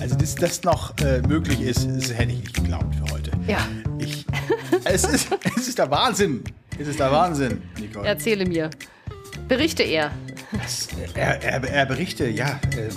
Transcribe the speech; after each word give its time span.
Also, 0.00 0.16
dass 0.16 0.34
das 0.34 0.62
noch 0.64 0.96
äh, 0.98 1.20
möglich 1.22 1.60
ist, 1.60 1.86
das 1.86 2.12
hätte 2.12 2.32
ich 2.32 2.40
nicht 2.40 2.54
geglaubt 2.54 2.94
für 2.94 3.12
heute. 3.12 3.30
Ja. 3.46 3.66
Ich, 3.98 4.26
es, 4.84 5.04
ist, 5.04 5.28
es 5.56 5.68
ist 5.68 5.78
der 5.78 5.90
Wahnsinn. 5.90 6.42
Es 6.78 6.88
ist 6.88 6.98
der 6.98 7.12
Wahnsinn, 7.12 7.62
Nicole. 7.78 8.06
Erzähle 8.06 8.44
mir. 8.44 8.70
Berichte 9.46 9.82
er. 9.82 10.10
Das, 10.52 10.88
er, 11.14 11.42
er, 11.42 11.64
er 11.64 11.86
berichte, 11.86 12.26
ja. 12.28 12.60
Äh, 12.76 12.90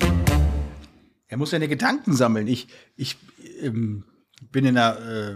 er 1.27 1.37
muss 1.37 1.51
seine 1.51 1.67
Gedanken 1.67 2.13
sammeln. 2.13 2.47
Ich, 2.47 2.67
ich 2.95 3.17
ähm, 3.61 4.03
bin 4.51 4.65
in 4.65 4.77
einer. 4.77 4.97
Äh, 4.97 5.35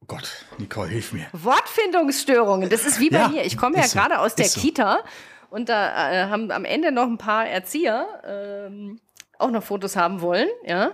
oh 0.00 0.06
Gott, 0.06 0.44
Nicole, 0.58 0.88
hilf 0.88 1.12
mir. 1.12 1.26
Wortfindungsstörungen, 1.32 2.68
das 2.70 2.84
ist 2.86 3.00
wie 3.00 3.10
bei 3.10 3.18
Ja, 3.18 3.28
mir. 3.28 3.44
Ich 3.44 3.56
komme 3.56 3.78
ja 3.78 3.86
gerade 3.86 4.20
aus 4.20 4.34
der 4.34 4.46
so. 4.46 4.60
Kita 4.60 5.02
und 5.50 5.68
da 5.68 6.12
äh, 6.12 6.24
haben 6.28 6.50
am 6.50 6.64
Ende 6.64 6.92
noch 6.92 7.06
ein 7.06 7.18
paar 7.18 7.46
Erzieher 7.46 8.06
ähm, 8.26 9.00
auch 9.38 9.50
noch 9.50 9.62
Fotos 9.62 9.96
haben 9.96 10.20
wollen, 10.20 10.48
ja. 10.66 10.92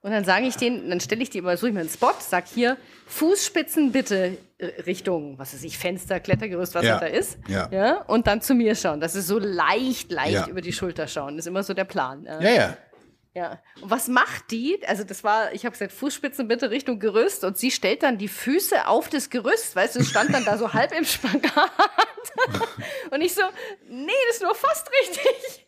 Und 0.00 0.12
dann 0.12 0.24
sage 0.24 0.46
ich 0.46 0.56
denen, 0.56 0.88
dann 0.90 1.00
stelle 1.00 1.22
ich 1.22 1.30
die 1.30 1.38
immer, 1.38 1.56
suche 1.56 1.68
ich 1.68 1.74
mir 1.74 1.80
einen 1.80 1.88
Spot, 1.88 2.12
sag 2.20 2.46
hier, 2.46 2.76
Fußspitzen 3.08 3.90
bitte 3.90 4.38
äh, 4.58 4.66
Richtung, 4.82 5.36
was 5.38 5.52
weiß 5.52 5.64
ich, 5.64 5.76
Fenster, 5.76 6.20
Klettergerüst, 6.20 6.74
was 6.76 6.84
Ja, 6.84 7.00
da 7.00 7.06
ist. 7.06 7.36
ja. 7.48 7.68
ja. 7.72 8.02
Und 8.06 8.28
dann 8.28 8.40
zu 8.40 8.54
mir 8.54 8.76
schauen. 8.76 9.00
Das 9.00 9.16
ist 9.16 9.26
so 9.26 9.40
leicht, 9.40 10.12
leicht 10.12 10.34
Ja. 10.34 10.46
über 10.46 10.60
die 10.60 10.72
Schulter 10.72 11.08
schauen. 11.08 11.36
Das 11.36 11.46
ist 11.46 11.48
immer 11.48 11.64
so 11.64 11.74
der 11.74 11.84
Plan. 11.84 12.24
Ja. 12.24 12.40
Ja, 12.40 12.76
ja. 13.34 13.42
Ja. 13.42 13.62
Und 13.82 13.90
was 13.90 14.08
macht 14.08 14.50
die? 14.50 14.80
Also 14.86 15.04
das 15.04 15.22
war, 15.22 15.52
ich 15.52 15.64
habe 15.64 15.72
gesagt, 15.72 15.92
Fußspitzen 15.92 16.48
bitte 16.48 16.70
Richtung 16.70 16.98
Gerüst 16.98 17.44
und 17.44 17.56
sie 17.56 17.70
stellt 17.70 18.02
dann 18.02 18.18
die 18.18 18.26
Füße 18.28 18.86
auf 18.88 19.08
das 19.08 19.30
Gerüst, 19.30 19.76
weißt 19.76 19.96
du, 19.96 20.02
stand 20.04 20.34
dann 20.34 20.44
da 20.44 20.58
so 20.58 20.72
halb 20.72 20.92
im 20.96 21.04
Spagat. 21.04 21.70
und 23.10 23.20
ich 23.20 23.34
so, 23.34 23.42
nee, 23.88 24.10
das 24.28 24.36
ist 24.36 24.42
nur 24.42 24.54
fast 24.54 24.90
richtig. 25.02 25.66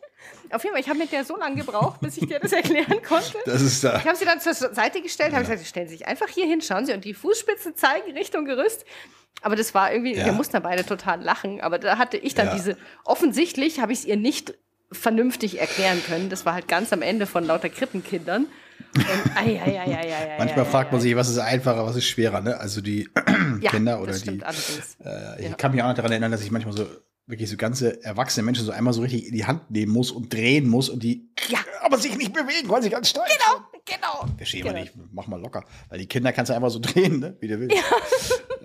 Auf 0.51 0.63
jeden 0.63 0.73
Fall, 0.75 0.81
ich 0.81 0.89
habe 0.89 0.99
mit 0.99 1.11
der 1.13 1.23
so 1.23 1.37
lange 1.37 1.55
gebraucht, 1.55 2.01
bis 2.01 2.17
ich 2.17 2.27
dir 2.27 2.39
das 2.39 2.51
erklären 2.51 3.01
konnte. 3.03 3.37
Das 3.45 3.61
ist 3.61 3.83
da. 3.85 3.97
Ich 3.99 4.05
habe 4.05 4.17
sie 4.17 4.25
dann 4.25 4.41
zur 4.41 4.53
Seite 4.53 5.01
gestellt, 5.01 5.31
habe 5.33 5.45
gesagt, 5.45 5.65
stellen 5.65 5.87
Sie 5.87 5.95
sich 5.95 6.07
einfach 6.07 6.27
hier 6.27 6.45
hin, 6.45 6.61
schauen 6.61 6.85
Sie 6.85 6.91
und 6.93 7.05
die 7.05 7.13
Fußspitzen 7.13 7.75
zeigen 7.77 8.11
Richtung 8.11 8.43
Gerüst. 8.43 8.83
Aber 9.43 9.55
das 9.55 9.73
war 9.73 9.93
irgendwie, 9.93 10.13
Ja. 10.15 10.25
wir 10.25 10.33
mussten 10.33 10.53
da 10.53 10.59
beide 10.59 10.85
total 10.85 11.21
lachen. 11.21 11.61
Aber 11.61 11.79
da 11.79 11.97
hatte 11.97 12.17
ich 12.17 12.35
dann 12.35 12.47
Ja. 12.47 12.53
diese, 12.53 12.77
offensichtlich 13.05 13.79
habe 13.79 13.93
ich 13.93 13.99
es 13.99 14.05
ihr 14.05 14.17
nicht 14.17 14.53
vernünftig 14.91 15.59
erklären 15.59 16.01
können. 16.05 16.29
Das 16.29 16.45
war 16.45 16.53
halt 16.53 16.67
ganz 16.67 16.91
am 16.93 17.01
Ende 17.01 17.25
von 17.25 17.43
lauter 17.45 17.69
Krippenkindern. 17.69 18.47
Und, 18.95 19.05
ai, 19.37 19.61
ai, 19.61 19.79
ai, 19.79 20.35
Manchmal 20.37 20.65
fragt 20.65 20.91
man 20.91 20.99
sich, 20.99 21.15
was 21.15 21.29
ist 21.29 21.37
einfacher, 21.37 21.85
was 21.85 21.95
ist 21.95 22.05
schwerer, 22.05 22.41
ne? 22.41 22.57
Also 22.59 22.81
die 22.81 23.09
Ja, 23.61 23.71
Kinder 23.71 24.01
oder 24.01 24.11
die. 24.17 24.39
Äh, 24.39 25.39
ich 25.39 25.49
Ja. 25.49 25.53
kann 25.55 25.71
mich 25.71 25.81
auch 25.81 25.87
noch 25.87 25.93
daran 25.95 26.11
erinnern, 26.11 26.31
dass 26.31 26.41
ich 26.41 26.51
manchmal 26.51 26.75
so 26.75 26.85
wirklich 27.27 27.49
so 27.49 27.55
ganze 27.55 28.03
erwachsene 28.03 28.43
Menschen 28.43 28.65
so 28.65 28.71
einmal 28.71 28.91
so 28.93 29.01
richtig 29.01 29.27
in 29.27 29.33
die 29.33 29.45
Hand 29.45 29.71
nehmen 29.71 29.93
muss 29.93 30.11
und 30.11 30.33
drehen 30.33 30.67
muss 30.67 30.89
und 30.89 31.03
die 31.03 31.29
Ja. 31.47 31.59
aber 31.81 31.97
sich 31.97 32.17
nicht 32.17 32.33
bewegen, 32.33 32.67
weil 32.67 32.81
sie 32.81 32.89
ganz 32.89 33.09
steif 33.09 33.23
Genau, 33.27 33.65
genau. 33.85 34.35
Verstehe 34.37 34.63
Genau. 34.63 34.79
nicht, 34.79 34.93
mach 35.13 35.27
mal 35.27 35.39
locker. 35.39 35.63
Weil 35.89 35.99
die 35.99 36.07
Kinder 36.07 36.33
kannst 36.33 36.49
du 36.49 36.55
einfach 36.55 36.71
so 36.71 36.79
drehen, 36.81 37.19
ne? 37.19 37.37
wie 37.39 37.47
du 37.47 37.59
willst. 37.59 37.77
Ja. 37.77 38.60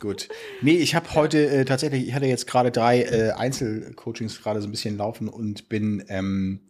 Gut. 0.00 0.28
Nee, 0.60 0.76
ich 0.76 0.94
habe 0.94 1.14
heute 1.14 1.46
äh, 1.46 1.64
tatsächlich, 1.64 2.08
ich 2.08 2.14
hatte 2.14 2.26
jetzt 2.26 2.46
gerade 2.46 2.70
drei 2.70 3.02
äh, 3.02 3.30
Einzelcoachings 3.30 4.42
gerade 4.42 4.60
so 4.60 4.68
ein 4.68 4.70
bisschen 4.72 4.96
laufen 4.96 5.28
und 5.28 5.68
bin 5.68 6.04
ähm, 6.08 6.60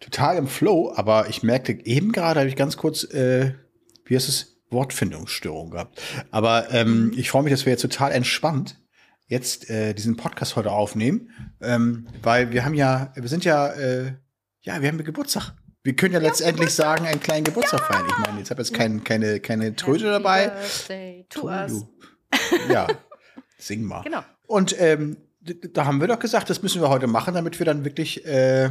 total 0.00 0.36
im 0.36 0.46
Flow, 0.46 0.92
aber 0.94 1.28
ich 1.28 1.42
merkte 1.42 1.72
eben 1.72 2.12
gerade, 2.12 2.40
habe 2.40 2.48
ich 2.48 2.56
ganz 2.56 2.76
kurz, 2.76 3.04
äh, 3.04 3.54
wie 4.04 4.14
heißt 4.14 4.28
es, 4.28 4.56
Wortfindungsstörung 4.70 5.70
gehabt. 5.70 6.02
Aber 6.30 6.72
ähm, 6.72 7.12
ich 7.16 7.30
freue 7.30 7.44
mich, 7.44 7.52
dass 7.52 7.66
wir 7.66 7.72
jetzt 7.72 7.82
total 7.82 8.12
entspannt 8.12 8.78
jetzt 9.28 9.70
äh, 9.70 9.94
diesen 9.94 10.16
Podcast 10.16 10.56
heute 10.56 10.70
aufnehmen, 10.70 11.30
ähm, 11.60 12.06
weil 12.22 12.52
wir 12.52 12.64
haben 12.64 12.74
ja, 12.74 13.12
wir 13.14 13.28
sind 13.28 13.44
ja, 13.44 13.68
äh, 13.68 14.12
ja, 14.60 14.80
wir 14.80 14.88
haben 14.88 15.02
Geburtstag. 15.02 15.54
Wir 15.86 15.94
können 15.94 16.14
ja 16.14 16.18
letztendlich 16.18 16.74
sagen, 16.74 17.06
einen 17.06 17.20
kleinen 17.20 17.44
Geburtstag 17.44 17.80
feiern. 17.86 18.06
Ich 18.08 18.18
meine, 18.18 18.40
jetzt 18.40 18.50
habe 18.50 18.60
ich 18.60 18.68
jetzt 18.68 18.76
kein, 18.76 19.04
keine, 19.04 19.38
keine 19.38 19.76
Tröte 19.76 20.06
dabei. 20.06 20.48
Birthday 20.48 21.26
to 21.28 21.42
Tu 21.42 21.48
us. 21.48 21.84
Ja, 22.68 22.88
sing 23.56 23.84
mal. 23.84 24.02
Genau. 24.02 24.24
Und 24.48 24.74
ähm, 24.80 25.16
da 25.40 25.86
haben 25.86 26.00
wir 26.00 26.08
doch 26.08 26.18
gesagt, 26.18 26.50
das 26.50 26.60
müssen 26.60 26.82
wir 26.82 26.88
heute 26.88 27.06
machen, 27.06 27.34
damit 27.34 27.60
wir 27.60 27.66
dann 27.66 27.84
wirklich 27.84 28.26
äh, 28.26 28.70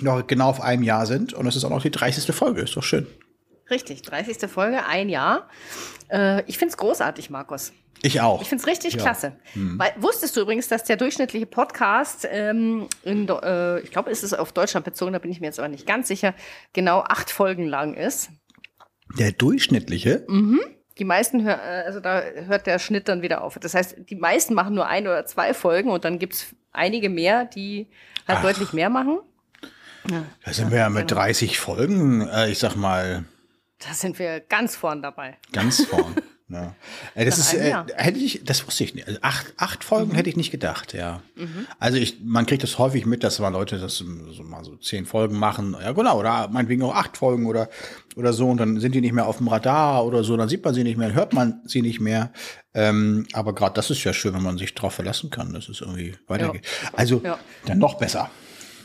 noch 0.00 0.26
genau 0.26 0.48
auf 0.48 0.60
einem 0.60 0.82
Jahr 0.82 1.06
sind. 1.06 1.32
Und 1.32 1.46
es 1.46 1.54
ist 1.54 1.64
auch 1.64 1.70
noch 1.70 1.82
die 1.82 1.92
30. 1.92 2.34
Folge. 2.34 2.62
Ist 2.62 2.76
doch 2.76 2.82
schön. 2.82 3.06
Richtig, 3.70 4.02
30. 4.02 4.48
Folge, 4.50 4.86
ein 4.86 5.08
Jahr. 5.08 5.48
Äh, 6.08 6.42
ich 6.46 6.58
finde 6.58 6.70
es 6.72 6.76
großartig, 6.76 7.30
Markus. 7.30 7.72
Ich 8.02 8.20
auch. 8.20 8.42
Ich 8.42 8.48
finde 8.48 8.62
es 8.62 8.66
richtig 8.68 8.94
Ja. 8.94 9.00
klasse. 9.02 9.36
Weil, 9.54 9.92
wusstest 9.96 10.36
du 10.36 10.42
übrigens, 10.42 10.68
dass 10.68 10.84
der 10.84 10.96
durchschnittliche 10.96 11.46
Podcast, 11.46 12.26
ähm, 12.30 12.88
in, 13.02 13.26
äh, 13.28 13.80
ich 13.80 13.90
glaube, 13.90 14.10
es 14.10 14.22
ist 14.22 14.34
auf 14.38 14.52
Deutschland 14.52 14.84
bezogen, 14.84 15.12
da 15.14 15.18
bin 15.18 15.30
ich 15.30 15.40
mir 15.40 15.46
jetzt 15.46 15.58
aber 15.58 15.68
nicht 15.68 15.86
ganz 15.86 16.08
sicher, 16.08 16.34
genau 16.74 17.00
acht 17.00 17.30
Folgen 17.30 17.66
lang 17.66 17.94
ist. 17.94 18.28
Der 19.18 19.32
durchschnittliche. 19.32 20.26
Die 20.98 21.04
meisten, 21.04 21.42
hör, 21.42 21.54
äh, 21.56 21.84
also 21.86 22.00
da 22.00 22.22
hört 22.22 22.66
der 22.66 22.78
Schnitt 22.78 23.08
dann 23.08 23.22
wieder 23.22 23.42
auf. 23.42 23.58
Das 23.58 23.74
heißt, 23.74 23.96
die 24.10 24.16
meisten 24.16 24.54
machen 24.54 24.74
nur 24.74 24.86
ein 24.86 25.06
oder 25.06 25.24
zwei 25.26 25.54
Folgen 25.54 25.90
und 25.90 26.04
dann 26.04 26.18
gibt's 26.18 26.54
einige 26.72 27.08
mehr, 27.08 27.44
die 27.46 27.88
halt 28.28 28.38
Ach. 28.40 28.42
deutlich 28.42 28.72
mehr 28.74 28.90
machen. 28.90 29.18
Da 30.44 30.52
sind 30.52 30.70
wir 30.70 30.78
ja 30.78 30.88
mit 30.90 31.10
30 31.10 31.58
Folgen, 31.58 32.28
äh, 32.28 32.48
ich 32.50 32.58
sag 32.58 32.76
mal, 32.76 33.24
Da 33.86 33.94
sind 33.94 34.18
wir 34.18 34.40
ganz 34.40 34.76
vorn 34.76 35.02
dabei. 35.02 35.36
ganz 35.52 35.84
vorn. 35.84 36.14
ja. 36.48 36.74
das 37.14 37.38
ist, 37.38 37.54
äh, 37.54 37.74
hätte 37.96 38.18
ich, 38.18 38.42
das 38.44 38.66
wusste 38.66 38.84
ich 38.84 38.94
nicht. 38.94 39.06
Also 39.06 39.18
acht, 39.22 39.52
acht 39.56 39.84
Folgen 39.84 40.12
Mhm. 40.12 40.16
hätte 40.16 40.28
ich 40.30 40.36
nicht 40.36 40.50
gedacht, 40.50 40.92
ja. 40.94 41.22
Also 41.78 41.98
ich, 41.98 42.18
man 42.24 42.46
kriegt 42.46 42.62
das 42.62 42.78
häufig 42.78 43.04
mit, 43.06 43.22
dass 43.24 43.38
mal 43.38 43.48
Leute 43.48 43.78
das 43.78 43.96
so 43.98 44.04
mal 44.42 44.64
so 44.64 44.76
zehn 44.76 45.06
Folgen 45.06 45.38
machen, 45.38 45.76
ja 45.80 45.92
genau, 45.92 46.18
oder 46.18 46.48
meinetwegen 46.48 46.82
auch 46.82 46.94
acht 46.94 47.16
Folgen 47.16 47.46
oder, 47.46 47.68
oder 48.16 48.32
so, 48.32 48.48
und 48.48 48.58
dann 48.58 48.78
sind 48.80 48.94
die 48.94 49.00
nicht 49.00 49.12
mehr 49.12 49.26
auf 49.26 49.38
dem 49.38 49.48
Radar 49.48 50.04
oder 50.06 50.22
so, 50.24 50.36
dann 50.36 50.48
sieht 50.48 50.64
man 50.64 50.72
sie 50.74 50.84
nicht 50.84 50.96
mehr, 50.96 51.12
hört 51.14 51.32
man 51.32 51.60
sie 51.64 51.82
nicht 51.82 52.00
mehr. 52.00 52.32
Ähm, 52.74 53.26
aber 53.32 53.54
gerade 53.54 53.74
das 53.74 53.90
ist 53.90 54.04
ja 54.04 54.12
schön, 54.12 54.34
wenn 54.34 54.42
man 54.42 54.58
sich 54.58 54.74
darauf 54.74 54.94
verlassen 54.94 55.30
kann, 55.30 55.52
dass 55.52 55.68
es 55.68 55.80
irgendwie 55.80 56.14
weitergeht. 56.26 56.66
Also 56.92 57.20
Ja. 57.24 57.38
dann 57.66 57.78
noch 57.78 57.94
besser. 57.98 58.30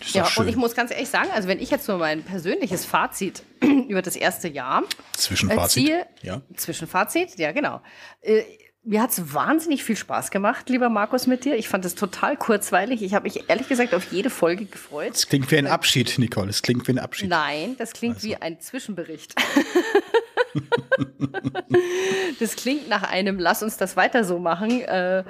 Das 0.01 0.13
Ja, 0.13 0.25
schön. 0.25 0.43
und 0.43 0.49
ich 0.49 0.55
muss 0.55 0.75
ganz 0.75 0.91
ehrlich 0.91 1.09
sagen, 1.09 1.29
also 1.33 1.47
wenn 1.47 1.59
ich 1.59 1.71
jetzt 1.71 1.87
nur 1.87 1.97
mein 1.97 2.23
persönliches 2.23 2.85
Fazit 2.85 3.43
über 3.61 4.01
das 4.01 4.15
erste 4.15 4.47
Jahr 4.47 4.83
Zwischenfazit. 5.13 5.89
erziehe, 5.89 6.05
Ja. 6.21 6.41
Zwischenfazit, 6.55 7.37
ja 7.39 7.51
genau. 7.51 7.81
Äh, 8.21 8.43
mir 8.83 9.03
hat's 9.03 9.33
wahnsinnig 9.35 9.83
viel 9.83 9.95
Spaß 9.95 10.31
gemacht, 10.31 10.67
lieber 10.69 10.89
Markus, 10.89 11.27
mit 11.27 11.45
dir. 11.45 11.55
Ich 11.55 11.69
fand 11.69 11.85
es 11.85 11.93
total 11.93 12.35
kurzweilig. 12.35 13.03
Ich 13.03 13.13
habe 13.13 13.23
mich 13.23 13.47
ehrlich 13.47 13.67
gesagt 13.67 13.93
auf 13.93 14.11
jede 14.11 14.31
Folge 14.31 14.65
gefreut. 14.65 15.11
Es 15.13 15.27
klingt 15.27 15.51
wie 15.51 15.57
ein 15.57 15.67
Abschied, 15.67 16.17
Nicole. 16.17 16.49
Es 16.49 16.63
klingt 16.63 16.87
wie 16.87 16.93
ein 16.93 16.99
Abschied. 16.99 17.29
Nein, 17.29 17.75
das 17.77 17.93
klingt 17.93 18.15
Also. 18.15 18.27
wie 18.27 18.37
ein 18.37 18.59
Zwischenbericht. 18.59 19.35
das 22.39 22.55
klingt 22.55 22.89
nach 22.89 23.03
einem 23.03 23.39
Lass 23.39 23.63
uns 23.63 23.77
das 23.77 23.95
weiter 23.97 24.23
so 24.23 24.39
machen 24.39 24.81
äh, 24.81 25.23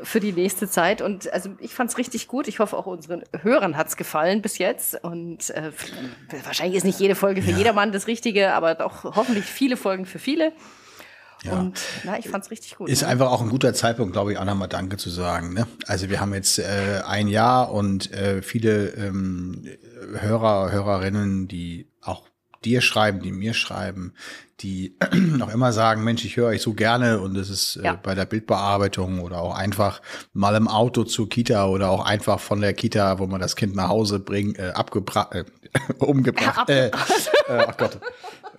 für 0.00 0.20
die 0.20 0.32
nächste 0.32 0.68
Zeit. 0.68 1.02
Und 1.02 1.32
also 1.32 1.50
ich 1.58 1.74
fand 1.74 1.90
es 1.90 1.98
richtig 1.98 2.28
gut. 2.28 2.48
Ich 2.48 2.58
hoffe, 2.58 2.76
auch 2.76 2.86
unseren 2.86 3.22
Hörern 3.42 3.76
hat's 3.76 3.96
gefallen 3.96 4.42
bis 4.42 4.58
jetzt. 4.58 5.02
Und 5.02 5.50
äh, 5.50 5.72
wahrscheinlich 6.44 6.76
ist 6.76 6.84
nicht 6.84 7.00
jede 7.00 7.14
Folge 7.14 7.42
für 7.42 7.50
jedermann 7.50 7.92
das 7.92 8.06
Richtige, 8.06 8.52
aber 8.54 8.74
doch 8.74 9.04
hoffentlich 9.04 9.44
viele 9.44 9.76
Folgen 9.76 10.06
für 10.06 10.18
viele. 10.18 10.52
Ja. 11.44 11.52
Und 11.52 11.80
na, 12.04 12.18
ich 12.18 12.28
fand's 12.28 12.50
richtig 12.50 12.76
gut. 12.76 12.88
Ist 12.88 13.02
ne? 13.02 13.08
einfach 13.08 13.30
auch 13.30 13.40
ein 13.40 13.48
guter 13.48 13.72
Zeitpunkt, 13.72 14.12
glaube 14.12 14.32
ich, 14.32 14.38
auch 14.38 14.44
nochmal 14.44 14.68
Danke 14.68 14.96
zu 14.96 15.10
sagen. 15.10 15.54
Ne? 15.54 15.66
Also 15.86 16.10
wir 16.10 16.20
haben 16.20 16.34
jetzt 16.34 16.58
äh, 16.58 17.02
ein 17.06 17.28
Jahr 17.28 17.72
und 17.72 18.12
äh, 18.12 18.42
viele 18.42 18.88
ähm, 18.94 19.68
Hörer, 20.18 20.72
Hörerinnen, 20.72 21.46
die 21.46 21.88
auch 22.00 22.28
dir 22.64 22.80
schreiben, 22.80 23.20
die 23.20 23.30
mir 23.30 23.54
schreiben, 23.54 24.14
die 24.60 24.96
noch 25.14 25.52
immer 25.52 25.72
sagen, 25.72 26.02
Mensch, 26.04 26.24
ich 26.24 26.36
höre 26.36 26.48
euch 26.48 26.62
so 26.62 26.74
gerne 26.74 27.20
und 27.20 27.36
es 27.36 27.48
ist 27.50 27.76
äh, 27.76 27.84
Ja. 27.84 27.94
bei 27.94 28.14
der 28.14 28.24
Bildbearbeitung 28.26 29.20
oder 29.20 29.38
auch 29.40 29.54
einfach 29.54 30.00
mal 30.32 30.54
im 30.56 30.68
Auto 30.68 31.04
zur 31.04 31.28
Kita 31.28 31.66
oder 31.66 31.90
auch 31.90 32.04
einfach 32.04 32.40
von 32.40 32.60
der 32.60 32.72
Kita, 32.74 33.18
wo 33.18 33.26
man 33.26 33.40
das 33.40 33.54
Kind 33.56 33.76
nach 33.76 33.88
Hause 33.88 34.18
bringt, 34.18 34.58
äh, 34.58 34.70
abgebracht, 34.74 35.34
äh, 35.34 35.44
umgebracht, 35.98 36.68
äh, 36.70 36.88
äh, 36.88 36.90
ach 37.48 37.76
Gott, 37.76 37.98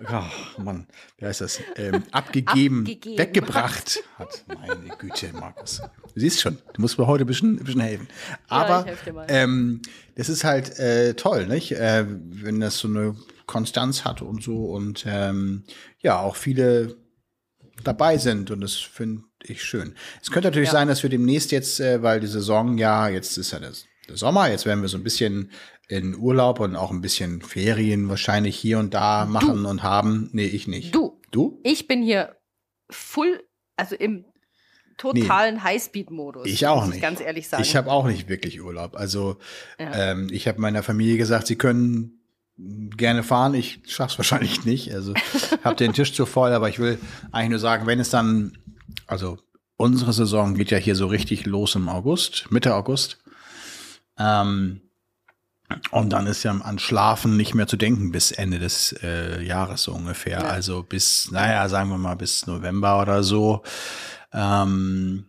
Ach, 0.06 0.24
Mann, 0.56 0.86
wie 1.18 1.26
heißt 1.26 1.42
das? 1.42 1.60
Ähm, 1.76 2.04
abgegeben, 2.10 2.78
Abgegeben. 2.80 3.18
weggebracht 3.18 4.02
hat. 4.18 4.44
Meine 4.48 4.96
Güte, 4.96 5.30
Markus. 5.34 5.82
Du 6.14 6.20
siehst 6.20 6.40
schon, 6.40 6.56
du 6.72 6.80
musst 6.80 6.98
mir 6.98 7.06
heute 7.06 7.24
ein 7.24 7.26
bisschen, 7.26 7.58
ein 7.58 7.64
bisschen 7.64 7.82
helfen. 7.82 8.08
Aber 8.48 8.86
mal. 9.12 9.26
ähm, 9.28 9.82
das 10.16 10.30
ist 10.30 10.42
halt 10.42 10.78
äh, 10.78 11.12
toll, 11.12 11.46
nicht? 11.48 11.72
Äh, 11.72 12.06
wenn 12.08 12.60
das 12.60 12.78
so 12.78 12.88
eine 12.88 13.14
Konstanz 13.50 14.04
hat 14.04 14.22
und 14.22 14.42
so 14.42 14.66
und 14.66 15.04
ähm, 15.06 15.64
ja, 15.98 16.18
auch 16.20 16.36
viele 16.36 16.96
dabei 17.84 18.16
sind 18.18 18.50
und 18.50 18.60
das 18.60 18.76
finde 18.76 19.22
ich 19.42 19.62
schön. 19.64 19.94
Es 20.22 20.30
könnte 20.30 20.48
natürlich 20.48 20.68
Ja. 20.68 20.74
sein, 20.74 20.88
dass 20.88 21.02
wir 21.02 21.10
demnächst 21.10 21.50
jetzt, 21.50 21.80
äh, 21.80 22.02
weil 22.02 22.20
die 22.20 22.26
Saison 22.28 22.78
ja, 22.78 23.08
jetzt 23.08 23.36
ist 23.38 23.50
ja 23.52 23.58
das, 23.58 23.86
der 24.08 24.16
Sommer, 24.16 24.48
jetzt 24.50 24.66
werden 24.66 24.82
wir 24.82 24.88
so 24.88 24.96
ein 24.98 25.02
bisschen 25.04 25.50
in 25.88 26.14
Urlaub 26.16 26.60
und 26.60 26.76
auch 26.76 26.90
ein 26.92 27.00
bisschen 27.00 27.42
Ferien 27.42 28.08
wahrscheinlich 28.08 28.56
hier 28.56 28.78
und 28.78 28.94
da 28.94 29.24
machen 29.26 29.66
und 29.66 29.82
haben. 29.82 30.30
Nee, 30.32 30.46
ich 30.46 30.68
nicht. 30.68 30.94
Du, 30.94 31.20
Du? 31.32 31.60
ich 31.64 31.88
bin 31.88 32.02
hier 32.02 32.36
full, 32.90 33.42
also 33.76 33.96
im 33.96 34.24
totalen 34.98 35.54
nee, 35.56 35.60
Highspeed-Modus. 35.62 36.46
Ich 36.46 36.66
auch 36.66 36.86
nicht. 36.86 36.96
Ich 36.96 37.02
ganz 37.02 37.20
ehrlich 37.20 37.48
sagen. 37.48 37.62
Ich 37.62 37.74
habe 37.74 37.90
auch 37.90 38.06
nicht 38.06 38.28
wirklich 38.28 38.60
Urlaub. 38.60 38.94
Also 38.96 39.38
ja. 39.78 40.10
ähm, 40.12 40.28
ich 40.30 40.46
habe 40.46 40.60
meiner 40.60 40.82
Familie 40.82 41.16
gesagt, 41.16 41.46
sie 41.46 41.56
können 41.56 42.19
gerne 42.56 43.22
fahren. 43.22 43.54
Ich 43.54 43.80
schaff's 43.86 44.18
wahrscheinlich 44.18 44.64
nicht. 44.64 44.92
Also 44.94 45.14
habe 45.64 45.76
den 45.76 45.92
Tisch 45.92 46.12
zu 46.12 46.26
voll, 46.26 46.52
aber 46.52 46.68
ich 46.68 46.78
will 46.78 46.98
eigentlich 47.32 47.50
nur 47.50 47.58
sagen, 47.58 47.86
wenn 47.86 48.00
es 48.00 48.10
dann, 48.10 48.58
also 49.06 49.38
unsere 49.76 50.12
Saison 50.12 50.54
geht 50.54 50.70
ja 50.70 50.78
hier 50.78 50.94
so 50.94 51.06
richtig 51.06 51.46
los 51.46 51.74
im 51.74 51.88
August, 51.88 52.50
Mitte 52.50 52.74
August. 52.74 53.18
Ähm, 54.18 54.82
und 55.90 56.10
dann 56.12 56.26
ist 56.26 56.42
ja 56.42 56.52
an 56.52 56.78
Schlafen 56.78 57.36
nicht 57.36 57.54
mehr 57.54 57.66
zu 57.66 57.76
denken 57.76 58.10
bis 58.10 58.32
Ende 58.32 58.58
des 58.58 58.92
äh, 59.02 59.42
Jahres 59.42 59.84
so 59.84 59.92
ungefähr. 59.92 60.40
Ja. 60.40 60.46
Also 60.48 60.82
bis, 60.82 61.30
naja, 61.30 61.68
sagen 61.68 61.90
wir 61.90 61.98
mal 61.98 62.16
bis 62.16 62.46
November 62.46 63.00
oder 63.00 63.22
so. 63.22 63.62
Ähm, 64.32 65.26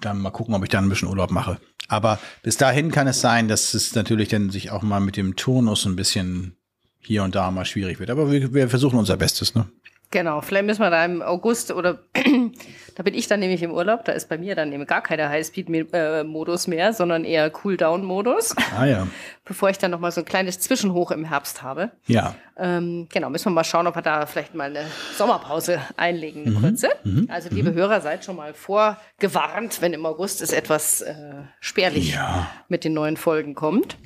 dann 0.00 0.18
mal 0.18 0.30
gucken, 0.30 0.54
ob 0.54 0.62
ich 0.62 0.68
dann 0.68 0.84
ein 0.84 0.88
bisschen 0.88 1.08
Urlaub 1.08 1.30
mache. 1.30 1.60
Aber 1.88 2.18
bis 2.42 2.56
dahin 2.56 2.90
kann 2.90 3.06
es 3.08 3.20
sein, 3.20 3.48
dass 3.48 3.74
es 3.74 3.94
natürlich 3.94 4.28
dann 4.28 4.50
sich 4.50 4.70
auch 4.70 4.82
mal 4.82 5.00
mit 5.00 5.16
dem 5.16 5.36
Turnus 5.36 5.86
ein 5.86 5.96
bisschen 5.96 6.56
hier 7.00 7.22
und 7.22 7.34
da 7.34 7.50
mal 7.50 7.64
schwierig 7.64 7.98
wird. 7.98 8.10
Aber 8.10 8.30
wir, 8.30 8.52
wir 8.52 8.68
versuchen 8.68 8.98
unser 8.98 9.16
Bestes, 9.16 9.54
ne? 9.54 9.66
Genau, 10.10 10.40
vielleicht 10.40 10.64
müssen 10.64 10.80
wir 10.80 10.88
da 10.88 11.04
im 11.04 11.20
August 11.20 11.70
oder 11.70 11.98
da 12.94 13.02
bin 13.02 13.12
ich 13.12 13.26
dann 13.26 13.40
nämlich 13.40 13.62
im 13.62 13.72
Urlaub, 13.72 14.06
da 14.06 14.12
ist 14.12 14.30
bei 14.30 14.38
mir 14.38 14.54
dann 14.54 14.72
eben 14.72 14.86
gar 14.86 15.02
keiner 15.02 15.28
Highspeed-Modus 15.28 16.66
mehr, 16.66 16.94
sondern 16.94 17.24
eher 17.24 17.52
Cool-Down-Modus. 17.62 18.56
Ah 18.74 18.86
ja. 18.86 19.06
Bevor 19.44 19.68
ich 19.68 19.76
dann 19.76 19.90
nochmal 19.90 20.10
so 20.10 20.22
ein 20.22 20.24
kleines 20.24 20.60
Zwischenhoch 20.60 21.10
im 21.10 21.24
Herbst 21.24 21.62
habe. 21.62 21.90
Ja. 22.06 22.34
Ähm, 22.60 23.06
genau, 23.12 23.30
müssen 23.30 23.46
wir 23.46 23.50
mal 23.50 23.64
schauen, 23.64 23.86
ob 23.86 23.94
wir 23.94 24.02
da 24.02 24.26
vielleicht 24.26 24.52
mal 24.54 24.70
eine 24.70 24.84
Sommerpause 25.16 25.80
einlegen, 25.96 26.42
eine 26.42 26.50
mhm. 26.56 26.60
kurze. 26.60 26.88
Mhm. 27.04 27.28
Also 27.30 27.50
liebe 27.50 27.70
mhm. 27.70 27.76
Hörer, 27.76 28.00
seid 28.00 28.24
schon 28.24 28.34
mal 28.34 28.52
vorgewarnt, 28.52 29.80
wenn 29.80 29.92
im 29.92 30.04
August 30.04 30.42
es 30.42 30.52
etwas 30.52 31.02
äh, 31.02 31.14
spärlich 31.60 32.14
ja. 32.14 32.50
mit 32.68 32.82
den 32.82 32.94
neuen 32.94 33.16
Folgen 33.16 33.54
kommt. 33.54 33.96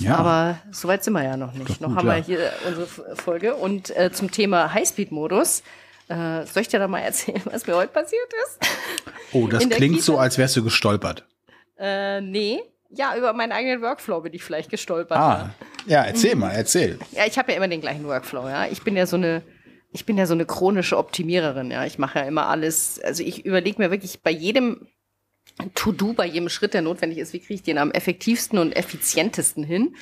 Ja. 0.00 0.16
Aber 0.16 0.58
soweit 0.72 1.04
sind 1.04 1.12
wir 1.12 1.22
ja 1.22 1.36
noch 1.36 1.52
nicht. 1.52 1.70
Doch 1.70 1.80
noch 1.80 1.88
gut, 1.90 1.98
haben 1.98 2.06
wir 2.08 2.14
hier 2.16 2.52
unsere 2.66 2.86
Folge. 3.14 3.54
Und 3.54 3.96
äh, 3.96 4.10
zum 4.12 4.30
Thema 4.30 4.74
Highspeed-Modus. 4.74 5.62
Äh, 6.08 6.44
soll 6.46 6.62
ich 6.62 6.68
dir 6.68 6.80
da 6.80 6.88
mal 6.88 6.98
erzählen, 7.00 7.40
was 7.44 7.66
mir 7.66 7.76
heute 7.76 7.92
passiert 7.92 8.28
ist? 8.44 8.68
Oh, 9.32 9.46
das 9.46 9.68
klingt 9.68 9.94
Kita? 9.94 10.04
so, 10.04 10.18
als 10.18 10.36
wärst 10.36 10.56
du 10.56 10.64
gestolpert. 10.64 11.24
Äh, 11.78 12.20
nee. 12.20 12.60
Ja, 12.90 13.16
über 13.16 13.32
meinen 13.32 13.52
eigenen 13.52 13.82
Workflow 13.82 14.20
bin 14.20 14.34
ich 14.34 14.42
vielleicht 14.42 14.70
gestolpert. 14.70 15.18
Ah, 15.18 15.50
ja, 15.86 16.02
erzähl 16.02 16.34
mal, 16.36 16.50
erzähl. 16.50 16.98
Ja, 17.12 17.26
ich 17.26 17.38
habe 17.38 17.52
ja 17.52 17.56
immer 17.56 17.68
den 17.68 17.80
gleichen 17.80 18.04
Workflow, 18.04 18.48
ja. 18.48 18.66
Ich 18.66 18.82
bin 18.82 18.96
ja 18.96 19.06
so 19.06 19.16
eine, 19.16 19.42
ich 19.92 20.06
bin 20.06 20.18
ja 20.18 20.26
so 20.26 20.34
eine 20.34 20.46
chronische 20.46 20.96
Optimiererin, 20.96 21.70
ja. 21.70 21.84
Ich 21.84 21.98
mache 21.98 22.20
ja 22.20 22.24
immer 22.26 22.46
alles, 22.48 23.00
also 23.02 23.22
ich 23.22 23.44
überlege 23.44 23.80
mir 23.80 23.90
wirklich 23.90 24.22
bei 24.22 24.30
jedem 24.30 24.88
To-Do 25.74 26.14
bei 26.14 26.26
jedem 26.26 26.48
Schritt, 26.48 26.74
der 26.74 26.82
notwendig 26.82 27.18
ist, 27.18 27.32
wie 27.32 27.38
kriege 27.38 27.54
ich 27.54 27.62
den 27.62 27.78
am 27.78 27.92
effektivsten 27.92 28.58
und 28.58 28.74
effizientesten 28.74 29.62
hin. 29.62 29.94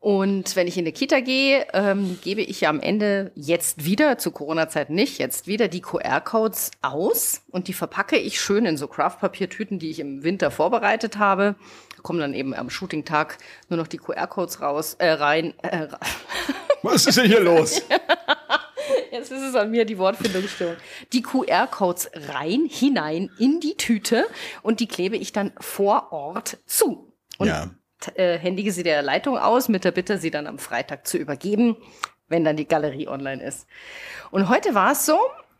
Und 0.00 0.54
wenn 0.54 0.68
ich 0.68 0.78
in 0.78 0.84
eine 0.84 0.92
Kita 0.92 1.18
gehe, 1.20 1.66
ähm, 1.72 2.18
gebe 2.22 2.40
ich 2.40 2.60
ja 2.60 2.70
am 2.70 2.78
Ende 2.78 3.32
jetzt 3.34 3.84
wieder, 3.84 4.16
zu 4.16 4.30
Corona-Zeit 4.30 4.90
nicht, 4.90 5.18
jetzt 5.18 5.48
wieder 5.48 5.66
die 5.66 5.80
QR-Codes 5.80 6.70
aus 6.82 7.42
und 7.50 7.66
die 7.66 7.72
verpacke 7.72 8.16
ich 8.16 8.40
schön 8.40 8.64
in 8.64 8.76
so 8.76 8.86
Craftpapiertüten, 8.86 9.80
die 9.80 9.90
ich 9.90 9.98
im 9.98 10.22
Winter 10.22 10.52
vorbereitet 10.52 11.18
habe. 11.18 11.56
Da 11.96 12.02
kommen 12.02 12.20
dann 12.20 12.32
eben 12.32 12.54
am 12.54 12.70
Shooting-Tag 12.70 13.38
nur 13.68 13.76
noch 13.76 13.88
die 13.88 13.98
QR-Codes 13.98 14.60
raus, 14.60 14.94
äh, 14.94 15.10
rein. 15.10 15.52
Äh, 15.62 15.88
Was 16.82 17.06
ist 17.06 17.18
denn 17.18 17.26
hier 17.26 17.40
los? 17.40 17.82
Jetzt 19.10 19.32
ist 19.32 19.42
es 19.42 19.56
an 19.56 19.72
mir 19.72 19.84
die 19.84 19.98
Wortfindungsstörung. 19.98 20.76
Die 21.12 21.22
QR-Codes 21.22 22.10
rein, 22.28 22.68
hinein 22.70 23.30
in 23.38 23.58
die 23.58 23.76
Tüte 23.76 24.26
und 24.62 24.78
die 24.78 24.86
klebe 24.86 25.16
ich 25.16 25.32
dann 25.32 25.52
vor 25.58 26.12
Ort 26.12 26.58
zu. 26.66 27.12
Und 27.38 27.48
ja. 27.48 27.70
Äh, 28.14 28.38
händige 28.38 28.72
sie 28.72 28.82
der 28.82 29.02
Leitung 29.02 29.38
aus 29.38 29.68
mit 29.68 29.84
der 29.84 29.92
Bitte, 29.92 30.18
sie 30.18 30.30
dann 30.30 30.46
am 30.46 30.58
Freitag 30.58 31.06
zu 31.06 31.18
übergeben, 31.18 31.76
wenn 32.28 32.44
dann 32.44 32.56
die 32.56 32.68
Galerie 32.68 33.08
online 33.08 33.42
ist. 33.42 33.66
Und 34.30 34.48
heute 34.48 34.74
war 34.74 34.92
es 34.92 35.06
so, 35.06 35.18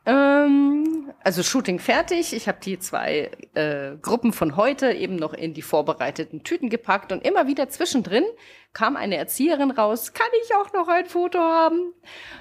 ähm, 0.08 1.12
also 1.22 1.42
Shooting 1.42 1.78
fertig. 1.78 2.32
Ich 2.32 2.48
habe 2.48 2.58
die 2.64 2.78
zwei 2.78 3.30
äh, 3.52 3.96
Gruppen 4.00 4.32
von 4.32 4.56
heute 4.56 4.92
eben 4.92 5.16
noch 5.16 5.34
in 5.34 5.52
die 5.52 5.60
vorbereiteten 5.60 6.42
Tüten 6.42 6.70
gepackt 6.70 7.12
und 7.12 7.26
immer 7.26 7.46
wieder 7.46 7.68
zwischendrin 7.68 8.24
kam 8.72 8.96
eine 8.96 9.16
Erzieherin 9.16 9.70
raus, 9.70 10.12
kann 10.12 10.28
ich 10.44 10.54
auch 10.54 10.72
noch 10.72 10.88
ein 10.88 11.06
Foto 11.06 11.38
haben? 11.38 11.92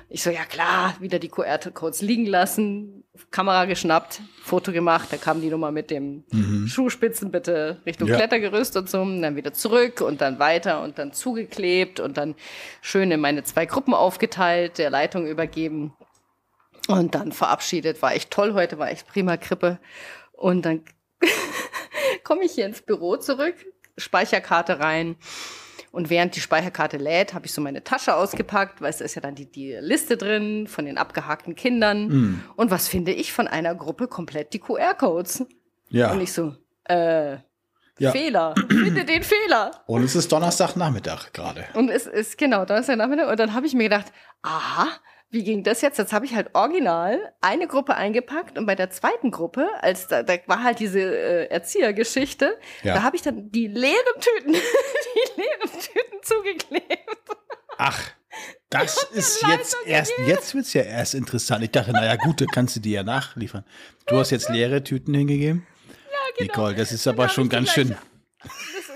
Ich 0.07 0.23
so, 0.23 0.29
ja 0.29 0.45
klar, 0.45 0.95
wieder 0.99 1.19
die 1.19 1.29
QR-Codes 1.29 2.01
liegen 2.01 2.25
lassen, 2.25 3.03
Kamera 3.31 3.65
geschnappt, 3.65 4.21
Foto 4.43 4.71
gemacht, 4.71 5.07
da 5.11 5.17
kam 5.17 5.41
die 5.41 5.49
Nummer 5.49 5.71
mit 5.71 5.89
dem 5.89 6.23
mhm. 6.31 6.67
Schuhspitzen 6.67 7.31
bitte 7.31 7.81
Richtung 7.85 8.07
ja. 8.07 8.15
Klettergerüst 8.17 8.77
und 8.77 8.89
so, 8.89 9.01
und 9.01 9.21
dann 9.21 9.35
wieder 9.35 9.53
zurück 9.53 10.01
und 10.01 10.21
dann 10.21 10.39
weiter 10.39 10.83
und 10.83 10.99
dann 10.99 11.11
zugeklebt 11.11 11.99
und 11.99 12.17
dann 12.17 12.35
schön 12.81 13.11
in 13.11 13.19
meine 13.19 13.43
zwei 13.43 13.65
Gruppen 13.65 13.93
aufgeteilt, 13.93 14.77
der 14.77 14.89
Leitung 14.89 15.27
übergeben 15.27 15.93
und 16.87 17.15
dann 17.15 17.31
verabschiedet. 17.31 18.01
War 18.01 18.13
echt 18.13 18.31
toll 18.31 18.53
heute, 18.53 18.77
war 18.79 18.89
echt 18.89 19.07
prima 19.07 19.37
Krippe. 19.37 19.79
Und 20.33 20.65
dann 20.65 20.83
komme 22.23 22.45
ich 22.45 22.53
hier 22.53 22.65
ins 22.65 22.81
Büro 22.81 23.17
zurück, 23.17 23.55
Speicherkarte 23.97 24.79
rein 24.79 25.17
und 25.97 26.11
während 26.11 26.35
die 26.35 26.41
Speicherkarte 26.41 26.97
lädt, 26.97 27.33
habe 27.33 27.47
ich 27.47 27.53
so 27.53 27.59
meine 27.59 27.83
Tasche 27.83 28.15
ausgepackt, 28.15 28.81
weil 28.81 28.91
es 28.91 29.01
ist 29.01 29.15
ja 29.15 29.21
dann 29.21 29.33
die, 29.33 29.49
die 29.49 29.73
Liste 29.79 30.15
drin 30.15 30.67
von 30.67 30.85
den 30.85 30.97
abgehakten 30.97 31.55
Kindern. 31.55 32.07
Mm. 32.07 32.43
Und 32.55 32.69
was 32.69 32.87
finde 32.87 33.13
ich 33.13 33.33
von 33.33 33.47
einer 33.47 33.73
Gruppe 33.73 34.07
komplett 34.07 34.53
die 34.53 34.59
QR-Codes? 34.59 35.45
Ja. 35.89 36.11
Und 36.11 36.21
ich 36.21 36.33
so, 36.33 36.53
äh, 36.83 37.37
ja. 37.97 38.11
Fehler. 38.11 38.53
Finde 38.69 39.05
den 39.05 39.23
Fehler. 39.23 39.71
Und 39.87 40.03
es 40.03 40.15
ist 40.15 40.31
Donnerstagnachmittag 40.31 41.31
gerade. 41.33 41.65
Und 41.73 41.89
es 41.89 42.05
ist 42.05 42.37
genau 42.37 42.65
Donnerstagnachmittag. 42.65 43.31
Und 43.31 43.39
dann 43.39 43.55
habe 43.55 43.65
ich 43.65 43.73
mir 43.73 43.85
gedacht, 43.85 44.11
aha, 44.43 44.87
wie 45.29 45.43
ging 45.43 45.63
das 45.63 45.81
jetzt? 45.81 45.97
Jetzt 45.97 46.13
habe 46.13 46.25
ich 46.25 46.35
halt 46.35 46.55
original 46.55 47.33
eine 47.41 47.67
Gruppe 47.67 47.95
eingepackt 47.95 48.57
und 48.57 48.65
bei 48.65 48.75
der 48.75 48.89
zweiten 48.89 49.31
Gruppe, 49.31 49.67
als 49.81 50.07
da, 50.07 50.23
da 50.23 50.37
war 50.45 50.63
halt 50.63 50.79
diese 50.79 50.99
äh, 50.99 51.47
Erziehergeschichte, 51.47 52.57
ja. 52.83 52.95
da 52.95 53.03
habe 53.03 53.17
ich 53.17 53.21
dann 53.21 53.51
die 53.51 53.67
leeren 53.67 53.95
Tüten, 54.19 54.53
die 54.53 55.41
leeren 55.41 55.69
Tüten 55.71 56.23
zugeklebt. 56.23 57.09
Ach, 57.77 58.11
das 58.69 59.03
ist 59.11 59.45
jetzt 59.47 59.77
erst, 59.85 60.13
jetzt 60.25 60.55
wird's 60.55 60.73
ja 60.73 60.83
erst 60.83 61.13
interessant. 61.13 61.63
Ich 61.63 61.71
dachte, 61.71 61.91
naja, 61.91 62.15
gut, 62.15 62.43
kannst 62.51 62.75
du 62.75 62.79
die 62.79 62.91
ja 62.91 63.03
nachliefern. 63.03 63.63
Du 64.07 64.17
hast 64.17 64.31
jetzt 64.31 64.49
leere 64.49 64.83
Tüten 64.83 65.13
hingegeben? 65.13 65.67
Ja, 65.87 65.93
genau. 66.37 66.51
Nicole, 66.51 66.75
das 66.75 66.91
ist 66.91 67.07
aber 67.07 67.29
schon 67.29 67.49
ganz 67.49 67.71
schön. 67.71 67.95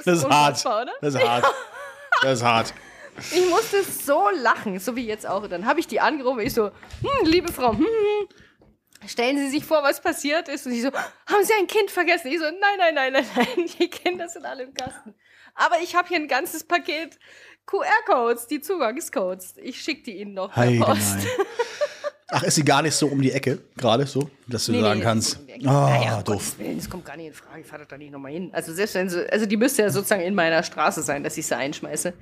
Das 0.03 0.17
ist, 0.17 0.23
das 0.23 0.23
ist 0.23 0.29
hart. 0.29 0.65
Oder? 0.65 0.93
Das 0.99 1.13
ist 1.13 1.23
hart. 1.23 1.45
Das 2.23 2.33
ist 2.39 2.43
hart. 2.43 2.73
Ich 3.17 3.49
musste 3.49 3.83
so 3.83 4.29
lachen, 4.29 4.79
so 4.79 4.95
wie 4.95 5.05
jetzt 5.05 5.27
auch. 5.27 5.47
dann 5.47 5.65
habe 5.65 5.79
ich 5.79 5.87
die 5.87 5.99
angerufen. 5.99 6.39
Ich 6.41 6.53
so, 6.53 6.67
hm, 6.67 7.25
liebe 7.25 7.51
Frau, 7.51 7.73
hm, 7.73 7.85
hm, 7.85 9.07
stellen 9.07 9.37
Sie 9.37 9.49
sich 9.49 9.65
vor, 9.65 9.83
was 9.83 10.01
passiert 10.01 10.47
ist. 10.47 10.65
Und 10.65 10.73
ich 10.73 10.81
so, 10.81 10.91
haben 10.91 11.43
Sie 11.43 11.53
ein 11.53 11.67
Kind 11.67 11.91
vergessen? 11.91 12.27
Ich 12.27 12.39
so, 12.39 12.45
nein, 12.45 12.77
nein, 12.77 12.95
nein, 12.95 13.13
nein, 13.13 13.25
nein, 13.35 13.69
die 13.79 13.89
Kinder 13.89 14.27
sind 14.27 14.45
alle 14.45 14.63
im 14.63 14.73
Kasten. 14.73 15.15
Aber 15.55 15.79
ich 15.81 15.95
habe 15.95 16.07
hier 16.07 16.17
ein 16.17 16.27
ganzes 16.27 16.63
Paket 16.63 17.19
QR-Codes, 17.65 18.47
die 18.47 18.61
Zugangscodes. 18.61 19.55
Ich 19.57 19.81
schicke 19.81 20.03
die 20.03 20.17
Ihnen 20.19 20.33
noch 20.33 20.53
per 20.53 20.71
Post. 20.79 21.17
Ach, 22.33 22.43
ist 22.43 22.55
sie 22.55 22.63
gar 22.63 22.81
nicht 22.81 22.95
so 22.95 23.07
um 23.07 23.21
die 23.21 23.33
Ecke, 23.33 23.59
gerade 23.75 24.07
so, 24.07 24.29
dass 24.47 24.65
du 24.65 24.71
nee, 24.71 24.79
sagen 24.79 24.99
nee, 24.99 25.05
kannst. 25.05 25.37
Oh, 25.59 25.65
naja, 25.65 26.23
doof. 26.23 26.57
Willen, 26.57 26.77
das 26.77 26.89
kommt 26.89 27.03
gar 27.03 27.17
nicht 27.17 27.27
in 27.27 27.33
Frage. 27.33 27.59
Ich 27.59 27.67
fahre 27.67 27.85
da 27.85 27.97
nicht 27.97 28.09
nochmal 28.09 28.31
hin. 28.31 28.49
Also 28.53 28.73
selbst 28.73 28.95
wenn 28.95 29.09
sie, 29.09 29.29
also 29.29 29.45
die 29.45 29.57
müsste 29.57 29.81
ja 29.81 29.89
sozusagen 29.89 30.21
in 30.21 30.33
meiner 30.33 30.63
Straße 30.63 31.01
sein, 31.01 31.25
dass 31.25 31.37
ich 31.37 31.45
sie 31.45 31.57
einschmeiße. 31.57 32.13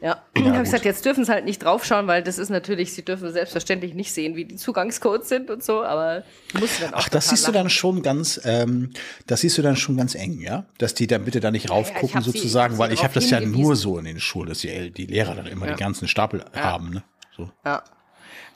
Ja, 0.00 0.08
ja 0.08 0.22
ich 0.34 0.44
habe 0.46 0.62
gesagt, 0.62 0.86
jetzt 0.86 1.04
dürfen 1.04 1.26
sie 1.26 1.30
halt 1.30 1.44
nicht 1.44 1.62
draufschauen, 1.62 2.06
weil 2.06 2.22
das 2.22 2.38
ist 2.38 2.48
natürlich, 2.48 2.94
sie 2.94 3.04
dürfen 3.04 3.30
selbstverständlich 3.34 3.92
nicht 3.92 4.14
sehen, 4.14 4.34
wie 4.34 4.46
die 4.46 4.56
Zugangscodes 4.56 5.28
sind 5.28 5.50
und 5.50 5.62
so, 5.62 5.84
aber 5.84 6.24
musst 6.58 6.78
du 6.78 6.84
dann 6.84 6.94
auch 6.94 7.00
Ach, 7.00 7.08
das 7.10 7.28
siehst 7.28 7.42
lachen. 7.42 7.52
du 7.52 7.58
dann 7.58 7.70
schon 7.70 8.02
ganz, 8.02 8.40
ähm, 8.44 8.90
das 9.26 9.42
siehst 9.42 9.58
du 9.58 9.62
dann 9.62 9.76
schon 9.76 9.98
ganz 9.98 10.14
eng, 10.14 10.40
ja? 10.40 10.64
Dass 10.78 10.94
die 10.94 11.06
dann 11.06 11.22
bitte 11.26 11.40
da 11.40 11.50
nicht 11.50 11.68
raufgucken 11.68 12.20
ja, 12.20 12.22
sozusagen, 12.22 12.74
sie, 12.74 12.78
weil 12.78 12.92
ich 12.92 13.04
habe 13.04 13.12
das 13.12 13.28
ja 13.28 13.40
nur 13.40 13.76
so 13.76 13.98
in 13.98 14.06
den 14.06 14.20
Schulen, 14.20 14.48
dass 14.48 14.60
die, 14.60 14.90
die 14.90 15.04
Lehrer 15.04 15.34
dann 15.34 15.46
immer 15.46 15.66
die 15.66 15.74
ganzen 15.74 16.08
Stapel 16.08 16.46
haben, 16.54 16.94
ne? 16.94 17.04
So. 17.36 17.50
Ja. 17.64 17.82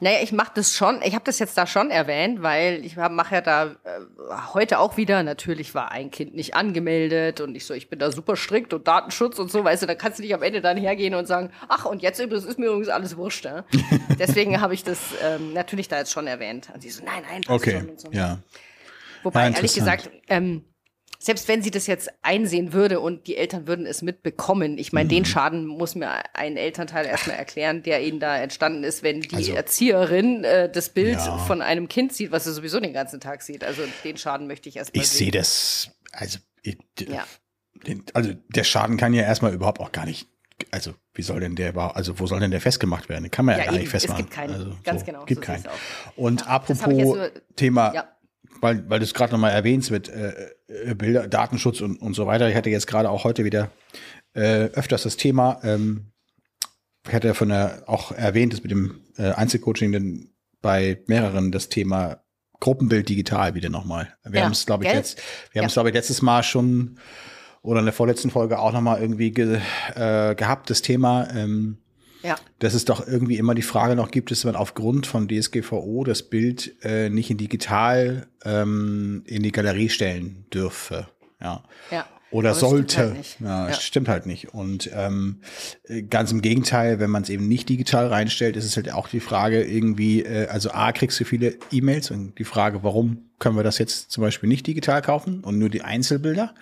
Naja, 0.00 0.18
ich 0.22 0.32
mache 0.32 0.52
das 0.54 0.74
schon. 0.76 1.00
Ich 1.02 1.14
habe 1.14 1.24
das 1.24 1.38
jetzt 1.38 1.58
da 1.58 1.66
schon 1.66 1.90
erwähnt, 1.90 2.42
weil 2.42 2.84
ich 2.84 2.96
mache 2.96 3.36
ja 3.36 3.40
da 3.40 3.66
äh, 3.66 4.00
heute 4.54 4.78
auch 4.78 4.96
wieder. 4.96 5.22
Natürlich 5.22 5.74
war 5.74 5.90
ein 5.90 6.10
Kind 6.10 6.34
nicht 6.34 6.54
angemeldet 6.54 7.40
und 7.40 7.54
ich 7.54 7.66
so, 7.66 7.74
ich 7.74 7.90
bin 7.90 7.98
da 7.98 8.12
super 8.12 8.36
strikt 8.36 8.72
und 8.72 8.86
Datenschutz 8.86 9.38
und 9.38 9.50
so, 9.50 9.64
weißt 9.64 9.82
du, 9.82 9.86
da 9.86 9.94
kannst 9.94 10.18
du 10.18 10.22
nicht 10.22 10.34
am 10.34 10.42
Ende 10.42 10.60
dann 10.60 10.76
hergehen 10.76 11.14
und 11.14 11.26
sagen, 11.26 11.50
ach 11.68 11.84
und 11.84 12.02
jetzt 12.02 12.18
das 12.18 12.44
ist 12.44 12.58
mir 12.58 12.66
übrigens 12.66 12.88
alles 12.88 13.16
wurscht. 13.16 13.44
Ja? 13.44 13.64
Deswegen 14.18 14.60
habe 14.60 14.74
ich 14.74 14.84
das 14.84 14.98
ähm, 15.22 15.52
natürlich 15.52 15.88
da 15.88 15.98
jetzt 15.98 16.12
schon 16.12 16.26
erwähnt. 16.26 16.68
Und 16.72 16.82
sie 16.82 16.90
so, 16.90 17.04
nein, 17.04 17.22
nein, 17.28 17.42
okay, 17.48 17.82
so. 17.96 18.08
ja. 18.10 18.38
Wobei 19.22 19.48
ja, 19.48 19.56
ehrlich 19.56 19.74
gesagt. 19.74 20.10
Ähm, 20.28 20.64
selbst 21.18 21.48
wenn 21.48 21.62
sie 21.62 21.70
das 21.70 21.86
jetzt 21.88 22.10
einsehen 22.22 22.72
würde 22.72 23.00
und 23.00 23.26
die 23.26 23.36
Eltern 23.36 23.66
würden 23.66 23.86
es 23.86 24.02
mitbekommen, 24.02 24.78
ich 24.78 24.92
meine, 24.92 25.06
mhm. 25.06 25.10
den 25.10 25.24
Schaden 25.24 25.66
muss 25.66 25.96
mir 25.96 26.22
ein 26.34 26.56
Elternteil 26.56 27.06
erstmal 27.06 27.36
erklären, 27.36 27.82
der 27.82 28.02
ihnen 28.02 28.20
da 28.20 28.36
entstanden 28.36 28.84
ist, 28.84 29.02
wenn 29.02 29.20
die 29.20 29.34
also, 29.34 29.52
Erzieherin 29.52 30.44
äh, 30.44 30.70
das 30.70 30.90
Bild 30.90 31.16
ja. 31.16 31.38
von 31.38 31.60
einem 31.60 31.88
Kind 31.88 32.12
sieht, 32.12 32.30
was 32.30 32.46
er 32.46 32.52
sowieso 32.52 32.78
den 32.78 32.92
ganzen 32.92 33.18
Tag 33.18 33.42
sieht. 33.42 33.64
Also 33.64 33.82
den 34.04 34.16
Schaden 34.16 34.46
möchte 34.46 34.68
ich 34.68 34.76
erstmal 34.76 35.02
Ich 35.02 35.10
sehe 35.10 35.32
das, 35.32 35.90
also, 36.12 36.38
ich, 36.62 36.78
ja. 37.00 37.26
den, 37.86 38.04
also 38.14 38.32
der 38.48 38.64
Schaden 38.64 38.96
kann 38.96 39.12
ja 39.12 39.22
erstmal 39.22 39.52
überhaupt 39.52 39.80
auch 39.80 39.92
gar 39.92 40.06
nicht 40.06 40.28
also 40.72 40.92
wie 41.14 41.22
soll 41.22 41.40
denn 41.40 41.54
der 41.54 41.70
überhaupt, 41.70 41.96
also 41.96 42.18
wo 42.18 42.26
soll 42.26 42.40
denn 42.40 42.50
der 42.50 42.60
festgemacht 42.60 43.08
werden? 43.08 43.24
Den 43.24 43.30
kann 43.30 43.44
man 43.44 43.54
ja, 43.54 43.60
ja 43.60 43.64
gar 43.66 43.74
eben. 43.74 43.82
nicht 43.82 43.90
festmachen. 43.90 44.24
Es 44.24 44.26
gibt 44.26 44.34
keinen, 44.34 44.54
also, 44.54 44.76
ganz 44.82 45.00
so, 45.00 45.06
genau. 45.06 45.24
Gibt 45.24 45.44
so 45.44 45.52
keinen. 45.52 45.64
Und 46.16 46.40
ja, 46.40 46.46
apropos 46.48 47.16
so, 47.16 47.26
Thema, 47.54 47.94
ja. 47.94 48.08
Weil, 48.60 48.88
weil 48.88 48.98
du 48.98 49.04
es 49.04 49.14
gerade 49.14 49.32
nochmal 49.32 49.52
erwähnst 49.52 49.90
mit 49.90 50.08
äh, 50.08 50.50
äh, 50.68 50.94
Bilder, 50.94 51.28
Datenschutz 51.28 51.80
und, 51.80 51.96
und 51.96 52.14
so 52.14 52.26
weiter. 52.26 52.48
Ich 52.48 52.56
hatte 52.56 52.70
jetzt 52.70 52.86
gerade 52.86 53.10
auch 53.10 53.24
heute 53.24 53.44
wieder 53.44 53.70
äh, 54.34 54.66
öfters 54.66 55.02
das 55.02 55.16
Thema, 55.16 55.60
ähm, 55.62 56.12
ich 57.06 57.14
hatte 57.14 57.28
ja 57.28 57.34
von 57.34 57.48
der 57.48 57.84
auch 57.86 58.12
erwähnt, 58.12 58.52
das 58.52 58.62
mit 58.62 58.70
dem 58.70 59.00
äh, 59.16 59.30
Einzelcoaching 59.30 59.92
denn 59.92 60.30
bei 60.60 61.02
mehreren 61.06 61.52
das 61.52 61.68
Thema 61.68 62.22
Gruppenbild 62.60 63.08
digital 63.08 63.54
wieder 63.54 63.70
nochmal. 63.70 64.14
Wir 64.24 64.40
ja, 64.40 64.44
haben 64.44 64.52
es, 64.52 64.66
glaube 64.66 64.84
ich, 64.84 64.92
jetzt, 64.92 65.20
wir 65.52 65.62
haben 65.62 65.68
es, 65.68 65.74
glaube 65.74 65.88
ich, 65.88 65.94
letztes 65.94 66.22
Mal 66.22 66.42
schon 66.42 66.98
oder 67.62 67.80
in 67.80 67.86
der 67.86 67.94
vorletzten 67.94 68.30
Folge 68.30 68.58
auch 68.58 68.72
nochmal 68.72 69.00
irgendwie 69.00 69.30
ge, 69.30 69.60
äh, 69.94 70.34
gehabt, 70.34 70.70
das 70.70 70.82
Thema. 70.82 71.28
Ähm, 71.34 71.78
ja. 72.22 72.36
Dass 72.58 72.74
es 72.74 72.84
doch 72.84 73.06
irgendwie 73.06 73.36
immer 73.36 73.54
die 73.54 73.62
Frage 73.62 73.94
noch 73.94 74.10
gibt, 74.10 74.30
dass 74.30 74.44
man 74.44 74.56
aufgrund 74.56 75.06
von 75.06 75.28
DSGVO 75.28 76.04
das 76.04 76.22
Bild 76.22 76.74
äh, 76.82 77.10
nicht 77.10 77.30
in 77.30 77.36
digital 77.36 78.26
ähm, 78.44 79.22
in 79.26 79.42
die 79.42 79.52
Galerie 79.52 79.88
stellen 79.88 80.44
dürfe. 80.52 81.08
Ja. 81.40 81.62
ja. 81.90 82.06
Oder 82.30 82.54
sollte. 82.54 83.14
Halt 83.14 83.36
ja, 83.40 83.68
ja, 83.68 83.74
stimmt 83.74 84.08
halt 84.08 84.26
nicht. 84.26 84.52
Und 84.52 84.90
ähm, 84.92 85.40
ganz 86.10 86.30
im 86.30 86.42
Gegenteil, 86.42 87.00
wenn 87.00 87.10
man 87.10 87.22
es 87.22 87.30
eben 87.30 87.48
nicht 87.48 87.68
digital 87.68 88.08
reinstellt, 88.08 88.56
ist 88.56 88.64
es 88.64 88.76
halt 88.76 88.92
auch 88.92 89.08
die 89.08 89.20
Frage 89.20 89.62
irgendwie, 89.62 90.22
äh, 90.22 90.46
also 90.48 90.70
A, 90.72 90.92
kriegst 90.92 91.18
du 91.20 91.24
viele 91.24 91.56
E-Mails 91.70 92.10
und 92.10 92.38
die 92.38 92.44
Frage, 92.44 92.82
warum 92.82 93.28
können 93.38 93.56
wir 93.56 93.62
das 93.62 93.78
jetzt 93.78 94.10
zum 94.10 94.22
Beispiel 94.22 94.48
nicht 94.48 94.66
digital 94.66 95.00
kaufen 95.00 95.42
und 95.42 95.58
nur 95.58 95.70
die 95.70 95.82
Einzelbilder? 95.82 96.54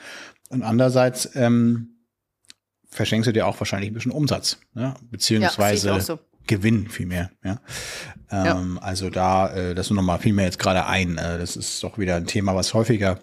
Und 0.51 0.63
andererseits 0.63 1.31
ähm, 1.35 1.96
verschenkst 2.89 3.29
du 3.29 3.33
dir 3.33 3.47
auch 3.47 3.59
wahrscheinlich 3.61 3.91
ein 3.91 3.95
bisschen 3.95 4.13
Umsatz, 4.13 4.59
ne? 4.75 4.95
beziehungsweise 5.11 5.89
ja, 5.89 6.01
so. 6.01 6.19
Gewinn 6.47 6.89
vielmehr. 6.89 7.31
Ja? 7.45 7.61
Ähm, 8.31 8.79
ja. 8.81 8.83
Also 8.83 9.11
da, 9.11 9.55
äh, 9.55 9.75
das 9.75 9.91
nur 9.91 9.97
nochmal 9.97 10.19
viel 10.19 10.33
mehr 10.33 10.47
jetzt 10.47 10.59
gerade 10.59 10.87
ein. 10.87 11.19
Äh, 11.19 11.39
das 11.39 11.57
ist 11.57 11.83
doch 11.83 11.99
wieder 11.99 12.17
ein 12.17 12.27
Thema, 12.27 12.55
was 12.55 12.75
häufiger 12.75 13.19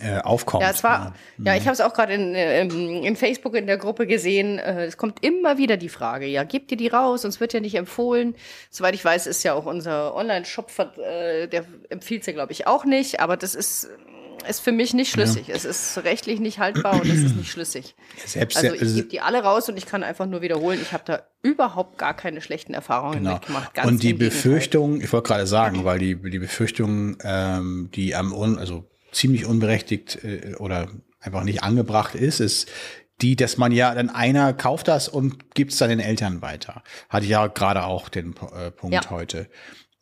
äh, 0.00 0.18
aufkommt. 0.18 0.62
Ja, 0.62 0.70
es 0.70 0.82
war, 0.82 1.14
ja, 1.38 1.54
ich 1.54 1.62
habe 1.62 1.72
es 1.72 1.80
auch 1.80 1.94
gerade 1.94 2.14
in, 2.14 2.34
in, 2.34 3.04
in, 3.04 3.16
Facebook 3.16 3.54
in 3.54 3.66
der 3.66 3.78
Gruppe 3.78 4.06
gesehen. 4.06 4.58
Äh, 4.58 4.86
es 4.86 4.96
kommt 4.96 5.24
immer 5.24 5.58
wieder 5.58 5.76
die 5.76 5.88
Frage, 5.88 6.26
ja, 6.26 6.42
gebt 6.42 6.70
ihr 6.72 6.76
die 6.76 6.88
raus? 6.88 7.24
Uns 7.24 7.40
wird 7.40 7.52
ja 7.52 7.60
nicht 7.60 7.76
empfohlen. 7.76 8.34
Soweit 8.68 8.94
ich 8.94 9.04
weiß, 9.04 9.26
ist 9.26 9.42
ja 9.44 9.54
auch 9.54 9.64
unser 9.64 10.14
Online-Shop, 10.14 10.70
äh, 10.98 11.46
der 11.46 11.64
empfiehlt 11.88 12.22
es 12.22 12.26
ja, 12.26 12.32
glaube 12.32 12.52
ich, 12.52 12.66
auch 12.66 12.84
nicht. 12.84 13.20
Aber 13.20 13.36
das 13.36 13.54
ist 13.54 13.88
ist 14.48 14.60
für 14.60 14.72
mich 14.72 14.94
nicht 14.94 15.10
schlüssig. 15.10 15.48
Ja. 15.48 15.54
Es 15.54 15.64
ist 15.64 15.98
rechtlich 16.04 16.40
nicht 16.40 16.58
haltbar 16.58 17.00
und 17.00 17.08
es 17.08 17.22
ist 17.22 17.36
nicht 17.36 17.50
schlüssig. 17.50 17.94
Selbst 18.24 18.56
also 18.56 18.74
ich 18.74 18.80
also 18.80 18.94
gebe 18.96 19.08
die 19.08 19.20
alle 19.20 19.42
raus 19.42 19.68
und 19.68 19.76
ich 19.76 19.86
kann 19.86 20.02
einfach 20.02 20.26
nur 20.26 20.42
wiederholen, 20.42 20.80
ich 20.80 20.92
habe 20.92 21.04
da 21.06 21.22
überhaupt 21.42 21.98
gar 21.98 22.14
keine 22.14 22.40
schlechten 22.40 22.74
Erfahrungen 22.74 23.18
genau. 23.18 23.34
mitgemacht. 23.34 23.74
Ganz 23.74 23.88
und 23.88 24.02
die 24.02 24.14
Befürchtung, 24.14 25.00
ich 25.00 25.12
wollte 25.12 25.28
gerade 25.28 25.46
sagen, 25.46 25.84
weil 25.84 25.98
die, 25.98 26.16
die 26.16 26.38
Befürchtung, 26.38 27.16
ähm, 27.22 27.90
die 27.94 28.14
am 28.14 28.32
un, 28.32 28.58
also 28.58 28.88
ziemlich 29.12 29.46
unberechtigt 29.46 30.22
äh, 30.24 30.54
oder 30.56 30.88
einfach 31.20 31.44
nicht 31.44 31.62
angebracht 31.62 32.14
ist, 32.14 32.40
ist 32.40 32.68
die, 33.20 33.36
dass 33.36 33.56
man 33.56 33.72
ja 33.72 33.94
dann 33.94 34.10
einer 34.10 34.52
kauft 34.52 34.88
das 34.88 35.08
und 35.08 35.54
gibt 35.54 35.72
es 35.72 35.78
dann 35.78 35.88
den 35.88 36.00
Eltern 36.00 36.42
weiter. 36.42 36.82
Hatte 37.08 37.24
ich 37.24 37.30
ja 37.30 37.46
gerade 37.46 37.84
auch 37.84 38.08
den 38.08 38.34
äh, 38.54 38.70
Punkt 38.70 38.94
ja. 38.94 39.10
heute. 39.10 39.48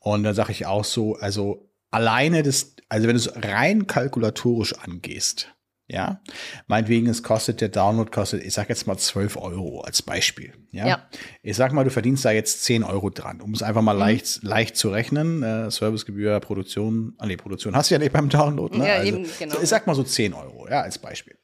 Und 0.00 0.24
dann 0.24 0.34
sage 0.34 0.52
ich 0.52 0.66
auch 0.66 0.84
so, 0.84 1.14
also 1.16 1.70
alleine 1.94 2.42
das, 2.42 2.74
also 2.88 3.06
wenn 3.06 3.16
du 3.16 3.20
es 3.20 3.34
rein 3.36 3.86
kalkulatorisch 3.86 4.74
angehst, 4.78 5.54
ja, 5.86 6.22
meinetwegen, 6.66 7.08
es 7.08 7.22
kostet 7.22 7.60
der 7.60 7.68
Download, 7.68 8.10
kostet, 8.10 8.42
ich 8.42 8.54
sag 8.54 8.70
jetzt 8.70 8.86
mal 8.86 8.96
12 8.96 9.36
Euro 9.36 9.82
als 9.82 10.00
Beispiel. 10.00 10.54
Ja? 10.70 10.86
ja. 10.86 11.08
Ich 11.42 11.56
sag 11.56 11.72
mal, 11.74 11.84
du 11.84 11.90
verdienst 11.90 12.24
da 12.24 12.30
jetzt 12.30 12.64
10 12.64 12.84
Euro 12.84 13.10
dran, 13.10 13.42
um 13.42 13.52
es 13.52 13.62
einfach 13.62 13.82
mal 13.82 13.92
mhm. 13.92 14.00
leicht, 14.00 14.42
leicht 14.42 14.76
zu 14.76 14.88
rechnen. 14.88 15.42
Äh, 15.42 15.70
Servicegebühr, 15.70 16.40
Produktion, 16.40 17.14
ah 17.18 17.26
nee, 17.26 17.36
Produktion 17.36 17.76
hast 17.76 17.90
du 17.90 17.96
ja 17.96 17.98
nicht 17.98 18.14
beim 18.14 18.30
Download, 18.30 18.76
ne? 18.76 18.88
Ja, 18.88 18.94
also, 18.94 19.08
eben, 19.08 19.26
genau. 19.38 19.56
ich 19.60 19.68
sag 19.68 19.86
mal 19.86 19.94
so 19.94 20.02
10 20.02 20.32
Euro, 20.32 20.66
ja, 20.68 20.80
als 20.80 20.98
Beispiel. 20.98 21.36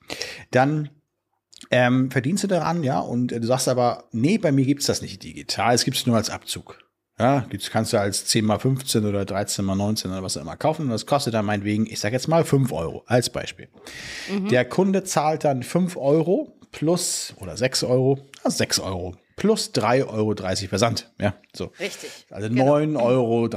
Dann 0.51 0.89
ähm, 1.71 2.11
verdienst 2.11 2.43
du 2.43 2.49
daran, 2.49 2.83
ja, 2.83 2.99
und 2.99 3.33
äh, 3.33 3.41
du 3.41 3.47
sagst 3.47 3.69
aber, 3.69 4.09
nee, 4.13 4.39
bei 4.39 4.53
mir 4.53 4.65
gibt's 4.65 4.87
das 4.87 5.03
nicht 5.03 5.23
digital, 5.23 5.75
es 5.75 5.85
gibt's 5.85 6.07
nur 6.07 6.17
als 6.17 6.31
Abzug. 6.31 6.79
Ja, 7.21 7.47
das 7.53 7.71
kannst 7.71 7.93
du 7.93 8.01
als 8.01 8.25
10 8.27 8.45
mal 8.45 8.59
15 8.59 9.05
oder 9.05 9.25
13 9.25 9.65
mal 9.65 9.75
19 9.75 10.11
oder 10.11 10.23
was 10.23 10.37
auch 10.37 10.43
immer 10.43 10.57
kaufen. 10.57 10.87
Und 10.87 10.91
das 10.91 11.05
kostet 11.05 11.35
dann 11.35 11.45
meinetwegen, 11.45 11.87
ich 11.87 12.01
sage 12.01 12.15
jetzt 12.15 12.29
mal 12.29 12.45
5 12.45 12.73
Euro 12.73 13.05
als 13.07 13.29
Beispiel. 13.31 13.69
Mhm. 14.31 14.49
Der 14.49 14.65
Kunde 14.65 15.05
zahlt 15.05 15.45
dann 15.45 15.63
5 15.63 15.97
Euro 15.97 16.57
plus 16.73 17.35
oder 17.39 17.57
6 17.57 17.85
Euro, 17.85 18.19
also 18.43 18.57
6 18.57 18.81
Euro 18.81 19.17
plus 19.37 19.73
3,30 19.75 20.07
Euro 20.09 20.35
Versand. 20.69 21.11
Ja, 21.19 21.35
so. 21.55 21.73
Richtig. 21.79 22.11
Also 22.31 22.49
genau. 22.49 22.77
9,30 22.77 23.03
Euro. 23.03 23.49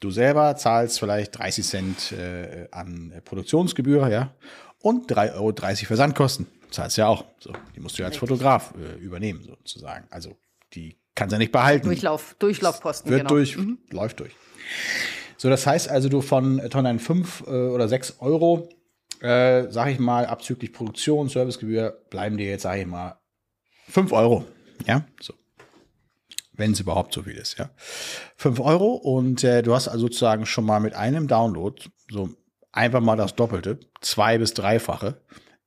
Du 0.00 0.10
selber 0.10 0.56
zahlst 0.56 0.98
vielleicht 0.98 1.38
30 1.38 1.66
Cent 1.66 2.12
äh, 2.12 2.68
an 2.70 3.12
Produktionsgebühr, 3.24 4.08
ja, 4.08 4.34
und 4.80 5.10
3,30 5.10 5.34
Euro 5.34 5.54
Versandkosten. 5.86 6.46
Zahlst 6.70 6.98
ja 6.98 7.06
auch. 7.06 7.24
So, 7.38 7.52
die 7.74 7.80
musst 7.80 7.96
du 7.96 8.02
ja 8.02 8.06
als 8.06 8.14
Richtig. 8.14 8.28
Fotograf 8.28 8.74
äh, 8.76 8.98
übernehmen, 8.98 9.42
sozusagen. 9.42 10.06
Also 10.10 10.36
die 10.74 10.96
kann 11.16 11.28
sie 11.28 11.38
nicht 11.38 11.50
behalten. 11.50 11.86
Durchlauf, 11.86 12.36
Durchlaufposten, 12.38 13.10
Wird 13.10 13.22
genau. 13.22 13.30
durch, 13.30 13.56
mhm. 13.56 13.78
läuft 13.90 14.20
durch. 14.20 14.32
So, 15.36 15.50
das 15.50 15.66
heißt 15.66 15.88
also, 15.88 16.08
du 16.08 16.20
von 16.20 16.58
Tonnen 16.70 17.00
5 17.00 17.44
äh, 17.46 17.50
oder 17.50 17.88
6 17.88 18.16
Euro, 18.20 18.68
äh, 19.20 19.64
sag 19.70 19.88
ich 19.88 19.98
mal, 19.98 20.26
abzüglich 20.26 20.72
Produktion, 20.72 21.28
Servicegebühr, 21.28 22.04
bleiben 22.10 22.36
dir 22.36 22.46
jetzt, 22.46 22.62
sag 22.62 22.78
ich 22.78 22.86
mal, 22.86 23.18
5 23.88 24.12
Euro. 24.12 24.44
Ja, 24.86 25.04
so. 25.20 25.34
Wenn 26.52 26.72
es 26.72 26.80
überhaupt 26.80 27.12
so 27.12 27.22
viel 27.22 27.36
ist, 27.36 27.58
ja. 27.58 27.70
5 28.36 28.60
Euro 28.60 28.94
und 28.94 29.42
äh, 29.44 29.62
du 29.62 29.74
hast 29.74 29.88
also 29.88 30.06
sozusagen 30.06 30.46
schon 30.46 30.64
mal 30.64 30.80
mit 30.80 30.94
einem 30.94 31.28
Download 31.28 31.82
so 32.10 32.30
einfach 32.72 33.00
mal 33.00 33.16
das 33.16 33.34
Doppelte, 33.34 33.80
zwei 34.00 34.38
bis 34.38 34.54
dreifache 34.54 35.20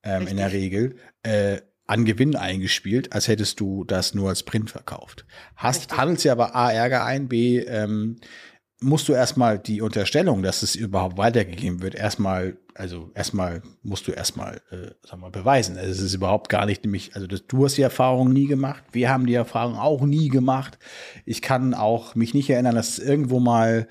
ähm, 0.03 0.27
in 0.27 0.37
der 0.37 0.51
Regel, 0.51 0.95
äh, 1.23 1.61
an 1.89 2.05
Gewinn 2.05 2.36
eingespielt, 2.36 3.13
als 3.13 3.27
hättest 3.27 3.60
du 3.60 3.84
das 3.84 4.13
nur 4.13 4.29
als 4.29 4.43
Print 4.43 4.69
verkauft. 4.69 5.25
Hast, 5.55 5.98
handelst 5.98 6.24
dir 6.24 6.31
aber 6.31 6.55
A, 6.55 6.72
Ärger 6.72 7.03
ein, 7.03 7.27
B, 7.27 7.58
ähm, 7.58 8.17
musst 8.79 9.10
du 9.10 9.13
erstmal 9.13 9.58
die 9.58 9.81
Unterstellung, 9.81 10.43
dass 10.43 10.62
es 10.62 10.75
überhaupt 10.75 11.17
weitergegeben 11.17 11.81
wird, 11.81 11.96
erstmal, 11.96 12.58
also 12.75 13.10
erstmal 13.15 13.63
musst 13.81 14.08
du 14.08 14.12
erstmal, 14.12 14.62
äh, 14.69 14.91
sag 15.03 15.19
mal, 15.19 15.31
beweisen. 15.31 15.77
Also 15.79 15.89
es 15.89 16.00
ist 16.00 16.13
überhaupt 16.13 16.50
gar 16.50 16.67
nicht 16.67 16.84
nämlich, 16.84 17.15
also 17.15 17.25
das, 17.25 17.48
du 17.48 17.65
hast 17.65 17.75
die 17.75 17.81
Erfahrung 17.81 18.31
nie 18.31 18.46
gemacht, 18.46 18.84
wir 18.91 19.10
haben 19.10 19.25
die 19.25 19.34
Erfahrung 19.34 19.75
auch 19.75 20.01
nie 20.01 20.29
gemacht. 20.29 20.77
Ich 21.25 21.41
kann 21.41 21.74
auch 21.74 22.13
mich 22.13 22.36
nicht 22.36 22.51
erinnern, 22.51 22.75
dass 22.75 22.89
es 22.89 23.00
irgendwo 23.00 23.39
mal 23.39 23.88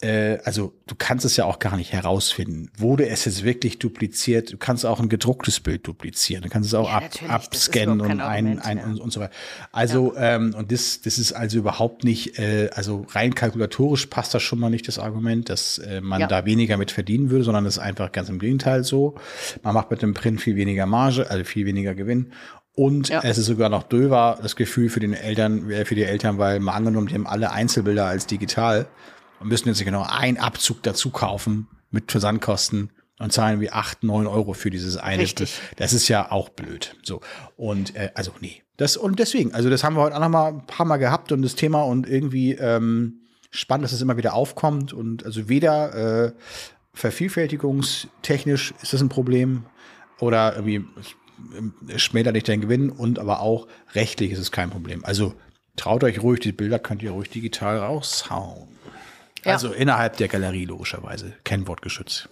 also 0.00 0.74
du 0.86 0.94
kannst 0.96 1.24
es 1.24 1.36
ja 1.36 1.44
auch 1.44 1.58
gar 1.58 1.76
nicht 1.76 1.92
herausfinden. 1.92 2.70
Wurde 2.76 3.08
es 3.08 3.24
jetzt 3.24 3.42
wirklich 3.42 3.80
dupliziert? 3.80 4.52
Du 4.52 4.56
kannst 4.56 4.86
auch 4.86 5.00
ein 5.00 5.08
gedrucktes 5.08 5.58
Bild 5.58 5.86
duplizieren. 5.88 6.44
Du 6.44 6.48
kannst 6.48 6.68
es 6.68 6.74
auch 6.74 6.88
ja, 6.88 6.98
ab, 6.98 7.10
abscannen 7.26 8.00
und 8.00 8.20
ein, 8.20 8.60
ein 8.60 8.78
ja. 8.78 8.84
und, 8.84 9.00
und, 9.00 9.12
so 9.12 9.20
weiter. 9.20 9.32
Also 9.72 10.14
ja. 10.14 10.36
ähm, 10.36 10.54
und 10.56 10.70
das, 10.70 11.00
das 11.00 11.18
ist 11.18 11.32
also 11.32 11.58
überhaupt 11.58 12.04
nicht, 12.04 12.38
äh, 12.38 12.70
also 12.74 13.06
rein 13.10 13.34
kalkulatorisch 13.34 14.06
passt 14.06 14.34
das 14.34 14.42
schon 14.42 14.60
mal 14.60 14.70
nicht 14.70 14.86
das 14.86 15.00
Argument, 15.00 15.48
dass 15.48 15.78
äh, 15.78 16.00
man 16.00 16.28
da 16.28 16.44
weniger 16.44 16.76
mit 16.76 16.92
verdienen 16.92 17.30
würde, 17.30 17.44
sondern 17.44 17.66
es 17.66 17.78
ist 17.78 17.82
einfach 17.82 18.12
ganz 18.12 18.28
im 18.28 18.38
Gegenteil 18.38 18.84
so. 18.84 19.16
Man 19.62 19.74
macht 19.74 19.90
mit 19.90 20.02
dem 20.02 20.14
Print 20.14 20.40
viel 20.40 20.56
weniger 20.56 20.86
Marge, 20.86 21.28
also 21.28 21.44
viel 21.44 21.66
weniger 21.66 21.94
Gewinn. 21.94 22.32
Und 22.74 23.08
ja. 23.08 23.20
es 23.24 23.38
ist 23.38 23.46
sogar 23.46 23.68
noch 23.68 23.82
döver, 23.82 24.38
das 24.40 24.54
Gefühl 24.54 24.88
für 24.88 25.00
den 25.00 25.12
Eltern, 25.12 25.68
äh, 25.70 25.84
für 25.84 25.96
die 25.96 26.04
Eltern, 26.04 26.38
weil 26.38 26.60
mal 26.60 26.74
angenommen, 26.74 27.08
die 27.08 27.14
haben 27.14 27.26
alle 27.26 27.50
Einzelbilder 27.50 28.06
als 28.06 28.26
digital 28.26 28.86
und 29.40 29.48
müssen 29.48 29.68
jetzt 29.68 29.84
genau 29.84 30.06
einen 30.08 30.38
Abzug 30.38 30.82
dazu 30.82 31.10
kaufen 31.10 31.68
mit 31.90 32.10
Versandkosten 32.10 32.90
und 33.18 33.32
zahlen 33.32 33.60
wie 33.60 33.70
acht, 33.70 34.04
neun 34.04 34.26
Euro 34.26 34.52
für 34.52 34.70
dieses 34.70 34.96
eine. 34.96 35.22
Richtig. 35.22 35.60
Das 35.76 35.92
ist 35.92 36.08
ja 36.08 36.30
auch 36.30 36.48
blöd. 36.48 36.96
So. 37.02 37.20
Und 37.56 37.96
äh, 37.96 38.10
also 38.14 38.32
nee. 38.40 38.62
Das, 38.76 38.96
und 38.96 39.18
deswegen, 39.18 39.54
also 39.54 39.70
das 39.70 39.82
haben 39.82 39.96
wir 39.96 40.02
heute 40.02 40.16
auch 40.16 40.20
noch 40.20 40.28
mal 40.28 40.48
ein 40.48 40.66
paar 40.66 40.86
Mal 40.86 40.98
gehabt 40.98 41.32
und 41.32 41.42
das 41.42 41.56
Thema 41.56 41.82
und 41.82 42.08
irgendwie 42.08 42.52
ähm, 42.52 43.22
spannend, 43.50 43.84
dass 43.84 43.92
es 43.92 44.00
immer 44.00 44.16
wieder 44.16 44.34
aufkommt. 44.34 44.92
Und 44.92 45.24
also 45.24 45.48
weder 45.48 46.26
äh, 46.26 46.32
vervielfältigungstechnisch 46.94 48.74
ist 48.80 48.92
das 48.92 49.00
ein 49.00 49.08
Problem 49.08 49.64
oder 50.20 50.54
irgendwie 50.54 50.84
schmälert 51.96 52.34
nicht 52.34 52.48
deinen 52.48 52.60
Gewinn 52.60 52.90
und 52.90 53.18
aber 53.18 53.40
auch 53.40 53.68
rechtlich 53.94 54.32
ist 54.32 54.38
es 54.38 54.52
kein 54.52 54.70
Problem. 54.70 55.04
Also 55.04 55.34
traut 55.76 56.04
euch 56.04 56.22
ruhig, 56.22 56.40
die 56.40 56.52
Bilder 56.52 56.78
könnt 56.78 57.02
ihr 57.02 57.12
ruhig 57.12 57.30
digital 57.30 57.78
raushauen. 57.78 58.68
Ja. 59.44 59.52
Also 59.52 59.72
innerhalb 59.72 60.16
der 60.16 60.28
Galerie 60.28 60.64
logischerweise. 60.64 61.34
Kennwortgeschütz. 61.44 62.28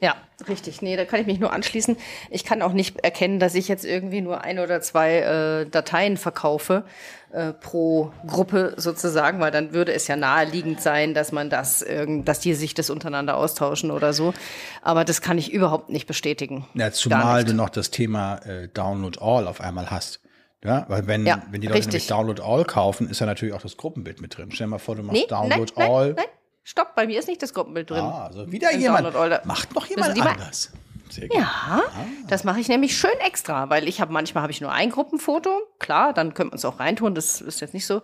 Ja, 0.00 0.16
richtig. 0.48 0.80
Nee, 0.80 0.96
da 0.96 1.04
kann 1.04 1.20
ich 1.20 1.26
mich 1.26 1.40
nur 1.40 1.52
anschließen. 1.52 1.96
Ich 2.30 2.44
kann 2.44 2.62
auch 2.62 2.72
nicht 2.72 3.00
erkennen, 3.00 3.38
dass 3.38 3.54
ich 3.54 3.68
jetzt 3.68 3.84
irgendwie 3.84 4.22
nur 4.22 4.42
ein 4.42 4.58
oder 4.58 4.80
zwei 4.80 5.18
äh, 5.18 5.66
Dateien 5.66 6.16
verkaufe 6.16 6.84
äh, 7.32 7.52
pro 7.52 8.10
Gruppe 8.26 8.72
sozusagen, 8.78 9.40
weil 9.40 9.50
dann 9.50 9.74
würde 9.74 9.92
es 9.92 10.08
ja 10.08 10.16
naheliegend 10.16 10.80
sein, 10.80 11.12
dass 11.12 11.32
man 11.32 11.50
das, 11.50 11.82
irgend, 11.82 12.26
dass 12.26 12.40
die 12.40 12.54
sich 12.54 12.72
das 12.72 12.88
untereinander 12.88 13.36
austauschen 13.36 13.90
oder 13.90 14.14
so. 14.14 14.32
Aber 14.80 15.04
das 15.04 15.20
kann 15.20 15.36
ich 15.36 15.52
überhaupt 15.52 15.90
nicht 15.90 16.06
bestätigen. 16.06 16.66
Ja, 16.72 16.90
zumal 16.92 17.44
du 17.44 17.52
noch 17.52 17.68
das 17.68 17.90
Thema 17.90 18.36
äh, 18.46 18.68
Download 18.68 19.18
All 19.20 19.46
auf 19.46 19.60
einmal 19.60 19.90
hast. 19.90 20.19
Ja, 20.64 20.84
weil 20.88 21.06
wenn, 21.06 21.24
Ja, 21.26 21.42
wenn 21.50 21.60
die 21.60 21.66
Leute 21.68 21.78
richtig. 21.78 21.92
nämlich 21.94 22.06
Download 22.08 22.42
All 22.42 22.64
kaufen, 22.64 23.08
ist 23.08 23.20
ja 23.20 23.26
natürlich 23.26 23.54
auch 23.54 23.62
das 23.62 23.76
Gruppenbild 23.76 24.20
mit 24.20 24.36
drin. 24.36 24.50
Stell 24.52 24.66
dir 24.66 24.70
mal 24.72 24.78
vor, 24.78 24.94
du 24.96 25.02
machst 25.02 25.20
Nee, 25.22 25.26
Download 25.26 25.72
nein, 25.76 25.90
All. 25.90 26.06
nein, 26.08 26.14
nein. 26.16 26.24
Stopp, 26.62 26.94
bei 26.94 27.06
mir 27.06 27.18
ist 27.18 27.28
nicht 27.28 27.42
das 27.42 27.54
Gruppenbild 27.54 27.88
drin. 27.90 28.00
Ah, 28.00 28.26
also 28.26 28.50
wieder 28.52 28.74
jemand. 28.76 29.14
Macht 29.46 29.74
noch 29.74 29.86
jemand 29.86 30.20
anders. 30.20 30.72
Sehr 31.10 31.28
gut. 31.28 31.38
Ja, 31.38 31.82
das 32.28 32.44
mache 32.44 32.60
ich 32.60 32.68
nämlich 32.68 32.96
schön 32.96 33.10
extra, 33.26 33.68
weil 33.70 33.88
ich 33.88 34.00
habe 34.00 34.12
manchmal 34.12 34.42
habe 34.42 34.52
ich 34.52 34.60
nur 34.60 34.72
ein 34.72 34.90
Gruppenfoto, 34.90 35.50
klar, 35.78 36.12
dann 36.12 36.34
können 36.34 36.50
wir 36.50 36.54
uns 36.54 36.64
auch 36.64 36.78
reintun, 36.80 37.14
das 37.14 37.40
ist 37.40 37.60
jetzt 37.60 37.74
nicht 37.74 37.86
so. 37.86 38.02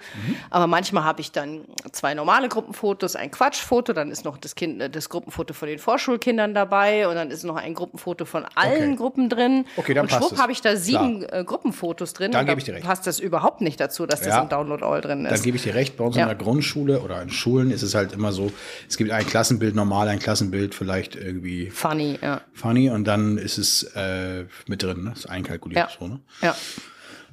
Aber 0.50 0.66
manchmal 0.66 1.04
habe 1.04 1.20
ich 1.20 1.32
dann 1.32 1.64
zwei 1.92 2.14
normale 2.14 2.48
Gruppenfotos, 2.48 3.16
ein 3.16 3.30
Quatschfoto, 3.30 3.92
dann 3.92 4.10
ist 4.10 4.24
noch 4.24 4.38
das 4.38 4.54
Kind 4.54 4.80
äh, 4.82 4.90
das 4.90 5.08
Gruppenfoto 5.08 5.54
von 5.54 5.68
den 5.68 5.78
Vorschulkindern 5.78 6.52
dabei 6.54 7.06
und 7.08 7.14
dann 7.14 7.30
ist 7.30 7.44
noch 7.44 7.56
ein 7.56 7.74
Gruppenfoto 7.74 8.24
von 8.24 8.44
allen 8.54 8.76
Okay. 8.76 8.96
Gruppen 8.96 9.28
drin. 9.28 9.64
Okay, 9.76 9.94
dann 9.94 10.02
und 10.04 10.10
passt 10.10 10.22
schwupp 10.22 10.32
es. 10.32 10.42
habe 10.42 10.52
ich 10.52 10.60
da 10.60 10.76
sieben 10.76 11.22
äh, 11.24 11.44
Gruppenfotos 11.46 12.12
drin. 12.12 12.32
Dann 12.32 12.40
und 12.42 12.46
gebe 12.48 12.58
ich 12.60 12.64
dir 12.64 12.74
recht. 12.74 12.84
Passt 12.84 13.06
das 13.06 13.20
überhaupt 13.20 13.60
nicht 13.60 13.78
dazu, 13.80 14.06
dass 14.06 14.20
das 14.20 14.28
Ja. 14.34 14.42
im 14.42 14.48
Download 14.48 14.84
All 14.84 15.00
drin 15.00 15.24
Dann 15.24 15.32
ist. 15.34 15.42
gebe 15.44 15.56
ich 15.56 15.62
dir 15.62 15.74
recht, 15.74 15.96
bei 15.96 16.04
uns 16.04 16.16
Ja. 16.16 16.22
in 16.22 16.28
der 16.28 16.36
Grundschule 16.36 17.00
oder 17.00 17.20
in 17.22 17.30
Schulen 17.30 17.70
ist 17.70 17.82
es 17.82 17.94
halt 17.94 18.12
immer 18.12 18.32
so, 18.32 18.50
es 18.88 18.96
gibt 18.96 19.10
ein 19.10 19.26
Klassenbild 19.26 19.74
normal, 19.74 20.08
ein 20.08 20.18
Klassenbild 20.18 20.74
vielleicht 20.74 21.14
irgendwie 21.16 21.70
Funny, 21.70 22.18
ja. 22.22 22.40
funny 22.52 22.90
und 22.96 23.04
dann 23.04 23.38
ist 23.38 23.58
es 23.58 23.84
äh, 23.94 24.46
mit 24.66 24.82
drin, 24.82 25.04
ne? 25.04 25.12
ist 25.14 25.26
einkalkuliert 25.30 25.90
Ja. 25.90 25.96
so, 25.98 26.08
ne? 26.08 26.20
Ja. 26.42 26.56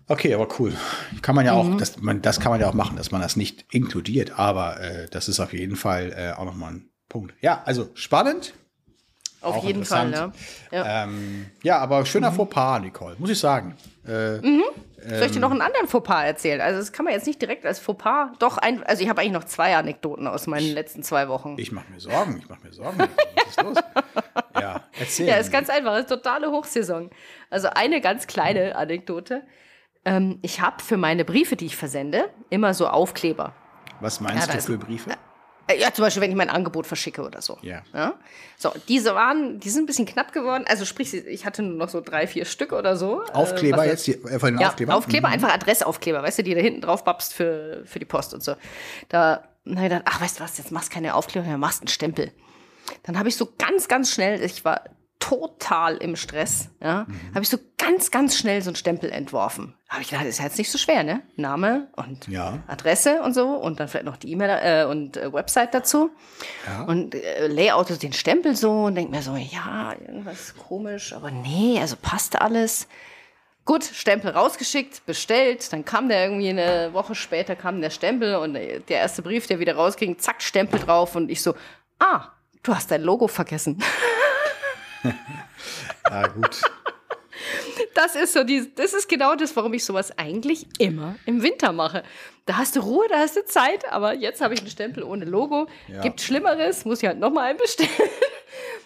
Okay, 0.08 0.34
aber 0.36 0.48
cool. 0.60 0.74
Kann 1.22 1.34
man 1.34 1.46
ja 1.46 1.54
Mhm. 1.54 1.74
auch, 1.74 1.78
das, 1.78 1.98
man, 2.02 2.22
das 2.22 2.40
kann 2.40 2.52
man 2.52 2.60
ja 2.62 2.68
auch 2.70 2.74
machen, 2.74 2.98
dass 2.98 3.10
man 3.12 3.22
das 3.22 3.36
nicht 3.36 3.66
inkludiert, 3.72 4.38
aber 4.38 4.80
äh, 4.82 5.08
das 5.10 5.28
ist 5.30 5.40
auf 5.40 5.54
jeden 5.54 5.76
Fall 5.78 6.14
äh, 6.16 6.34
auch 6.38 6.46
nochmal 6.46 6.74
ein 6.74 6.90
Punkt. 7.10 7.34
Ja, 7.42 7.62
also 7.66 7.90
spannend. 7.96 8.54
Auf 9.42 9.58
Auch 9.58 9.66
jeden 9.66 9.84
Fall, 9.84 10.08
interessant. 10.08 10.36
ja. 10.72 10.86
ja. 10.86 11.04
Ähm, 11.04 11.48
ja, 11.64 11.78
aber 11.80 12.06
schöner 12.06 12.32
Fauxpas, 12.32 12.80
Nicole, 12.80 13.16
muss 13.20 13.30
ich 13.30 13.40
sagen. 13.40 13.76
Äh, 14.08 14.40
Soll 15.08 15.24
ich 15.28 15.32
dir 15.32 15.40
noch 15.40 15.52
einen 15.52 15.62
anderen 15.62 15.88
Fauxpas 15.88 16.24
erzählen? 16.26 16.62
Also 16.62 16.80
das 16.80 16.92
kann 16.92 17.06
man 17.06 17.14
jetzt 17.14 17.28
nicht 17.28 17.42
direkt 17.42 17.66
als 17.66 17.80
Fauxpas. 17.80 18.30
Doch, 18.40 18.58
ein, 18.58 18.84
also 18.84 19.04
ich 19.04 19.10
habe 19.10 19.22
eigentlich 19.22 19.34
noch 19.34 19.44
zwei 19.44 19.76
Anekdoten 19.76 20.28
aus 20.28 20.48
meinen 20.48 20.74
letzten 20.74 21.04
zwei 21.04 21.28
Wochen. 21.28 21.56
Ich 21.58 21.72
mache 21.72 21.92
mir 21.92 22.00
Sorgen, 22.00 22.38
ich 22.38 22.48
mache 22.50 22.66
mir 22.66 22.74
Sorgen. 22.74 22.98
Was 23.00 23.48
ist 23.48 23.62
los? 23.62 23.78
Ja, 24.60 24.82
erzähl. 25.00 25.28
Ja, 25.28 25.36
ist 25.36 25.52
ganz 25.52 25.70
einfach, 25.70 25.98
ist 25.98 26.10
totale 26.10 26.52
Hochsaison. 26.52 27.10
Also 27.50 27.70
eine 27.70 28.02
ganz 28.02 28.28
kleine 28.28 28.76
Anekdote. 28.76 29.44
Ähm, 30.06 30.40
ich 30.42 30.62
habe 30.62 30.82
für 30.84 30.98
meine 30.98 31.26
Briefe, 31.26 31.56
die 31.56 31.66
ich 31.66 31.76
versende, 31.76 32.30
immer 32.50 32.74
so 32.74 32.88
Aufkleber. 32.88 33.54
Was 34.00 34.20
meinst 34.20 34.48
Ja, 34.48 34.54
du 34.56 34.62
für 34.62 34.78
Briefe? 34.78 35.12
Äh, 35.68 35.80
Ja, 35.80 35.94
zum 35.94 36.04
Beispiel, 36.04 36.22
wenn 36.22 36.32
ich 36.32 36.38
mein 36.38 36.50
Angebot 36.50 36.88
verschicke 36.88 37.22
oder 37.24 37.42
so. 37.42 37.58
Ja. 37.62 37.82
Ja? 37.94 38.14
So, 38.58 38.72
diese 38.88 39.16
waren, 39.16 39.60
die 39.60 39.70
sind 39.70 39.84
ein 39.84 39.86
bisschen 39.86 40.06
knapp 40.06 40.32
geworden. 40.34 40.66
Also 40.68 40.86
sprich, 40.86 41.14
ich 41.14 41.46
hatte 41.46 41.62
nur 41.64 41.78
noch 41.78 41.90
so 41.90 42.02
drei, 42.02 42.28
vier 42.28 42.46
Stück 42.46 42.74
oder 42.74 42.96
so. 42.98 43.24
äh, 43.24 43.32
Aufkleber 43.32 43.78
was 43.78 43.86
jetzt, 43.86 44.08
die, 44.08 44.14
äh, 44.14 44.40
von 44.40 44.54
den 44.54 44.60
Ja, 44.60 44.70
Aufklebern? 44.70 44.96
Aufkleber, 44.96 45.28
einfach 45.30 45.54
Adressaufkleber, 45.54 46.22
weißt 46.24 46.40
du, 46.40 46.44
die 46.44 46.54
da 46.56 46.62
hinten 46.62 46.82
drauf 46.82 47.04
babst 47.04 47.34
für, 47.34 47.84
für 47.86 48.00
die 48.00 48.06
Post 48.06 48.34
und 48.34 48.44
so. 48.44 48.56
Da, 49.10 49.44
na, 49.64 49.84
ich 49.84 49.90
gedacht, 49.90 50.04
ach, 50.06 50.22
weißt 50.22 50.40
du 50.40 50.44
was, 50.44 50.58
jetzt 50.58 50.72
machst 50.72 50.92
keine 50.92 51.16
Aufkleber 51.16 51.48
mehr, 51.48 51.58
machst 51.58 51.82
einen 51.82 51.88
Stempel. 51.88 52.32
Dann 53.04 53.18
habe 53.18 53.30
ich 53.30 53.38
so 53.38 53.48
ganz, 53.58 53.88
ganz 53.88 54.12
schnell, 54.12 54.42
ich 54.44 54.66
war 54.66 54.82
total 55.30 55.98
im 55.98 56.16
Stress, 56.16 56.70
ja, 56.82 57.06
Mhm. 57.08 57.20
habe 57.34 57.44
ich 57.44 57.50
so 57.50 57.58
ganz, 57.78 58.12
ganz 58.12 58.38
schnell 58.38 58.62
so 58.62 58.70
einen 58.70 58.76
Stempel 58.76 59.10
entworfen. 59.12 59.74
Habe 59.90 60.02
ich 60.02 60.10
gedacht, 60.10 60.26
ist 60.26 60.40
ja 60.40 60.46
jetzt 60.46 60.58
nicht 60.58 60.70
so 60.72 60.78
schwer, 60.78 61.04
ne? 61.04 61.22
Name 61.36 61.88
und 61.96 62.28
Ja. 62.28 62.60
Adresse 62.68 63.22
und 63.22 63.34
so 63.34 63.48
und 63.50 63.80
dann 63.80 63.88
vielleicht 63.88 64.06
noch 64.06 64.18
die 64.18 64.32
E-Mail 64.32 64.50
äh, 64.62 64.86
und 64.86 65.16
äh, 65.18 65.32
Website 65.32 65.74
dazu. 65.74 66.10
Ja. 66.68 66.84
Und 66.84 67.16
äh, 67.16 67.48
Layout 67.48 68.02
den 68.04 68.12
Stempel 68.14 68.56
so 68.56 68.86
und 68.86 68.96
denk 68.96 69.12
mir 69.12 69.22
so, 69.22 69.36
ja, 69.36 69.94
irgendwas 70.06 70.56
komisch, 70.56 71.14
aber 71.14 71.32
nee, 71.32 71.78
also 71.80 71.96
passt 72.02 72.40
alles. 72.42 72.88
Gut, 73.66 73.86
Stempel 73.86 74.32
rausgeschickt, 74.32 75.06
bestellt, 75.06 75.72
dann 75.72 75.86
kam 75.86 76.10
der 76.10 76.26
irgendwie 76.26 76.50
eine 76.50 76.94
Woche 76.94 77.16
später 77.16 77.56
kam 77.56 77.80
der 77.80 77.92
Stempel 77.92 78.36
und 78.36 78.56
äh, 78.56 78.82
der 78.82 78.98
erste 78.98 79.22
Brief, 79.22 79.48
der 79.48 79.60
wieder 79.60 79.76
rausging, 79.76 80.20
zack, 80.20 80.42
Stempel 80.42 80.80
drauf 80.82 81.16
und 81.16 81.30
ich 81.32 81.42
so, 81.42 81.56
ah, 82.00 82.26
du 82.64 82.76
hast 82.76 82.92
dein 82.92 83.04
Logo 83.04 83.28
vergessen. 83.30 83.82
Ah, 86.04 86.28
gut. 86.28 86.62
Das 87.96 88.16
ist 88.16 88.34
so 88.34 88.44
die, 88.44 88.74
das 88.76 88.94
ist 88.94 89.08
genau 89.08 89.36
das, 89.36 89.56
warum 89.56 89.74
ich 89.74 89.86
sowas 89.86 90.18
eigentlich 90.18 90.68
immer 90.80 91.16
im 91.26 91.42
Winter 91.42 91.72
mache. 91.72 92.04
Da 92.46 92.58
hast 92.58 92.76
du 92.76 92.82
Ruhe, 92.82 93.06
da 93.10 93.20
hast 93.20 93.36
du 93.38 93.46
Zeit, 93.46 93.90
aber 93.92 94.14
jetzt 94.14 94.42
habe 94.42 94.54
ich 94.54 94.60
einen 94.60 94.70
Stempel 94.70 95.04
ohne 95.04 95.26
Logo. 95.26 95.68
Ja. 95.88 96.02
Gibt 96.02 96.22
Schlimmeres, 96.22 96.86
muss 96.86 97.02
ich 97.02 97.08
halt 97.08 97.20
nochmal 97.20 97.50
einen 97.50 97.58
bestellen. 97.58 97.90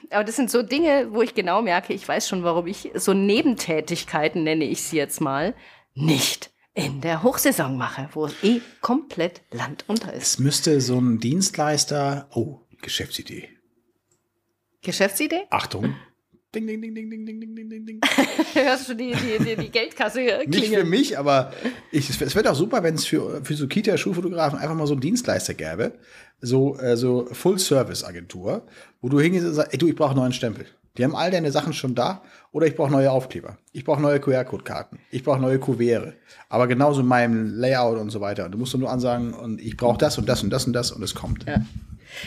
Aber 0.10 0.24
das 0.24 0.38
sind 0.38 0.50
so 0.50 0.62
Dinge, 0.62 1.08
wo 1.12 1.22
ich 1.22 1.34
genau 1.34 1.62
merke, 1.62 1.94
ich 1.94 2.08
weiß 2.08 2.30
schon, 2.30 2.44
warum 2.44 2.68
ich 2.68 2.92
so 2.94 3.14
Nebentätigkeiten, 3.14 4.44
nenne 4.44 4.64
ich 4.64 4.82
sie 4.84 4.96
jetzt 4.96 5.20
mal, 5.20 5.54
nicht 5.96 6.52
in 6.74 7.02
der 7.02 7.24
Hochsaison 7.24 7.76
mache, 7.76 8.08
wo 8.14 8.26
es 8.26 8.44
eh 8.44 8.62
komplett 8.82 9.42
Land 9.52 9.84
unter 9.88 10.14
ist. 10.14 10.24
Es 10.24 10.40
müsste 10.40 10.80
so 10.80 10.98
ein 11.00 11.20
Dienstleister. 11.20 12.30
Oh, 12.34 12.62
Geschäftsidee. 12.82 13.50
Geschäftsidee? 14.82 15.48
Achtung. 15.50 15.96
Ding, 16.56 16.66
ding, 16.66 16.82
ding, 16.82 16.96
ding, 16.96 17.10
ding, 17.10 17.26
ding, 17.26 17.40
ding, 17.40 17.56
ding, 17.56 17.70
ding, 17.70 17.86
ding. 17.86 18.02
Hörst 18.54 18.88
du 18.88 18.94
die, 18.94 19.14
die, 19.14 19.44
die, 19.44 19.56
die 19.58 19.70
Geldkasse 19.70 20.20
Nicht 20.20 20.44
für 20.44 20.50
klingeln? 20.50 20.90
mich, 20.90 21.20
aber 21.20 21.52
ich, 21.92 22.10
es 22.10 22.36
wäre 22.36 22.46
doch 22.46 22.56
super, 22.56 22.84
wenn 22.84 22.96
es 22.96 23.06
für, 23.06 23.44
für 23.44 23.54
so 23.54 23.68
Kita-Schulfotografen 23.68 24.58
einfach 24.58 24.76
mal 24.76 24.88
so 24.88 24.94
einen 24.94 25.02
Dienstleister 25.02 25.54
gäbe. 25.54 25.94
So, 26.40 26.78
äh, 26.80 26.96
so 26.96 27.28
Full-Service-Agentur, 27.32 28.66
wo 29.02 29.10
du 29.10 29.20
hingehst 29.20 29.46
und 29.46 29.54
sagst, 29.56 29.74
ey, 29.74 29.78
du, 29.78 29.88
ich 29.88 29.96
brauche 29.96 30.16
neuen 30.16 30.32
Stempel. 30.32 30.66
Die 30.98 31.04
haben 31.04 31.16
all 31.16 31.30
deine 31.32 31.52
Sachen 31.52 31.74
schon 31.74 31.94
da. 31.96 32.24
Oder 32.52 32.66
ich 32.66 32.76
brauche 32.76 32.92
neue 32.92 33.12
Aufkleber. 33.12 33.58
Ich 33.72 33.84
brauche 33.84 34.02
neue 34.02 34.20
QR-Code-Karten. 34.20 35.00
Ich 35.12 35.24
brauche 35.24 35.40
neue 35.40 35.60
Kuvere. 35.60 36.16
Aber 36.50 36.66
genauso 36.68 37.02
in 37.02 37.08
meinem 37.08 37.54
Layout 37.54 38.00
und 38.00 38.10
so 38.10 38.22
weiter. 38.22 38.46
Und 38.46 38.54
du 38.54 38.58
musst 38.58 38.76
nur 38.76 38.90
ansagen, 38.90 39.34
und 39.34 39.62
ich 39.62 39.78
brauche 39.78 39.98
das 39.98 40.18
und 40.18 40.28
das 40.28 40.44
und 40.44 40.50
das 40.50 40.66
und 40.66 40.74
das 40.74 40.92
und 40.92 41.04
es 41.04 41.14
kommt. 41.14 41.46
Ja. 41.46 41.62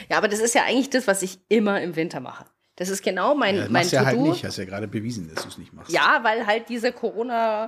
Ja, 0.09 0.19
aber 0.19 0.29
das 0.29 0.41
ist 0.41 0.55
ja 0.55 0.63
eigentlich 0.65 0.91
das, 0.91 1.07
was 1.07 1.23
ich 1.23 1.39
immer 1.49 1.81
im 1.81 1.97
Winter 1.97 2.21
mache. 2.21 2.45
Das 2.81 2.89
ist 2.89 3.03
genau 3.03 3.35
mein, 3.35 3.57
Ja, 3.57 3.63
mein 3.65 3.73
machst 3.73 3.93
ja 3.93 4.07
halt 4.07 4.17
To-Do. 4.17 4.31
nicht. 4.31 4.43
Hast 4.43 4.57
ja 4.57 4.65
gerade 4.65 4.89
bewiesen, 4.89 5.31
dass 5.35 5.43
du 5.43 5.51
es 5.51 5.59
nicht 5.59 5.75
machst. 5.75 5.93
Ja, 5.93 6.21
weil 6.23 6.47
halt 6.47 6.71
diese 6.71 6.93
corona 6.93 7.67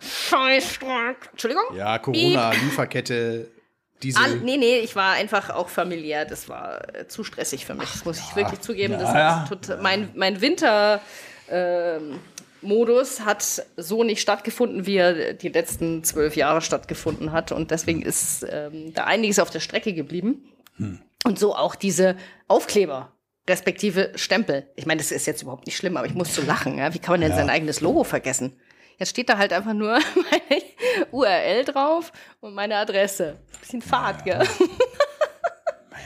scheißdreck 0.00 1.28
Entschuldigung? 1.32 1.64
Ja, 1.76 1.98
Corona, 1.98 2.52
Lieferkette, 2.52 3.50
diese. 4.02 4.18
All, 4.18 4.36
nee, 4.36 4.56
nee, 4.56 4.78
ich 4.78 4.96
war 4.96 5.12
einfach 5.12 5.50
auch 5.50 5.68
familiär. 5.68 6.24
Das 6.24 6.48
war 6.48 6.94
äh, 6.94 7.06
zu 7.06 7.24
stressig 7.24 7.66
für 7.66 7.74
mich. 7.74 7.92
Das 7.92 8.06
muss 8.06 8.20
ich 8.20 8.36
wirklich 8.36 8.62
zugeben. 8.62 8.94
Das 8.94 9.12
ja. 9.12 9.40
hat 9.40 9.48
tot, 9.50 9.82
mein, 9.82 10.08
mein 10.14 10.40
Winter. 10.40 11.02
ähm, 11.50 12.18
Modus 12.62 13.20
hat 13.20 13.44
so 13.76 14.02
nicht 14.02 14.20
stattgefunden, 14.20 14.86
wie 14.86 14.96
er 14.96 15.34
die 15.34 15.50
letzten 15.50 16.02
zwölf 16.04 16.36
Jahre 16.36 16.62
stattgefunden 16.62 17.32
hat. 17.32 17.52
Und 17.52 17.70
deswegen 17.70 18.00
ist 18.00 18.46
ähm, 18.50 18.94
da 18.94 19.04
einiges 19.04 19.38
auf 19.40 19.50
der 19.50 19.60
Strecke 19.60 19.92
geblieben. 19.92 20.42
Und 21.24 21.38
so 21.38 21.54
auch 21.54 21.74
diese 21.74 22.16
Aufkleber, 22.48 23.12
respektive 23.48 24.12
Stempel. 24.16 24.66
Ich 24.76 24.86
meine, 24.86 24.98
das 24.98 25.10
ist 25.10 25.26
jetzt 25.26 25.42
überhaupt 25.42 25.66
nicht 25.66 25.76
schlimm, 25.76 25.96
aber 25.96 26.06
ich 26.06 26.14
muss 26.14 26.34
so 26.34 26.42
lachen. 26.42 26.78
Ja? 26.78 26.94
Wie 26.94 26.98
kann 26.98 27.14
man 27.14 27.20
denn 27.20 27.32
sein 27.32 27.50
eigenes 27.50 27.80
Logo 27.80 28.04
vergessen? 28.04 28.58
Jetzt 28.98 29.10
steht 29.10 29.28
da 29.28 29.38
halt 29.38 29.52
einfach 29.52 29.74
nur 29.74 29.92
meine 30.30 30.62
URL 31.12 31.64
drauf 31.64 32.12
und 32.40 32.54
meine 32.54 32.76
Adresse. 32.76 33.38
Bisschen 33.60 33.82
Fahrt, 33.82 34.24
gell? 34.24 34.42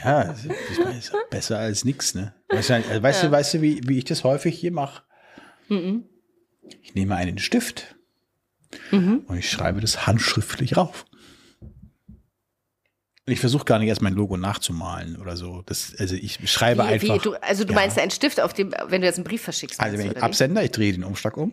Ja, 0.04 0.24
das 0.24 0.44
ist, 0.44 0.78
ist 0.78 1.12
besser 1.30 1.58
als 1.58 1.84
nix, 1.84 2.14
ne? 2.14 2.34
Weißt 2.48 2.70
du, 2.70 2.74
also 2.74 3.02
weißt, 3.02 3.22
du, 3.22 3.30
weißt 3.30 3.54
du, 3.54 3.62
wie, 3.62 3.80
wie 3.86 3.98
ich 3.98 4.04
das 4.04 4.24
häufig 4.24 4.58
hier 4.58 4.72
mache? 4.72 5.02
Ich 6.82 6.94
nehme 6.94 7.14
einen 7.14 7.38
Stift 7.38 7.94
und 8.90 9.36
ich 9.36 9.50
schreibe 9.50 9.80
das 9.80 10.06
handschriftlich 10.06 10.76
rauf. 10.76 11.04
Ich 13.24 13.38
versuche 13.38 13.64
gar 13.64 13.78
nicht 13.78 13.88
erst 13.88 14.02
mein 14.02 14.14
Logo 14.14 14.36
nachzumalen 14.36 15.16
oder 15.16 15.36
so. 15.36 15.62
Das, 15.66 15.94
also 15.98 16.16
ich 16.16 16.50
schreibe 16.50 16.82
Wie, 16.82 16.86
einfach. 16.88 17.14
wie, 17.14 17.18
du, 17.18 17.34
also 17.40 17.62
du 17.64 17.72
Ja. 17.72 17.78
meinst 17.78 17.98
einen 17.98 18.10
Stift, 18.10 18.40
auf 18.40 18.52
dem, 18.52 18.72
wenn 18.88 19.00
du 19.00 19.06
jetzt 19.06 19.16
einen 19.16 19.24
Brief 19.24 19.42
verschickst. 19.42 19.78
also 19.80 19.96
wenn 19.96 20.10
ich? 20.10 20.22
Absender, 20.22 20.64
ich 20.64 20.72
drehe 20.72 20.92
den 20.92 21.04
Umschlag 21.04 21.36
um. 21.36 21.52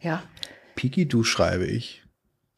Ja. 0.00 0.22
Piki 0.76 1.08
Du 1.08 1.24
schreibe 1.24 1.66
ich. 1.66 2.02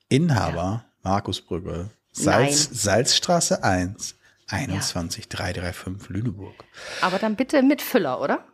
Inhaber 0.08 0.84
Markusbrücke. 1.02 1.90
Salz, 2.10 2.66
Nein. 2.66 2.76
Salzstraße 2.76 3.62
1, 3.62 4.16
21335 4.48 6.08
Lüneburg. 6.08 6.64
Aber 7.02 7.20
dann 7.20 7.36
bitte 7.36 7.62
mit 7.62 7.80
Füller, 7.80 8.20
oder? 8.20 8.44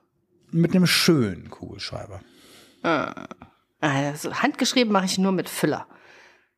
Mit 0.50 0.76
einem 0.76 0.86
schönen 0.86 1.48
Kugelschreiber. 1.48 2.20
Also 3.80 4.34
handgeschrieben 4.34 4.92
mache 4.92 5.06
ich 5.06 5.16
nur 5.18 5.32
mit 5.32 5.48
Füller. 5.48 5.86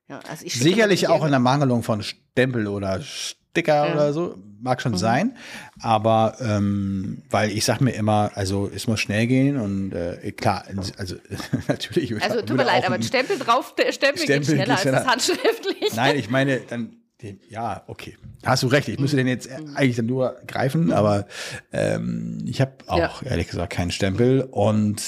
Ja, 0.09 0.21
also 0.29 0.45
Sicherlich 0.49 1.09
auch 1.09 1.25
in 1.25 1.31
der 1.31 1.41
Mangelung 1.41 1.83
von 1.83 2.03
Stempel 2.03 2.67
oder 2.67 3.01
Sticker 3.03 3.93
oder 3.93 4.13
so, 4.13 4.37
mag 4.61 4.79
Mhm. 4.79 4.83
schon 4.83 4.97
sein. 4.97 5.37
Aber 5.81 6.37
ähm, 6.41 7.23
weil 7.31 7.51
ich 7.51 7.65
sag 7.65 7.81
mir 7.81 7.91
immer, 7.93 8.31
also 8.35 8.71
es 8.75 8.87
muss 8.87 9.01
schnell 9.01 9.27
gehen 9.27 9.59
und 9.59 9.93
äh, 9.93 10.33
klar, 10.33 10.65
also 10.97 11.17
natürlich. 11.69 12.21
Also 12.23 12.41
tut 12.43 12.57
mir 12.57 12.65
leid, 12.65 12.85
auch 12.85 12.91
aber 12.93 13.03
Stempel 13.03 13.39
drauf, 13.39 13.75
der 13.75 13.93
Stempel, 13.93 14.23
Stempel 14.23 14.39
geht 14.39 14.47
schneller 14.47 14.63
geht 14.65 14.71
als 14.71 14.81
schneller. 14.83 14.99
das 14.99 15.07
handschriftlich. 15.07 15.95
Nein, 15.95 16.17
ich 16.19 16.31
meine, 16.31 16.61
dann, 16.61 16.97
den, 17.21 17.41
ja, 17.51 17.83
okay. 17.89 18.17
Hast 18.45 18.63
du 18.63 18.69
recht. 18.69 18.89
Ich 18.89 18.99
müsste 18.99 19.17
den 19.17 19.27
jetzt 19.27 19.51
Mhm. 19.51 19.77
eigentlich 19.77 19.97
dann 19.97 20.07
nur 20.07 20.37
greifen, 20.47 20.93
aber 20.93 21.27
ähm, 21.73 22.45
ich 22.47 22.61
habe 22.61 22.73
auch 22.87 23.23
ehrlich 23.23 23.49
gesagt 23.49 23.73
keinen 23.73 23.91
Stempel 23.91 24.43
und 24.43 25.03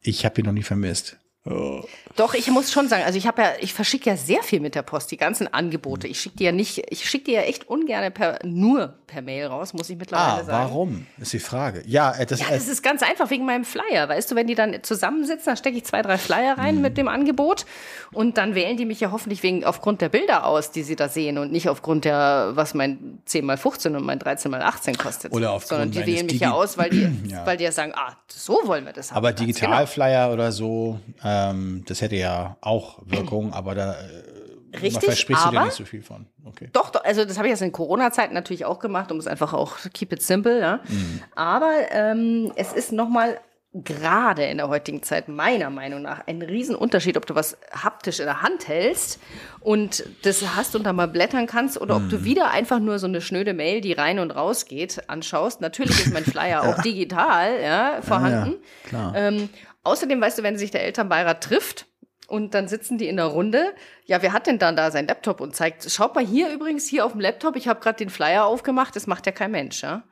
ich 0.00 0.24
habe 0.24 0.40
ihn 0.40 0.46
noch 0.46 0.52
nie 0.52 0.62
vermisst. 0.62 1.18
Oh. 1.44 1.82
Doch, 2.20 2.34
ich 2.34 2.50
muss 2.50 2.70
schon 2.70 2.88
sagen, 2.88 3.02
also 3.04 3.16
ich 3.18 3.26
habe 3.26 3.42
ja, 3.42 3.48
ich 3.60 3.72
verschicke 3.72 4.10
ja 4.10 4.16
sehr 4.16 4.42
viel 4.42 4.60
mit 4.60 4.74
der 4.74 4.82
Post, 4.82 5.10
die 5.10 5.16
ganzen 5.16 5.52
Angebote. 5.52 6.06
Ich 6.06 6.20
schicke 6.20 6.36
die 6.36 6.44
ja 6.44 6.52
nicht, 6.52 6.82
ich 6.90 7.08
schicke 7.08 7.24
die 7.24 7.32
ja 7.32 7.40
echt 7.42 7.68
ungern 7.68 8.12
per, 8.12 8.38
nur 8.44 8.94
per 9.06 9.22
Mail 9.22 9.46
raus, 9.46 9.72
muss 9.72 9.88
ich 9.90 9.96
mittlerweile 9.96 10.42
Ah, 10.42 10.44
sagen. 10.44 10.48
warum? 10.70 11.06
Ist 11.18 11.32
die 11.32 11.38
Frage. 11.38 11.82
Ja, 11.86 12.12
äh, 12.12 12.26
das, 12.26 12.40
Ja, 12.40 12.48
äh, 12.48 12.52
das 12.54 12.68
ist 12.68 12.82
ganz 12.82 13.02
einfach 13.02 13.30
wegen 13.30 13.44
meinem 13.46 13.64
Flyer. 13.64 14.08
Weißt 14.08 14.30
du, 14.30 14.34
wenn 14.36 14.46
die 14.46 14.54
dann 14.54 14.82
zusammensitzen, 14.82 15.46
dann 15.46 15.56
stecke 15.56 15.76
ich 15.78 15.84
zwei, 15.84 16.02
drei 16.02 16.18
Flyer 16.18 16.58
rein 16.58 16.76
Mhm. 16.76 16.82
mit 16.82 16.98
dem 16.98 17.08
Angebot 17.08 17.64
und 18.12 18.36
dann 18.38 18.54
wählen 18.54 18.76
die 18.76 18.84
mich 18.84 19.00
ja 19.00 19.10
hoffentlich 19.12 19.42
wegen 19.42 19.64
aufgrund 19.64 20.00
der 20.00 20.10
Bilder 20.10 20.44
aus, 20.46 20.70
die 20.70 20.82
sie 20.82 20.96
da 20.96 21.08
sehen 21.08 21.38
und 21.38 21.50
nicht 21.52 21.68
aufgrund 21.68 22.04
der, 22.04 22.50
was 22.54 22.74
mein 22.74 23.20
10 23.24 23.44
mal 23.46 23.56
15 23.56 23.96
und 23.96 24.04
mein 24.04 24.18
13 24.18 24.50
mal 24.50 24.62
18 24.62 24.96
kostet. 24.96 25.32
Oder 25.32 25.52
aufgrund 25.52 25.68
Sondern 25.80 25.90
die 25.92 26.06
wählen 26.12 26.26
mich 26.26 26.36
Digi- 26.36 26.42
ja 26.42 26.52
aus, 26.52 26.76
weil 26.78 26.90
die, 26.90 27.08
Ja. 27.30 27.46
weil 27.46 27.56
die 27.56 27.64
ja 27.64 27.72
sagen, 27.72 27.92
ah, 27.96 28.16
so 28.28 28.60
wollen 28.66 28.84
wir 28.84 28.92
das 28.92 29.10
haben. 29.10 29.16
aber 29.18 29.32
genau. 29.32 29.46
Digitalflyer 29.46 30.32
oder 30.32 30.52
so, 30.52 31.00
ähm, 31.24 31.82
das 31.88 32.00
hätte 32.02 32.09
ja 32.18 32.56
auch 32.60 33.00
Wirkung, 33.04 33.52
aber 33.52 33.74
da 33.74 33.92
äh, 33.94 34.76
Richtig, 34.78 35.04
versprichst 35.04 35.44
du 35.46 35.50
dir 35.50 35.56
aber- 35.58 35.66
nicht 35.66 35.76
so 35.76 35.84
viel 35.84 36.02
von. 36.02 36.26
Okay. 36.44 36.68
Doch, 36.72 36.90
doch, 36.90 37.04
also 37.04 37.24
das 37.24 37.36
habe 37.38 37.48
ich 37.48 37.52
jetzt 37.52 37.62
in 37.62 37.72
Corona-Zeiten 37.72 38.34
natürlich 38.34 38.64
auch 38.64 38.78
gemacht, 38.78 39.10
um 39.10 39.18
es 39.18 39.26
einfach 39.26 39.52
auch 39.52 39.76
keep 39.92 40.12
it 40.12 40.22
simple, 40.22 40.60
ja. 40.60 40.80
Mhm. 40.88 41.22
Aber 41.34 41.72
ähm, 41.90 42.52
es 42.56 42.72
ist 42.72 42.92
nochmal 42.92 43.38
gerade 43.72 44.44
in 44.46 44.56
der 44.56 44.68
heutigen 44.68 45.02
Zeit 45.04 45.28
meiner 45.28 45.70
Meinung 45.70 46.02
nach 46.02 46.26
ein 46.26 46.42
Riesenunterschied, 46.42 47.16
ob 47.16 47.26
du 47.26 47.36
was 47.36 47.56
haptisch 47.72 48.18
in 48.18 48.24
der 48.26 48.42
Hand 48.42 48.66
hältst 48.66 49.20
und 49.60 50.04
das 50.24 50.56
hast 50.56 50.74
und 50.74 50.84
da 50.84 50.92
mal 50.92 51.06
blättern 51.06 51.46
kannst 51.46 51.80
oder 51.80 51.94
ob 51.96 52.02
Mhm. 52.02 52.08
du 52.08 52.24
wieder 52.24 52.50
einfach 52.50 52.80
nur 52.80 52.98
so 52.98 53.06
eine 53.06 53.20
schnöde 53.20 53.54
Mail, 53.54 53.80
die 53.80 53.92
rein 53.92 54.18
und 54.18 54.32
raus 54.32 54.66
geht, 54.66 55.08
anschaust. 55.08 55.60
Natürlich 55.60 56.00
ist 56.00 56.12
mein 56.12 56.24
Flyer 56.24 56.62
auch 56.68 56.82
digital 56.82 57.60
ja, 57.62 58.02
vorhanden. 58.02 58.56
klar. 58.88 59.14
Ähm, 59.14 59.48
außerdem, 59.84 60.20
weißt 60.20 60.38
du, 60.40 60.42
wenn 60.42 60.58
sich 60.58 60.72
der 60.72 60.82
Elternbeirat 60.84 61.40
trifft, 61.44 61.86
und 62.30 62.54
dann 62.54 62.68
sitzen 62.68 62.96
die 62.96 63.08
in 63.08 63.16
der 63.16 63.26
Runde. 63.26 63.74
Ja, 64.06 64.22
wer 64.22 64.32
hat 64.32 64.46
denn 64.46 64.58
dann 64.58 64.76
da 64.76 64.90
sein 64.90 65.06
Laptop 65.06 65.40
und 65.40 65.56
zeigt, 65.56 65.90
schaut 65.90 66.14
mal 66.14 66.24
hier 66.24 66.50
übrigens, 66.52 66.86
hier 66.86 67.04
auf 67.04 67.12
dem 67.12 67.20
Laptop, 67.20 67.56
ich 67.56 67.68
habe 67.68 67.80
gerade 67.80 67.98
den 67.98 68.10
Flyer 68.10 68.44
aufgemacht, 68.44 68.94
das 68.94 69.06
macht 69.06 69.26
ja 69.26 69.32
kein 69.32 69.50
Mensch, 69.50 69.82
ja. 69.82 70.04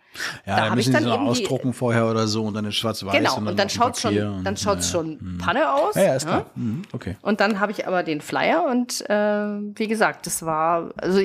Ja, 0.47 0.57
da 0.57 0.63
da 0.63 0.69
hab 0.71 0.77
müssen 0.77 0.91
ich 0.91 0.95
dann 0.95 1.05
so 1.05 1.15
eben 1.15 1.25
die- 1.25 1.31
ausdrucken 1.31 1.73
vorher 1.73 2.07
oder 2.11 2.27
so 2.27 2.45
und 2.45 2.55
dann 2.55 2.65
in 2.65 2.73
schwarz-weiß. 2.73 3.17
Genau, 3.17 3.37
und 3.39 3.59
dann, 3.59 3.69
schaut's 3.69 4.03
Papier 4.03 4.23
schon, 4.35 4.45
dann 4.45 4.57
schaut's 4.57 4.93
ja, 4.93 4.99
schon 4.99 5.39
Panne 5.39 5.73
aus. 5.73 5.95
Ja, 5.95 6.03
ja, 6.03 6.15
ist 6.17 6.27
klar. 6.27 6.47
Mhm, 6.55 6.83
okay. 6.93 7.17
Und 7.23 7.41
dann 7.41 7.61
habe 7.61 7.73
ich 7.73 7.87
aber 7.87 8.03
den 8.03 8.21
Flyer 8.21 8.65
und 8.71 9.09
äh, 9.09 9.15
wie 9.15 9.89
gesagt, 9.89 10.27
das 10.27 10.45
war, 10.45 10.91
also 10.97 11.21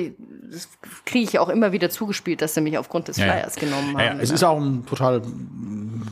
das 0.50 0.68
kriege 1.04 1.24
ich 1.24 1.38
auch 1.38 1.48
immer 1.48 1.72
wieder 1.72 1.90
zugespielt, 1.90 2.42
dass 2.42 2.54
sie 2.54 2.60
mich 2.60 2.78
aufgrund 2.78 3.08
des 3.08 3.16
Ja, 3.16 3.26
ja. 3.26 3.32
Flyers 3.32 3.56
genommen 3.56 3.96
Ja, 3.98 4.06
haben. 4.10 4.16
ja, 4.18 4.22
es 4.22 4.30
ist 4.30 4.42
auch 4.44 4.60
ein 4.60 4.84
total 4.86 5.22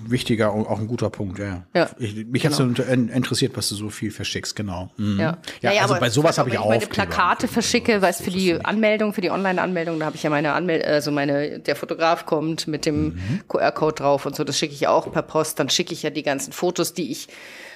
wichtiger 0.07 0.53
und 0.53 0.67
auch 0.67 0.79
ein 0.79 0.87
guter 0.87 1.11
Punkt, 1.11 1.39
ja. 1.39 1.47
ja. 1.47 1.63
Ja, 1.75 1.89
Ich, 1.99 2.27
mich 2.27 2.45
hat 2.45 2.53
so 2.53 2.65
interessiert, 2.65 3.57
was 3.57 3.69
du 3.69 3.75
so 3.75 3.89
viel 3.89 4.11
verschickst, 4.11 4.55
genau. 4.57 4.91
Mhm. 4.97 5.19
Ja, 5.21 5.39
Ja, 5.61 5.71
Naja, 5.71 5.83
also 5.83 5.95
bei 5.99 6.11
sowas 6.11 6.39
habe 6.39 6.49
ich 6.51 6.55
wenn 6.55 6.61
auch. 6.63 6.67
ich 6.73 6.81
meine 6.81 6.87
Plakate 6.87 7.49
verschicke, 7.49 8.03
weil 8.03 8.11
es 8.11 8.21
für 8.21 8.31
die 8.31 8.63
Anmeldung, 8.65 9.13
für 9.13 9.21
die 9.21 9.31
Online-Anmeldung, 9.31 9.99
da 9.99 10.07
habe 10.07 10.17
ich 10.17 10.23
ja 10.23 10.31
meine 10.31 10.53
Anmeldung, 10.53 10.89
also 10.89 11.11
meine, 11.13 11.59
der 11.61 11.77
Fotograf 11.77 12.27
kommt 12.27 12.69
mit 12.73 12.85
dem 12.87 13.15
Mhm. 13.15 13.43
QR-Code 13.49 13.95
drauf 13.95 14.27
und 14.27 14.35
so, 14.35 14.43
das 14.43 14.59
schicke 14.59 14.75
ich 14.75 14.89
auch 14.89 15.13
per 15.13 15.23
Post. 15.23 15.61
Dann 15.61 15.69
schicke 15.71 15.93
ich 15.93 16.03
ja 16.03 16.11
die 16.11 16.25
ganzen 16.25 16.53
Fotos, 16.53 16.93
die 16.95 17.13
ich 17.13 17.29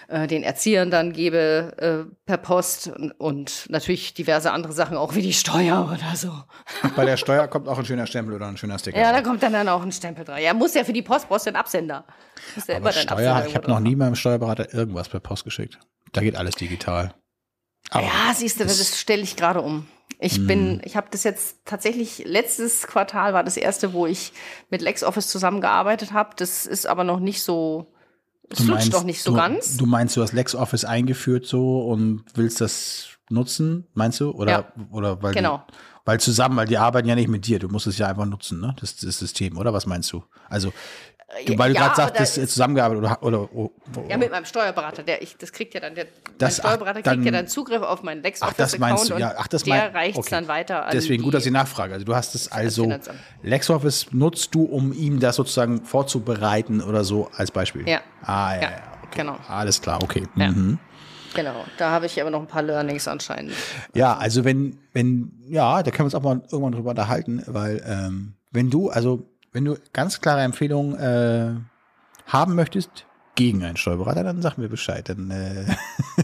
äh, 0.08 0.26
den 0.28 0.42
Erziehern 0.44 0.90
dann 0.90 1.12
gebe, 1.12 1.72
äh, 2.08 2.12
per 2.26 2.36
Post 2.36 2.88
und, 2.88 3.10
und 3.12 3.66
natürlich 3.70 4.14
diverse 4.14 4.52
andere 4.52 4.72
Sachen, 4.72 4.96
auch 4.96 5.14
wie 5.16 5.22
die 5.22 5.32
Steuer 5.32 5.90
oder 5.92 6.16
so. 6.16 6.32
Bei 6.94 7.04
der 7.04 7.16
Steuer 7.16 7.48
kommt 7.48 7.66
auch 7.68 7.78
ein 7.78 7.84
schöner 7.84 8.06
Stempel 8.06 8.34
oder 8.34 8.46
ein 8.46 8.56
schöner 8.56 8.78
Sticker. 8.78 8.98
Ja, 8.98 9.12
da 9.12 9.20
kommt 9.22 9.42
dann, 9.42 9.52
dann 9.52 9.68
auch 9.68 9.82
ein 9.82 9.90
Stempel 9.92 10.24
dran. 10.24 10.40
Ja, 10.40 10.54
muss 10.54 10.74
ja 10.74 10.84
für 10.84 10.92
die 10.92 11.02
Post, 11.02 11.28
brauchst 11.28 11.46
du 11.46 11.50
einen 11.50 11.56
Absender. 11.56 12.04
Muss 12.54 12.66
ja 12.68 12.76
Aber 12.76 12.92
Steuer, 12.92 13.44
ich 13.48 13.56
habe 13.56 13.68
noch 13.68 13.80
nie 13.80 13.96
meinem 13.96 14.14
Steuerberater 14.14 14.72
irgendwas 14.72 15.08
per 15.08 15.20
Post 15.20 15.44
geschickt. 15.44 15.78
Da 16.12 16.20
geht 16.20 16.36
alles 16.36 16.54
digital. 16.54 17.12
Aber 17.90 18.04
Ja, 18.04 18.32
siehst 18.34 18.60
du, 18.60 18.64
das, 18.64 18.98
stelle 19.00 19.22
ich 19.22 19.34
gerade 19.36 19.60
um. 19.60 19.86
Ich 20.18 20.40
Mhm. 20.40 20.46
bin, 20.46 20.80
ich 20.84 20.96
habe 20.96 21.08
das 21.10 21.24
jetzt 21.24 21.58
tatsächlich, 21.64 22.24
letztes 22.24 22.86
Quartal 22.86 23.34
war 23.34 23.44
das 23.44 23.56
erste, 23.56 23.92
wo 23.92 24.06
ich 24.06 24.32
mit 24.70 24.80
LexOffice 24.80 25.28
zusammengearbeitet 25.28 26.12
habe. 26.12 26.30
Das 26.36 26.64
ist 26.66 26.86
aber 26.86 27.04
noch 27.04 27.20
nicht 27.20 27.42
so, 27.42 27.92
es 28.48 28.60
flutscht 28.62 28.92
noch 28.92 29.04
nicht 29.04 29.22
so 29.22 29.32
du, 29.32 29.36
ganz. 29.36 29.76
Du 29.76 29.84
meinst, 29.86 30.16
du 30.16 30.22
hast 30.22 30.32
LexOffice 30.32 30.84
eingeführt 30.84 31.46
so 31.46 31.80
und 31.86 32.24
willst 32.34 32.60
das 32.60 33.08
nutzen, 33.28 33.86
meinst 33.94 34.20
du? 34.20 34.30
Oder, 34.30 34.52
Ja. 34.52 34.72
oder 34.90 35.22
weil 35.22 35.34
Genau. 35.34 35.62
Die, 35.68 35.74
weil 36.06 36.20
zusammen, 36.20 36.56
weil 36.56 36.68
die 36.68 36.78
arbeiten 36.78 37.08
ja 37.08 37.16
nicht 37.16 37.26
mit 37.28 37.46
dir. 37.48 37.58
Du 37.58 37.68
musst 37.68 37.88
es 37.88 37.98
ja 37.98 38.06
einfach 38.06 38.26
nutzen, 38.26 38.60
ne? 38.60 38.74
Das, 38.80 38.94
das 38.96 39.18
System, 39.18 39.58
oder? 39.58 39.72
Was 39.72 39.86
meinst 39.86 40.12
du? 40.12 40.22
Also, 40.48 40.72
du, 41.46 41.58
weil 41.58 41.72
du 41.74 41.80
ja, 41.80 41.88
gerade 41.88 42.12
das 42.16 42.30
ist 42.36 42.38
ist- 42.44 42.52
zusammengearbeitet 42.52 43.02
oder, 43.04 43.22
oder, 43.22 43.54
oder 43.54 43.70
ja, 44.08 44.16
mit 44.16 44.30
meinem 44.30 44.44
Steuerberater, 44.44 45.02
der 45.02 45.22
ich, 45.22 45.36
das 45.36 45.52
kriegt 45.52 45.74
ja 45.74 45.80
dann, 45.80 45.94
der 45.94 46.06
Das- 46.38 46.58
mein 46.58 46.66
Steuerberater 46.68 46.98
ach, 47.00 47.02
dann- 47.02 47.14
kriegt 47.14 47.26
ja 47.26 47.32
dann 47.32 47.48
Zugriff 47.48 47.82
auf 47.82 48.02
meinen 48.02 48.22
Ach, 48.40 48.52
das 48.52 48.78
meinst 48.78 49.08
LexOffice-Account 49.08 49.10
du, 49.10 49.14
und 49.14 49.20
ja. 49.20 49.34
Ach, 49.36 49.48
das 49.48 49.62
der 49.64 49.74
mein- 49.74 49.90
reicht 49.92 50.12
es 50.12 50.18
okay. 50.18 50.30
dann 50.30 50.48
weiter 50.48 50.86
Deswegen 50.92 51.22
gut, 51.22 51.32
die, 51.32 51.36
dass 51.38 51.46
ich 51.46 51.52
nachfrage. 51.52 51.94
Also 51.94 52.04
du 52.06 52.14
hast 52.14 52.34
es 52.34 52.50
also. 52.52 52.92
LexOffice 53.42 54.12
nutzt 54.12 54.54
du, 54.54 54.64
um 54.64 54.92
ihm 54.92 55.20
das 55.20 55.36
sozusagen 55.36 55.84
vorzubereiten 55.84 56.80
oder 56.80 57.04
so 57.04 57.28
als 57.36 57.50
Beispiel? 57.50 57.88
Ja. 57.88 58.00
Ah, 58.22 58.54
ja, 58.54 58.62
Ja, 58.62 58.70
ja. 58.70 58.76
Okay. 59.02 59.16
genau. 59.16 59.36
Alles 59.48 59.80
klar, 59.80 60.02
okay. 60.02 60.24
Ja. 60.36 60.48
Mhm. 60.52 60.78
Genau, 61.34 61.64
da 61.76 61.90
habe 61.90 62.06
ich 62.06 62.18
aber 62.20 62.30
noch 62.30 62.40
ein 62.40 62.46
paar 62.46 62.62
Learnings 62.62 63.06
anscheinend. 63.08 63.52
Ja, 63.94 64.16
also 64.16 64.44
wenn, 64.44 64.78
wenn, 64.94 65.32
ja, 65.48 65.82
da 65.82 65.90
können 65.90 65.98
wir 66.00 66.04
uns 66.06 66.14
auch 66.14 66.22
mal 66.22 66.40
irgendwann 66.50 66.72
drüber 66.72 66.90
unterhalten, 66.90 67.42
weil 67.46 67.82
ähm, 67.86 68.34
wenn 68.52 68.70
du, 68.70 68.88
also 68.88 69.28
wenn 69.56 69.64
du 69.64 69.78
ganz 69.94 70.20
klare 70.20 70.42
Empfehlungen 70.42 70.98
äh, 70.98 71.54
haben 72.30 72.54
möchtest 72.56 73.06
gegen 73.36 73.64
einen 73.64 73.78
Steuerberater, 73.78 74.22
dann 74.22 74.42
sag 74.42 74.58
mir 74.58 74.68
Bescheid. 74.68 75.08
Dann 75.08 75.30
äh, 75.30 75.64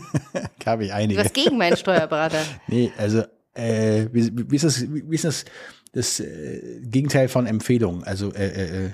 habe 0.67 0.85
ich 0.85 0.93
einige. 0.93 1.19
Was 1.25 1.33
gegen 1.33 1.57
meinen 1.57 1.79
Steuerberater? 1.79 2.43
Nee, 2.67 2.93
also 2.99 3.23
äh, 3.55 4.07
wie, 4.13 4.31
wie 4.51 4.57
ist 4.57 4.65
das, 4.67 4.83
wie 4.83 5.15
ist 5.15 5.25
das, 5.25 5.47
das 5.93 6.21
äh, 6.21 6.81
Gegenteil 6.83 7.29
von 7.29 7.47
Empfehlung? 7.47 8.05
Also 8.05 8.35
äh, 8.35 8.49
äh, 8.49 8.85
äh, 8.87 8.91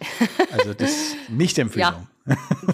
also 0.52 0.74
das 0.74 1.14
Nicht-Empfehlung. 1.30 2.08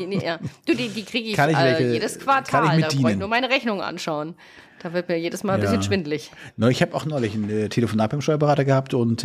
Die, 0.00 0.06
nee, 0.06 0.18
ja. 0.24 0.38
Du, 0.66 0.74
die, 0.74 0.88
die 0.88 1.04
kriege 1.04 1.28
ich, 1.28 1.36
Kann 1.36 1.50
ich 1.50 1.56
äh, 1.56 1.62
welche- 1.78 1.92
jedes 1.92 2.18
kann 2.18 2.42
Quartal. 2.42 2.64
ich 2.64 2.84
mit 2.84 2.92
da 2.92 2.96
brauche 2.96 3.10
ich 3.12 3.18
nur 3.18 3.28
meine 3.28 3.50
Rechnung 3.50 3.80
anschauen. 3.82 4.34
Da 4.82 4.92
wird 4.92 5.08
mir 5.08 5.16
jedes 5.16 5.44
Mal 5.44 5.52
ein 5.54 5.60
Ja. 5.60 5.66
bisschen 5.66 5.84
schwindelig. 5.84 6.32
No, 6.56 6.66
ich 6.66 6.82
habe 6.82 6.92
auch 6.96 7.04
neulich 7.04 7.36
ein 7.36 7.48
äh, 7.48 7.68
Telefonat 7.68 8.10
beim 8.10 8.20
Steuerberater 8.20 8.64
gehabt 8.64 8.94
und 8.94 9.22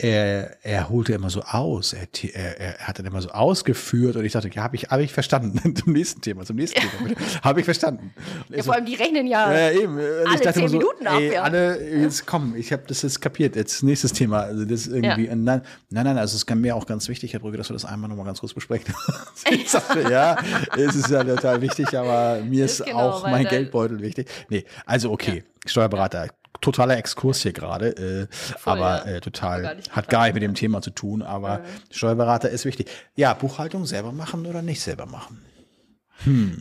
er, 0.00 0.56
er 0.64 0.88
holte 0.88 1.12
immer 1.12 1.28
so 1.28 1.42
aus. 1.42 1.92
Er, 1.92 2.06
er, 2.32 2.60
er 2.60 2.78
hat 2.86 3.00
dann 3.00 3.06
immer 3.06 3.20
so 3.20 3.30
ausgeführt 3.30 4.14
und 4.14 4.24
ich 4.24 4.32
dachte, 4.32 4.48
ja, 4.48 4.62
habe 4.62 4.76
ich, 4.76 4.84
hab 4.84 5.00
ich 5.00 5.12
verstanden. 5.12 5.74
zum 5.76 5.92
nächsten 5.92 6.20
Thema, 6.20 6.44
zum 6.44 6.56
nächsten 6.56 6.80
Thema. 6.80 7.16
Habe 7.42 7.60
ich 7.60 7.64
verstanden. 7.64 8.14
Er 8.48 8.58
Ja, 8.58 8.62
so, 8.62 8.66
vor 8.66 8.74
allem, 8.74 8.86
die 8.86 8.94
rechnen 8.94 9.26
ja. 9.26 9.52
ja, 9.52 9.70
eben. 9.72 9.98
Alle 9.98 10.34
ich 10.34 10.40
dachte 10.40 10.60
zehn 10.60 10.68
so, 10.68 10.78
Minuten 10.78 11.06
ab, 11.06 11.18
ey, 11.18 11.32
ja. 11.32 11.42
alle, 11.42 12.00
jetzt 12.00 12.26
komm, 12.26 12.54
ich 12.54 12.72
habe 12.72 12.84
das 12.86 13.02
jetzt 13.02 13.20
kapiert. 13.20 13.56
Jetzt 13.56 13.82
nächstes 13.82 14.12
Thema. 14.12 14.42
Also 14.42 14.64
das 14.64 14.82
ist 14.82 14.92
irgendwie, 14.92 15.26
Ja. 15.26 15.34
nein, 15.34 15.62
nein, 15.90 16.04
nein, 16.04 16.18
also 16.18 16.36
es 16.36 16.44
ist 16.44 16.54
mir 16.54 16.76
auch 16.76 16.86
ganz 16.86 17.08
wichtig, 17.08 17.32
Herr 17.32 17.40
Brügge, 17.40 17.58
dass 17.58 17.68
wir 17.68 17.74
das 17.74 17.84
einmal 17.84 18.08
nochmal 18.08 18.26
ganz 18.26 18.38
kurz 18.38 18.54
besprechen. 18.54 18.94
sagte, 19.66 20.02
ja, 20.10 20.36
es 20.76 20.94
ist 20.94 21.10
ja 21.10 21.24
total 21.24 21.60
wichtig, 21.60 21.92
aber 21.98 22.40
mir 22.44 22.64
ist, 22.64 22.80
Ist 22.80 22.86
genau, 22.86 23.10
auch 23.10 23.22
mein 23.22 23.46
Geldbeutel 23.46 24.00
wichtig. 24.00 24.28
Nee, 24.48 24.64
also 24.86 25.10
okay, 25.10 25.42
Steuerberater. 25.66 26.28
Totaler 26.60 26.96
Exkurs 26.96 27.42
hier 27.42 27.52
gerade, 27.52 27.88
äh, 27.88 28.26
aber 28.64 29.04
ja. 29.06 29.16
äh, 29.16 29.20
total 29.20 29.62
Gar 29.62 29.76
hat 29.90 30.08
gar 30.08 30.24
nicht 30.24 30.34
mit 30.34 30.42
dem 30.42 30.54
Thema 30.54 30.82
zu 30.82 30.90
tun, 30.90 31.22
aber 31.22 31.62
Steuerberater 31.90 32.50
ist 32.50 32.64
wichtig. 32.64 32.90
Ja, 33.14 33.34
Buchhaltung 33.34 33.86
selber 33.86 34.12
machen 34.12 34.46
oder 34.46 34.62
nicht 34.62 34.80
selber 34.80 35.06
machen? 35.06 35.44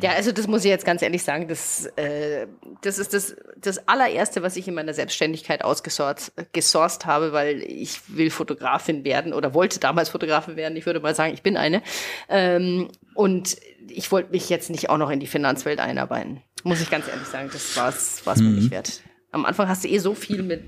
Ja, 0.02 0.12
also 0.12 0.32
das 0.32 0.47
muss 0.47 0.63
ich 0.63 0.69
jetzt 0.69 0.86
ganz 0.86 1.02
ehrlich 1.02 1.23
sagen, 1.23 1.47
das, 1.47 1.88
äh, 1.95 2.45
das 2.82 3.00
ist 3.00 3.13
das, 3.13 3.36
das 3.60 3.88
allererste, 3.88 4.43
was 4.43 4.56
ich 4.56 4.67
in 4.67 4.76
meiner 4.76 4.93
Selbstständigkeit 4.93 5.63
ausgesourced 5.63 6.32
gesourced 6.54 7.08
habe, 7.08 7.34
weil 7.34 7.63
ich 7.63 8.02
will 8.08 8.30
Fotografin 8.30 9.04
werden 9.04 9.34
oder 9.34 9.56
wollte 9.56 9.80
damals 9.80 10.10
Fotografin 10.10 10.58
werden. 10.58 10.78
Ich 10.78 10.86
würde 10.86 11.00
mal 11.00 11.15
sagen, 11.15 11.34
ich 11.34 11.41
bin 11.41 11.58
eine. 11.58 11.82
Ähm, 12.30 12.89
und 13.15 13.58
ich 13.89 14.12
wollte 14.12 14.32
mich 14.32 14.47
jetzt 14.50 14.69
nicht 14.69 14.91
auch 14.91 14.97
noch 14.97 15.10
in 15.10 15.19
die 15.19 15.28
Finanzwelt 15.28 15.80
einarbeiten. 15.80 16.43
Muss 16.63 16.82
ich 16.82 16.91
ganz 16.91 17.08
ehrlich 17.08 17.28
sagen, 17.28 17.50
das 17.52 17.76
war 17.78 17.89
es 17.89 18.39
mir 18.39 18.50
nicht 18.50 18.69
wert. 18.69 19.02
Am 19.31 19.45
Anfang 19.45 19.67
hast 19.67 19.83
du 19.83 19.89
eh 19.89 19.99
so 19.99 20.13
viel 20.13 20.41
mit 20.41 20.61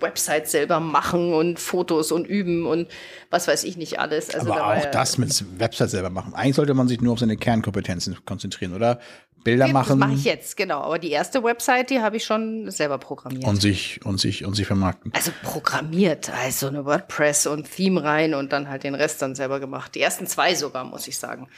Websites 0.00 0.52
selber 0.52 0.78
machen 0.78 1.32
und 1.32 1.58
Fotos 1.58 2.12
und 2.12 2.26
üben 2.26 2.64
und 2.64 2.88
was 3.30 3.48
weiß 3.48 3.64
ich 3.64 3.76
nicht 3.76 3.98
alles. 3.98 4.32
Also 4.32 4.52
Aber 4.52 4.78
auch 4.78 4.90
das 4.90 5.18
mit 5.18 5.44
Websites 5.58 5.90
selber 5.90 6.08
machen. 6.08 6.32
Eigentlich 6.32 6.56
sollte 6.56 6.74
man 6.74 6.86
sich 6.86 7.00
nur 7.00 7.14
auf 7.14 7.18
seine 7.18 7.36
Kernkompetenzen 7.36 8.24
konzentrieren, 8.24 8.72
oder? 8.72 9.00
Bilder 9.44 9.68
machen. 9.68 10.00
Das 10.00 10.08
mache 10.08 10.14
ich 10.14 10.24
jetzt, 10.24 10.56
genau. 10.56 10.80
Aber 10.82 10.98
die 10.98 11.10
erste 11.10 11.42
Website, 11.42 11.90
die 11.90 12.00
habe 12.00 12.16
ich 12.16 12.24
schon 12.24 12.70
selber 12.70 12.98
programmiert. 12.98 13.44
Und 13.44 13.60
sich, 13.60 14.00
und 14.04 14.20
sich, 14.20 14.44
und 14.44 14.54
sich 14.54 14.66
vermarkten. 14.66 15.12
Also 15.14 15.32
programmiert, 15.42 16.30
also 16.30 16.68
eine 16.68 16.84
WordPress 16.84 17.46
und 17.46 17.70
Theme 17.70 18.02
rein 18.02 18.34
und 18.34 18.52
dann 18.52 18.68
halt 18.68 18.84
den 18.84 18.94
Rest 18.94 19.22
dann 19.22 19.34
selber 19.34 19.60
gemacht. 19.60 19.94
Die 19.94 20.00
ersten 20.00 20.26
zwei 20.26 20.54
sogar, 20.54 20.84
muss 20.84 21.08
ich 21.08 21.18
sagen. 21.18 21.48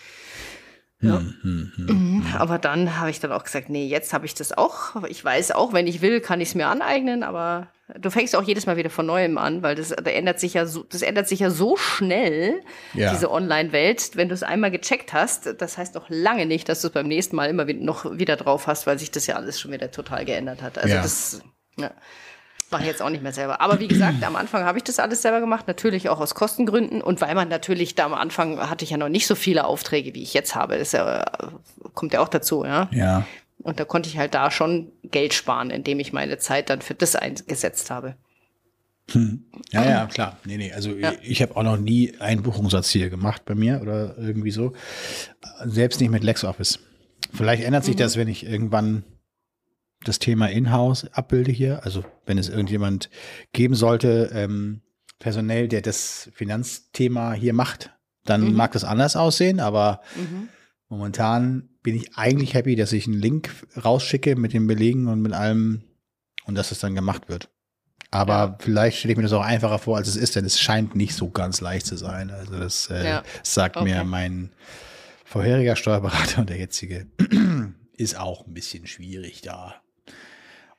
Ja. 1.02 1.18
Hm, 1.18 1.34
hm, 1.42 1.72
hm, 1.76 1.86
mhm. 1.86 2.26
aber 2.36 2.58
dann 2.58 2.98
habe 2.98 3.08
ich 3.08 3.20
dann 3.20 3.32
auch 3.32 3.44
gesagt, 3.44 3.70
nee, 3.70 3.86
jetzt 3.86 4.12
habe 4.12 4.26
ich 4.26 4.34
das 4.34 4.56
auch. 4.56 5.02
Ich 5.08 5.24
weiß 5.24 5.52
auch, 5.52 5.72
wenn 5.72 5.86
ich 5.86 6.02
will, 6.02 6.20
kann 6.20 6.42
ich 6.42 6.50
es 6.50 6.54
mir 6.54 6.66
aneignen, 6.66 7.22
aber 7.22 7.68
du 7.98 8.10
fängst 8.10 8.36
auch 8.36 8.42
jedes 8.42 8.66
Mal 8.66 8.76
wieder 8.76 8.90
von 8.90 9.06
neuem 9.06 9.38
an, 9.38 9.62
weil 9.62 9.74
das, 9.76 9.88
da 9.88 10.10
ändert 10.10 10.40
sich 10.40 10.54
ja 10.54 10.66
so, 10.66 10.82
das 10.82 11.00
ändert 11.00 11.26
sich 11.26 11.40
ja 11.40 11.48
so 11.48 11.76
schnell, 11.76 12.60
ja. 12.92 13.12
diese 13.12 13.30
Online-Welt. 13.30 14.10
Wenn 14.14 14.28
du 14.28 14.34
es 14.34 14.42
einmal 14.42 14.70
gecheckt 14.70 15.14
hast, 15.14 15.54
das 15.58 15.78
heißt 15.78 15.94
noch 15.94 16.06
lange 16.10 16.44
nicht, 16.44 16.68
dass 16.68 16.82
du 16.82 16.88
es 16.88 16.92
beim 16.92 17.08
nächsten 17.08 17.34
Mal 17.34 17.48
immer 17.48 17.64
noch 17.64 18.18
wieder 18.18 18.36
drauf 18.36 18.66
hast, 18.66 18.86
weil 18.86 18.98
sich 18.98 19.10
das 19.10 19.26
ja 19.26 19.36
alles 19.36 19.58
schon 19.58 19.72
wieder 19.72 19.90
total 19.90 20.26
geändert 20.26 20.60
hat. 20.60 20.76
Also 20.76 20.94
ja. 20.94 21.02
das, 21.02 21.40
ja 21.78 21.90
mache 22.70 22.82
ich 22.82 22.88
jetzt 22.88 23.02
auch 23.02 23.10
nicht 23.10 23.22
mehr 23.22 23.32
selber. 23.32 23.60
Aber 23.60 23.80
wie 23.80 23.88
gesagt, 23.88 24.22
am 24.24 24.36
Anfang 24.36 24.64
habe 24.64 24.78
ich 24.78 24.84
das 24.84 24.98
alles 24.98 25.22
selber 25.22 25.40
gemacht, 25.40 25.66
natürlich 25.66 26.08
auch 26.08 26.20
aus 26.20 26.34
Kostengründen 26.34 27.02
und 27.02 27.20
weil 27.20 27.34
man 27.34 27.48
natürlich 27.48 27.94
da 27.94 28.06
am 28.06 28.14
Anfang 28.14 28.58
hatte 28.70 28.84
ich 28.84 28.90
ja 28.90 28.96
noch 28.96 29.08
nicht 29.08 29.26
so 29.26 29.34
viele 29.34 29.64
Aufträge, 29.64 30.14
wie 30.14 30.22
ich 30.22 30.34
jetzt 30.34 30.54
habe. 30.54 30.78
Das 30.78 30.92
ja, 30.92 31.24
kommt 31.94 32.12
ja 32.12 32.20
auch 32.20 32.28
dazu, 32.28 32.64
ja. 32.64 32.88
Ja. 32.92 33.26
Und 33.62 33.78
da 33.78 33.84
konnte 33.84 34.08
ich 34.08 34.16
halt 34.16 34.34
da 34.34 34.50
schon 34.50 34.90
Geld 35.04 35.34
sparen, 35.34 35.70
indem 35.70 36.00
ich 36.00 36.12
meine 36.12 36.38
Zeit 36.38 36.70
dann 36.70 36.80
für 36.80 36.94
das 36.94 37.14
eingesetzt 37.14 37.90
habe. 37.90 38.14
Hm. 39.12 39.44
Ja, 39.70 39.84
ja, 39.84 40.06
klar. 40.06 40.38
Nee, 40.44 40.56
nee. 40.56 40.72
Also 40.72 40.92
ja. 40.92 41.12
ich 41.22 41.42
habe 41.42 41.56
auch 41.56 41.62
noch 41.62 41.76
nie 41.76 42.14
einen 42.20 42.42
Buchungssatz 42.42 42.90
hier 42.90 43.10
gemacht 43.10 43.42
bei 43.44 43.54
mir 43.54 43.80
oder 43.82 44.16
irgendwie 44.16 44.50
so. 44.50 44.72
Selbst 45.64 46.00
nicht 46.00 46.10
mit 46.10 46.22
LexOffice. 46.22 46.78
Vielleicht 47.32 47.62
ändert 47.62 47.84
sich 47.84 47.94
mhm. 47.94 48.00
das, 48.00 48.16
wenn 48.16 48.28
ich 48.28 48.46
irgendwann 48.46 49.04
das 50.04 50.18
Thema 50.18 50.46
Inhouse 50.46 51.06
abbilde 51.12 51.52
hier. 51.52 51.84
Also 51.84 52.04
wenn 52.26 52.38
es 52.38 52.48
irgendjemand 52.48 53.10
geben 53.52 53.74
sollte, 53.74 54.30
ähm, 54.32 54.82
personell, 55.18 55.68
der 55.68 55.82
das 55.82 56.30
Finanzthema 56.32 57.32
hier 57.32 57.52
macht, 57.52 57.90
dann 58.24 58.48
mhm. 58.48 58.54
mag 58.54 58.72
das 58.72 58.84
anders 58.84 59.16
aussehen, 59.16 59.60
aber 59.60 60.00
mhm. 60.16 60.48
momentan 60.88 61.68
bin 61.82 61.96
ich 61.96 62.16
eigentlich 62.16 62.54
happy, 62.54 62.76
dass 62.76 62.92
ich 62.92 63.06
einen 63.06 63.20
Link 63.20 63.50
rausschicke 63.82 64.36
mit 64.36 64.52
den 64.52 64.66
Belegen 64.66 65.08
und 65.08 65.20
mit 65.20 65.32
allem 65.32 65.84
und 66.44 66.54
dass 66.54 66.72
es 66.72 66.80
dann 66.80 66.94
gemacht 66.94 67.28
wird. 67.28 67.48
Aber 68.10 68.32
ja. 68.34 68.58
vielleicht 68.60 68.98
stelle 68.98 69.12
ich 69.12 69.16
mir 69.16 69.22
das 69.22 69.32
auch 69.32 69.44
einfacher 69.44 69.78
vor, 69.78 69.96
als 69.96 70.08
es 70.08 70.16
ist, 70.16 70.34
denn 70.36 70.44
es 70.44 70.58
scheint 70.58 70.96
nicht 70.96 71.14
so 71.14 71.30
ganz 71.30 71.60
leicht 71.60 71.86
zu 71.86 71.96
sein. 71.96 72.30
Also 72.30 72.58
das 72.58 72.90
äh, 72.90 73.04
ja. 73.04 73.22
sagt 73.42 73.76
okay. 73.76 73.84
mir 73.84 74.04
mein 74.04 74.50
vorheriger 75.24 75.76
Steuerberater 75.76 76.40
und 76.40 76.50
der 76.50 76.58
jetzige 76.58 77.06
ist 77.96 78.18
auch 78.18 78.46
ein 78.46 78.54
bisschen 78.54 78.86
schwierig 78.86 79.42
da 79.42 79.80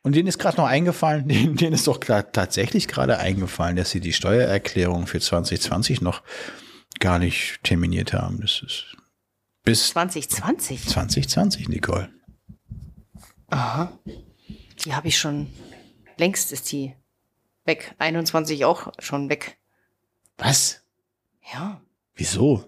und 0.03 0.15
denen 0.15 0.27
ist 0.27 0.39
gerade 0.39 0.57
noch 0.57 0.67
eingefallen, 0.67 1.27
denen, 1.29 1.55
denen 1.55 1.73
ist 1.73 1.87
doch 1.87 1.97
tatsächlich 1.99 2.87
gerade 2.87 3.19
eingefallen, 3.19 3.75
dass 3.75 3.91
sie 3.91 3.99
die 3.99 4.13
Steuererklärung 4.13 5.07
für 5.07 5.19
2020 5.19 6.01
noch 6.01 6.21
gar 6.99 7.19
nicht 7.19 7.59
terminiert 7.63 8.13
haben. 8.13 8.41
Das 8.41 8.61
ist 8.65 8.97
bis 9.63 9.89
2020. 9.89 10.87
2020, 10.87 11.69
Nicole. 11.69 12.09
Aha. 13.47 13.91
Die 14.83 14.95
habe 14.95 15.07
ich 15.07 15.19
schon. 15.19 15.51
Längst 16.17 16.51
ist 16.51 16.71
die 16.71 16.95
weg. 17.65 17.95
21 17.99 18.65
auch 18.65 18.91
schon 18.99 19.29
weg. 19.29 19.57
Was? 20.37 20.81
Ja. 21.53 21.81
Wieso? 22.15 22.65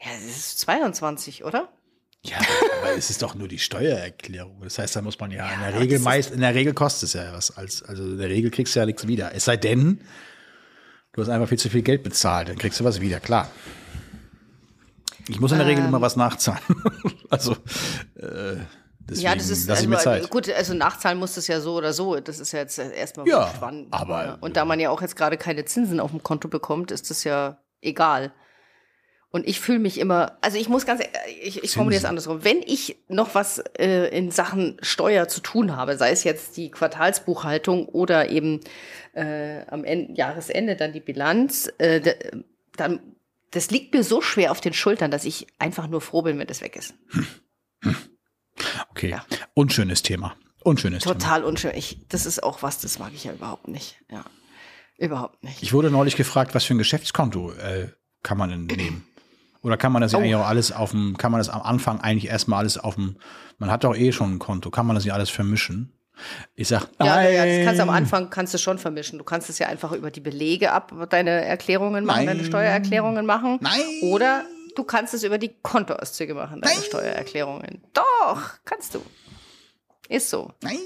Ja, 0.00 0.10
es 0.16 0.24
ist 0.24 0.58
22, 0.60 1.44
oder? 1.44 1.72
Ja, 2.22 2.38
aber 2.80 2.96
es 2.96 3.10
ist 3.10 3.22
doch 3.22 3.34
nur 3.34 3.48
die 3.48 3.58
Steuererklärung. 3.58 4.60
Das 4.62 4.78
heißt, 4.78 4.96
da 4.96 5.02
muss 5.02 5.18
man 5.18 5.30
ja, 5.30 5.46
ja 5.46 5.54
in 5.54 5.60
der 5.60 5.80
Regel 5.80 5.98
meist, 5.98 6.32
in 6.32 6.40
der 6.40 6.54
Regel 6.54 6.74
kostet 6.74 7.08
es 7.08 7.12
ja 7.14 7.32
was. 7.32 7.56
Als, 7.56 7.82
also 7.82 8.02
in 8.02 8.18
der 8.18 8.28
Regel 8.28 8.50
kriegst 8.50 8.74
du 8.74 8.80
ja 8.80 8.86
nichts 8.86 9.06
wieder. 9.06 9.34
Es 9.34 9.44
sei 9.44 9.56
denn, 9.56 10.00
du 11.12 11.22
hast 11.22 11.28
einfach 11.28 11.48
viel 11.48 11.58
zu 11.58 11.70
viel 11.70 11.82
Geld 11.82 12.02
bezahlt, 12.02 12.48
dann 12.48 12.58
kriegst 12.58 12.80
du 12.80 12.84
was 12.84 13.00
wieder, 13.00 13.20
klar. 13.20 13.50
Ich 15.28 15.40
muss 15.40 15.52
in 15.52 15.58
der 15.58 15.66
ähm, 15.66 15.74
Regel 15.74 15.88
immer 15.88 16.00
was 16.00 16.16
nachzahlen. 16.16 16.62
also 17.30 17.52
äh, 18.16 18.56
deswegen 19.00 19.20
ja, 19.20 19.34
das 19.34 19.48
ist 19.48 19.68
lass 19.68 19.82
ich 19.82 19.88
mir 19.88 19.96
also, 19.96 20.10
Zeit. 20.10 20.30
gut, 20.30 20.50
also 20.50 20.74
nachzahlen 20.74 21.18
muss 21.18 21.34
das 21.34 21.46
ja 21.46 21.60
so 21.60 21.74
oder 21.74 21.92
so. 21.92 22.18
Das 22.18 22.40
ist 22.40 22.52
ja 22.52 22.60
jetzt 22.60 22.78
erstmal 22.78 23.28
ja, 23.28 23.52
spannend. 23.54 23.88
Aber, 23.92 24.38
Und 24.40 24.56
da 24.56 24.64
man 24.64 24.80
ja 24.80 24.90
auch 24.90 25.02
jetzt 25.02 25.16
gerade 25.16 25.36
keine 25.36 25.64
Zinsen 25.64 26.00
auf 26.00 26.10
dem 26.10 26.22
Konto 26.22 26.48
bekommt, 26.48 26.90
ist 26.90 27.10
das 27.10 27.24
ja 27.24 27.58
egal. 27.80 28.32
Und 29.32 29.46
ich 29.46 29.60
fühle 29.60 29.78
mich 29.78 29.98
immer, 29.98 30.38
also 30.40 30.58
ich 30.58 30.68
muss 30.68 30.86
ganz, 30.86 31.02
ich, 31.40 31.62
ich 31.62 31.72
formuliere 31.72 32.00
es 32.00 32.04
andersrum. 32.04 32.42
Wenn 32.42 32.62
ich 32.62 32.96
noch 33.08 33.34
was 33.36 33.58
äh, 33.78 34.08
in 34.16 34.32
Sachen 34.32 34.76
Steuer 34.82 35.28
zu 35.28 35.40
tun 35.40 35.76
habe, 35.76 35.96
sei 35.96 36.10
es 36.10 36.24
jetzt 36.24 36.56
die 36.56 36.70
Quartalsbuchhaltung 36.70 37.86
oder 37.86 38.28
eben 38.28 38.60
äh, 39.12 39.64
am 39.68 39.84
Ende, 39.84 40.14
Jahresende 40.14 40.74
dann 40.74 40.92
die 40.92 41.00
Bilanz, 41.00 41.72
äh, 41.78 42.14
dann 42.76 43.00
das 43.52 43.70
liegt 43.70 43.94
mir 43.94 44.04
so 44.04 44.20
schwer 44.20 44.52
auf 44.52 44.60
den 44.60 44.72
Schultern, 44.72 45.10
dass 45.10 45.24
ich 45.24 45.46
einfach 45.58 45.88
nur 45.88 46.00
froh 46.00 46.22
bin, 46.22 46.38
wenn 46.38 46.46
das 46.46 46.60
weg 46.60 46.76
ist. 46.76 46.94
Hm. 47.08 47.26
Hm. 47.82 47.96
Okay, 48.90 49.10
ja. 49.10 49.24
unschönes 49.54 50.02
Thema. 50.02 50.36
Unschönes 50.62 51.02
Total 51.02 51.18
Thema. 51.18 51.28
Total 51.28 51.44
unschön. 51.44 51.72
Ich, 51.74 52.06
das 52.08 52.26
ist 52.26 52.42
auch 52.42 52.62
was, 52.62 52.78
das 52.80 52.98
mag 52.98 53.12
ich 53.14 53.24
ja 53.24 53.32
überhaupt 53.32 53.68
nicht. 53.68 53.96
Ja, 54.10 54.24
überhaupt 54.98 55.42
nicht. 55.42 55.62
Ich 55.62 55.72
wurde 55.72 55.90
neulich 55.90 56.16
gefragt, 56.16 56.54
was 56.54 56.64
für 56.64 56.74
ein 56.74 56.78
Geschäftskonto 56.78 57.52
äh, 57.52 57.88
kann 58.22 58.38
man 58.38 58.50
denn 58.50 58.66
nehmen? 58.66 59.06
Oder 59.62 59.76
kann 59.76 59.92
man 59.92 60.02
das 60.02 60.14
oh. 60.14 60.18
ja 60.18 60.22
eigentlich 60.22 60.34
auch 60.36 60.46
alles 60.46 60.72
auf 60.72 60.90
dem, 60.92 61.16
kann 61.16 61.32
man 61.32 61.38
das 61.40 61.48
am 61.48 61.62
Anfang 61.62 62.00
eigentlich 62.00 62.30
erstmal 62.30 62.60
alles 62.60 62.78
auf 62.78 62.94
dem, 62.94 63.16
man 63.58 63.70
hat 63.70 63.84
doch 63.84 63.96
eh 63.96 64.12
schon 64.12 64.34
ein 64.34 64.38
Konto, 64.38 64.70
kann 64.70 64.86
man 64.86 64.94
das 64.94 65.04
nicht 65.04 65.12
alles 65.12 65.30
vermischen? 65.30 65.92
Ich 66.54 66.68
sag, 66.68 66.86
nein. 66.98 67.08
Ja, 67.08 67.30
ja, 67.30 67.46
das 67.46 67.64
kannst 67.64 67.78
du 67.78 67.82
am 67.82 67.90
Anfang 67.90 68.30
kannst 68.30 68.52
du 68.52 68.58
schon 68.58 68.78
vermischen. 68.78 69.18
Du 69.18 69.24
kannst 69.24 69.48
es 69.48 69.58
ja 69.58 69.68
einfach 69.68 69.92
über 69.92 70.10
die 70.10 70.20
Belege 70.20 70.72
ab, 70.72 70.92
deine 71.08 71.30
Erklärungen 71.30 72.04
machen, 72.04 72.26
nein. 72.26 72.38
deine 72.38 72.44
Steuererklärungen 72.44 73.24
machen. 73.24 73.58
Nein. 73.62 73.80
Oder 74.02 74.44
du 74.76 74.84
kannst 74.84 75.14
es 75.14 75.22
über 75.22 75.38
die 75.38 75.54
Kontoauszüge 75.62 76.34
machen, 76.34 76.60
deine 76.60 76.74
nein. 76.74 76.84
Steuererklärungen. 76.84 77.82
Doch, 77.94 78.42
kannst 78.64 78.94
du. 78.94 79.02
Ist 80.08 80.28
so. 80.28 80.52
Nein. 80.62 80.78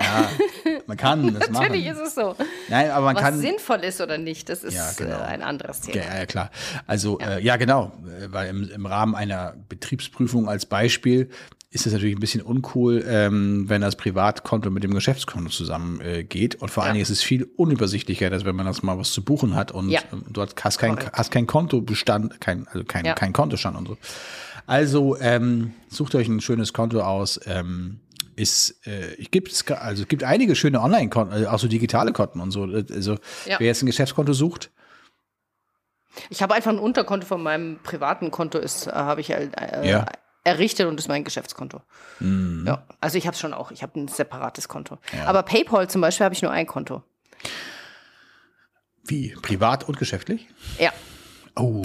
Ja, 0.00 0.28
man 0.86 0.96
kann 0.96 1.34
das 1.34 1.50
machen. 1.50 1.66
Natürlich 1.66 1.86
ist 1.86 1.98
es 1.98 2.14
so. 2.14 2.36
Nein, 2.68 2.90
aber 2.90 3.06
man 3.06 3.16
Was 3.16 3.22
kann. 3.22 3.38
sinnvoll 3.38 3.78
ist 3.78 4.00
oder 4.00 4.18
nicht, 4.18 4.48
das 4.48 4.64
ist 4.64 4.74
ja, 4.74 4.90
genau. 4.96 5.18
äh, 5.18 5.22
ein 5.22 5.42
anderes 5.42 5.80
Thema. 5.80 6.04
Ja, 6.04 6.18
ja 6.18 6.26
klar. 6.26 6.50
Also, 6.86 7.18
ja, 7.20 7.36
äh, 7.36 7.42
ja 7.42 7.56
genau. 7.56 7.92
Äh, 8.06 8.28
weil 8.30 8.48
im, 8.48 8.70
im 8.70 8.86
Rahmen 8.86 9.14
einer 9.14 9.54
Betriebsprüfung 9.68 10.48
als 10.48 10.66
Beispiel 10.66 11.30
ist 11.70 11.86
es 11.86 11.92
natürlich 11.92 12.16
ein 12.16 12.20
bisschen 12.20 12.40
uncool, 12.40 13.04
ähm, 13.06 13.68
wenn 13.68 13.82
das 13.82 13.96
Privatkonto 13.96 14.70
mit 14.70 14.84
dem 14.84 14.94
Geschäftskonto 14.94 15.50
zusammengeht. 15.50 16.54
Äh, 16.54 16.58
und 16.58 16.70
vor 16.70 16.84
allen 16.84 16.94
Dingen 16.94 17.02
ist 17.02 17.10
es 17.10 17.22
viel 17.22 17.44
unübersichtlicher, 17.56 18.30
dass 18.30 18.46
wenn 18.46 18.56
man 18.56 18.64
das 18.64 18.82
mal 18.82 18.98
was 18.98 19.12
zu 19.12 19.22
buchen 19.22 19.54
hat 19.54 19.70
und 19.70 19.94
du 20.30 20.46
hast 20.62 20.78
kein, 20.78 20.98
hast 21.12 21.30
kein 21.30 21.46
Kontobestand, 21.46 22.40
kein, 22.40 22.66
also 22.68 22.84
kein, 22.84 23.14
kein 23.14 23.32
Kontostand 23.34 23.76
und 23.76 23.88
so. 23.88 23.98
Also 24.66 25.16
ähm, 25.18 25.72
sucht 25.88 26.14
euch 26.14 26.28
ein 26.28 26.40
schönes 26.40 26.72
Konto 26.72 27.00
aus. 27.00 27.40
Ähm, 27.46 28.00
ist, 28.38 28.86
äh, 28.86 29.14
ich 29.14 29.30
gibt 29.30 29.48
also 29.70 30.02
es 30.02 30.08
gibt 30.08 30.22
einige 30.22 30.54
schöne 30.54 30.80
Online-Konten, 30.80 31.32
also 31.32 31.48
auch 31.48 31.58
so 31.58 31.68
digitale 31.68 32.12
Konten 32.12 32.40
und 32.40 32.50
so. 32.50 32.62
Also 32.62 33.16
ja. 33.46 33.58
wer 33.58 33.66
jetzt 33.66 33.82
ein 33.82 33.86
Geschäftskonto 33.86 34.32
sucht. 34.32 34.70
Ich 36.30 36.42
habe 36.42 36.54
einfach 36.54 36.70
ein 36.70 36.78
Unterkonto 36.78 37.26
von 37.26 37.42
meinem 37.42 37.78
privaten 37.82 38.30
Konto 38.30 38.58
ist, 38.58 38.86
äh, 38.86 38.92
habe 38.92 39.20
ich 39.20 39.30
äh, 39.30 39.50
ja. 39.84 40.06
errichtet 40.44 40.86
und 40.86 40.98
ist 40.98 41.08
mein 41.08 41.24
Geschäftskonto. 41.24 41.82
Mhm. 42.20 42.64
Ja, 42.66 42.86
also 43.00 43.18
ich 43.18 43.26
habe 43.26 43.34
es 43.34 43.40
schon 43.40 43.52
auch. 43.52 43.70
Ich 43.70 43.82
habe 43.82 43.98
ein 44.00 44.08
separates 44.08 44.68
Konto. 44.68 44.98
Ja. 45.12 45.26
Aber 45.26 45.42
PayPal 45.42 45.90
zum 45.90 46.00
Beispiel 46.00 46.24
habe 46.24 46.34
ich 46.34 46.42
nur 46.42 46.52
ein 46.52 46.66
Konto. 46.66 47.02
Wie 49.04 49.34
privat 49.42 49.88
und 49.88 49.98
geschäftlich? 49.98 50.46
Ja. 50.78 50.92
Oh, 51.56 51.84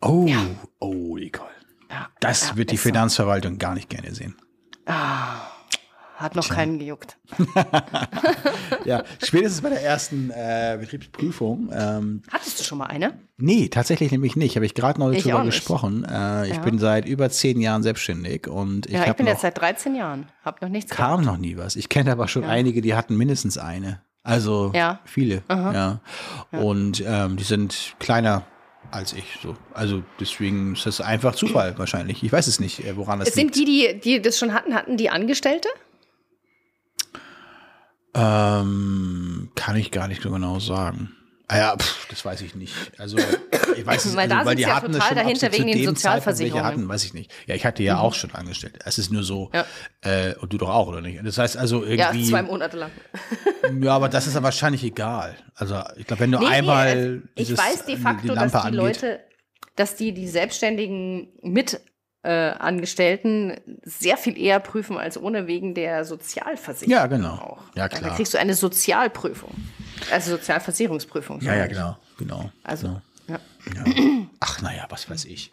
oh, 0.00 0.26
ja. 0.26 0.44
oh, 0.80 1.16
Nicole. 1.16 1.50
Ja, 1.90 2.08
das 2.20 2.56
wird 2.56 2.72
die 2.72 2.78
Finanzverwaltung 2.78 3.52
so. 3.52 3.58
gar 3.58 3.74
nicht 3.74 3.88
gerne 3.88 4.12
sehen. 4.14 4.36
Ah. 4.86 5.53
Hat 6.24 6.36
noch 6.36 6.48
keinen 6.48 6.78
gejuckt. 6.78 7.18
ja, 8.86 9.04
spätestens 9.22 9.60
bei 9.60 9.68
der 9.68 9.82
ersten 9.82 10.30
äh, 10.30 10.78
Betriebsprüfung. 10.80 11.68
Ähm, 11.70 12.22
Hattest 12.32 12.58
du 12.58 12.64
schon 12.64 12.78
mal 12.78 12.86
eine? 12.86 13.18
Nee, 13.36 13.68
tatsächlich 13.68 14.10
nämlich 14.10 14.34
nicht. 14.34 14.56
Habe 14.56 14.64
ich 14.64 14.72
gerade 14.72 14.98
neulich 15.00 15.22
drüber 15.22 15.44
gesprochen. 15.44 16.06
Äh, 16.10 16.48
ich 16.48 16.56
ja. 16.56 16.62
bin 16.62 16.78
seit 16.78 17.04
über 17.04 17.28
zehn 17.28 17.60
Jahren 17.60 17.82
selbstständig 17.82 18.48
und 18.48 18.86
ich, 18.86 18.94
ja, 18.94 19.06
ich 19.06 19.12
bin 19.12 19.26
jetzt 19.26 19.42
seit 19.42 19.58
13 19.60 19.94
Jahren. 19.94 20.30
Habe 20.42 20.60
noch 20.62 20.70
nichts 20.70 20.92
Kam 20.92 21.20
gehabt. 21.20 21.26
noch 21.26 21.36
nie 21.36 21.58
was. 21.58 21.76
Ich 21.76 21.90
kenne 21.90 22.10
aber 22.10 22.26
schon 22.26 22.44
ja. 22.44 22.48
einige, 22.48 22.80
die 22.80 22.94
hatten 22.94 23.18
mindestens 23.18 23.58
eine. 23.58 24.00
Also 24.22 24.72
ja. 24.74 25.00
viele. 25.04 25.42
Ja. 25.50 26.00
Und 26.52 27.04
ähm, 27.06 27.36
die 27.36 27.44
sind 27.44 27.96
kleiner 27.98 28.46
als 28.90 29.12
ich. 29.12 29.38
So. 29.42 29.56
Also 29.72 30.02
deswegen 30.20 30.74
ist 30.74 30.86
das 30.86 31.00
einfach 31.00 31.34
Zufall 31.34 31.76
wahrscheinlich. 31.78 32.22
Ich 32.22 32.32
weiß 32.32 32.46
es 32.46 32.60
nicht, 32.60 32.84
äh, 32.84 32.96
woran 32.96 33.18
liegt. 33.18 33.32
Sind 33.32 33.54
die, 33.56 33.64
die, 33.64 34.00
die 34.00 34.22
das 34.22 34.38
schon 34.38 34.54
hatten, 34.54 34.74
hatten 34.74 34.96
die 34.96 35.10
Angestellte? 35.10 35.68
Ähm, 38.14 39.50
kann 39.54 39.76
ich 39.76 39.90
gar 39.90 40.08
nicht 40.08 40.22
so 40.22 40.30
genau 40.30 40.58
sagen. 40.60 41.14
Ah 41.46 41.58
ja, 41.58 41.76
pff, 41.76 42.06
das 42.08 42.24
weiß 42.24 42.40
ich 42.40 42.54
nicht. 42.54 42.72
Also 42.96 43.18
ich 43.76 43.84
weiß 43.84 44.04
es, 44.06 44.16
Weil 44.16 44.22
also, 44.32 44.36
da 44.36 44.44
weil 44.46 44.56
die 44.56 44.62
ja 44.62 44.76
hatten 44.76 44.92
das 44.92 45.02
total 45.02 45.08
schon, 45.08 45.18
ob 45.18 45.24
dahinter 45.24 45.52
wegen 45.52 45.66
den 45.78 45.84
Sozialversicherungen. 45.84 46.64
hatten, 46.66 46.88
weiß 46.88 47.04
ich 47.04 47.12
nicht. 47.12 47.30
Ja, 47.46 47.54
ich 47.54 47.66
hatte 47.66 47.82
ja 47.82 47.98
auch 47.98 48.14
schon 48.14 48.30
angestellt. 48.34 48.78
Es 48.84 48.98
ist 48.98 49.12
nur 49.12 49.24
so, 49.24 49.50
Ja. 49.52 49.66
äh, 50.00 50.34
und 50.36 50.52
du 50.54 50.58
doch 50.58 50.70
auch, 50.70 50.86
oder 50.88 51.02
nicht? 51.02 51.20
Das 51.22 51.36
heißt 51.36 51.56
also 51.58 51.84
Ja, 51.84 52.10
irgendwie. 52.12 52.30
zwei 52.30 52.42
Monate 52.42 52.76
lang. 52.78 52.90
Ja, 53.80 53.94
aber 53.96 54.08
das 54.10 54.26
ist 54.26 54.34
ja 54.34 54.42
wahrscheinlich 54.42 54.84
egal. 54.84 55.36
Also 55.54 55.82
ich 55.96 56.06
glaube, 56.06 56.20
wenn 56.20 56.32
du 56.32 56.38
Nee, 56.38 56.44
nee, 56.46 56.50
einmal 56.52 56.86
also 56.86 57.14
ich 57.34 57.46
dieses, 57.48 57.58
weiß 57.58 57.84
de 57.86 57.96
facto, 57.96 58.28
die 58.28 58.34
dass 58.34 58.52
die 58.52 58.58
angeht, 58.58 58.74
Leute, 58.74 59.20
dass 59.76 59.96
die 59.96 60.12
die 60.12 60.28
Selbstständigen 60.28 61.28
mit 61.42 61.80
äh, 62.24 62.28
Angestellten 62.58 63.54
sehr 63.84 64.16
viel 64.16 64.38
eher 64.38 64.58
prüfen 64.60 64.96
als 64.98 65.16
ohne 65.20 65.46
wegen 65.46 65.74
der 65.74 66.04
Sozialversicherung. 66.04 66.90
Ja, 66.92 67.06
genau. 67.06 67.34
Auch. 67.34 67.62
Ja, 67.76 67.88
Da 67.88 67.98
klar. 67.98 68.16
kriegst 68.16 68.34
du 68.34 68.38
eine 68.38 68.54
Sozialprüfung. 68.54 69.50
Also 70.10 70.32
Sozialversicherungsprüfung. 70.32 71.40
Ja, 71.42 71.54
ja, 71.54 71.66
genau, 71.66 71.96
genau. 72.18 72.50
Also, 72.62 73.00
genau. 73.26 73.38
ja. 73.84 73.84
Ach, 74.40 74.60
naja, 74.62 74.86
was 74.88 75.08
weiß 75.08 75.24
ich. 75.26 75.52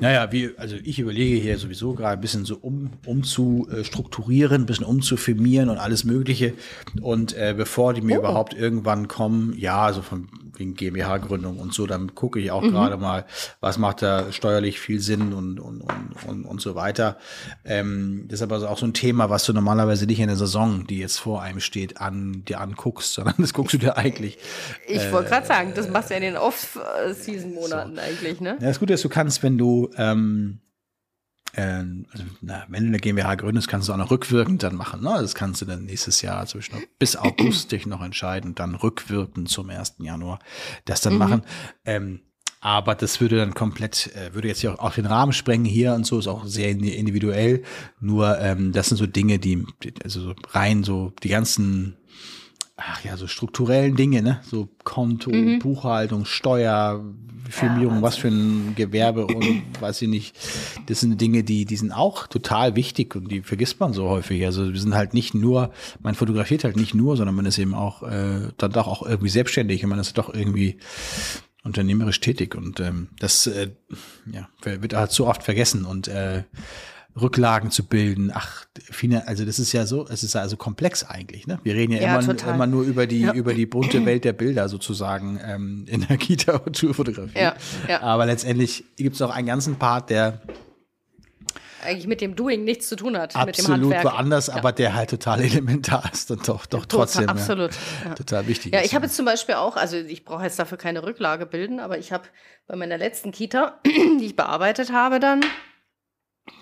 Naja, 0.00 0.30
wie, 0.30 0.50
also 0.56 0.76
ich 0.84 1.00
überlege 1.00 1.36
hier 1.36 1.58
sowieso 1.58 1.94
gerade 1.94 2.12
ein 2.16 2.20
bisschen 2.20 2.44
so 2.44 2.56
um, 2.56 2.90
um 3.06 3.24
zu 3.24 3.66
äh, 3.72 3.82
strukturieren, 3.82 4.62
ein 4.62 4.66
bisschen 4.66 4.86
umzufirmieren 4.86 5.68
und 5.68 5.78
alles 5.78 6.04
Mögliche. 6.04 6.54
Und 7.02 7.32
äh, 7.36 7.54
bevor 7.56 7.92
die 7.92 8.00
Oh. 8.00 8.04
mir 8.04 8.18
überhaupt 8.18 8.54
irgendwann 8.54 9.08
kommen, 9.08 9.52
ja, 9.58 9.82
also 9.82 10.00
von 10.02 10.28
wegen 10.58 10.74
GmbH-Gründung 10.74 11.58
und 11.58 11.72
so, 11.74 11.86
dann 11.86 12.14
gucke 12.14 12.38
ich 12.40 12.50
auch 12.50 12.62
Mhm. 12.62 12.70
gerade 12.70 12.96
mal, 12.96 13.24
was 13.60 13.78
macht 13.78 14.02
da 14.02 14.32
steuerlich 14.32 14.80
viel 14.80 15.00
Sinn 15.00 15.32
und, 15.32 15.60
und, 15.60 15.80
und, 15.80 16.10
und, 16.26 16.44
und 16.44 16.60
so 16.60 16.74
weiter. 16.74 17.16
Ähm, 17.64 18.24
das 18.28 18.40
ist 18.40 18.42
aber 18.42 18.68
auch 18.70 18.78
so 18.78 18.86
ein 18.86 18.94
Thema, 18.94 19.30
was 19.30 19.44
du 19.44 19.52
normalerweise 19.52 20.06
nicht 20.06 20.20
in 20.20 20.28
der 20.28 20.36
Saison, 20.36 20.86
die 20.86 20.98
jetzt 20.98 21.18
vor 21.18 21.42
einem 21.42 21.60
steht, 21.60 22.00
an 22.00 22.44
dir 22.46 22.60
anguckst, 22.60 23.14
sondern 23.14 23.34
das 23.38 23.52
guckst 23.54 23.74
du 23.74 23.78
dir 23.78 23.96
eigentlich 23.96 24.38
Ich 24.86 25.10
wollte 25.12 25.30
gerade 25.30 25.46
sagen, 25.46 25.72
das 25.74 25.88
machst 25.88 26.10
du 26.10 26.14
ja 26.14 26.18
in 26.18 26.24
den 26.24 26.36
Off-Season-Monaten 26.36 27.98
eigentlich, 27.98 28.40
ne? 28.40 28.56
Ja, 28.60 28.68
das 28.68 28.78
Gute 28.78 28.94
ist, 28.94 29.04
du 29.04 29.08
kannst, 29.08 29.42
wenn 29.42 29.58
du, 29.58 29.90
ähm, 29.96 30.58
äh, 30.60 30.63
also, 31.56 32.24
na, 32.40 32.64
wenn 32.68 32.82
du 32.84 32.88
eine 32.88 32.98
GmbH 32.98 33.34
gründest, 33.36 33.68
kannst 33.68 33.88
du 33.88 33.92
auch 33.92 33.96
noch 33.96 34.10
rückwirkend 34.10 34.62
dann 34.62 34.74
machen. 34.74 35.02
Ne? 35.02 35.10
Das 35.20 35.34
kannst 35.34 35.60
du 35.62 35.66
dann 35.66 35.84
nächstes 35.84 36.22
Jahr 36.22 36.46
zwischen 36.46 36.74
bis 36.98 37.16
August 37.16 37.72
dich 37.72 37.86
noch 37.86 38.02
entscheiden, 38.02 38.54
dann 38.54 38.74
rückwirkend 38.74 39.48
zum 39.48 39.70
1. 39.70 39.96
Januar 39.98 40.40
das 40.84 41.00
dann 41.00 41.16
machen. 41.18 41.42
Ähm, 41.84 42.20
aber 42.60 42.94
das 42.94 43.20
würde 43.20 43.36
dann 43.36 43.52
komplett, 43.54 44.10
äh, 44.16 44.34
würde 44.34 44.48
jetzt 44.48 44.60
hier 44.60 44.72
auch, 44.72 44.78
auch 44.78 44.94
den 44.94 45.06
Rahmen 45.06 45.32
sprengen 45.32 45.66
hier 45.66 45.94
und 45.94 46.06
so, 46.06 46.18
ist 46.18 46.28
auch 46.28 46.46
sehr 46.46 46.70
indi- 46.70 46.94
individuell. 46.94 47.62
Nur 48.00 48.38
ähm, 48.40 48.72
das 48.72 48.88
sind 48.88 48.96
so 48.96 49.06
Dinge, 49.06 49.38
die, 49.38 49.64
also 50.02 50.20
so 50.22 50.34
rein 50.50 50.82
so 50.82 51.12
die 51.22 51.28
ganzen 51.28 51.96
ach 52.76 53.04
ja, 53.04 53.16
so 53.16 53.28
strukturellen 53.28 53.94
Dinge, 53.96 54.22
ne? 54.22 54.40
So 54.42 54.68
Konto, 54.82 55.30
Buchhaltung, 55.60 56.24
Steuer, 56.24 57.04
Firmierung, 57.50 58.02
was 58.02 58.16
für 58.16 58.28
ein 58.28 58.74
Gewerbe 58.74 59.26
und 59.26 59.64
weiß 59.80 60.02
ich 60.02 60.08
nicht. 60.08 60.36
Das 60.86 61.00
sind 61.00 61.20
Dinge, 61.20 61.44
die, 61.44 61.64
die 61.64 61.76
sind 61.76 61.92
auch 61.92 62.26
total 62.26 62.76
wichtig 62.76 63.14
und 63.14 63.30
die 63.30 63.42
vergisst 63.42 63.80
man 63.80 63.92
so 63.92 64.08
häufig. 64.08 64.44
Also 64.44 64.72
wir 64.72 64.80
sind 64.80 64.94
halt 64.94 65.14
nicht 65.14 65.34
nur, 65.34 65.70
man 66.02 66.14
fotografiert 66.14 66.64
halt 66.64 66.76
nicht 66.76 66.94
nur, 66.94 67.16
sondern 67.16 67.34
man 67.34 67.46
ist 67.46 67.58
eben 67.58 67.74
auch 67.74 68.02
äh, 68.02 68.48
dann 68.56 68.72
doch 68.72 68.86
auch 68.86 69.02
irgendwie 69.06 69.28
selbstständig 69.28 69.84
und 69.84 69.90
man 69.90 69.98
ist 69.98 70.16
doch 70.18 70.32
irgendwie 70.32 70.78
unternehmerisch 71.64 72.20
tätig 72.20 72.54
und 72.54 72.78
ähm, 72.80 73.08
das 73.18 73.46
äh, 73.46 73.70
ja, 74.30 74.48
wird 74.62 74.94
halt 74.94 75.12
so 75.12 75.26
oft 75.26 75.42
vergessen 75.42 75.86
und 75.86 76.08
äh, 76.08 76.44
Rücklagen 77.20 77.70
zu 77.70 77.84
bilden. 77.86 78.32
Ach, 78.34 78.64
also 79.26 79.44
das 79.44 79.58
ist 79.58 79.72
ja 79.72 79.86
so, 79.86 80.06
es 80.08 80.24
ist 80.24 80.34
ja 80.34 80.40
also 80.40 80.56
komplex 80.56 81.04
eigentlich. 81.04 81.46
Ne? 81.46 81.60
Wir 81.62 81.74
reden 81.74 81.92
ja, 81.92 82.00
Ja, 82.02 82.18
immer, 82.18 82.48
immer 82.48 82.66
nur 82.66 82.82
über 82.84 83.06
die 83.06 83.20
Ja. 83.20 83.32
über 83.32 83.54
die 83.54 83.66
bunte 83.66 84.04
Welt 84.04 84.24
der 84.24 84.32
Bilder 84.32 84.68
sozusagen 84.68 85.38
ähm, 85.44 85.84
in 85.88 86.06
der 86.06 86.16
Kita 86.16 86.56
und 86.56 86.76
Schulfotografie. 86.76 87.38
Ja, 87.38 87.54
ja. 87.88 88.00
Aber 88.02 88.26
letztendlich 88.26 88.84
gibt 88.96 89.14
es 89.14 89.22
auch 89.22 89.30
einen 89.30 89.46
ganzen 89.46 89.76
Part, 89.76 90.10
der 90.10 90.40
Eigentlich 91.84 92.06
mit 92.06 92.22
dem 92.22 92.34
Doing 92.34 92.64
nichts 92.64 92.88
zu 92.88 92.96
tun 92.96 93.16
hat. 93.16 93.36
absolut 93.36 93.92
woanders, 94.02 94.48
aber 94.48 94.72
der 94.72 94.94
halt 94.94 95.10
total 95.10 95.40
elementar 95.42 96.10
ist 96.12 96.30
und 96.30 96.48
doch, 96.48 96.64
doch 96.64 96.86
trotzdem 96.86 97.28
absolut. 97.28 97.72
Ja, 98.02 98.08
Ja. 98.08 98.14
total 98.14 98.46
wichtig 98.48 98.72
Ja, 98.72 98.80
ich 98.82 98.94
habe 98.94 99.04
jetzt 99.04 99.16
zum 99.16 99.26
Beispiel 99.26 99.56
auch, 99.56 99.76
also 99.76 99.96
ich 99.98 100.24
brauche 100.24 100.44
jetzt 100.44 100.58
dafür 100.58 100.78
keine 100.78 101.02
Rücklage 101.02 101.44
bilden, 101.44 101.80
aber 101.80 101.98
ich 101.98 102.10
habe 102.10 102.24
bei 102.66 102.74
meiner 102.74 102.96
letzten 102.96 103.32
Kita, 103.32 103.78
die 103.86 104.24
ich 104.24 104.34
bearbeitet 104.34 104.92
habe, 104.92 105.20
dann 105.20 105.44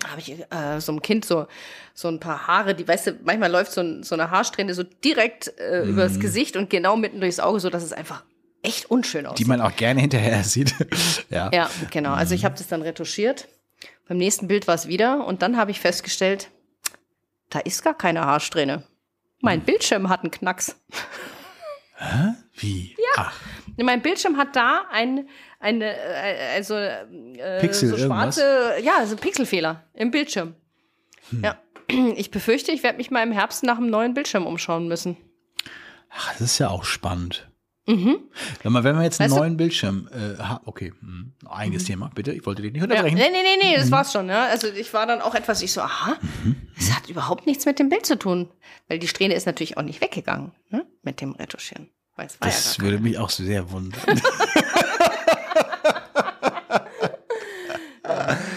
habe 0.08 0.20
ich 0.20 0.30
äh, 0.50 0.80
so 0.80 0.92
einem 0.92 1.02
Kind 1.02 1.24
so, 1.24 1.46
so 1.94 2.08
ein 2.08 2.20
paar 2.20 2.46
Haare, 2.46 2.74
die, 2.74 2.86
weißt 2.86 3.06
du, 3.08 3.18
manchmal 3.24 3.50
läuft 3.50 3.72
so, 3.72 3.80
ein, 3.80 4.02
so 4.02 4.14
eine 4.14 4.30
Haarsträhne 4.30 4.74
so 4.74 4.82
direkt 4.82 5.52
äh, 5.58 5.82
Mhm. 5.84 5.90
übers 5.90 6.20
Gesicht 6.20 6.56
und 6.56 6.70
genau 6.70 6.96
mitten 6.96 7.20
durchs 7.20 7.40
Auge, 7.40 7.60
so 7.60 7.70
dass 7.70 7.82
es 7.82 7.92
einfach 7.92 8.22
echt 8.62 8.90
unschön 8.90 9.26
aussieht. 9.26 9.38
die 9.44 9.48
man 9.48 9.60
auch 9.60 9.74
gerne 9.74 10.00
hinterher 10.00 10.42
sieht. 10.44 10.74
ja. 11.30 11.50
Ja, 11.52 11.68
genau. 11.90 12.12
Also 12.14 12.34
ich 12.34 12.44
habe 12.44 12.56
das 12.56 12.68
dann 12.68 12.82
retuschiert. 12.82 13.48
Beim 14.08 14.18
nächsten 14.18 14.46
Bild 14.48 14.66
war 14.68 14.74
es 14.74 14.86
wieder 14.88 15.26
und 15.26 15.42
dann 15.42 15.56
habe 15.56 15.70
ich 15.70 15.80
festgestellt, 15.80 16.48
da 17.50 17.58
ist 17.60 17.82
gar 17.82 17.94
keine 17.94 18.24
Haarsträhne. 18.24 18.84
Mein 19.40 19.58
Hm. 19.60 19.64
Bildschirm 19.66 20.08
hat 20.08 20.20
einen 20.20 20.30
Knacks. 20.30 20.76
Wie? 22.54 22.94
Ja. 23.16 23.24
Ach, 23.28 23.40
Mein 23.78 24.02
Bildschirm 24.02 24.36
hat 24.36 24.54
da 24.56 24.84
ein, 24.90 25.28
eine, 25.58 25.86
äh, 25.96 26.54
also 26.56 26.74
äh, 26.74 27.60
Pixel, 27.60 27.88
so 27.90 27.96
irgendwas? 27.96 28.36
schwarze, 28.36 28.74
ja, 28.82 28.92
also 28.98 29.16
Pixelfehler 29.16 29.84
im 29.94 30.10
Bildschirm. 30.10 30.54
Hm. 31.30 31.44
Ja. 31.44 31.58
Ich 32.16 32.30
befürchte, 32.30 32.72
ich 32.72 32.82
werde 32.82 32.96
mich 32.98 33.10
mal 33.10 33.22
im 33.22 33.32
Herbst 33.32 33.64
nach 33.64 33.76
einem 33.76 33.90
neuen 33.90 34.14
Bildschirm 34.14 34.46
umschauen 34.46 34.88
müssen. 34.88 35.16
Ach, 36.10 36.32
das 36.32 36.40
ist 36.42 36.58
ja 36.58 36.68
auch 36.68 36.84
spannend. 36.84 37.48
Wenn, 37.84 38.20
man, 38.64 38.84
wenn 38.84 38.94
man 38.94 39.02
jetzt 39.02 39.20
einen 39.20 39.30
Mhm. 39.30 39.32
Weißt 39.32 39.32
du- 39.32 39.34
Mhm. 39.34 39.40
neuen 39.40 39.56
Bildschirm, 39.56 40.08
äh, 40.12 40.36
okay, 40.66 40.92
hm, 41.00 41.34
eigenes 41.50 41.84
Thema, 41.84 42.10
bitte, 42.14 42.32
ich 42.32 42.46
wollte 42.46 42.62
dich 42.62 42.72
nicht 42.72 42.80
Ja. 42.80 42.84
unterbrechen. 42.88 43.16
Nee, 43.18 43.28
nee, 43.30 43.42
nee, 43.42 43.56
nee, 43.60 43.76
Mhm. 43.76 43.80
das 43.80 43.90
war's 43.90 44.12
schon. 44.12 44.28
Ja. 44.28 44.44
Also 44.46 44.68
ich 44.68 44.94
war 44.94 45.04
dann 45.06 45.20
auch 45.20 45.34
etwas, 45.34 45.60
ich 45.62 45.72
so, 45.72 45.80
aha, 45.82 46.16
das 46.76 46.94
hat 46.96 47.08
überhaupt 47.10 47.46
nichts 47.46 47.66
mit 47.66 47.78
dem 47.80 47.88
Bild 47.88 48.06
zu 48.06 48.16
tun. 48.18 48.48
Weil 48.88 48.98
die 49.00 49.08
Strähne 49.08 49.34
ist 49.34 49.46
natürlich 49.46 49.76
auch 49.76 49.82
nicht 49.82 50.00
weggegangen 50.00 50.52
ne? 50.70 50.86
mit 51.02 51.20
dem 51.20 51.32
Retuschieren. 51.32 51.90
Weil 52.16 52.26
es 52.26 52.40
war 52.40 52.48
Das 52.48 52.76
ja 52.76 52.82
würde 52.82 52.98
mich 52.98 53.18
auch 53.18 53.30
sehr 53.30 53.70
wundern. 53.70 54.00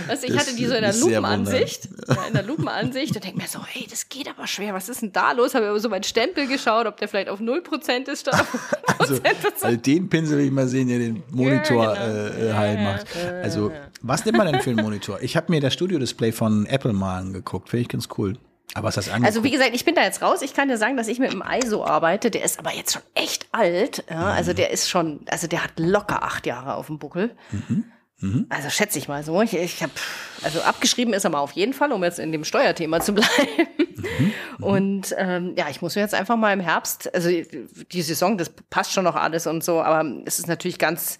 Also 0.07 0.27
ich 0.27 0.33
Das 0.33 0.47
hatte 0.47 0.55
die 0.55 0.65
so 0.65 0.75
in 0.75 0.81
der 0.81 0.93
Lupenansicht, 0.95 1.89
ja, 2.07 2.25
in 2.27 2.33
der 2.33 2.43
Lupenansicht 2.43 3.15
und 3.15 3.23
denke 3.23 3.37
mir 3.41 3.47
so, 3.47 3.59
hey, 3.65 3.87
das 3.89 4.07
geht 4.09 4.27
aber 4.29 4.47
schwer, 4.47 4.73
was 4.73 4.87
ist 4.89 5.01
denn 5.01 5.11
da 5.11 5.31
los? 5.31 5.55
Habe 5.55 5.67
aber 5.69 5.79
so 5.79 5.89
meinen 5.89 6.03
Stempel 6.03 6.47
geschaut, 6.47 6.85
ob 6.85 6.97
der 6.97 7.07
vielleicht 7.07 7.29
auf 7.29 7.39
0% 7.39 8.09
ist 8.09 8.21
statt 8.21 8.35
auf 8.39 8.47
100%. 8.99 8.99
Also, 8.99 9.21
also 9.61 9.77
den 9.77 10.09
Pinsel 10.09 10.37
will 10.37 10.45
ich 10.45 10.51
mal 10.51 10.67
sehen, 10.67 10.87
der 10.87 10.99
den 10.99 11.23
Monitor 11.31 11.83
Ja, 11.83 11.93
genau. 11.93 12.05
äh, 12.37 12.49
äh, 12.49 12.53
heil 12.53 12.83
macht. 12.83 13.07
Also, 13.43 13.71
was 14.01 14.25
nimmt 14.25 14.37
man 14.37 14.51
denn 14.51 14.61
für 14.61 14.69
einen 14.71 14.81
Monitor? 14.83 15.19
Ich 15.21 15.35
habe 15.35 15.51
mir 15.51 15.59
das 15.59 15.73
Studio-Display 15.73 16.31
von 16.31 16.65
Apple 16.65 16.93
mal 16.93 17.17
angeguckt, 17.19 17.69
finde 17.69 17.81
ich 17.81 17.89
ganz 17.89 18.07
cool. 18.17 18.37
Aber 18.75 18.89
was 18.89 18.97
heißt 18.97 19.07
angeguckt? 19.07 19.27
Also 19.27 19.43
wie 19.43 19.51
gesagt, 19.51 19.71
ich 19.73 19.85
bin 19.85 19.95
da 19.95 20.03
jetzt 20.03 20.21
raus. 20.21 20.41
Ich 20.41 20.53
kann 20.53 20.67
dir 20.67 20.77
sagen, 20.77 20.97
dass 20.97 21.07
ich 21.07 21.17
mit 21.17 21.31
dem 21.31 21.41
ISO 21.41 21.85
arbeite. 21.85 22.29
Der 22.29 22.43
ist 22.43 22.59
aber 22.59 22.73
jetzt 22.73 22.93
schon 22.93 23.01
echt 23.15 23.47
alt. 23.53 24.03
Ja, 24.09 24.25
also 24.25 24.53
der 24.53 24.69
ist 24.69 24.89
schon, 24.89 25.21
also 25.29 25.47
der 25.47 25.63
hat 25.63 25.71
locker 25.77 26.23
acht 26.23 26.45
Jahre 26.45 26.75
auf 26.75 26.87
dem 26.87 26.99
Buckel. 26.99 27.31
Also 28.49 28.69
schätze 28.69 28.97
ich 28.99 29.07
mal 29.07 29.23
so. 29.23 29.41
Ich, 29.41 29.53
ich 29.53 29.81
habe, 29.81 29.93
also 30.43 30.61
abgeschrieben 30.61 31.13
ist 31.13 31.23
er 31.23 31.29
mal 31.29 31.39
auf 31.39 31.51
jeden 31.53 31.73
Fall, 31.73 31.91
um 31.91 32.03
jetzt 32.03 32.19
in 32.19 32.31
dem 32.31 32.43
Steuerthema 32.43 32.99
zu 32.99 33.13
bleiben. 33.15 33.29
Und 34.59 35.15
ähm, 35.17 35.53
ja, 35.57 35.69
ich 35.69 35.81
muss 35.81 35.95
mir 35.95 36.01
jetzt 36.01 36.13
einfach 36.13 36.35
mal 36.35 36.51
im 36.51 36.59
Herbst, 36.59 37.13
also 37.13 37.29
die 37.29 38.01
Saison, 38.01 38.37
das 38.37 38.51
passt 38.69 38.91
schon 38.91 39.03
noch 39.03 39.15
alles 39.15 39.47
und 39.47 39.63
so, 39.63 39.81
aber 39.81 40.09
es 40.25 40.39
ist 40.39 40.47
natürlich 40.47 40.79
ganz 40.79 41.19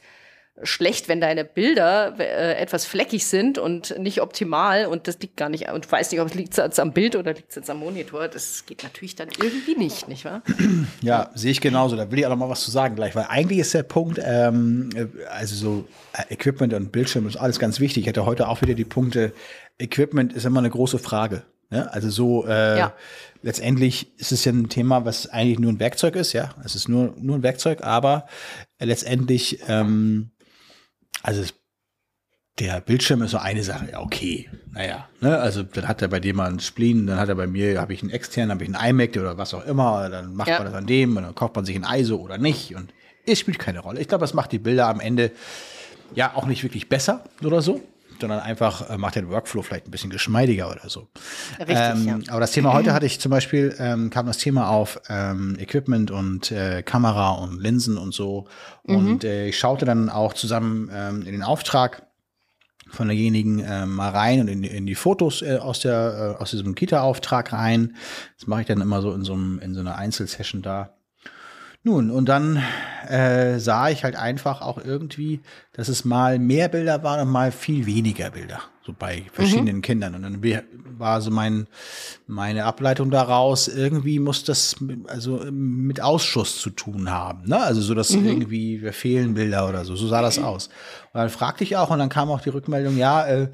schlecht, 0.64 1.10
wenn 1.10 1.20
deine 1.20 1.44
Bilder 1.44 2.16
äh, 2.18 2.54
etwas 2.56 2.86
fleckig 2.86 3.26
sind 3.26 3.58
und 3.58 3.98
nicht 4.00 4.22
optimal 4.22 4.86
und 4.86 5.08
das 5.08 5.20
liegt 5.20 5.36
gar 5.36 5.50
nicht, 5.50 5.70
und 5.70 5.86
du 5.86 5.92
weißt 5.92 6.12
nicht, 6.14 6.22
ob 6.22 6.28
es 6.30 6.34
liegt 6.34 6.56
jetzt 6.58 6.80
am 6.80 6.94
Bild 6.94 7.16
oder 7.18 7.34
liegt 7.34 7.50
es 7.50 7.56
jetzt 7.56 7.70
am 7.70 7.80
Monitor. 7.80 8.30
Das 8.30 8.66
geht 8.66 8.84
natürlich 8.84 9.16
dann 9.16 9.28
irgendwie 9.38 9.76
nicht, 9.76 10.08
nicht 10.08 10.24
wahr? 10.26 10.42
Ja, 11.02 11.30
sehe 11.36 11.52
ich 11.52 11.60
genauso. 11.62 11.96
Da 11.96 12.10
will 12.10 12.20
ich 12.20 12.26
auch 12.26 12.30
noch 12.30 12.38
mal 12.38 12.50
was 12.50 12.62
zu 12.64 12.72
sagen 12.72 12.96
gleich, 12.96 13.16
weil 13.16 13.26
eigentlich 13.28 13.60
ist 13.60 13.74
der 13.74 13.84
Punkt, 13.84 14.20
ähm, 14.24 14.90
äh, 14.96 15.26
also 15.26 15.56
so 15.56 15.88
äh, 16.14 16.34
Equipment 16.34 16.74
und 16.74 16.92
Bildschirm 16.92 17.28
ist 17.28 17.36
alles 17.36 17.60
ganz 17.60 17.80
wichtig. 17.82 18.04
Ich 18.04 18.10
hatte 18.10 18.26
heute 18.26 18.48
auch 18.48 18.62
wieder 18.62 18.76
die 18.76 18.86
Punkte, 18.86 19.34
Equipment 19.78 20.32
ist 20.34 20.46
immer 20.46 20.60
eine 20.60 20.70
große 20.70 21.00
Frage. 21.00 21.44
Ne? 21.70 21.92
Also 21.92 22.10
so 22.10 22.46
äh, 22.48 22.78
Ja. 22.78 22.94
letztendlich 23.42 24.18
ist 24.20 24.32
es 24.32 24.46
ja 24.46 24.54
ein 24.54 24.70
Thema, 24.70 25.04
was 25.04 25.28
eigentlich 25.28 25.60
nur 25.60 25.72
ein 25.72 25.80
Werkzeug 25.80 26.16
ist, 26.16 26.32
ja. 26.34 26.56
Es 26.64 26.76
ist 26.76 26.88
nur, 26.88 27.14
nur 27.20 27.36
ein 27.36 27.44
Werkzeug, 27.44 27.84
aber 27.84 28.26
letztendlich, 28.80 29.60
ähm, 29.68 30.32
also 31.24 31.42
es 31.42 31.54
der 32.58 32.80
Bildschirm 32.80 33.22
ist 33.22 33.32
so 33.32 33.38
eine 33.38 33.64
Sache, 33.64 33.90
ja, 33.92 34.00
okay. 34.00 34.50
Naja, 34.72 35.10
ne, 35.20 35.38
also 35.40 35.62
dann 35.64 35.90
hat 35.90 36.02
er 36.02 36.08
bei 36.08 36.22
dem 36.22 36.38
mal 36.38 36.48
einen 36.48 36.62
Spleen, 36.62 37.06
dann 37.06 37.20
hat 37.20 37.28
er 37.28 37.36
bei 37.36 37.48
mir, 37.48 37.82
habe 37.82 37.94
ich 37.94 38.02
einen 38.02 38.12
externen, 38.12 38.52
habe 38.52 38.64
ich 38.64 38.74
einen 38.74 38.90
iMac 39.02 39.18
oder 39.18 39.38
was 39.38 39.54
auch 39.54 39.66
immer, 39.66 40.10
dann 40.10 40.36
macht 40.36 40.48
Ja. 40.48 40.60
man 40.60 40.68
das 40.68 40.74
an 40.74 40.88
dem 40.88 41.18
und 41.18 41.24
dann 41.24 41.36
kauft 41.36 41.56
man 41.58 41.66
sich 41.66 41.76
ein 41.76 41.84
ISO 42.00 42.16
oder 42.16 42.38
nicht 42.38 42.74
und 42.74 42.94
es 43.26 43.40
spielt 43.40 43.60
keine 43.60 43.80
Rolle. 43.80 44.00
Ich 44.00 44.08
glaube, 44.08 44.24
es 44.24 44.34
macht 44.34 44.54
die 44.54 44.60
Bilder 44.60 44.88
am 44.88 45.02
Ende 45.02 45.32
ja 46.14 46.34
auch 46.36 46.46
nicht 46.46 46.64
wirklich 46.64 46.88
besser 46.88 47.26
oder 47.44 47.62
so. 47.62 47.82
Sondern 48.20 48.40
einfach 48.40 48.90
äh, 48.90 48.98
macht 48.98 49.16
den 49.16 49.30
Workflow 49.30 49.62
vielleicht 49.62 49.88
ein 49.88 49.92
bisschen 49.92 50.10
geschmeidiger 50.10 50.70
oder 50.72 50.90
so. 50.90 51.08
Richtig, 51.60 51.76
ähm, 51.78 52.08
ja. 52.08 52.20
Aber 52.32 52.40
das 52.40 52.52
Thema 52.52 52.74
heute 52.74 52.94
hatte 52.94 53.06
ich 53.06 53.20
zum 53.20 53.30
Beispiel, 53.30 53.76
ähm, 53.80 54.10
kam 54.10 54.26
das 54.26 54.38
Thema 54.38 54.70
auf 54.70 55.00
ähm, 55.10 55.58
Equipment 55.60 56.12
und 56.12 56.52
äh, 56.52 56.84
Kamera 56.84 57.32
und 57.32 57.60
Linsen 57.62 57.98
und 57.98 58.14
so. 58.14 58.48
Und 58.84 59.24
äh, 59.24 59.48
ich 59.48 59.58
schaute 59.60 59.86
dann 59.86 60.10
auch 60.10 60.34
zusammen 60.34 60.90
ähm, 60.94 61.20
in 61.26 61.32
den 61.32 61.44
Auftrag 61.44 62.04
von 62.90 63.08
derjenigen 63.08 63.60
äh, 63.60 63.86
mal 63.86 64.10
rein 64.12 64.40
und 64.42 64.48
in, 64.48 64.62
die- 64.62 64.70
in 64.70 64.86
die 64.86 64.96
Fotos 64.96 65.42
äh, 65.42 65.58
aus 65.58 65.80
der 65.80 66.36
äh, 66.40 66.42
aus 66.42 66.52
diesem 66.52 66.76
Kita-Auftrag 66.76 67.52
rein. 67.52 67.96
Das 68.38 68.48
mache 68.48 68.62
ich 68.62 68.68
dann 68.68 68.80
immer 68.80 69.02
so 69.02 69.12
in 69.14 69.24
so 69.24 69.34
einem 69.34 69.60
in 69.60 69.74
so 69.74 69.80
einer 69.82 69.96
Einzelsession 69.96 70.62
da. 70.62 70.92
Nun, 71.88 72.10
und 72.10 72.28
dann 72.28 72.62
äh, 73.08 73.60
sah 73.60 73.90
ich 73.90 74.04
halt 74.04 74.16
einfach 74.16 74.62
auch 74.62 74.80
irgendwie, 74.84 75.40
dass 75.74 75.88
es 75.88 76.04
mal 76.04 76.40
mehr 76.40 76.68
Bilder 76.68 77.04
waren 77.04 77.20
und 77.28 77.32
mal 77.32 77.52
viel 77.52 77.86
weniger 77.86 78.32
Bilder, 78.32 78.60
so 78.84 78.92
bei 78.98 79.22
verschiedenen 79.32 79.84
Kindern. 79.84 80.16
Und 80.16 80.24
dann 80.24 80.42
war 80.98 81.22
so 81.22 81.30
mein, 81.30 81.68
meine 82.26 82.66
Ableitung 82.66 83.12
daraus, 83.12 83.68
irgendwie 83.68 84.18
muss 84.18 84.44
das 84.44 84.82
mit- 84.82 85.08
also 85.08 85.46
mit 85.52 86.02
Ausschuss 86.02 86.60
zu 86.60 86.72
tun 86.72 87.12
haben. 87.12 87.48
Ne? 87.48 87.62
Also 87.62 87.82
so, 87.82 87.94
dass 87.94 88.10
irgendwie, 88.10 88.82
wir 88.82 88.92
fehlen 88.92 89.36
Bilder 89.36 89.70
oder 89.70 89.86
so. 89.86 89.96
So 89.96 90.08
sah 90.08 90.24
das 90.24 90.40
aus. 90.44 90.68
Und 91.14 91.20
dann 91.20 91.30
fragte 91.30 91.64
ich 91.64 91.78
auch 91.78 91.92
und 91.92 92.00
dann 92.00 92.10
kam 92.10 92.32
auch 92.32 92.42
die 92.42 92.50
Rückmeldung, 92.50 92.98
ja, 92.98 93.28
äh, 93.28 93.50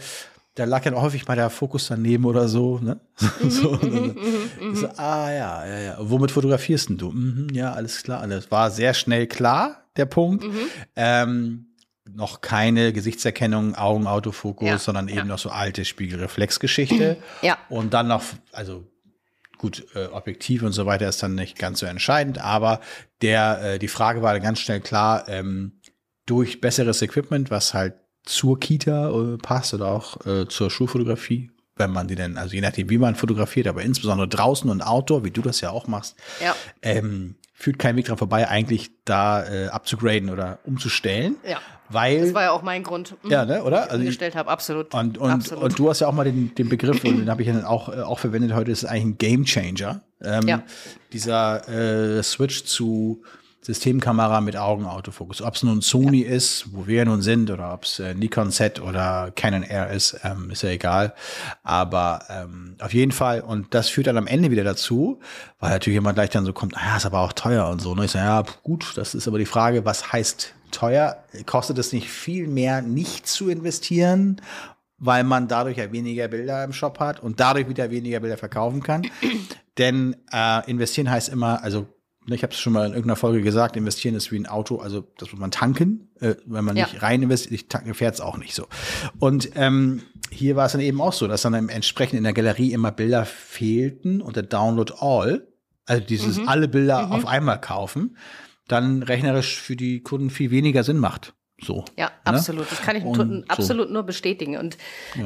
da 0.56 0.66
lag 0.66 0.84
dann 0.84 0.96
häufig 0.96 1.28
mal 1.28 1.36
der 1.36 1.50
Fokus 1.50 1.88
daneben 1.88 2.26
oder 2.26 2.48
so. 2.48 2.78
Ne? 2.80 3.00
so, 3.48 3.72
und 3.72 3.84
dann- 3.94 4.76
so, 4.76 4.88
ah 4.98 5.32
ja, 5.32 5.66
ja, 5.66 5.80
ja. 5.80 5.98
Womit 6.00 6.32
fotografierst 6.32 6.90
denn 6.90 6.98
du? 6.98 7.12
Mhm, 7.12 7.48
ja, 7.54 7.74
alles 7.74 8.04
klar. 8.04 8.28
Das 8.28 8.52
war 8.52 8.70
sehr 8.72 8.94
schnell 8.94 9.28
klar, 9.28 9.86
der 9.96 10.06
Punkt. 10.06 10.44
Ähm, 10.96 11.68
noch 12.14 12.42
keine 12.42 12.92
Gesichtserkennung, 12.92 13.76
Augenautofokus, 13.76 14.68
Ja, 14.68 14.78
sondern 14.78 15.08
eben 15.08 15.20
ja. 15.20 15.24
noch 15.26 15.40
so 15.40 15.50
alte 15.50 15.86
Spiegelreflexgeschichte. 15.86 17.18
Ja. 17.42 17.58
Und 17.70 17.94
dann 17.94 18.08
noch, 18.10 18.24
also 18.52 18.86
gut, 19.58 19.86
äh, 19.96 20.08
Objektiv 20.08 20.64
und 20.64 20.74
so 20.74 20.86
weiter 20.86 21.08
ist 21.08 21.24
dann 21.24 21.36
nicht 21.36 21.58
ganz 21.58 21.80
so 21.80 21.86
entscheidend, 21.86 22.40
aber 22.40 22.82
der, 23.22 23.62
äh, 23.76 23.80
die 23.80 23.88
Frage 23.88 24.22
war 24.22 24.34
dann 24.34 24.42
ganz 24.42 24.60
schnell 24.60 24.82
klar, 24.82 25.30
ähm, 25.30 25.80
durch 26.26 26.60
besseres 26.62 27.02
Equipment, 27.02 27.52
was 27.52 27.74
halt 27.74 27.94
zur 28.26 28.60
Kita 28.60 29.10
äh, 29.10 29.38
passt 29.38 29.74
oder 29.74 29.88
auch 29.88 30.26
äh, 30.26 30.48
zur 30.48 30.70
Schulfotografie, 30.70 31.52
wenn 31.76 31.92
man 31.92 32.08
die 32.08 32.16
denn, 32.16 32.38
also 32.38 32.54
je 32.54 32.62
nachdem, 32.62 32.90
wie 32.90 32.98
man 32.98 33.16
fotografiert, 33.16 33.68
aber 33.68 33.82
insbesondere 33.82 34.28
draußen 34.28 34.70
und 34.70 34.82
Outdoor, 34.82 35.24
wie 35.24 35.32
du 35.32 35.42
das 35.42 35.62
ja 35.62 35.72
auch 35.72 35.88
machst, 35.88 36.16
Ja. 36.44 36.56
ähm, 36.82 37.36
führt 37.54 37.78
kein 37.80 37.96
Weg 37.96 38.06
dran 38.06 38.18
vorbei, 38.18 38.48
eigentlich 38.48 38.90
da 39.06 39.44
äh, 39.46 39.68
abzugraden 39.68 40.30
oder 40.32 40.60
umzustellen. 40.66 41.36
Ja. 41.48 41.60
Weil, 41.90 42.22
Das 42.22 42.34
war 42.34 42.44
ja 42.44 42.52
auch 42.52 42.62
mein 42.64 42.84
Grund. 42.84 43.16
mhm, 43.24 43.30
ja, 43.32 43.44
ne, 43.46 43.64
oder? 43.64 43.84
Also 43.84 43.96
ich, 43.98 44.02
umgestellt 44.02 44.36
habe, 44.36 44.50
absolut. 44.50 44.94
und, 44.94 45.18
und, 45.18 45.30
absolut. 45.30 45.64
und 45.64 45.78
du 45.78 45.90
hast 45.90 46.00
ja 46.00 46.08
auch 46.08 46.14
mal 46.14 46.24
den, 46.24 46.56
den 46.56 46.70
Begriff, 46.70 47.04
und 47.04 47.18
den 47.20 47.30
habe 47.30 47.42
ich 47.42 47.48
ja 47.50 47.54
dann 47.54 47.66
auch, 47.66 47.90
äh, 47.90 48.02
auch 48.02 48.18
verwendet 48.20 48.54
heute, 48.54 48.72
ist 48.72 48.86
eigentlich 48.86 49.04
ein 49.06 49.18
Game 49.18 49.46
Changer. 49.46 50.02
Ähm, 50.24 50.48
Ja. 50.48 50.64
Dieser 51.14 51.68
äh, 52.20 52.24
Switch 52.24 52.64
zu 52.64 53.24
Systemkamera 53.64 54.42
mit 54.42 54.58
Augenautofokus. 54.58 55.42
Ob 55.42 55.56
es 55.56 55.62
nun 55.62 55.82
Sony 55.82 56.22
ist, 56.22 56.66
wo 56.72 56.88
wir 56.88 57.06
nun 57.06 57.22
sind, 57.22 57.52
oder 57.52 57.74
ob 57.74 57.84
es 57.84 58.00
äh, 58.00 58.16
Nikon 58.16 58.52
Z 58.52 58.82
oder 58.82 59.32
Canon 59.36 59.62
R 59.62 59.92
ist, 59.92 60.20
ähm, 60.24 60.50
ist 60.50 60.64
ja 60.64 60.70
egal. 60.70 61.14
Aber 61.62 62.26
ähm, 62.30 62.76
auf 62.80 62.94
jeden 62.94 63.12
Fall, 63.12 63.42
und 63.42 63.74
das 63.76 63.90
führt 63.90 64.08
dann 64.08 64.18
am 64.18 64.26
Ende 64.26 64.50
wieder 64.50 64.64
dazu, 64.64 65.20
weil 65.60 65.70
natürlich 65.70 65.98
jemand 65.98 66.16
gleich 66.16 66.32
dann 66.32 66.44
so 66.44 66.54
kommt, 66.54 66.76
ah, 66.76 66.82
ja, 66.88 66.98
ist 66.98 67.06
aber 67.06 67.20
auch 67.20 67.34
teuer 67.34 67.70
und 67.70 67.82
so. 67.82 67.92
Und 67.92 68.04
ich 68.04 68.12
sage, 68.12 68.26
ja, 68.26 68.44
gut, 68.64 68.94
das 68.96 69.14
ist 69.14 69.28
aber 69.28 69.38
die 69.38 69.46
Frage, 69.46 69.86
was 69.86 70.12
heißt 70.12 70.54
teuer? 70.72 71.24
Kostet 71.46 71.78
es 71.78 71.94
nicht 71.94 72.10
viel 72.10 72.48
mehr, 72.48 72.82
nicht 72.82 73.28
zu 73.28 73.50
investieren? 73.50 74.42
weil 75.04 75.24
man 75.24 75.48
dadurch 75.48 75.78
ja 75.78 75.92
weniger 75.92 76.28
Bilder 76.28 76.64
im 76.64 76.74
Shop 76.74 77.00
hat 77.00 77.22
und 77.22 77.40
dadurch 77.40 77.68
wieder 77.68 77.90
weniger 77.90 78.20
Bilder 78.20 78.38
verkaufen 78.38 78.84
kann. 78.84 79.10
Denn 79.80 80.16
äh, 80.32 80.70
investieren 80.70 81.10
heißt 81.10 81.30
immer, 81.30 81.64
also 81.64 81.80
ne, 81.82 81.88
ich 82.28 82.44
habe 82.44 82.54
es 82.54 82.60
schon 82.60 82.74
mal 82.74 82.86
in 82.86 82.92
irgendeiner 82.94 83.16
Folge 83.16 83.42
gesagt, 83.42 83.76
investieren 83.76 84.16
ist 84.16 84.32
wie 84.32 84.38
ein 84.38 84.46
Auto, 84.46 84.78
also 84.78 85.08
das 85.18 85.32
muss 85.32 85.40
man 85.40 85.52
tanken. 85.52 86.10
Äh, 86.20 86.36
wenn 86.46 86.64
man 86.64 86.78
Ja. 86.78 86.86
nicht 86.86 87.02
rein 87.02 87.22
investiert, 87.24 87.54
ich 87.54 87.68
tanken 87.68 87.94
fährt 87.94 88.14
es 88.16 88.22
auch 88.22 88.38
nicht 88.38 88.54
so. 88.54 88.68
Und 89.20 89.52
ähm, 89.56 90.04
hier 90.30 90.56
war 90.56 90.68
es 90.68 90.72
dann 90.74 90.82
eben 90.82 91.02
auch 91.02 91.14
so, 91.14 91.28
dass 91.28 91.42
dann 91.42 91.70
entsprechend 91.70 92.18
in 92.18 92.24
der 92.24 92.34
Galerie 92.34 92.74
immer 92.74 92.92
Bilder 92.92 93.26
fehlten 93.26 94.22
und 94.22 94.36
der 94.36 94.44
Download 94.44 94.94
All, 95.00 95.48
also 95.86 96.04
dieses 96.06 96.38
Mhm. 96.38 96.48
alle 96.48 96.68
Bilder 96.68 97.12
auf 97.12 97.26
einmal 97.26 97.60
kaufen, 97.60 98.16
dann 98.68 99.04
rechnerisch 99.04 99.60
für 99.60 99.76
die 99.76 100.02
Kunden 100.02 100.30
viel 100.30 100.52
weniger 100.52 100.84
Sinn 100.84 100.98
macht. 101.00 101.34
So. 101.64 101.86
Ja, 101.98 102.06
ne? 102.08 102.12
absolut. 102.24 102.72
Das 102.72 102.82
kann 102.82 102.96
ich 102.96 103.04
Und 103.04 103.14
tu- 103.16 103.24
so. 103.42 103.44
absolut 103.48 103.92
nur 103.92 104.04
bestätigen. 104.04 104.58
Und 104.58 104.78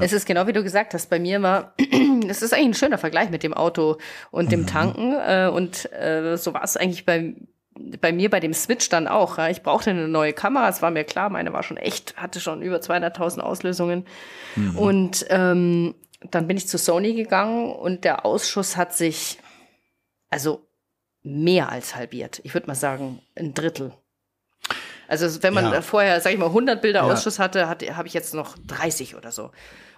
es 0.02 0.12
ist 0.14 0.26
genau 0.26 0.48
wie 0.48 0.54
du 0.54 0.64
gesagt 0.64 0.94
hast, 0.94 1.10
bei 1.10 1.20
mir 1.20 1.42
war, 1.42 1.74
das 2.28 2.42
ist 2.42 2.54
eigentlich 2.54 2.68
ein 2.68 2.74
schöner 2.74 2.98
Vergleich 2.98 3.30
mit 3.30 3.42
dem 3.44 3.54
Auto 3.54 3.98
und 4.32 4.46
Mhm. 4.46 4.50
dem 4.50 4.68
Tanken. 4.68 5.14
Äh, 5.14 5.50
und 5.54 5.92
äh, 5.94 6.36
so 6.38 6.54
war 6.54 6.64
es 6.64 6.76
eigentlich 6.76 7.06
bei, 7.06 7.36
bei 8.02 8.12
mir 8.12 8.30
bei 8.30 8.40
dem 8.42 8.54
Switch 8.54 8.90
dann 8.90 9.08
auch. 9.08 9.38
Ja. 9.38 9.50
Ich 9.50 9.64
brauchte 9.64 9.92
eine 9.92 10.08
neue 10.10 10.34
Kamera, 10.34 10.68
es 10.68 10.82
war 10.82 10.92
mir 10.92 11.04
klar, 11.06 11.30
meine 11.30 11.54
war 11.54 11.64
schon 11.64 11.78
echt, 11.78 12.18
hatte 12.18 12.40
schon 12.42 12.62
über 12.62 12.78
200.000 12.78 13.40
Auslösungen. 13.40 14.06
Mhm. 14.56 14.78
Und 14.78 15.26
ähm, 15.30 15.96
dann 16.32 16.48
bin 16.48 16.58
ich 16.58 16.68
zu 16.68 16.78
Sony 16.78 17.14
gegangen 17.14 17.72
und 17.72 18.04
der 18.04 18.26
Ausschuss 18.26 18.76
hat 18.78 18.94
sich, 18.94 19.38
also 20.30 20.68
mehr 21.24 21.70
als 21.70 21.96
halbiert. 21.96 22.42
Ich 22.44 22.54
würde 22.54 22.68
mal 22.68 22.76
sagen, 22.76 23.22
ein 23.38 23.54
Drittel. 23.54 23.94
Also 25.08 25.41
wenn 25.43 25.53
man 25.53 25.72
Ja. 25.72 25.82
vorher, 25.82 26.20
sag 26.22 26.34
ich 26.34 26.38
mal, 26.39 26.49
100 26.51 26.82
Bilder 26.82 26.99
Ja. 27.06 27.06
Ausschuss 27.14 27.39
hatte, 27.39 27.68
hatte 27.68 27.95
habe 27.97 28.08
ich 28.08 28.14
jetzt 28.14 28.34
noch 28.34 28.58
30 28.68 29.16
oder 29.16 29.32
so. 29.32 29.51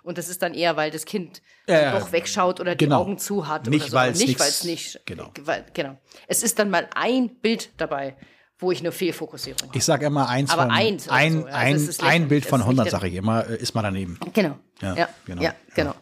Und 0.04 0.18
das 0.18 0.30
ist 0.30 0.42
dann 0.42 0.54
eher, 0.54 0.78
weil 0.78 0.90
das 0.92 1.06
Kind 1.06 1.42
Ja, 1.68 1.98
doch 2.00 2.12
wegschaut 2.14 2.60
oder 2.62 2.76
die 2.76 2.86
Genau. 2.86 3.02
Augen 3.02 3.18
zu 3.18 3.48
hat. 3.48 3.68
Nicht, 3.68 3.82
oder 3.84 3.90
so. 3.92 3.98
weil's 3.98 4.20
nicht, 4.20 4.40
weil 4.40 4.48
es 4.48 4.64
nicht. 4.64 5.02
genau. 5.06 5.32
Weil, 5.42 5.66
genau. 5.74 5.98
Es 6.28 6.44
ist 6.44 6.60
dann 6.60 6.70
mal 6.70 6.88
ein 6.96 7.30
Bild 7.42 7.72
dabei, 7.78 8.16
wo 8.60 8.72
ich 8.72 8.80
eine 8.80 8.92
Fehlfokussierung 8.94 9.62
habe. 9.68 9.78
Ich 9.78 9.84
sage 9.84 10.06
immer 10.06 10.30
eins 10.30 10.50
Aber 10.52 10.64
von 10.64 10.72
eins 10.72 11.10
ein, 11.10 11.34
so. 11.34 11.46
Also 11.46 11.56
ein, 11.58 11.76
es 11.76 12.00
ein. 12.00 12.28
Bild 12.30 12.46
von 12.46 12.62
Es 12.62 12.66
ist 12.66 12.68
nicht 12.70 12.80
100, 12.80 12.86
der- 12.86 12.92
sage 12.92 13.08
ich 13.10 13.16
immer, 13.16 13.48
äh, 13.50 13.58
ist 13.58 13.76
mal 13.76 13.82
daneben. 13.82 14.18
Genau. 14.34 14.58
Ja, 14.82 15.10
genau. 15.26 15.42
ja, 15.42 15.54
genau. 15.76 15.94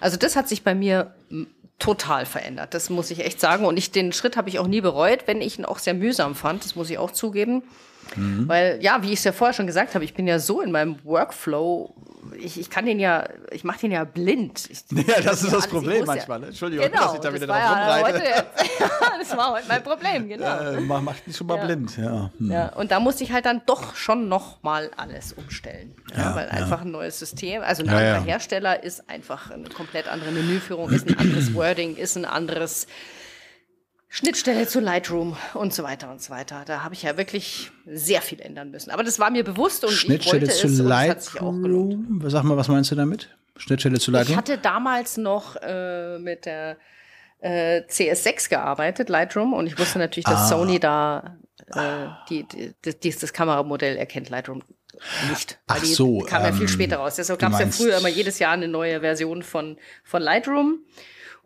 Also 0.00 0.16
das 0.18 0.36
hat 0.36 0.48
sich 0.48 0.62
bei 0.62 0.74
mir 0.74 1.14
total 1.78 2.26
verändert. 2.26 2.74
Das 2.74 2.90
muss 2.90 3.10
ich 3.10 3.20
echt 3.20 3.40
sagen. 3.40 3.64
Und 3.64 3.76
ich, 3.78 3.90
den 3.90 4.12
Schritt 4.12 4.36
habe 4.36 4.48
ich 4.48 4.58
auch 4.58 4.66
nie 4.66 4.80
bereut, 4.82 5.20
wenn 5.26 5.40
ich 5.40 5.58
ihn 5.58 5.64
auch 5.64 5.78
sehr 5.78 5.94
mühsam 5.94 6.34
fand. 6.34 6.64
Das 6.64 6.74
muss 6.76 6.90
ich 6.90 6.98
auch 6.98 7.10
zugeben. 7.10 7.62
Mhm. 8.14 8.48
Weil, 8.48 8.78
ja, 8.80 9.02
wie 9.02 9.08
ich 9.12 9.18
es 9.18 9.24
ja 9.24 9.32
vorher 9.32 9.52
schon 9.54 9.66
gesagt 9.66 9.94
habe, 9.94 10.04
ich 10.04 10.14
bin 10.14 10.26
ja 10.26 10.38
so 10.38 10.60
in 10.60 10.70
meinem 10.70 10.96
Workflow, 11.04 11.92
ich, 12.38 12.58
ich 12.58 12.70
kann 12.70 12.86
den 12.86 12.98
ja, 12.98 13.28
ich 13.52 13.62
mache 13.64 13.80
den 13.80 13.92
ja 13.92 14.04
blind. 14.04 14.68
Ich, 14.70 14.84
Ja, 15.08 15.20
das 15.20 15.42
ist 15.42 15.52
das 15.52 15.66
Problem 15.68 16.04
manchmal. 16.04 16.40
Ne? 16.40 16.46
Entschuldigung, 16.48 16.86
Genau, 16.90 17.04
dass 17.04 17.14
ich 17.14 17.20
da 17.20 17.32
wieder 17.34 17.46
drauf 17.46 17.56
ja 17.56 17.94
rumreite. 17.96 18.18
heute 18.20 18.44
das 19.20 19.36
war 19.36 19.52
heute 19.52 19.68
mein 19.68 19.82
Problem, 19.82 20.28
genau. 20.28 20.58
Äh, 20.58 20.80
mach, 20.80 21.00
mach 21.02 21.14
dich 21.20 21.36
schon 21.36 21.46
mal 21.46 21.56
Ja. 21.58 21.64
blind. 21.64 21.96
Ja. 21.96 22.30
Hm. 22.38 22.50
Ja, 22.50 22.68
und 22.70 22.90
da 22.90 23.00
musste 23.00 23.22
ich 23.24 23.32
halt 23.32 23.46
dann 23.46 23.62
doch 23.66 23.94
schon 23.96 24.28
noch 24.28 24.62
mal 24.62 24.90
alles 24.96 25.32
umstellen. 25.34 25.94
Ja, 26.16 26.22
Ja, 26.30 26.36
weil 26.36 26.48
einfach 26.48 26.82
ein 26.82 26.90
neues 26.90 27.18
System, 27.18 27.62
also 27.62 27.82
ein 27.82 27.88
anderer. 27.88 28.22
Hersteller 28.24 28.82
ist 28.82 29.08
einfach 29.08 29.50
eine 29.50 29.68
komplett 29.68 30.08
andere 30.08 30.30
Menüführung, 30.32 30.90
ist 30.90 31.08
ein 31.08 31.18
anderes 31.18 31.54
Wording, 31.54 31.96
ist 31.96 32.16
ein 32.16 32.24
anderes 32.24 32.86
Schnittstelle 34.08 34.66
zu 34.66 34.80
Lightroom 34.80 35.36
und 35.54 35.74
so 35.74 35.82
weiter 35.82 36.10
und 36.10 36.22
so 36.22 36.30
weiter. 36.30 36.62
Da 36.64 36.82
habe 36.84 36.94
ich 36.94 37.02
ja 37.02 37.16
wirklich 37.16 37.70
sehr 37.86 38.22
viel 38.22 38.40
ändern 38.40 38.70
müssen. 38.70 38.90
Aber 38.90 39.02
das 39.02 39.18
war 39.18 39.30
mir 39.30 39.44
bewusst 39.44 39.84
und 39.84 39.90
Schnittstelle 39.92 40.44
ich 40.46 40.50
wollte 40.52 40.60
zu 40.60 40.66
es. 40.68 40.78
Lightroom. 40.78 42.22
Sag 42.26 42.44
mal, 42.44 42.56
was 42.56 42.68
meinst 42.68 42.90
du 42.90 42.94
damit? 42.94 43.36
Schnittstelle 43.56 43.98
zu 43.98 44.10
Ich 44.10 44.14
Lightroom? 44.16 44.36
hatte 44.36 44.58
damals 44.58 45.16
noch 45.16 45.56
äh, 45.56 46.18
mit 46.18 46.46
der 46.46 46.76
äh, 47.40 47.82
CS6 47.82 48.48
gearbeitet, 48.48 49.08
Lightroom, 49.08 49.52
und 49.54 49.66
ich 49.66 49.78
wusste 49.78 49.98
natürlich, 49.98 50.24
dass 50.24 50.40
Ah. 50.42 50.48
Sony 50.48 50.78
da 50.80 51.36
äh, 51.74 52.06
die, 52.30 52.44
die, 52.44 52.74
die, 52.84 52.98
dieses 53.00 53.32
Kameramodell 53.32 53.96
erkennt, 53.96 54.30
Lightroom 54.30 54.62
nicht. 55.28 55.58
Ach 55.66 55.78
die 55.80 55.86
so, 55.92 56.20
kam 56.20 56.42
ja 56.44 56.52
viel 56.52 56.62
ähm, 56.62 56.68
später 56.68 56.96
raus. 56.98 57.16
Deshalb 57.16 57.38
gab 57.38 57.52
es 57.52 57.58
ja 57.58 57.66
früher 57.66 57.98
immer 57.98 58.08
jedes 58.08 58.38
Jahr 58.38 58.52
eine 58.52 58.68
neue 58.68 59.00
Version 59.00 59.42
von, 59.42 59.76
von 60.04 60.22
Lightroom. 60.22 60.78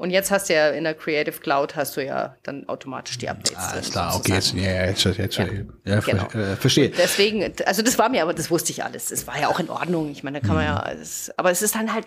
Und 0.01 0.09
jetzt 0.09 0.31
hast 0.31 0.49
du 0.49 0.55
ja 0.55 0.71
in 0.71 0.85
der 0.85 0.95
Creative 0.95 1.39
Cloud 1.41 1.77
hast 1.77 1.95
du 1.99 2.03
ja 2.03 2.35
dann 2.43 2.67
automatisch 2.71 3.19
die 3.19 3.29
Updates. 3.29 3.59
Alles 3.59 3.83
drin, 3.85 3.93
klar, 3.93 4.17
okay, 4.17 4.33
jetzt, 4.33 4.55
ja, 4.55 4.87
jetzt, 4.87 5.05
jetzt, 5.05 5.37
Ja. 5.37 5.47
ja, 5.85 6.01
Genau. 6.01 6.25
äh, 6.31 6.57
verstehe. 6.57 6.89
Deswegen, 6.89 7.53
also 7.67 7.83
das 7.83 7.99
war 7.99 8.09
mir, 8.09 8.23
aber 8.23 8.33
das 8.33 8.51
wusste 8.51 8.73
ich 8.73 8.83
alles. 8.83 9.11
Es 9.11 9.27
war 9.27 9.39
ja 9.39 9.49
auch 9.49 9.61
in 9.61 9.69
Ordnung. 9.69 10.11
Ich 10.11 10.23
meine, 10.23 10.41
da 10.41 10.47
kann 10.47 10.57
man 10.57 10.65
Mhm. 10.65 10.71
ja, 10.71 10.93
es, 11.03 11.31
aber 11.37 11.51
es 11.51 11.61
ist 11.61 11.75
dann 11.75 11.93
halt, 11.93 12.07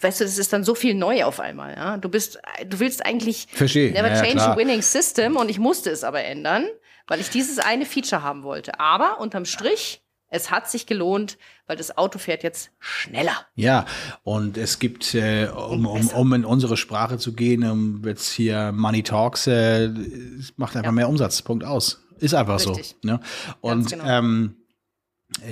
weißt 0.00 0.20
du, 0.20 0.24
es 0.24 0.38
ist 0.38 0.52
dann 0.52 0.62
so 0.62 0.76
viel 0.76 0.94
neu 0.94 1.24
auf 1.24 1.40
einmal. 1.40 1.74
Ja? 1.74 1.96
Du 1.96 2.08
bist, 2.08 2.38
du 2.68 2.78
willst 2.78 3.04
eigentlich 3.04 3.48
Verstehe, 3.52 3.90
never 3.90 4.12
ja, 4.14 4.22
change 4.22 4.40
a 4.40 4.56
winning 4.56 4.80
system 4.82 5.34
und 5.34 5.48
ich 5.50 5.58
musste 5.58 5.90
es 5.90 6.04
aber 6.04 6.22
ändern, 6.22 6.68
weil 7.08 7.18
ich 7.18 7.30
dieses 7.30 7.58
eine 7.58 7.84
Feature 7.84 8.22
haben 8.22 8.44
wollte. 8.44 8.78
Aber 8.78 9.18
unterm 9.18 9.44
Strich, 9.44 10.03
es 10.34 10.50
hat 10.50 10.68
sich 10.68 10.86
gelohnt, 10.86 11.38
weil 11.68 11.76
das 11.76 11.96
Auto 11.96 12.18
fährt 12.18 12.42
jetzt 12.42 12.72
schneller. 12.80 13.46
Ja, 13.54 13.86
und 14.24 14.58
es 14.58 14.80
gibt, 14.80 15.14
äh, 15.14 15.46
um, 15.46 15.86
um, 15.86 16.08
um 16.08 16.32
in 16.32 16.44
unsere 16.44 16.76
Sprache 16.76 17.18
zu 17.18 17.34
gehen, 17.34 17.62
um 17.64 18.02
jetzt 18.04 18.32
hier 18.32 18.72
Money 18.72 19.04
Talks, 19.04 19.46
äh, 19.46 19.84
es 19.86 20.52
macht 20.56 20.74
einfach 20.76 20.86
Ja. 20.88 20.92
mehr 20.92 21.08
Umsatz. 21.08 21.40
Punkt 21.42 21.64
aus. 21.64 22.04
Ist 22.18 22.34
einfach 22.34 22.58
Richtig. 22.58 22.96
so. 23.00 23.08
Ne? 23.08 23.20
Und 23.60 23.90
genau. 23.90 24.04
ähm, 24.06 24.56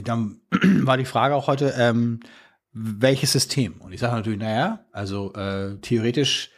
dann 0.02 0.40
war 0.50 0.96
die 0.96 1.04
Frage 1.04 1.36
auch 1.36 1.46
heute, 1.46 1.74
ähm, 1.78 2.18
welches 2.72 3.30
System? 3.32 3.80
Und 3.80 3.92
ich 3.92 4.00
sage 4.00 4.16
natürlich, 4.16 4.40
naja, 4.40 4.84
also 4.90 5.32
äh, 5.34 5.76
theoretisch 5.80 6.50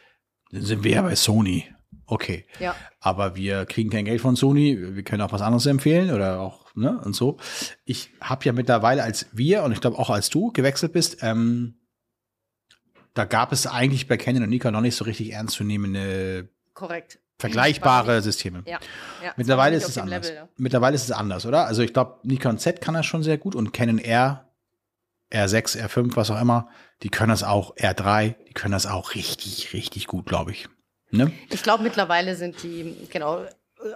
sind 0.51 0.83
wir 0.83 0.91
ja 0.91 1.01
bei 1.03 1.15
Sony. 1.15 1.65
Okay. 2.07 2.45
Ja. 2.59 2.75
Aber 2.99 3.35
wir 3.35 3.65
kriegen 3.65 3.89
kein 3.89 4.05
Geld 4.05 4.21
von 4.21 4.35
Sony, 4.35 4.95
wir 4.95 5.03
können 5.03 5.21
auch 5.21 5.31
was 5.31 5.41
anderes 5.41 5.65
empfehlen 5.65 6.11
oder 6.11 6.39
auch, 6.39 6.73
ne, 6.75 6.99
und 7.03 7.15
so. 7.15 7.37
Ich 7.83 8.11
habe 8.21 8.45
ja 8.45 8.53
mittlerweile, 8.53 9.03
als 9.03 9.27
wir 9.31 9.63
und 9.63 9.71
ich 9.71 9.81
glaube 9.81 9.97
auch 9.97 10.09
als 10.09 10.29
du 10.29 10.51
gewechselt 10.51 10.93
bist, 10.93 11.17
ähm, 11.21 11.79
da 13.15 13.25
gab 13.25 13.51
es 13.51 13.65
eigentlich 13.65 14.07
bei 14.07 14.17
Canon 14.17 14.43
und 14.43 14.49
Nikon 14.49 14.73
noch 14.73 14.81
nicht 14.81 14.95
so 14.95 15.05
richtig 15.05 15.31
ernstzunehmende 15.31 16.49
Korrekt. 16.73 17.19
vergleichbare 17.39 18.21
Systeme. 18.21 18.61
Ja. 18.65 18.79
ja. 19.23 19.33
Mittlerweile 19.37 19.77
ist 19.77 19.87
es 19.87 19.97
anders. 19.97 20.27
Level, 20.27 20.43
ja. 20.43 20.49
Mittlerweile 20.57 20.95
ist 20.95 21.05
es 21.05 21.11
anders, 21.11 21.45
oder? 21.45 21.65
Also 21.65 21.81
ich 21.81 21.93
glaube, 21.93 22.19
Nikon 22.23 22.59
Z 22.59 22.81
kann 22.81 22.93
das 22.93 23.05
schon 23.05 23.23
sehr 23.23 23.37
gut 23.37 23.55
und 23.55 23.71
Canon 23.71 23.99
R, 23.99 24.51
R6, 25.31 25.81
R5, 25.81 26.15
was 26.15 26.29
auch 26.29 26.39
immer, 26.39 26.69
die 27.03 27.09
können 27.09 27.29
das 27.29 27.43
auch, 27.43 27.75
R3, 27.77 28.35
die 28.47 28.53
können 28.53 28.73
das 28.73 28.85
auch 28.85 29.15
richtig, 29.15 29.73
richtig 29.73 30.07
gut, 30.07 30.25
glaube 30.25 30.51
ich. 30.51 30.67
Ne? 31.17 31.31
Ich 31.49 31.63
glaube, 31.63 31.83
mittlerweile 31.83 32.35
sind 32.35 32.61
die, 32.63 32.95
genau, 33.11 33.41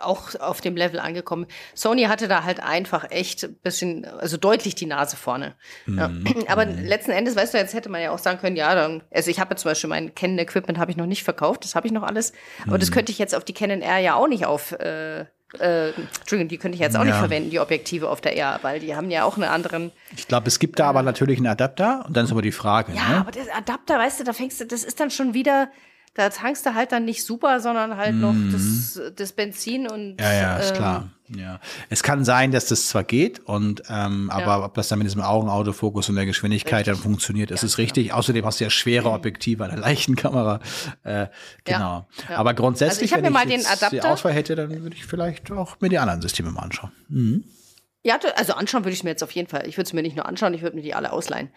auch 0.02 0.36
auf 0.40 0.62
dem 0.62 0.76
Level 0.76 1.00
angekommen. 1.00 1.48
Sony 1.74 2.04
hatte 2.04 2.28
da 2.28 2.44
halt 2.44 2.60
einfach 2.62 3.10
echt 3.10 3.44
ein 3.46 3.56
bisschen, 3.56 4.06
also 4.06 4.38
deutlich 4.38 4.76
die 4.76 4.86
Nase 4.86 5.16
vorne. 5.18 5.56
Ja. 5.88 6.12
Aber 6.48 6.66
letzten 6.66 7.12
Endes, 7.12 7.36
weißt 7.36 7.54
du, 7.54 7.58
jetzt 7.58 7.74
hätte 7.74 7.90
man 7.90 8.02
ja 8.02 8.12
auch 8.12 8.20
sagen 8.20 8.40
können, 8.40 8.56
ja, 8.56 8.76
dann, 8.76 9.02
also 9.12 9.32
ich 9.32 9.40
habe 9.40 9.56
zum 9.56 9.72
Beispiel 9.72 9.90
mein 9.90 10.14
Canon-Equipment 10.14 10.78
habe 10.78 10.92
ich 10.92 10.98
noch 10.98 11.08
nicht 11.08 11.24
verkauft, 11.24 11.64
das 11.64 11.74
habe 11.76 11.88
ich 11.88 11.94
noch 11.94 12.04
alles. 12.04 12.34
Aber 12.68 12.78
das 12.78 12.92
könnte 12.92 13.12
ich 13.12 13.18
jetzt 13.20 13.34
auf 13.34 13.44
die 13.46 13.54
Canon 13.54 13.82
R 13.82 13.98
ja 13.98 14.14
auch 14.16 14.28
nicht 14.28 14.46
auf, 14.46 14.74
äh, 14.74 15.22
äh, 15.22 15.90
Entschuldigung, 16.20 16.50
die 16.50 16.60
könnte 16.60 16.76
ich 16.76 16.82
jetzt 16.82 16.96
auch 16.96 17.04
nicht 17.04 17.14
Ja. 17.14 17.20
verwenden, 17.20 17.50
die 17.50 17.60
Objektive 17.60 18.10
auf 18.10 18.22
der 18.22 18.38
R, 18.38 18.60
weil 18.62 18.80
die 18.80 18.96
haben 18.96 19.10
ja 19.10 19.24
auch 19.24 19.36
einen 19.38 19.46
anderen. 19.46 19.92
Ich 20.16 20.28
glaube, 20.28 20.48
es 20.48 20.60
gibt 20.60 20.78
da 20.78 20.88
aber 20.88 21.02
natürlich 21.02 21.38
einen 21.40 21.48
Adapter 21.48 22.04
und 22.08 22.16
dann 22.16 22.26
ist 22.26 22.32
aber 22.32 22.44
die 22.44 22.52
Frage, 22.52 22.92
Ja, 22.94 23.10
ne? 23.10 23.18
aber 23.22 23.32
der 23.32 23.44
Adapter, 23.58 23.98
weißt 23.98 24.20
du, 24.20 24.24
da 24.26 24.34
fängst 24.34 24.62
du, 24.62 24.66
das 24.68 24.84
ist 24.84 25.00
dann 25.00 25.10
schon 25.10 25.34
wieder, 25.34 25.70
da 26.16 26.30
tankst 26.30 26.66
du 26.66 26.74
halt 26.74 26.92
dann 26.92 27.06
nicht 27.06 27.24
super, 27.24 27.60
sondern 27.60 27.96
halt 27.98 28.16
noch 28.16 28.36
das, 28.52 29.00
das 29.16 29.32
Benzin 29.34 29.88
und. 29.88 30.14
Mhm. 30.14 30.18
Ja, 30.20 30.34
ja, 30.34 30.58
ist 30.58 30.70
ähm, 30.72 30.76
klar. 30.76 31.10
Ja. 31.36 31.60
Es 31.90 32.02
kann 32.02 32.26
sein, 32.26 32.52
dass 32.52 32.66
das 32.66 32.88
zwar 32.88 33.04
geht, 33.04 33.40
und 33.42 33.84
ähm, 33.88 34.32
aber 34.32 34.42
Ja. 34.46 34.66
ob 34.66 34.74
das 34.74 34.88
dann 34.88 34.98
mit 34.98 35.06
diesem 35.08 35.22
Augenautofokus 35.22 36.10
und 36.10 36.16
der 36.16 36.26
Geschwindigkeit 36.26 36.88
dann 36.88 36.96
funktioniert, 36.96 37.52
ist 37.52 37.62
es 37.64 37.78
richtig. 37.78 38.14
Außerdem 38.14 38.44
hast 38.46 38.60
du 38.60 38.64
ja 38.64 38.70
schwere 38.72 39.12
Objektive 39.12 39.64
an 39.64 39.70
der 39.70 39.80
leichten 39.80 40.16
Kamera. 40.16 40.60
Äh, 41.04 41.28
genau. 41.66 42.08
ja. 42.30 42.38
Aber 42.38 42.56
grundsätzlich, 42.56 42.94
Also 42.94 43.06
ich 43.06 43.12
wenn 43.12 43.22
mir 43.22 43.28
ich 43.28 43.34
mal 43.46 43.46
den 43.50 43.60
jetzt 43.62 43.82
die 43.82 43.86
Adapter- 43.86 44.12
Auswahl 44.12 44.34
hätte, 44.34 44.56
dann 44.56 44.72
würde 44.82 44.96
ich 44.96 45.06
vielleicht 45.06 45.52
auch 45.52 45.80
mir 45.80 45.90
die 45.90 46.00
anderen 46.00 46.22
Systeme 46.22 46.50
mal 46.52 46.64
anschauen. 46.64 46.92
Ja, 48.04 48.18
du- 48.18 48.36
also 48.36 48.54
anschauen 48.54 48.84
würde 48.84 48.94
ich 48.94 49.04
mir 49.04 49.12
jetzt 49.12 49.24
auf 49.24 49.32
jeden 49.32 49.48
Fall. 49.50 49.68
Ich 49.68 49.78
würde 49.78 49.88
es 49.88 49.94
mir 49.94 50.02
nicht 50.02 50.16
nur 50.16 50.26
anschauen, 50.26 50.54
ich 50.56 50.64
würde 50.64 50.76
mir 50.78 50.82
die 50.82 50.96
alle 50.96 51.12
ausleihen. 51.12 51.50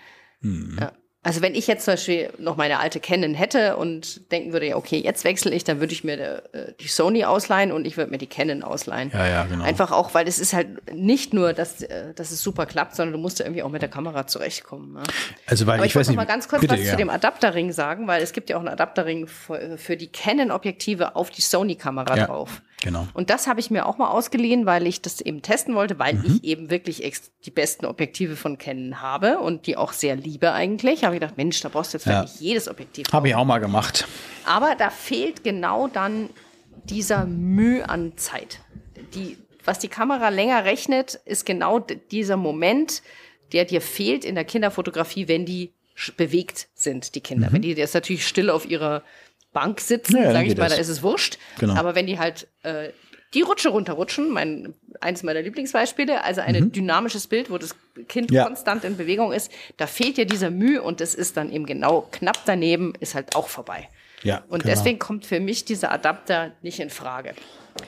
Mhm. 0.43 0.77
Ja. 0.81 0.93
Also 1.25 1.41
wenn 1.41 1.55
ich 1.55 1.69
jetzt 1.69 1.85
zum 1.85 1.93
Beispiel 1.93 2.31
noch 2.39 2.57
meine 2.57 2.81
alte 2.81 2.99
Canon 2.99 3.33
hätte 3.33 3.77
und 3.77 4.33
denken 4.33 4.53
würde, 4.53 4.67
ja, 4.67 4.77
okay, 4.77 4.99
jetzt 4.99 5.23
wechsle 5.23 5.53
ich, 5.53 5.63
dann 5.63 5.79
würde 5.79 5.93
ich 5.93 6.03
mir 6.03 6.17
der, 6.17 6.55
äh, 6.55 6.73
die 6.81 6.89
Sony 6.89 7.25
ausleihen 7.25 7.71
und 7.71 7.87
ich 7.87 7.97
würde 7.97 8.11
mir 8.11 8.19
die 8.19 8.27
Canon 8.27 8.65
ausleihen. 8.65 9.13
Ja, 9.15 9.27
ja, 9.29 9.45
genau. 9.45 9.63
Einfach 9.63 9.93
auch, 9.93 10.15
weil 10.15 10.27
es 10.27 10.41
ist 10.41 10.53
halt 10.53 10.93
nicht 10.93 11.33
nur, 11.33 11.53
dass, 11.53 11.81
äh, 11.83 12.13
dass 12.15 12.33
es 12.33 12.43
super 12.43 12.67
klappt, 12.67 12.97
sondern 12.97 13.13
du 13.13 13.19
musst 13.21 13.39
ja 13.39 13.45
irgendwie 13.45 13.63
auch 13.63 13.71
mit 13.71 13.83
der 13.83 13.89
Kamera 13.89 14.27
zurechtkommen. 14.27 14.95
Ne? 14.95 15.03
Also, 15.47 15.67
weil 15.69 15.77
Aber 15.77 15.85
ich, 15.87 15.91
ich, 15.91 15.95
wollte 15.95 16.09
weiß 16.09 16.09
noch 16.09 16.23
nicht. 16.23 16.29
mal 16.29 16.33
ganz 16.33 16.49
kurz 16.49 16.61
bitte, 16.61 16.75
was 16.75 16.85
ja. 16.85 16.91
zu 16.91 16.97
dem 16.97 17.11
Adapterring 17.11 17.71
sagen, 17.71 18.09
weil 18.09 18.21
es 18.21 18.33
gibt 18.33 18.51
ja 18.51 18.57
auch 18.57 18.61
einen 18.61 18.71
Adapterring 18.71 19.29
für, 19.29 19.79
für 19.79 19.97
die 19.97 20.09
Canon-Objektive 20.09 21.15
auf 21.15 21.31
die 21.31 21.43
Sony-Kamera 21.43 22.17
Ja. 22.17 22.27
drauf. 22.27 22.63
Genau. 22.83 23.07
Und 23.15 23.31
das 23.31 23.47
habe 23.47 23.61
ich 23.61 23.71
mir 23.71 23.87
auch 23.87 23.97
mal 23.99 24.09
ausgeliehen, 24.11 24.67
weil 24.67 24.87
ich 24.87 25.01
das 25.03 25.21
eben 25.21 25.41
testen 25.43 25.75
wollte, 25.75 25.99
weil 25.99 26.15
Mhm. 26.15 26.25
ich 26.27 26.45
eben 26.45 26.71
wirklich 26.71 27.03
die 27.45 27.51
besten 27.51 27.87
Objektive 27.87 28.35
von 28.37 28.59
Canon 28.59 29.01
habe 29.01 29.39
und 29.39 29.67
die 29.67 29.77
auch 29.77 29.93
sehr 29.93 30.17
liebe 30.17 30.53
eigentlich. 30.53 31.05
Habe 31.05 31.15
ich 31.15 31.21
gedacht, 31.21 31.37
Mensch, 31.37 31.61
da 31.61 31.69
brauchst 31.69 31.95
du 31.95 31.99
jetzt 31.99 32.07
Ja. 32.07 32.21
vielleicht 32.23 32.35
nicht 32.35 32.41
jedes 32.43 32.69
Objektiv. 32.69 33.07
Habe 33.13 33.29
ich 33.29 33.35
auch 33.35 33.45
mal 33.45 33.59
gemacht. 33.59 34.07
Aber 34.45 34.75
da 34.77 34.91
fehlt 34.91 35.45
genau 35.45 35.87
dann 35.89 36.29
dieser 36.85 37.25
Mühe 37.27 37.89
an 37.89 38.17
Zeit. 38.17 38.59
Die, 39.15 39.37
was 39.65 39.79
die 39.79 39.89
Kamera 39.89 40.31
länger 40.31 40.65
rechnet, 40.65 41.21
ist 41.25 41.47
genau 41.47 41.79
dieser 41.79 42.37
Moment, 42.37 43.03
der 43.53 43.65
dir 43.65 43.81
fehlt 43.81 44.25
in 44.25 44.35
der 44.35 44.45
Kinderfotografie, 44.45 45.29
wenn 45.29 45.47
die 45.47 45.73
bewegt 46.17 46.69
sind, 46.75 47.15
die 47.15 47.21
Kinder. 47.21 47.49
Wenn 47.53 47.63
die 47.63 47.73
jetzt 47.75 47.95
natürlich 47.95 48.27
still 48.27 48.49
auf 48.51 48.69
ihrer 48.69 49.03
Bank 49.53 49.81
sitzen, 49.81 50.13
Mhm. 50.15 50.19
Ja, 50.19 50.25
dann 50.25 50.33
sage 50.35 50.49
ich 50.49 50.57
mal, 50.57 50.69
da 50.69 50.77
ist 50.77 50.89
es 50.89 51.03
wurscht. 51.03 51.39
Genau. 51.59 51.75
Aber 51.75 51.95
wenn 51.95 52.07
die 52.07 52.19
halt 52.19 52.47
äh, 52.63 52.91
die 53.35 53.41
Rutsche 53.43 53.71
runterrutschen, 53.71 54.31
mein, 54.31 54.75
eines 55.01 55.23
meiner 55.23 55.41
Lieblingsbeispiele, 55.41 56.23
also 56.23 56.43
ein 56.43 56.71
dynamisches 56.71 57.27
Bild, 57.29 57.51
wo 57.51 57.57
das 57.59 57.75
Kind 58.09 58.31
Mhm. 58.31 58.37
Ja. 58.37 58.45
konstant 58.45 58.85
in 58.85 58.97
Bewegung 58.97 59.33
ist, 59.33 59.51
da 59.79 59.87
fehlt 59.87 60.17
dir 60.19 60.27
dieser 60.27 60.51
Mühe 60.51 60.83
und 60.83 61.01
das 61.01 61.15
ist 61.15 61.37
dann 61.37 61.51
eben 61.51 61.65
genau 61.67 62.09
knapp 62.11 62.39
daneben, 62.45 62.93
ist 63.01 63.15
halt 63.15 63.35
auch 63.37 63.49
vorbei. 63.49 63.89
Ja, 64.23 64.43
Und 64.49 64.63
genau. 64.63 64.75
deswegen 64.75 64.99
kommt 64.99 65.25
für 65.27 65.41
mich 65.41 65.65
dieser 65.65 65.91
Adapter 65.93 66.53
nicht 66.63 66.79
in 66.79 66.91
Frage. 66.91 67.35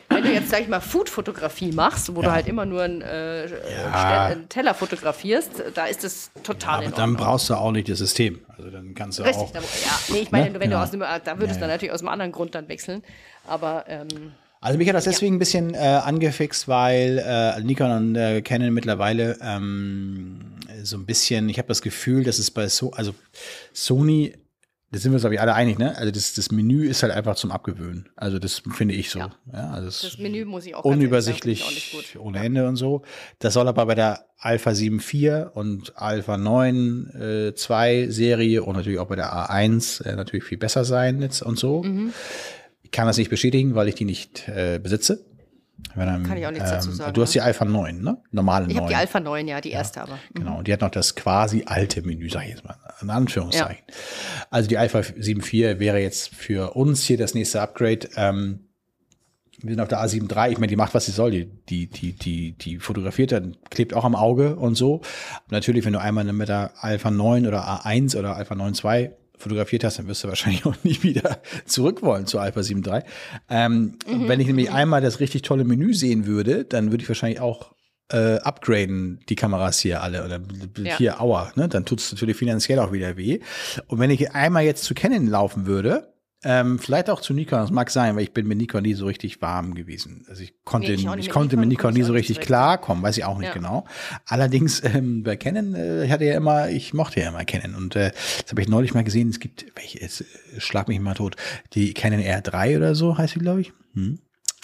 Wenn 0.08 0.22
du 0.22 0.32
jetzt, 0.32 0.50
sag 0.50 0.60
ich 0.60 0.68
mal, 0.68 0.80
Food-Fotografie 0.80 1.72
machst, 1.72 2.14
wo 2.14 2.22
du 2.22 2.30
halt 2.30 2.46
immer 2.46 2.64
nur 2.64 2.82
einen, 2.82 3.02
äh, 3.02 3.48
Ste- 3.48 3.58
einen 3.94 4.48
Teller 4.48 4.74
fotografierst, 4.74 5.50
da 5.74 5.86
ist 5.86 6.04
das 6.04 6.30
total 6.42 6.76
Aber 6.76 6.84
in 6.86 6.92
dann 6.92 7.16
brauchst 7.16 7.50
du 7.50 7.54
auch 7.54 7.72
nicht 7.72 7.88
das 7.88 7.98
System. 7.98 8.40
Also 8.56 8.70
dann 8.70 8.94
kannst 8.94 9.18
du 9.18 9.22
Richtig, 9.24 9.48
auch. 9.48 9.52
da, 9.52 9.60
ja. 9.60 9.98
Nee, 10.08 10.18
ich 10.20 10.30
meine, 10.30 10.50
Ne? 10.50 10.60
wenn 10.60 10.70
du 10.70 10.78
aus 10.80 10.90
dem, 10.92 11.00
da 11.00 11.08
würdest 11.16 11.26
Ja, 11.26 11.46
du 11.46 11.54
ja. 11.54 11.60
dann 11.60 11.68
natürlich 11.70 11.92
aus 11.92 12.00
einem 12.00 12.08
anderen 12.08 12.32
Grund 12.32 12.54
dann 12.54 12.68
wechseln. 12.68 13.02
Aber 13.46 13.84
ähm, 13.88 14.08
Also 14.60 14.78
mich 14.78 14.88
hat 14.88 14.94
das 14.94 15.04
deswegen 15.04 15.36
ein 15.36 15.38
bisschen 15.40 15.74
äh, 15.74 15.78
angefixt, 15.78 16.68
weil 16.68 17.18
äh, 17.18 17.60
Nikon 17.62 17.90
und 17.90 18.16
äh, 18.16 18.40
Canon 18.42 18.72
mittlerweile 18.72 19.36
ähm, 19.42 20.40
so 20.82 20.96
ein 20.96 21.06
bisschen, 21.06 21.48
ich 21.48 21.58
habe 21.58 21.68
das 21.68 21.82
Gefühl, 21.82 22.24
dass 22.24 22.38
es 22.38 22.50
bei 22.50 22.68
so, 22.68 22.92
also 22.92 23.14
Sony, 23.72 24.34
da 24.94 25.00
sind 25.00 25.10
wir 25.10 25.16
uns 25.16 25.22
glaube 25.22 25.34
ich 25.34 25.40
alle 25.40 25.54
einig, 25.54 25.76
ne? 25.76 25.98
Also 25.98 26.12
das, 26.12 26.34
das 26.34 26.52
Menü 26.52 26.86
ist 26.86 27.02
halt 27.02 27.12
einfach 27.12 27.34
zum 27.34 27.50
Abgewöhnen. 27.50 28.08
Also 28.14 28.38
das 28.38 28.62
finde 28.74 28.94
ich 28.94 29.10
so. 29.10 29.18
Ja. 29.18 29.32
Ja. 29.52 29.70
also 29.70 29.88
es 29.88 30.02
das 30.02 30.18
Menü 30.18 30.44
muss 30.44 30.66
ich 30.66 30.76
auch 30.76 30.84
ganz 30.84 30.92
ehrlich 30.92 31.62
auch 31.62 31.66
unübersichtlich 31.66 32.18
ohne 32.20 32.38
Ende 32.38 32.68
und 32.68 32.76
so. 32.76 33.02
Das 33.40 33.54
soll 33.54 33.66
aber 33.66 33.86
bei 33.86 33.96
der 33.96 34.26
Alpha 34.38 34.70
7.4 34.70 35.48
und 35.48 35.96
Alpha 35.96 36.36
9 36.36 37.10
äh, 37.50 37.54
2 37.56 38.06
Serie 38.08 38.62
und 38.62 38.76
natürlich 38.76 39.00
auch 39.00 39.08
bei 39.08 39.16
der 39.16 39.32
A1 39.32 40.04
äh, 40.04 40.14
natürlich 40.14 40.44
viel 40.44 40.58
besser 40.58 40.84
sein 40.84 41.20
jetzt 41.20 41.42
und 41.42 41.58
so. 41.58 41.82
Mhm. 41.82 42.12
Ich 42.84 42.92
kann 42.92 43.08
das 43.08 43.18
nicht 43.18 43.30
bestätigen, 43.30 43.74
weil 43.74 43.88
ich 43.88 43.96
die 43.96 44.04
nicht 44.04 44.46
äh, 44.46 44.78
besitze. 44.80 45.24
Dann, 45.96 46.22
Kann 46.24 46.36
ich 46.36 46.46
auch 46.46 46.50
nichts 46.50 46.70
dazu 46.70 46.90
sagen, 46.92 47.12
Du 47.14 47.22
hast 47.22 47.30
ne? 47.30 47.32
die 47.34 47.40
Alpha 47.40 47.64
9, 47.64 48.00
ne? 48.00 48.18
Normale 48.30 48.66
Ich 48.66 48.74
9. 48.74 48.78
habe 48.78 48.88
die 48.88 48.96
Alpha 48.96 49.20
9, 49.20 49.48
ja, 49.48 49.60
die 49.60 49.70
erste 49.70 50.02
aber. 50.02 50.18
Genau, 50.32 50.58
und 50.58 50.68
die 50.68 50.72
hat 50.72 50.80
noch 50.80 50.90
das 50.90 51.14
quasi 51.14 51.64
alte 51.66 52.02
Menü, 52.02 52.28
sag 52.30 52.44
ich 52.44 52.50
jetzt 52.50 52.64
mal, 52.64 52.76
in 53.00 53.10
Anführungszeichen. 53.10 53.84
Also 54.50 54.68
die 54.68 54.78
Alpha 54.78 55.00
7.4 55.00 55.78
wäre 55.78 55.98
jetzt 55.98 56.34
für 56.34 56.74
uns 56.76 57.04
hier 57.04 57.16
das 57.16 57.34
nächste 57.34 57.60
Upgrade. 57.60 58.08
Ähm, 58.16 58.60
wir 59.62 59.70
sind 59.70 59.80
auf 59.80 59.88
der 59.88 60.00
A7 60.00 60.30
III, 60.30 60.52
ich 60.52 60.58
meine, 60.58 60.68
die 60.68 60.76
macht, 60.76 60.94
was 60.94 61.06
sie 61.06 61.12
soll, 61.12 61.30
die, 61.30 61.46
die, 61.46 61.86
die, 61.88 62.12
die, 62.12 62.52
die 62.52 62.78
fotografiert 62.78 63.32
dann, 63.32 63.56
klebt 63.70 63.94
auch 63.94 64.04
am 64.04 64.14
Auge 64.14 64.56
und 64.56 64.74
so. 64.74 65.00
Natürlich, 65.48 65.84
wenn 65.84 65.92
du 65.92 66.00
einmal 66.00 66.24
mit 66.24 66.48
der 66.48 66.72
Alpha 66.80 67.10
9 67.10 67.46
oder 67.46 67.66
A1 67.66 68.16
oder 68.16 68.36
Alpha 68.36 68.54
9 68.54 68.74
II 68.84 69.10
fotografiert 69.36 69.84
hast, 69.84 69.98
dann 69.98 70.06
wirst 70.06 70.24
du 70.24 70.28
wahrscheinlich 70.28 70.64
auch 70.66 70.76
nie 70.84 71.02
wieder 71.02 71.40
zurück 71.66 72.02
wollen 72.02 72.26
zur 72.26 72.40
Alpha 72.42 72.62
7 72.62 72.82
III. 72.84 73.02
Ähm, 73.50 73.98
Wenn 74.06 74.40
ich 74.40 74.46
nämlich 74.46 74.70
einmal 74.70 75.00
das 75.00 75.20
richtig 75.20 75.42
tolle 75.42 75.64
Menü 75.64 75.94
sehen 75.94 76.26
würde, 76.26 76.64
dann 76.64 76.90
würde 76.90 77.02
ich 77.02 77.08
wahrscheinlich 77.08 77.40
auch 77.40 77.74
äh, 78.10 78.36
upgraden 78.36 79.20
die 79.28 79.34
Kameras 79.34 79.80
hier 79.80 80.02
alle 80.02 80.24
oder 80.24 80.40
Ja. 80.78 80.96
hier 80.98 81.20
Aua, 81.20 81.52
ne? 81.56 81.68
Dann 81.68 81.84
tut 81.84 82.00
es 82.00 82.12
natürlich 82.12 82.36
finanziell 82.36 82.78
auch 82.78 82.92
wieder 82.92 83.16
weh. 83.16 83.40
Und 83.86 83.98
wenn 83.98 84.10
ich 84.10 84.32
einmal 84.32 84.64
jetzt 84.64 84.84
zu 84.84 84.94
Canon 84.94 85.26
laufen 85.26 85.66
würde, 85.66 86.13
ähm, 86.44 86.78
vielleicht 86.78 87.10
auch 87.10 87.20
zu 87.20 87.32
Nikon, 87.34 87.60
das 87.60 87.70
mag 87.70 87.90
sein, 87.90 88.14
weil 88.16 88.22
ich 88.22 88.32
bin 88.32 88.46
mit 88.46 88.58
Nikon 88.58 88.82
nie 88.82 88.94
so 88.94 89.06
richtig 89.06 89.40
warm 89.42 89.74
gewesen. 89.74 90.24
Also 90.28 90.42
ich 90.42 90.54
konnte, 90.64 90.88
Nee, 90.88 90.94
ich 90.94 91.04
ich. 91.04 91.10
Mit 91.16 91.30
konnte 91.30 91.56
mit 91.56 91.68
Nikon 91.68 91.90
Nikon 91.90 91.94
nie 91.94 92.06
so 92.06 92.12
richtig 92.12 92.40
klarkommen, 92.40 93.02
weiß 93.02 93.16
ich 93.16 93.24
auch 93.24 93.38
nicht 93.38 93.48
Ja. 93.48 93.54
genau. 93.54 93.84
Allerdings 94.26 94.82
ähm, 94.84 95.22
bei 95.22 95.36
Canon, 95.36 95.74
äh, 95.74 96.04
ich 96.04 96.10
hatte 96.12 96.24
ja 96.24 96.36
immer, 96.36 96.68
ich 96.68 96.94
mochte 96.94 97.20
ja 97.20 97.28
immer 97.28 97.44
Canon 97.44 97.74
und 97.74 97.96
äh, 97.96 98.10
das 98.42 98.50
habe 98.50 98.60
ich 98.62 98.68
neulich 98.68 98.94
mal 98.94 99.04
gesehen. 99.04 99.30
Es 99.30 99.40
gibt, 99.40 99.66
welche, 99.74 100.00
jetzt, 100.00 100.20
äh, 100.22 100.24
schlag 100.60 100.88
mich 100.88 101.00
mal 101.00 101.14
tot, 101.14 101.36
die 101.72 101.94
Canon 101.94 102.20
R3 102.20 102.76
oder 102.76 102.94
so 102.94 103.16
heißt 103.18 103.34
sie, 103.34 103.40
glaube 103.40 103.62
ich. 103.62 103.72
Hm. 103.94 104.18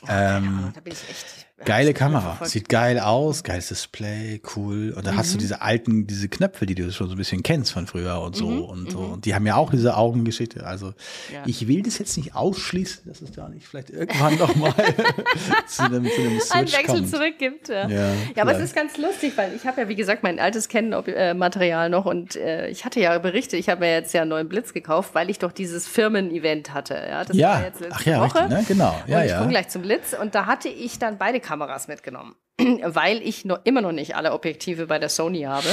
Ähm, 0.09 0.71
Da 0.75 0.81
bin 0.81 0.93
ich 0.93 1.09
echt. 1.11 1.47
Geile 1.65 1.93
Kamera, 1.95 2.39
sieht 2.45 2.69
geil 2.69 2.99
aus, 2.99 3.43
geiles 3.45 3.69
Display, 3.69 4.41
cool. 4.57 4.95
Und 4.97 5.07
da 5.07 5.15
hast 5.17 5.33
du 5.33 5.37
Mhm. 5.37 5.41
diese 5.41 5.61
alten, 5.63 6.07
diese 6.07 6.29
Knöpfe, 6.29 6.65
die 6.67 6.75
du 6.75 6.91
schon 6.91 7.09
so 7.09 7.15
ein 7.15 7.19
bisschen 7.19 7.43
kennst 7.43 7.73
von 7.73 7.87
früher 7.87 8.21
und 8.21 8.35
so 8.37 8.47
Mhm, 8.49 8.63
und 8.63 8.91
so. 8.93 8.99
Und 8.99 9.25
die 9.27 9.35
haben 9.35 9.47
ja 9.47 9.57
auch 9.57 9.71
diese 9.71 9.97
Augengeschichte. 9.97 10.67
Also 10.67 10.95
Ja. 11.33 11.43
ich 11.47 11.69
will 11.69 11.83
das 11.83 11.99
jetzt 11.99 12.17
nicht 12.17 12.35
ausschließen, 12.35 13.03
dass 13.07 13.21
es 13.23 13.33
da 13.33 13.49
nicht 13.49 13.67
vielleicht 13.69 13.91
irgendwann 13.91 14.37
noch 14.39 14.55
mal 14.57 14.73
zu 15.67 15.83
einem, 15.83 16.07
zu 16.07 16.21
einem 16.21 16.35
ein 16.35 16.41
Switch 16.41 16.73
Wechsel 16.79 16.97
kommt. 16.97 17.11
zurückgibt. 17.11 17.69
Ja, 17.69 17.89
Ja, 17.89 18.09
ja, 18.37 18.43
aber 18.43 18.55
es 18.57 18.63
ist 18.63 18.75
ganz 18.75 18.97
lustig, 18.97 19.33
weil 19.37 19.53
ich 19.55 19.67
habe 19.67 19.83
ja, 19.83 19.89
wie 19.89 19.97
gesagt, 19.97 20.23
mein 20.23 20.39
altes 20.41 20.69
Canon-Material 20.69 21.91
noch 21.91 22.07
und 22.07 22.37
äh, 22.37 22.69
ich 22.69 22.85
hatte 22.85 23.01
ja 23.01 23.19
berichtet, 23.19 23.61
ich 23.61 23.69
habe 23.69 23.81
mir 23.81 23.93
jetzt 23.93 24.15
ja 24.15 24.23
einen 24.23 24.31
neuen 24.31 24.49
Blitz 24.49 24.73
gekauft, 24.73 25.15
weil 25.15 25.31
ich 25.31 25.39
doch 25.39 25.53
dieses 25.53 25.87
Firmen-Event 25.87 26.73
hatte. 26.73 26.95
Ja, 26.95 27.25
das 27.25 27.37
Ja, 27.37 27.51
war 27.55 27.63
jetzt 27.65 27.81
letzte 27.81 27.97
ach 27.97 28.07
ja, 28.07 28.21
Woche. 28.21 28.39
richtig, 28.41 28.59
ne? 28.59 28.65
Genau. 28.67 28.95
Ja, 29.07 29.19
und 29.19 29.25
ich 29.25 29.31
ja. 29.31 29.39
komme 29.39 29.51
gleich 29.51 29.69
zum 29.69 29.83
Blitz 29.83 30.15
und 30.21 30.35
da 30.35 30.47
hatte 30.47 30.69
ich 30.69 30.99
dann 30.99 31.19
beide 31.19 31.39
Kameras 31.41 31.50
mitgenommen. 31.89 32.35
weil 32.85 33.23
ich 33.23 33.45
noch 33.45 33.61
immer 33.65 33.81
noch 33.81 33.93
nicht 33.93 34.17
alle 34.17 34.33
Objektive 34.33 34.87
bei 34.87 34.99
der 34.99 35.09
Sony 35.09 35.43
habe. 35.43 35.69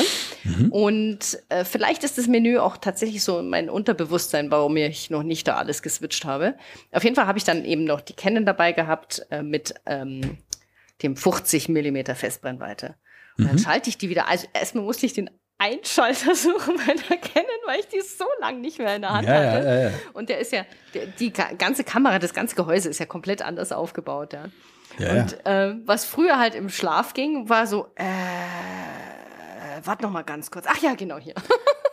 Und 0.69 1.37
äh, 1.49 1.65
vielleicht 1.65 2.03
ist 2.03 2.17
das 2.17 2.27
Menü 2.27 2.59
auch 2.59 2.77
tatsächlich 2.77 3.23
so 3.23 3.41
mein 3.41 3.69
Unterbewusstsein, 3.69 4.49
warum 4.51 4.77
ich 4.77 5.09
noch 5.09 5.23
nicht 5.23 5.47
da 5.47 5.55
alles 5.57 5.81
geswitcht 5.81 6.25
habe. 6.25 6.55
Auf 6.91 7.03
jeden 7.03 7.15
Fall 7.15 7.27
habe 7.27 7.37
ich 7.37 7.43
dann 7.43 7.65
eben 7.65 7.83
noch 7.83 8.01
die 8.01 8.13
Canon 8.13 8.45
dabei 8.45 8.71
gehabt 8.71 9.25
äh, 9.31 9.43
mit 9.43 9.73
ähm, 9.85 10.37
dem 11.03 11.15
50 11.17 11.69
Millimeter 11.69 12.15
Festbrennweite. 12.15 12.95
Und 13.37 13.47
dann 13.49 13.59
schalte 13.59 13.89
ich 13.89 13.97
die 13.97 14.09
wieder. 14.09 14.27
Also 14.27 14.47
erstmal 14.53 14.83
musste 14.83 15.05
ich 15.05 15.13
den 15.13 15.29
Einschalter 15.59 16.35
suchen 16.35 16.75
bei 16.77 16.93
der 16.93 17.17
Canon, 17.17 17.45
weil 17.65 17.79
ich 17.81 17.87
die 17.87 18.01
so 18.01 18.25
lange 18.39 18.59
nicht 18.59 18.79
mehr 18.79 18.95
in 18.95 19.01
der 19.01 19.11
Hand 19.13 19.27
Ja, 19.27 19.33
hatte. 19.33 19.65
ja, 19.67 19.81
ja. 19.89 19.91
Und 20.13 20.29
der 20.29 20.39
ist 20.39 20.51
ja, 20.51 20.65
der, 20.93 21.07
die 21.07 21.33
ga- 21.33 21.51
ganze 21.57 21.83
Kamera, 21.83 22.17
das 22.19 22.33
ganze 22.33 22.55
Gehäuse 22.55 22.89
ist 22.89 22.99
ja 22.99 23.05
komplett 23.05 23.41
anders 23.41 23.71
aufgebaut, 23.71 24.33
ja. 24.33 24.45
Ja, 24.99 25.15
ja. 25.15 25.21
Und 25.21 25.45
äh, 25.45 25.75
was 25.85 26.05
früher 26.05 26.39
halt 26.39 26.55
im 26.55 26.69
Schlaf 26.69 27.13
ging, 27.13 27.49
war 27.49 27.67
so, 27.67 27.87
äh, 27.95 28.03
warte 29.83 30.03
noch 30.03 30.11
mal 30.11 30.23
ganz 30.23 30.51
kurz. 30.51 30.65
Ach 30.67 30.81
ja, 30.81 30.95
genau 30.95 31.17
hier. 31.17 31.35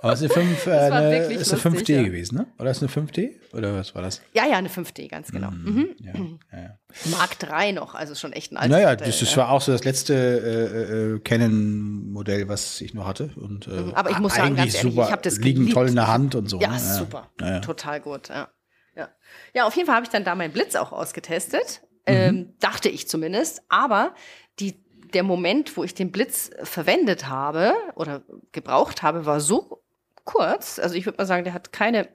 Aber 0.05 0.13
es 0.13 0.21
ist 0.21 0.37
eine, 0.37 0.49
5, 0.49 0.67
äh, 0.67 0.71
eine, 0.71 1.17
ist 1.17 1.51
eine 1.51 1.63
lustig, 1.63 1.89
5D 1.89 1.97
ja. 1.97 2.03
gewesen, 2.03 2.37
ne? 2.37 2.47
Oder 2.59 2.71
ist 2.71 2.83
eine 2.83 2.91
5D? 2.93 3.31
Oder 3.55 3.75
was 3.75 3.95
war 3.95 4.03
das? 4.03 4.21
ja, 4.35 4.45
ja, 4.45 4.59
eine 4.59 4.69
5D, 4.69 5.09
ganz 5.09 5.33
genau. 5.33 5.51
Mhm. 5.51 5.97
Ja, 5.99 6.13
ja, 6.53 6.59
ja. 6.63 6.79
Mark 7.11 7.39
3 7.39 7.73
noch, 7.73 7.95
also 7.95 8.15
schon 8.15 8.35
echt 8.35 8.53
ein 8.53 8.59
altes 8.59 8.71
Naja, 8.71 8.91
Modell, 8.91 9.07
das, 9.07 9.21
das 9.21 9.31
ja. 9.31 9.39
war 9.39 9.51
auch 9.51 9.63
so 9.63 9.73
das 9.73 9.83
letzte 9.83 10.15
äh, 10.15 11.15
äh, 11.15 11.21
Canon-Modell, 11.21 12.49
was 12.49 12.83
ich 12.83 12.93
noch 12.93 13.07
hatte. 13.07 13.31
Und, 13.37 13.67
äh, 13.67 13.95
Aber 13.95 14.11
ich 14.11 14.19
muss 14.19 14.35
sagen, 14.35 14.57
ganz 14.57 14.75
ehrlich, 14.75 14.93
super, 14.93 15.07
ich 15.07 15.13
hab 15.13 15.23
das 15.23 15.39
liegen 15.39 15.61
geliebt. 15.61 15.75
toll 15.75 15.89
in 15.89 15.95
der 15.95 16.09
Hand 16.09 16.35
und 16.35 16.51
so. 16.51 16.61
Ja, 16.61 16.73
ne? 16.73 16.79
super. 16.79 17.31
Ja, 17.41 17.49
ja. 17.49 17.61
Total 17.61 17.99
gut, 18.03 18.29
ja. 18.29 18.51
ja. 18.95 19.09
Ja, 19.55 19.67
auf 19.67 19.75
jeden 19.75 19.87
Fall 19.87 19.97
habe 19.97 20.05
ich 20.05 20.11
dann 20.11 20.25
da 20.25 20.35
meinen 20.35 20.53
Blitz 20.53 20.75
auch 20.77 20.93
ausgetestet. 20.93 21.81
Mhm. 22.07 22.15
Ähm, 22.15 22.55
dachte 22.61 22.89
ich 22.89 23.09
zumindest. 23.09 23.63
Aber 23.69 24.15
die, 24.59 24.75
der 25.15 25.23
Moment, 25.23 25.77
wo 25.77 25.85
ich 25.85 25.95
den 25.95 26.13
Blitz 26.13 26.51
verwendet 26.63 27.29
habe 27.29 27.73
oder 27.95 28.23
gebraucht 28.53 29.03
habe, 29.03 29.27
war 29.27 29.41
so 29.41 29.83
kurz. 30.25 30.79
Also 30.79 30.95
ich 30.97 31.07
würde 31.07 31.19
mal 31.19 31.27
sagen, 31.27 31.45
der 31.45 31.55
hat 31.55 31.73
keine, 31.73 32.09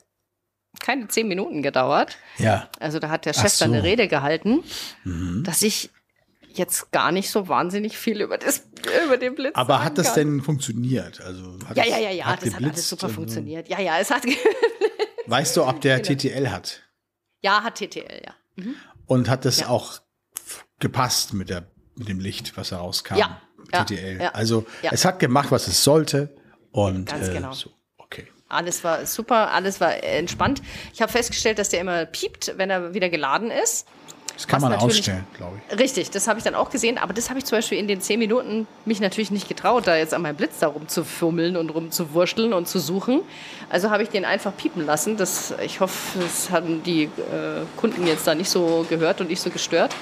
keine 0.79 1.07
zehn 1.07 1.27
Minuten 1.27 1.61
gedauert. 1.61 2.17
ja. 2.37 2.69
Also 2.79 2.99
da 2.99 3.09
hat 3.09 3.25
der 3.25 3.33
Chef 3.33 3.57
dann 3.57 3.69
eine 3.71 3.77
so. 3.77 3.83
Mhm. 3.83 3.89
Rede 3.89 4.07
gehalten, 4.07 4.63
dass 5.43 5.61
ich 5.63 5.89
jetzt 6.53 6.91
gar 6.91 7.11
nicht 7.11 7.29
so 7.29 7.47
wahnsinnig 7.47 7.97
viel 7.97 8.21
über, 8.21 8.37
das, 8.37 8.67
über 9.05 9.17
den 9.17 9.35
Blitz 9.35 9.55
Aber 9.55 9.83
hat 9.83 9.97
das 9.97 10.07
kann. 10.13 10.15
denn 10.15 10.41
funktioniert? 10.41 11.21
Also 11.21 11.57
hat 11.67 11.77
Ja, 11.77 11.85
ja, 11.85 11.97
ja, 11.99 12.09
ja, 12.11 12.25
hat 12.25 12.43
das 12.45 12.53
hat 12.55 12.63
alles 12.63 12.89
super 12.89 13.07
so? 13.07 13.13
funktioniert. 13.13 13.69
Ja, 13.69 13.79
ja, 13.79 13.99
es 13.99 14.09
hat, 14.11 14.23
Weißt 15.27 15.55
du, 15.57 15.63
ob 15.65 15.79
der 15.81 15.99
Genau. 16.01 16.17
TTL 16.19 16.49
hat? 16.51 16.81
ja, 17.41 17.63
hat 17.63 17.75
TTL, 17.75 18.21
ja. 18.25 18.63
Und 19.09 19.27
hat 19.29 19.43
das 19.43 19.59
Ja. 19.61 19.67
auch 19.69 19.99
gepasst 20.79 21.33
mit, 21.33 21.49
der, 21.49 21.65
mit 21.95 22.07
dem 22.07 22.19
Licht, 22.19 22.55
was 22.57 22.71
herauskam? 22.71 23.15
Ja, 23.17 23.41
ja, 23.73 23.83
TTL. 23.83 24.21
ja, 24.21 24.29
Also 24.29 24.65
es 24.83 25.03
hat 25.03 25.19
gemacht, 25.19 25.51
was 25.51 25.67
es 25.67 25.83
sollte. 25.83 26.35
Und 26.71 27.09
Ganz 27.09 27.27
äh, 27.27 27.33
genau. 27.33 27.51
so. 27.51 27.71
Okay. 27.97 28.27
Alles 28.47 28.83
war 28.83 29.05
super, 29.05 29.51
alles 29.51 29.81
war 29.81 30.03
entspannt. 30.03 30.61
Ich 30.93 31.01
habe 31.01 31.11
festgestellt, 31.11 31.57
dass 31.59 31.69
der 31.69 31.81
immer 31.81 32.05
piept, 32.05 32.53
wenn 32.57 32.69
er 32.69 32.93
wieder 32.93 33.09
geladen 33.09 33.49
ist. 33.51 33.87
Das 34.39 34.47
kann 34.47 34.61
man 34.61 34.71
ausstellen, 34.71 35.27
glaube 35.35 35.59
ich. 35.67 35.79
Richtig, 35.79 36.11
das 36.11 36.29
habe 36.29 36.39
ich 36.39 36.45
dann 36.45 36.55
auch 36.55 36.69
gesehen, 36.69 36.97
aber 36.97 37.11
das 37.11 37.27
habe 37.27 37.39
ich 37.39 37.45
zum 37.45 37.57
Beispiel 37.57 37.77
in 37.77 37.89
den 37.89 37.99
zehn 37.99 38.17
Minuten 38.19 38.67
mich 38.85 39.01
natürlich 39.01 39.31
nicht 39.31 39.49
getraut, 39.49 39.85
da 39.85 39.97
jetzt 39.97 40.13
an 40.13 40.21
meinem 40.21 40.37
Blitz 40.37 40.59
da 40.59 40.67
rumzufummeln 40.67 41.57
und 41.57 41.69
rumzuwurschteln 41.71 42.53
und 42.53 42.65
zu 42.65 42.79
suchen. 42.79 43.19
Also 43.69 43.91
habe 43.91 44.03
ich 44.03 44.07
den 44.09 44.23
einfach 44.23 44.55
piepen 44.55 44.85
lassen. 44.85 45.17
Das, 45.17 45.53
ich 45.61 45.81
hoffe, 45.81 46.19
das 46.19 46.51
haben 46.51 46.83
die 46.83 47.03
äh, 47.03 47.09
Kunden 47.75 48.07
jetzt 48.07 48.25
da 48.27 48.33
nicht 48.33 48.49
so 48.49 48.85
gehört 48.87 49.19
und 49.19 49.29
nicht 49.29 49.41
so 49.41 49.49
gestört. 49.49 49.93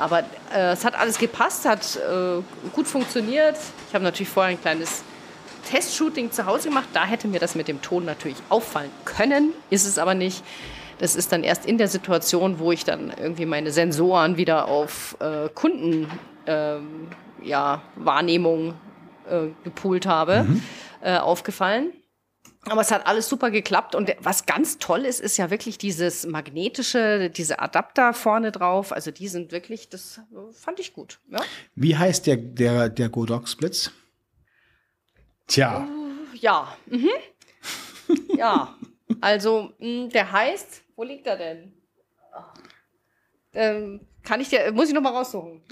Aber 0.00 0.24
äh, 0.52 0.72
es 0.72 0.84
hat 0.84 0.98
alles 0.98 1.16
gepasst, 1.16 1.64
hat 1.64 1.96
äh, 1.96 2.42
gut 2.72 2.88
funktioniert. 2.88 3.58
Ich 3.88 3.94
habe 3.94 4.02
natürlich 4.02 4.28
vorher 4.28 4.50
ein 4.50 4.60
kleines 4.60 5.04
Testshooting 5.70 6.32
zu 6.32 6.46
Hause 6.46 6.70
gemacht. 6.70 6.88
Da 6.94 7.04
hätte 7.04 7.28
mir 7.28 7.38
das 7.38 7.54
mit 7.54 7.68
dem 7.68 7.80
Ton 7.80 8.04
natürlich 8.04 8.38
auffallen 8.48 8.90
können, 9.04 9.52
ist 9.70 9.86
es 9.86 9.98
aber 9.98 10.14
nicht. 10.14 10.42
Das 10.98 11.14
ist 11.14 11.32
dann 11.32 11.44
erst 11.44 11.64
in 11.66 11.78
der 11.78 11.88
Situation, 11.88 12.58
wo 12.58 12.72
ich 12.72 12.84
dann 12.84 13.12
irgendwie 13.16 13.46
meine 13.46 13.70
Sensoren 13.70 14.36
wieder 14.36 14.68
auf 14.68 15.16
äh, 15.20 15.48
Kunden 15.54 16.10
ähm, 16.46 17.08
ja, 17.42 17.82
Wahrnehmung 17.96 18.74
äh, 19.28 19.48
gepoolt 19.64 20.06
habe, 20.06 20.46
äh, 21.00 21.16
aufgefallen. 21.18 21.92
Aber 22.64 22.80
es 22.80 22.90
hat 22.90 23.06
alles 23.06 23.28
super 23.28 23.50
geklappt. 23.50 23.94
Und 23.94 24.14
was 24.20 24.44
ganz 24.44 24.78
toll 24.78 25.04
ist, 25.04 25.20
ist 25.20 25.36
ja 25.36 25.50
wirklich 25.50 25.78
dieses 25.78 26.26
magnetische, 26.26 27.30
diese 27.30 27.60
Adapter 27.60 28.12
vorne 28.12 28.52
drauf. 28.52 28.92
Also 28.92 29.10
die 29.10 29.28
sind 29.28 29.52
wirklich, 29.52 29.88
das 29.88 30.20
äh, 30.32 30.52
fand 30.52 30.80
ich 30.80 30.92
gut. 30.92 31.20
Ja, 31.30 31.40
Wie 31.74 31.96
heißt 31.96 32.26
der, 32.26 32.36
der, 32.36 32.88
der 32.88 33.08
Godox-Blitz? 33.08 33.92
Tja, 35.46 35.86
ja. 36.34 36.76
Mhm. 36.86 37.08
ja. 38.36 38.74
Also, 39.20 39.72
mh, 39.78 40.08
der 40.08 40.30
heißt, 40.30 40.82
wo 40.98 41.04
liegt 41.04 41.28
er 41.28 41.36
denn? 41.36 41.72
Ähm, 43.54 44.00
kann 44.24 44.40
ich 44.40 44.48
dir, 44.48 44.72
muss 44.72 44.88
ich 44.88 44.94
noch 44.94 45.00
mal 45.00 45.12
raussuchen. 45.12 45.62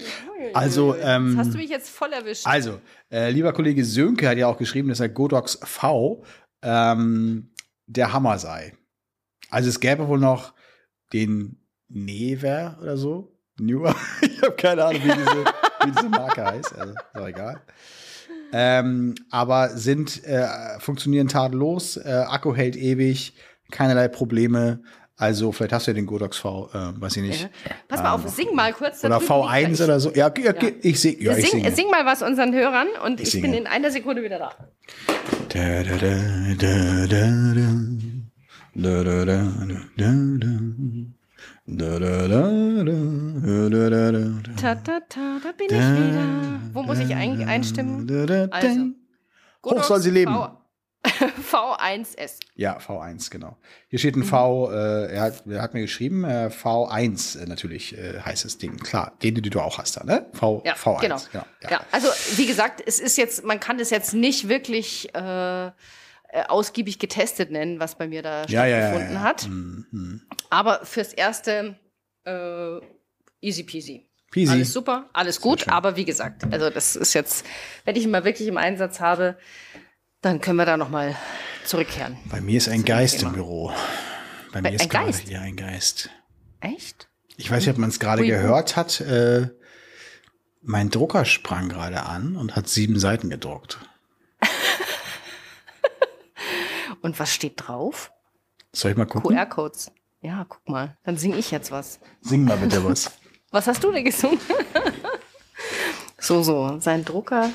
Also, 0.53 0.95
ähm, 0.95 1.35
das 1.35 1.45
hast 1.45 1.53
du 1.53 1.57
mich 1.57 1.69
jetzt 1.69 1.89
voll 1.89 2.13
erwischt. 2.13 2.47
also, 2.47 2.79
äh, 3.11 3.29
lieber 3.29 3.51
Kollege 3.51 3.83
Sönke 3.83 4.27
hat 4.29 4.37
ja 4.37 4.47
auch 4.47 4.57
geschrieben, 4.57 4.87
dass 4.87 4.99
der 4.99 5.09
Godox 5.09 5.59
V 5.63 6.23
ähm, 6.61 7.51
der 7.85 8.13
Hammer 8.13 8.39
sei. 8.39 8.73
Also 9.49 9.69
es 9.69 9.79
gäbe 9.79 10.07
wohl 10.07 10.19
noch 10.19 10.53
den 11.11 11.61
Never 11.89 12.77
oder 12.81 12.95
so. 12.97 13.37
Newer. 13.59 13.95
ich 14.21 14.41
habe 14.41 14.55
keine 14.55 14.85
Ahnung, 14.85 15.03
wie 15.03 15.11
diese, 15.11 15.45
wie 15.83 15.91
diese 15.91 16.09
Marke 16.09 16.45
heißt. 16.45 16.73
Also, 16.73 16.93
ist 16.93 17.15
auch 17.15 17.27
egal. 17.27 17.61
Ähm, 18.53 19.15
aber 19.29 19.69
sind, 19.69 20.23
äh, 20.23 20.79
funktionieren 20.79 21.27
tadellos, 21.27 21.97
äh, 21.97 22.25
Akku 22.27 22.55
hält 22.55 22.77
ewig, 22.77 23.33
keinerlei 23.71 24.07
Probleme. 24.07 24.81
Also 25.19 25.51
vielleicht 25.51 25.73
hast 25.73 25.87
du 25.87 25.91
ja 25.91 25.95
den 25.95 26.05
Godox 26.05 26.37
V, 26.37 26.69
äh, 26.73 27.01
weiß 27.01 27.17
ich 27.17 27.23
nicht. 27.23 27.41
Ja. 27.41 27.49
Pass 27.87 28.03
mal 28.03 28.11
auf, 28.11 28.27
sing 28.29 28.53
mal 28.53 28.71
kurz. 28.71 29.03
Oder 29.03 29.17
drüben 29.17 29.41
liegt 29.41 29.49
er. 29.49 29.69
V1 29.71 29.83
oder 29.83 29.99
so. 29.99 30.11
Ja, 30.11 30.27
okay, 30.27 30.47
okay, 30.47 30.75
ich 30.83 30.99
sehe. 31.01 31.19
Ja, 31.19 31.35
ich 31.35 31.49
sing, 31.49 31.61
singe. 31.61 31.75
sing 31.75 31.89
mal 31.89 32.05
was 32.05 32.21
unseren 32.21 32.53
Hörern 32.53 32.87
und 33.03 33.19
ich, 33.19 33.33
Ich 33.33 33.41
bin 33.41 33.51
singe. 33.51 33.57
in 33.63 33.67
einer 33.67 33.89
Sekunde 33.89 34.21
wieder 34.23 34.37
da. 34.37 34.51
Da, 35.49 35.83
da, 35.83 35.97
da, 35.97 36.15
da, 36.55 37.07
da, 37.07 37.53
da. 37.55 37.67
Da, 38.75 39.03
da, 39.03 39.25
da, 39.25 39.43
da, 39.97 40.11
da. 40.37 40.49
Da, 41.69 41.99
da, 41.99 42.27
da, 42.27 42.47
da, 42.83 43.69
da, 43.69 43.89
da, 43.89 44.11
da. 44.11 44.51
Ta, 44.61 44.75
ta, 44.75 44.99
ta, 45.09 45.39
da 45.43 45.51
bin 45.57 45.65
ich 45.67 45.73
wieder. 45.73 46.59
Wo 46.73 46.83
muss 46.83 46.99
ich 46.99 47.13
ein, 47.15 47.43
einstimmen? 47.47 48.05
Da, 48.07 48.25
da, 48.27 48.47
da. 48.47 48.55
Also. 48.55 48.81
Hoch 49.65 49.83
soll 49.83 49.99
sie 49.99 50.11
leben. 50.11 50.33
V, 50.33 50.49
V1S. 51.51 52.39
Ja, 52.55 52.77
V1, 52.79 53.29
genau. 53.31 53.57
Hier 53.87 53.99
steht 53.99 54.15
ein 54.15 54.23
V, 54.23 54.71
äh, 54.71 55.13
er, 55.13 55.21
hat, 55.21 55.43
er 55.47 55.61
hat 55.61 55.73
mir 55.73 55.81
geschrieben, 55.81 56.23
äh, 56.23 56.49
V1 56.51 57.39
äh, 57.41 57.45
natürlich 57.45 57.97
äh, 57.97 58.19
heißt 58.19 58.45
das 58.45 58.57
Ding. 58.57 58.77
Klar, 58.77 59.13
den, 59.23 59.35
den 59.35 59.43
du 59.43 59.59
auch 59.61 59.77
hast 59.77 59.97
da, 59.97 60.03
ne? 60.03 60.25
V, 60.33 60.61
Ja, 60.65 60.73
V1. 60.73 61.01
genau. 61.01 61.17
Ja, 61.33 61.45
Ja. 61.69 61.81
also 61.91 62.07
wie 62.35 62.45
gesagt, 62.45 62.81
es 62.85 62.99
ist 62.99 63.17
jetzt, 63.17 63.43
man 63.45 63.59
kann 63.59 63.77
das 63.77 63.89
jetzt 63.89 64.13
nicht 64.13 64.49
wirklich 64.49 65.13
äh, 65.15 65.71
ausgiebig 66.49 66.99
getestet 66.99 67.51
nennen, 67.51 67.79
was 67.79 67.95
bei 67.97 68.07
mir 68.07 68.21
da 68.21 68.45
Ja, 68.47 68.65
stattgefunden 68.67 69.21
hat. 69.21 69.47
Mhm. 69.47 70.21
Aber 70.49 70.83
fürs 70.85 71.13
Erste 71.13 71.77
äh, 72.25 72.79
easy 73.41 73.63
peasy. 73.63 74.03
Peasy. 74.31 74.51
Alles 74.51 74.73
super, 74.73 75.09
alles 75.13 75.39
gut, 75.39 75.69
aber 75.69 75.95
wie 75.95 76.03
gesagt, 76.03 76.43
also 76.51 76.69
das 76.69 76.97
ist 76.97 77.13
jetzt, 77.13 77.45
wenn 77.85 77.95
ich 77.95 78.03
ihn 78.03 78.11
mal 78.11 78.25
wirklich 78.25 78.49
im 78.49 78.57
Einsatz 78.57 78.99
habe, 78.99 79.37
dann 80.21 80.41
können 80.41 80.57
wir 80.57 80.65
da 80.65 80.77
noch 80.77 80.89
mal 80.89 81.15
zurückkehren. 81.65 82.17
Bei 82.29 82.41
mir 82.41 82.57
ist 82.57 82.69
ein 82.69 82.83
Geist 82.85 83.19
Thema. 83.19 83.29
im 83.29 83.35
Büro. 83.35 83.71
Bei 84.51 84.61
Bei- 84.61 84.69
mir 84.71 84.75
ist 84.75 84.81
ein 84.83 84.89
gerade, 84.89 85.05
Geist? 85.07 85.27
ja, 85.29 85.41
ein 85.41 85.55
Geist. 85.55 86.09
Echt? 86.59 87.07
Ich 87.35 87.51
weiß 87.51 87.61
nicht, 87.65 87.69
ob 87.73 87.77
man 87.77 87.89
es 87.89 87.99
gerade 87.99 88.25
gehört 88.25 88.75
hat. 88.75 88.99
Äh, 89.01 89.49
mein 90.63 90.89
Drucker 90.89 91.23
sprang 91.25 91.69
gerade 91.69 92.03
an 92.03 92.35
und 92.35 92.55
hat 92.55 92.67
sieben 92.67 92.99
Seiten 92.99 93.29
gedruckt. 93.29 93.77
Und 97.01 97.19
was 97.19 97.31
steht 97.33 97.53
drauf? 97.67 98.11
Soll 98.73 98.91
ich 98.91 98.97
mal 98.97 99.05
gucken? 99.05 99.35
QR-Codes. 99.35 99.91
Ja, 100.21 100.45
guck 100.49 100.67
mal, 100.67 100.97
dann 101.03 101.15
singe 101.17 101.37
ich 101.37 101.51
jetzt 101.51 101.71
was. 101.71 101.99
Sing 102.21 102.43
mal 102.43 102.57
bitte 102.57 102.83
was. 102.83 103.11
Was 103.51 103.67
hast 103.67 103.83
du 103.83 103.91
denn 103.91 104.03
gesungen? 104.03 104.39
so, 106.17 106.41
so. 106.43 106.79
Sein 106.79 107.05
Drucker 107.05 107.49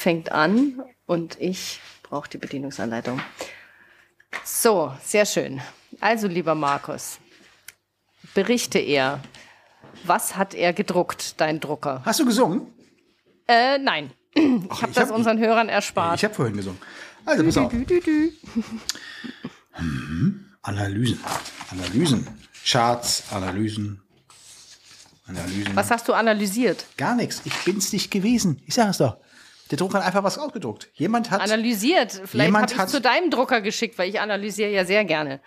fängt 0.00 0.32
an 0.32 0.82
und 1.06 1.40
ich 1.40 1.80
brauche 2.02 2.28
die 2.28 2.38
Bedienungsanleitung. 2.38 3.20
So, 4.44 4.92
sehr 5.04 5.26
schön. 5.26 5.60
Also, 6.00 6.26
lieber 6.26 6.54
Markus, 6.54 7.18
berichte 8.34 8.78
er. 8.78 9.20
Was 10.04 10.36
hat 10.36 10.54
er 10.54 10.72
gedruckt, 10.72 11.40
dein 11.40 11.60
Drucker? 11.60 12.00
Hast 12.04 12.20
du 12.20 12.24
gesungen? 12.24 12.66
Äh, 13.46 13.78
nein. 13.78 14.10
Ich 14.32 14.42
habe 14.42 14.88
ich 14.88 14.94
das 14.94 15.08
hab- 15.10 15.16
unseren 15.16 15.38
Hörern 15.38 15.68
erspart. 15.68 16.16
Ich 16.16 16.24
habe 16.24 16.32
vorhin 16.34 16.56
gesungen. 16.56 16.80
Also 17.26 17.44
pass 17.44 17.56
auf. 17.58 17.72
Dü. 17.72 18.30
Analysen. 20.62 21.18
Analysen. 21.70 22.26
Charts, 22.64 23.24
Analysen. 23.32 24.00
Analysen. 25.26 25.74
Was 25.76 25.90
hast 25.90 26.08
du 26.08 26.12
analysiert? 26.14 26.86
Gar 26.96 27.16
nichts. 27.16 27.42
Ich 27.44 27.54
bin's 27.64 27.92
nicht 27.92 28.10
gewesen. 28.10 28.62
Ich 28.66 28.74
sag 28.74 28.90
es 28.90 28.98
doch. 28.98 29.16
Der 29.70 29.78
Drucker 29.78 29.98
hat 29.98 30.06
einfach 30.06 30.24
was 30.24 30.38
ausgedruckt. 30.38 30.88
Jemand 30.94 31.30
hat. 31.30 31.40
Analysiert. 31.40 32.12
Vielleicht 32.24 32.48
Jemand 32.48 32.64
habe 32.64 32.72
ich 32.74 32.78
hat- 32.78 32.90
zu 32.90 33.00
deinem 33.00 33.30
Drucker 33.30 33.60
geschickt, 33.60 33.98
weil 33.98 34.08
ich 34.08 34.20
analysiere 34.20 34.70
ja 34.70 34.84
sehr 34.84 35.04
gerne 35.04 35.40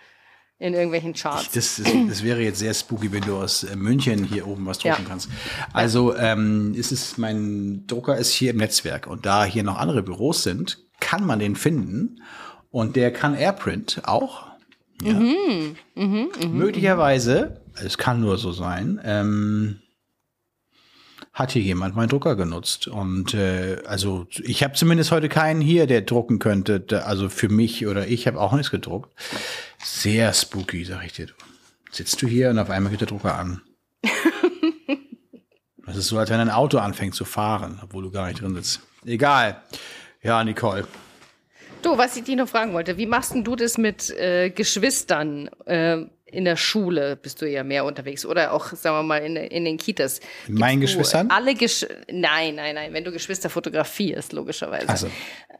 in 0.58 0.72
irgendwelchen 0.72 1.12
Charts. 1.14 1.50
Das, 1.52 1.76
das, 1.76 1.92
das 2.08 2.22
wäre 2.22 2.40
jetzt 2.40 2.60
sehr 2.60 2.72
spooky, 2.72 3.12
wenn 3.12 3.22
du 3.22 3.36
aus 3.36 3.64
äh, 3.64 3.76
München 3.76 4.24
hier 4.24 4.46
oben 4.46 4.64
was 4.66 4.78
drucken 4.78 5.02
Ja. 5.02 5.08
kannst. 5.08 5.28
Also 5.72 6.16
ähm, 6.16 6.72
ist 6.74 6.92
es, 6.92 7.18
mein 7.18 7.86
Drucker 7.86 8.16
ist 8.16 8.30
hier 8.32 8.50
im 8.52 8.58
Netzwerk 8.58 9.06
und 9.06 9.26
da 9.26 9.44
hier 9.44 9.64
noch 9.64 9.78
andere 9.78 10.02
Büros 10.02 10.42
sind, 10.44 10.78
kann 11.00 11.26
man 11.26 11.38
den 11.40 11.56
finden 11.56 12.22
und 12.70 12.96
der 12.96 13.12
kann 13.12 13.34
AirPrint 13.34 14.02
auch. 14.04 14.46
Ja. 15.02 15.12
Mhm, 15.12 16.28
Möglicherweise, 16.52 17.60
es 17.84 17.98
kann 17.98 18.20
nur 18.20 18.38
so 18.38 18.52
sein, 18.52 19.00
ähm, 19.04 19.80
hat 21.34 21.50
hier 21.50 21.62
jemand 21.62 21.96
meinen 21.96 22.08
Drucker 22.08 22.36
genutzt. 22.36 22.86
Und 22.86 23.34
äh, 23.34 23.82
also 23.86 24.26
ich 24.42 24.62
habe 24.62 24.74
zumindest 24.74 25.10
heute 25.10 25.28
keinen 25.28 25.60
hier, 25.60 25.86
der 25.86 26.02
drucken 26.02 26.38
könnte. 26.38 27.04
Also 27.04 27.28
für 27.28 27.48
mich 27.48 27.86
oder 27.86 28.06
ich 28.06 28.26
habe 28.26 28.40
auch 28.40 28.52
nichts 28.52 28.70
gedruckt. 28.70 29.12
Sehr 29.82 30.32
spooky, 30.32 30.84
sag 30.84 31.04
ich 31.04 31.12
dir. 31.12 31.26
Sitzt 31.90 32.22
du 32.22 32.28
hier 32.28 32.50
und 32.50 32.58
auf 32.58 32.70
einmal 32.70 32.90
geht 32.90 33.00
der 33.00 33.08
Drucker 33.08 33.36
an. 33.36 33.60
Das 35.86 35.98
ist 35.98 36.08
so, 36.08 36.16
als 36.16 36.30
wenn 36.30 36.40
ein 36.40 36.48
Auto 36.48 36.78
anfängt 36.78 37.14
zu 37.14 37.26
fahren, 37.26 37.78
obwohl 37.82 38.04
du 38.04 38.10
gar 38.10 38.26
nicht 38.26 38.40
drin 38.40 38.54
sitzt. 38.54 38.80
Egal. 39.04 39.60
Ja, 40.22 40.42
Nicole. 40.42 40.86
Du, 41.82 41.98
was 41.98 42.16
ich 42.16 42.24
dich 42.24 42.36
noch 42.36 42.48
fragen 42.48 42.72
wollte, 42.72 42.96
wie 42.96 43.04
machst 43.04 43.34
denn 43.34 43.44
du 43.44 43.54
das 43.54 43.76
mit 43.76 44.08
äh, 44.10 44.48
Geschwistern 44.48 45.48
äh, 45.66 46.06
in 46.34 46.44
der 46.44 46.56
Schule? 46.56 47.16
Bist 47.16 47.40
du 47.40 47.48
ja 47.48 47.64
mehr 47.64 47.84
unterwegs 47.84 48.26
oder 48.26 48.52
auch, 48.52 48.66
sagen 48.66 48.96
wir 48.96 49.02
mal, 49.02 49.18
in, 49.18 49.36
in 49.36 49.64
den 49.64 49.78
Kitas? 49.78 50.20
Meinen 50.48 50.80
Gibst 50.80 50.94
du 50.94 50.98
Geschwistern? 50.98 51.30
Alle 51.30 51.54
Gesch 51.54 51.86
Nein, 52.10 52.56
nein, 52.56 52.74
nein, 52.74 52.92
wenn 52.92 53.04
du 53.04 53.12
Geschwister 53.12 53.48
fotografierst, 53.50 54.32
logischerweise. 54.32 54.88
Also, 54.88 55.10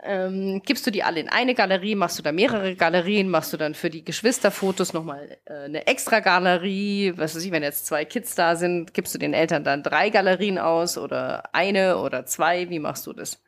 Ähm, 0.06 0.60
gibst 0.66 0.86
du 0.86 0.90
die 0.90 1.02
alle 1.02 1.20
in 1.20 1.30
eine 1.30 1.54
Galerie? 1.54 1.94
Machst 1.94 2.18
du 2.18 2.22
da 2.22 2.30
mehrere 2.30 2.76
Galerien? 2.76 3.30
Machst 3.30 3.54
du 3.54 3.56
dann 3.56 3.74
für 3.74 3.88
die 3.88 4.04
Geschwisterfotos 4.04 4.92
nochmal 4.92 5.38
äh, 5.46 5.64
eine 5.64 5.86
extra 5.86 6.20
Galerie? 6.20 7.14
Was 7.16 7.34
weiß 7.34 7.44
ich, 7.44 7.52
wenn 7.52 7.62
jetzt 7.62 7.86
zwei 7.86 8.04
Kids 8.04 8.34
da 8.34 8.54
sind, 8.56 8.92
gibst 8.92 9.14
du 9.14 9.18
den 9.18 9.32
Eltern 9.32 9.64
dann 9.64 9.82
drei 9.82 10.10
Galerien 10.10 10.58
aus 10.58 10.98
oder 10.98 11.54
eine 11.54 11.96
oder 11.98 12.26
zwei? 12.26 12.68
Wie 12.68 12.80
machst 12.80 13.06
du 13.06 13.14
das? 13.14 13.40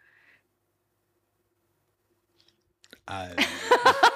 Alter. 3.05 3.37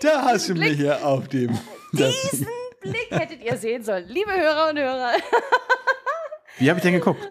da 0.00 0.22
hast 0.22 0.48
du 0.48 0.54
mich 0.54 0.76
hier 0.76 1.04
auf 1.04 1.28
dem. 1.28 1.58
Diesen 1.92 2.46
Blick 2.80 3.08
hättet 3.10 3.42
ihr 3.42 3.56
sehen 3.56 3.82
sollen, 3.82 4.06
liebe 4.08 4.30
Hörer 4.30 4.70
und 4.70 4.78
Hörer. 4.78 5.12
Wie 6.58 6.68
habe 6.68 6.78
ich 6.78 6.82
denn 6.82 6.94
geguckt? 6.94 7.30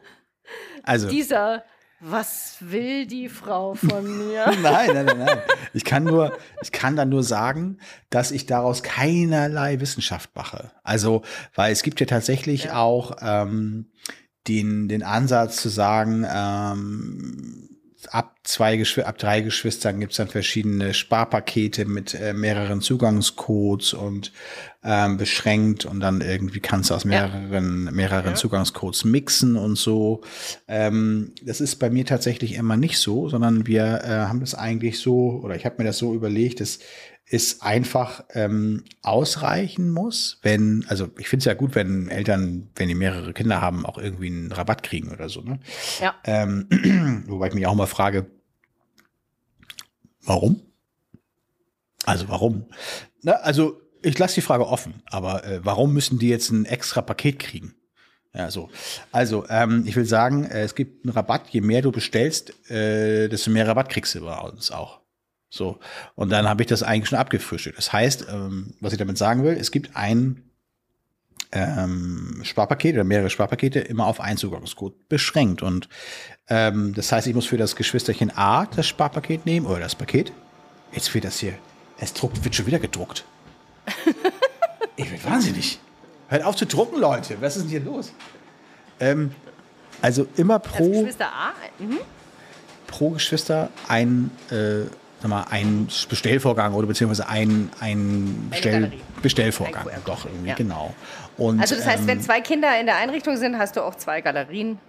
Also. 0.84 1.09
Dieser, 1.09 1.63
was 1.99 2.57
will 2.59 3.05
die 3.05 3.28
Frau 3.30 3.76
von 3.76 4.28
mir? 4.28 4.45
Nein, 4.61 4.91
nein, 4.93 5.05
nein, 5.05 5.18
nein. 5.18 5.41
Ich 5.74 5.84
kann 5.84 6.03
nur, 6.03 6.38
ich 6.61 6.72
kann 6.72 6.95
dann 6.95 7.09
nur 7.09 7.24
sagen, 7.24 7.80
dass 8.09 8.32
ich 8.32 8.45
daraus 8.45 8.84
keinerlei 8.84 9.80
Wissenschaft 9.80 10.36
mache. 10.36 10.72
Also, 10.84 11.24
weil 11.55 11.72
es 11.72 11.84
gibt 11.84 11.99
ja 11.99 12.05
tatsächlich 12.05 12.72
auch 12.72 13.18
ähm, 13.22 13.91
den, 14.47 14.88
den 14.88 15.03
Ansatz 15.03 15.57
zu 15.57 15.70
sagen, 15.70 16.26
ähm, 16.30 17.66
ab 18.10 18.36
zwei 18.43 18.78
Geschw 18.78 19.03
ab 19.03 19.18
drei 19.18 19.41
Geschwistern 19.41 19.99
gibt's 19.99 20.18
dann 20.18 20.28
verschiedene 20.28 20.93
Sparpakete 20.93 21.86
mit 21.86 22.14
äh, 22.14 22.34
mehreren 22.34 22.82
Zugangscodes 22.82 23.93
und 23.93 24.32
ähm, 24.84 25.18
beschränkt 25.18 25.86
und 25.86 25.99
dann 25.99 26.22
irgendwie 26.22 26.60
kannst 26.60 26.89
du 26.89 26.95
aus 26.95 27.03
mehreren, 27.03 27.93
mehreren 27.93 28.36
Zugangscodes 28.36 29.03
mixen 29.05 29.58
und 29.58 29.78
so. 29.78 30.22
Ähm, 30.68 31.34
das 31.43 31.60
ist 31.62 31.76
bei 31.76 31.89
mir 31.89 32.05
tatsächlich 32.05 32.55
immer 32.55 32.78
nicht 32.78 32.97
so, 32.97 33.28
sondern 33.28 33.68
wir 33.68 34.01
äh, 34.03 34.10
haben 34.28 34.39
das 34.39 34.55
eigentlich 34.55 34.99
so, 34.99 35.41
oder 35.43 35.55
ich 35.55 35.66
habe 35.66 35.76
mir 35.80 35.86
das 35.86 35.97
so 35.97 36.14
überlegt, 36.14 36.62
dass 36.62 36.80
es 37.30 37.61
einfach 37.61 38.23
ähm, 38.34 38.84
ausreichen 39.01 39.91
muss, 39.91 40.39
wenn, 40.43 40.86
also 40.88 41.09
ich 41.17 41.28
finde 41.28 41.41
es 41.41 41.45
ja 41.45 41.53
gut, 41.55 41.75
wenn 41.75 42.07
Eltern, 42.09 42.69
wenn 42.75 42.88
die 42.88 42.95
mehrere 42.95 43.34
Kinder 43.34 43.61
haben, 43.61 43.86
auch 43.86 43.97
irgendwie 43.97 44.28
einen 44.28 44.51
Rabatt 44.51 44.82
kriegen 44.84 45.11
oder 45.11 45.28
so. 45.28 45.41
Ne? 45.41 45.59
Ja. 45.99 46.15
Ähm, 46.23 47.25
wobei 47.28 47.49
ich 47.49 47.53
mich 47.53 47.67
auch 47.67 47.75
mal 47.75 47.86
frage, 47.86 48.28
warum? 50.21 50.61
Also 52.05 52.30
warum? 52.30 52.65
Na, 53.21 53.34
also 53.34 53.82
ich 54.01 54.17
lasse 54.17 54.36
die 54.36 54.41
Frage 54.41 54.65
offen, 54.65 55.01
aber 55.07 55.43
äh, 55.43 55.59
warum 55.65 55.93
müssen 55.93 56.19
die 56.19 56.30
jetzt 56.30 56.49
ein 56.51 56.63
extra 56.63 57.01
Paket 57.01 57.39
kriegen? 57.39 57.75
Ja, 58.34 58.51
so. 58.51 58.69
Also, 59.11 59.45
ähm, 59.49 59.84
ich 59.86 59.95
will 59.95 60.05
sagen, 60.05 60.45
äh, 60.45 60.61
es 60.61 60.75
gibt 60.75 61.03
einen 61.03 61.13
Rabatt, 61.13 61.49
je 61.49 61.61
mehr 61.61 61.82
du 61.82 61.91
bestellst, 61.91 62.69
äh, 62.69 63.28
desto 63.28 63.49
mehr 63.49 63.67
Rabatt 63.67 63.89
kriegst 63.89 64.13
du 64.15 64.21
bei 64.21 64.38
uns 64.38 64.71
auch. 64.71 65.01
So. 65.50 65.80
Und 66.16 66.30
dann 66.30 66.48
habe 66.48 66.64
ich 66.64 66.68
das 66.68 66.84
eigentlich 66.84 67.10
schon 67.10 67.20
abgefrühstückt. 67.20 67.78
Das 67.78 67.93
heißt, 67.93 68.28
ähm, 68.30 68.74
was 68.82 68.93
ich 68.93 69.00
damit 69.00 69.18
sagen 69.18 69.43
will, 69.43 69.54
es 69.54 69.72
gibt 69.72 69.95
ein 69.95 70.43
ähm, 71.52 72.41
Sparpaket 72.43 72.95
oder 72.95 73.04
mehrere 73.04 73.30
Sparpakete 73.30 73.80
immer 73.80 74.06
auf 74.06 74.20
einen 74.20 74.38
Zugangscode 74.38 75.08
beschränkt. 75.08 75.62
Und 75.62 75.88
ähm, 76.50 76.93
das 76.93 77.12
heißt, 77.12 77.28
ich 77.28 77.34
muss 77.36 77.45
für 77.45 77.58
das 77.58 77.76
Geschwisterchen 77.76 78.36
A 78.36 78.66
das 78.66 78.88
Sparpaket 78.88 79.45
nehmen 79.45 79.66
oder 79.66 79.80
das 79.80 79.95
Paket. 79.95 80.34
Jetzt 80.91 81.14
wird 81.14 81.24
das 81.26 81.39
hier. 81.39 81.54
Es 82.00 82.14
druckt, 82.14 82.43
wird 82.43 82.56
schon 82.56 82.66
wieder 82.66 82.80
gedruckt. 82.80 83.24
ich 84.95 85.10
bin 85.10 85.24
wahnsinnig. 85.24 85.80
Hört 86.28 86.43
auf 86.43 86.56
zu 86.56 86.66
drucken, 86.66 87.00
Leute. 87.00 87.38
Was 87.41 87.56
ist 87.56 87.64
denn 87.64 87.70
hier 87.70 87.80
los? 87.80 88.12
Ähm, 89.00 89.32
also 90.02 90.28
immer 90.36 90.60
Das 90.60 90.74
pro, 90.74 90.89
Geschwister 90.89 91.28
A? 91.28 91.54
Mhm. 91.80 92.00
pro 92.88 93.12
Geschwister 93.12 93.70
ein, 93.88 94.32
äh, 94.52 94.82
sag 95.22 95.30
mal, 95.30 95.45
ein 95.49 95.88
Bestellvorgang 96.09 96.74
oder 96.74 96.88
beziehungsweise 96.88 97.28
ein, 97.28 97.70
ein 97.80 98.47
Bestell. 98.49 98.91
Bestellvorgang. 99.22 99.88
Ein 99.89 100.01
Doch, 100.05 100.26
irgendwie, 100.26 100.49
ja. 100.49 100.55
genau. 100.55 100.93
Und, 101.38 101.59
Also 101.59 101.76
das 101.76 101.86
heißt, 101.88 102.01
ähm, 102.01 102.07
wenn 102.07 102.22
zwei 102.22 102.41
Kinder 102.41 102.80
in 102.80 102.86
der 102.86 102.97
Einrichtung 102.97 103.38
sind, 103.38 103.57
hast 103.57 103.76
du 103.76 103.82
auch 103.82 103.95
zwei 103.95 104.22
Galerien 104.22 104.80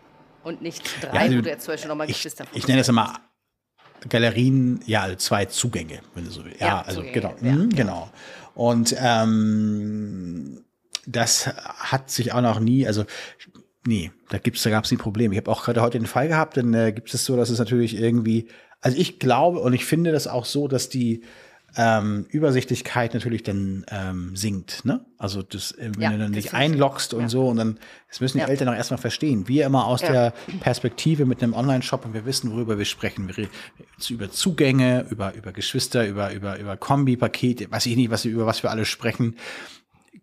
und 0.44 0.62
nicht 0.62 0.82
drei, 1.02 1.14
Ja, 1.14 1.20
also 1.22 1.38
wo 1.38 1.40
du 1.42 1.48
jetzt 1.50 1.64
zum 1.64 1.72
Beispiel 1.74 1.88
nochmal 1.88 2.08
ich, 2.10 2.16
Geschwister 2.16 2.44
ich 2.52 2.66
nenne 2.66 2.78
das 2.80 2.88
immer 2.88 3.14
Galerien, 4.08 4.80
ja, 4.86 5.02
also 5.02 5.16
zwei 5.16 5.46
Zugänge, 5.46 6.00
wenn 6.14 6.24
du 6.24 6.30
so 6.30 6.44
willst. 6.44 6.60
Ja, 6.60 6.66
Ja, 6.66 6.80
also 6.82 7.00
Zugänge, 7.00 7.12
genau. 7.20 7.34
ja, 7.42 7.52
Mhm, 7.52 7.68
genau. 7.70 8.10
Und 8.54 8.94
ähm, 8.98 10.64
das 11.06 11.46
hat 11.48 12.10
sich 12.10 12.32
auch 12.32 12.40
noch 12.40 12.60
nie, 12.60 12.86
also 12.86 13.04
nee, 13.86 14.12
da 14.28 14.38
gibt's, 14.38 14.62
da 14.62 14.70
gab's 14.70 14.90
nie 14.90 14.96
Probleme. 14.98 15.34
Ich 15.34 15.38
habe 15.40 15.50
auch 15.50 15.64
gerade 15.64 15.80
heute 15.80 15.98
den 15.98 16.06
Fall 16.06 16.28
gehabt, 16.28 16.56
dann 16.56 16.74
äh, 16.74 16.92
gibt 16.92 17.12
es 17.12 17.24
so, 17.24 17.36
dass 17.36 17.50
es 17.50 17.58
natürlich 17.58 17.96
irgendwie, 17.98 18.48
also 18.80 18.96
ich 18.96 19.18
glaube 19.18 19.60
und 19.60 19.72
ich 19.72 19.84
finde 19.84 20.12
das 20.12 20.26
auch 20.26 20.44
so, 20.44 20.68
dass 20.68 20.88
die 20.88 21.22
ähm, 21.76 22.24
Übersichtlichkeit 22.30 23.12
natürlich 23.12 23.42
dann 23.42 23.84
ähm, 23.90 24.34
sinkt, 24.34 24.86
ne? 24.86 25.04
Also 25.18 25.42
das, 25.42 25.72
äh, 25.72 25.90
wenn 25.94 26.02
Ja, 26.02 26.10
du 26.12 26.18
dann 26.18 26.32
dich 26.32 26.54
einloggst 26.54 27.12
und 27.12 27.28
so 27.28 27.46
und 27.48 27.58
dann, 27.58 27.78
das 28.08 28.20
müssen 28.20 28.38
die 28.38 28.42
Ja. 28.42 28.48
Eltern 28.48 28.68
auch 28.68 28.74
erstmal 28.74 28.98
verstehen. 28.98 29.48
Wir 29.48 29.66
immer 29.66 29.86
aus 29.86 30.00
Ja. 30.00 30.10
der 30.10 30.34
Perspektive 30.60 31.26
mit 31.26 31.42
einem 31.42 31.52
Online-Shop 31.52 32.06
und 32.06 32.14
wir 32.14 32.24
wissen, 32.24 32.50
worüber 32.52 32.78
wir 32.78 32.86
sprechen. 32.86 33.28
Wir 33.28 33.36
reden 33.36 33.50
über 34.08 34.30
Zugänge, 34.30 35.06
über, 35.10 35.34
über 35.34 35.52
Geschwister, 35.52 36.06
über, 36.06 36.32
über, 36.32 36.58
über 36.58 36.76
Kombi-Pakete, 36.78 37.70
weiß 37.70 37.84
ich 37.86 37.96
nicht, 37.96 38.10
was, 38.10 38.24
über 38.24 38.46
was 38.46 38.62
wir 38.62 38.70
alle 38.70 38.86
sprechen. 38.86 39.36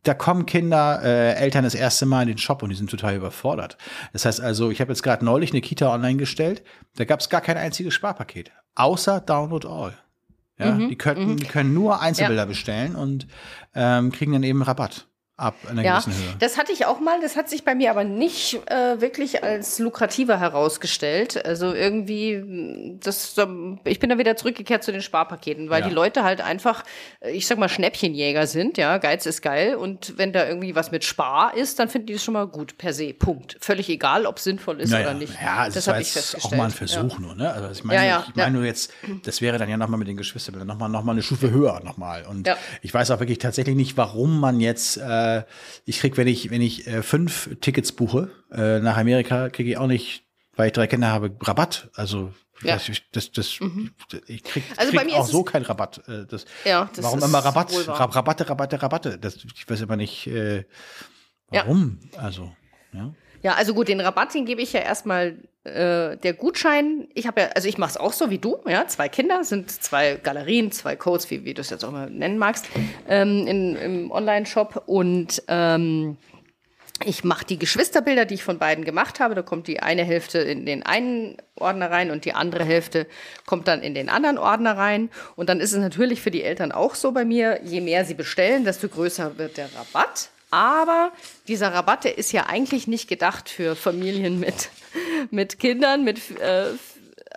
Da 0.05 0.13
kommen 0.13 0.45
Kinder, 0.45 1.01
äh, 1.03 1.33
Eltern 1.33 1.63
das 1.63 1.75
erste 1.75 2.05
Mal 2.05 2.21
in 2.21 2.29
den 2.29 2.37
Shop 2.37 2.63
und 2.63 2.69
die 2.69 2.75
sind 2.75 2.89
total 2.89 3.15
überfordert. 3.15 3.77
Das 4.13 4.25
heißt 4.25 4.39
also, 4.39 4.71
ich 4.71 4.79
habe 4.79 4.91
jetzt 4.91 5.03
gerade 5.03 5.25
neulich 5.25 5.51
eine 5.51 5.61
Kita 5.61 5.93
online 5.93 6.17
gestellt, 6.17 6.63
da 6.95 7.05
gab 7.05 7.19
es 7.19 7.29
gar 7.29 7.41
kein 7.41 7.57
einziges 7.57 7.93
Sparpaket, 7.93 8.51
außer 8.75 9.19
Download 9.19 9.67
All. 9.67 9.93
Ja, 10.57 10.75
Mhm, 10.75 10.87
die 10.89 10.97
könnten, 10.97 11.35
die 11.37 11.45
können 11.45 11.73
nur 11.73 11.99
Einzelbilder 12.01 12.45
bestellen 12.45 12.95
und 12.95 13.27
ähm, 13.73 14.11
kriegen 14.11 14.31
dann 14.31 14.43
eben 14.43 14.61
Rabatt 14.61 15.07
ab 15.37 15.55
einer 15.69 15.83
Ja, 15.83 15.99
gewissen 15.99 16.13
Höhe. 16.13 16.35
das 16.39 16.57
hatte 16.57 16.71
ich 16.71 16.85
auch 16.85 16.99
mal. 17.01 17.19
Das 17.21 17.35
hat 17.35 17.49
sich 17.49 17.65
bei 17.65 17.75
mir 17.75 17.91
aber 17.91 18.03
nicht 18.05 18.59
äh, 18.71 19.01
wirklich 19.01 19.43
als 19.43 19.79
lukrativer 19.79 20.39
herausgestellt. 20.39 21.45
Also 21.45 21.73
irgendwie, 21.73 22.97
das, 23.01 23.35
ich 23.83 23.99
bin 23.99 24.09
dann 24.09 24.17
wieder 24.19 24.37
zurückgekehrt 24.37 24.83
zu 24.83 24.91
den 24.93 25.01
Sparpaketen, 25.01 25.69
weil 25.69 25.81
Ja. 25.81 25.89
die 25.89 25.93
Leute 25.93 26.23
halt 26.23 26.39
einfach, 26.41 26.83
äh, 27.19 27.31
ich 27.31 27.47
sag 27.47 27.57
mal, 27.57 27.67
Schnäppchenjäger 27.67 28.47
sind. 28.47 28.77
Ja, 28.77 28.97
Geiz 28.97 29.25
ist 29.25 29.41
geil. 29.41 29.75
Und 29.75 30.17
wenn 30.17 30.31
da 30.31 30.47
irgendwie 30.47 30.73
was 30.75 30.91
mit 30.91 31.03
Spar 31.03 31.55
ist, 31.55 31.79
dann 31.79 31.89
finden 31.89 32.07
die 32.07 32.13
das 32.13 32.23
schon 32.23 32.33
mal 32.33 32.47
gut 32.47 32.77
per 32.77 32.93
se. 32.93 33.13
Punkt. 33.13 33.57
Völlig 33.59 33.89
egal, 33.89 34.25
ob 34.25 34.37
es 34.37 34.45
sinnvoll 34.45 34.79
ist 34.79 34.91
Naja, 34.91 35.09
oder 35.09 35.17
nicht. 35.19 35.33
Ja, 35.41 35.57
also 35.57 35.75
das, 35.75 35.85
das 35.85 35.87
war 35.87 35.93
habe 35.95 36.01
ich 36.01 36.11
festgestellt. 36.11 36.53
auch 36.53 36.57
mal 36.57 36.65
ein 36.65 36.71
Versuch 36.71 37.13
Ja. 37.15 37.19
nur, 37.19 37.35
ne? 37.35 37.51
Also 37.51 37.69
ich 37.71 37.83
meine, 37.83 38.07
Ja, 38.07 38.25
ich 38.27 38.35
meine 38.35 38.51
nur 38.57 38.65
jetzt, 38.65 38.93
das 39.23 39.41
wäre 39.41 39.57
dann 39.57 39.69
ja 39.69 39.75
nochmal 39.75 39.99
mit 39.99 40.07
den 40.07 40.15
Geschwistern, 40.17 40.65
nochmal 40.65 40.87
noch 40.89 41.03
mal 41.03 41.11
eine 41.11 41.23
Stufe 41.23 41.51
höher 41.51 41.81
nochmal. 41.83 42.25
Und 42.25 42.47
Ja. 42.47 42.55
ich 42.81 42.93
weiß 42.93 43.11
auch 43.11 43.19
wirklich 43.19 43.39
tatsächlich 43.39 43.75
nicht, 43.75 43.97
warum 43.97 44.39
man 44.39 44.59
jetzt, 44.61 44.97
äh, 44.97 45.24
ich 45.85 45.99
krieg, 45.99 46.17
wenn 46.17 46.27
ich, 46.27 46.49
wenn 46.51 46.61
ich 46.61 46.87
äh, 46.87 47.01
fünf 47.03 47.49
Tickets 47.61 47.91
buche 47.91 48.29
äh, 48.51 48.79
nach 48.79 48.97
Amerika, 48.97 49.49
kriege 49.49 49.69
ich 49.71 49.77
auch 49.77 49.87
nicht, 49.87 50.23
weil 50.55 50.67
ich 50.67 50.73
drei 50.73 50.87
Kinder 50.87 51.07
habe, 51.09 51.35
Rabatt. 51.41 51.89
Also 51.95 52.33
Ja. 52.61 52.75
das, 52.75 52.89
das, 53.11 53.31
das, 53.31 53.59
ich 54.27 54.43
krieg, 54.43 54.63
Also 54.77 54.91
krieg 54.91 54.99
bei 54.99 55.05
mir 55.05 55.15
auch 55.17 55.27
so 55.27 55.43
keinen 55.43 55.65
Rabatt. 55.65 56.07
Äh, 56.07 56.25
das, 56.25 56.45
Ja, 56.63 56.89
das 56.95 57.03
warum 57.03 57.21
immer 57.23 57.39
Rabatt? 57.39 57.71
Rabatte, 57.87 58.49
Rabatte, 58.49 58.81
Rabatte. 58.81 59.17
Das, 59.17 59.35
ich 59.43 59.69
weiß 59.69 59.81
immer 59.81 59.97
nicht, 59.97 60.27
äh, 60.27 60.57
Ja. 60.59 60.63
warum. 61.51 61.99
Also. 62.17 62.55
Ja? 62.93 63.13
Ja, 63.45 63.53
also 63.53 63.75
gut, 63.75 63.89
den 63.89 64.01
Rabatt, 64.01 64.33
den 64.33 64.47
gebe 64.47 64.63
ich 64.63 64.73
ja 64.73 64.79
erstmal 64.79 65.35
äh, 65.65 66.17
der 66.17 66.33
Gutschein. 66.33 67.07
Ich 67.13 67.27
habe 67.27 67.41
ja, 67.41 67.47
also 67.49 67.67
ich 67.67 67.77
mache 67.77 67.91
es 67.91 67.97
auch 67.97 68.11
so 68.11 68.31
wie 68.31 68.39
du, 68.39 68.57
ja, 68.67 68.87
zwei 68.87 69.07
Kinder, 69.07 69.43
sind 69.43 69.69
zwei 69.69 70.15
Galerien, 70.15 70.71
zwei 70.71 70.95
Codes, 70.95 71.29
wie, 71.29 71.45
wie 71.45 71.53
du 71.53 71.61
es 71.61 71.69
jetzt 71.69 71.85
auch 71.85 71.91
mal 71.91 72.09
nennen 72.09 72.39
magst, 72.39 72.65
ähm, 73.07 73.45
in, 73.45 73.75
im 73.75 74.09
Online-Shop 74.09 74.85
und 74.87 75.43
ähm, 75.47 76.17
ich 77.03 77.23
mache 77.23 77.45
die 77.45 77.59
Geschwisterbilder, 77.59 78.25
die 78.25 78.33
ich 78.33 78.43
von 78.43 78.57
beiden 78.57 78.83
gemacht 78.83 79.19
habe. 79.19 79.35
Da 79.35 79.43
kommt 79.43 79.67
die 79.67 79.79
eine 79.79 80.03
Hälfte 80.03 80.39
in 80.39 80.65
den 80.65 80.81
einen 80.81 81.37
Ordner 81.55 81.91
rein 81.91 82.09
und 82.09 82.25
die 82.25 82.33
andere 82.33 82.63
Hälfte 82.63 83.05
kommt 83.45 83.67
dann 83.67 83.83
in 83.83 83.93
den 83.93 84.09
anderen 84.09 84.39
Ordner 84.39 84.75
rein. 84.75 85.11
Und 85.35 85.49
dann 85.49 85.59
ist 85.59 85.71
es 85.71 85.77
natürlich 85.77 86.19
für 86.19 86.31
die 86.31 86.41
Eltern 86.41 86.71
auch 86.71 86.95
so 86.95 87.11
bei 87.11 87.25
mir, 87.25 87.59
je 87.63 87.81
mehr 87.81 88.05
sie 88.05 88.15
bestellen, 88.15 88.63
desto 88.63 88.87
größer 88.87 89.37
wird 89.37 89.57
der 89.57 89.69
Rabatt. 89.75 90.29
Aber 90.55 91.11
dieser 91.49 91.73
Rabatt, 91.73 92.05
der 92.05 92.17
ist 92.17 92.31
ja 92.31 92.45
eigentlich 92.45 92.87
nicht 92.87 93.09
gedacht 93.09 93.49
für 93.49 93.75
Familien 93.75 94.39
mit, 94.39 94.69
mit 95.29 95.59
Kindern, 95.59 96.05
mit 96.05 96.39
äh, 96.39 96.67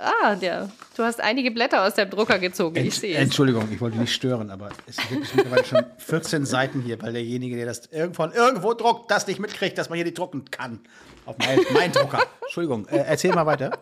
Ah, 0.01 0.37
der. 0.37 0.71
Du 0.97 1.03
hast 1.03 1.21
einige 1.21 1.51
Blätter 1.51 1.85
aus 1.85 1.95
dem 1.95 2.09
Drucker 2.09 2.39
gezogen. 2.39 2.77
Ent, 2.77 2.87
ich 2.87 2.95
sehe. 2.95 3.17
Entschuldigung, 3.17 3.69
ich 3.73 3.81
wollte 3.81 3.99
nicht 3.99 4.15
stören, 4.15 4.49
aber 4.49 4.69
es 4.87 4.95
sind 4.95 5.11
wirklich 5.11 5.35
mittlerweile 5.35 5.65
schon 5.65 5.85
14 5.99 6.47
Seiten 6.47 6.83
hier, 6.83 7.03
weil 7.03 7.13
derjenige, 7.13 7.57
der 7.57 7.67
das 7.67 7.87
irgendwo, 7.87 8.27
irgendwo 8.27 8.75
druckt, 8.75 9.11
das 9.11 9.27
nicht 9.27 9.41
mitkriegt, 9.41 9.77
dass 9.77 9.89
man 9.89 9.97
hier 9.97 10.05
nicht 10.05 10.17
drucken 10.17 10.45
kann. 10.53 10.79
Auf 11.27 11.37
mein, 11.39 11.59
mein 11.73 11.91
Drucker. 11.91 12.23
Entschuldigung, 12.43 12.87
äh, 12.87 12.99
erzähl 13.09 13.33
mal 13.35 13.47
weiter. 13.47 13.77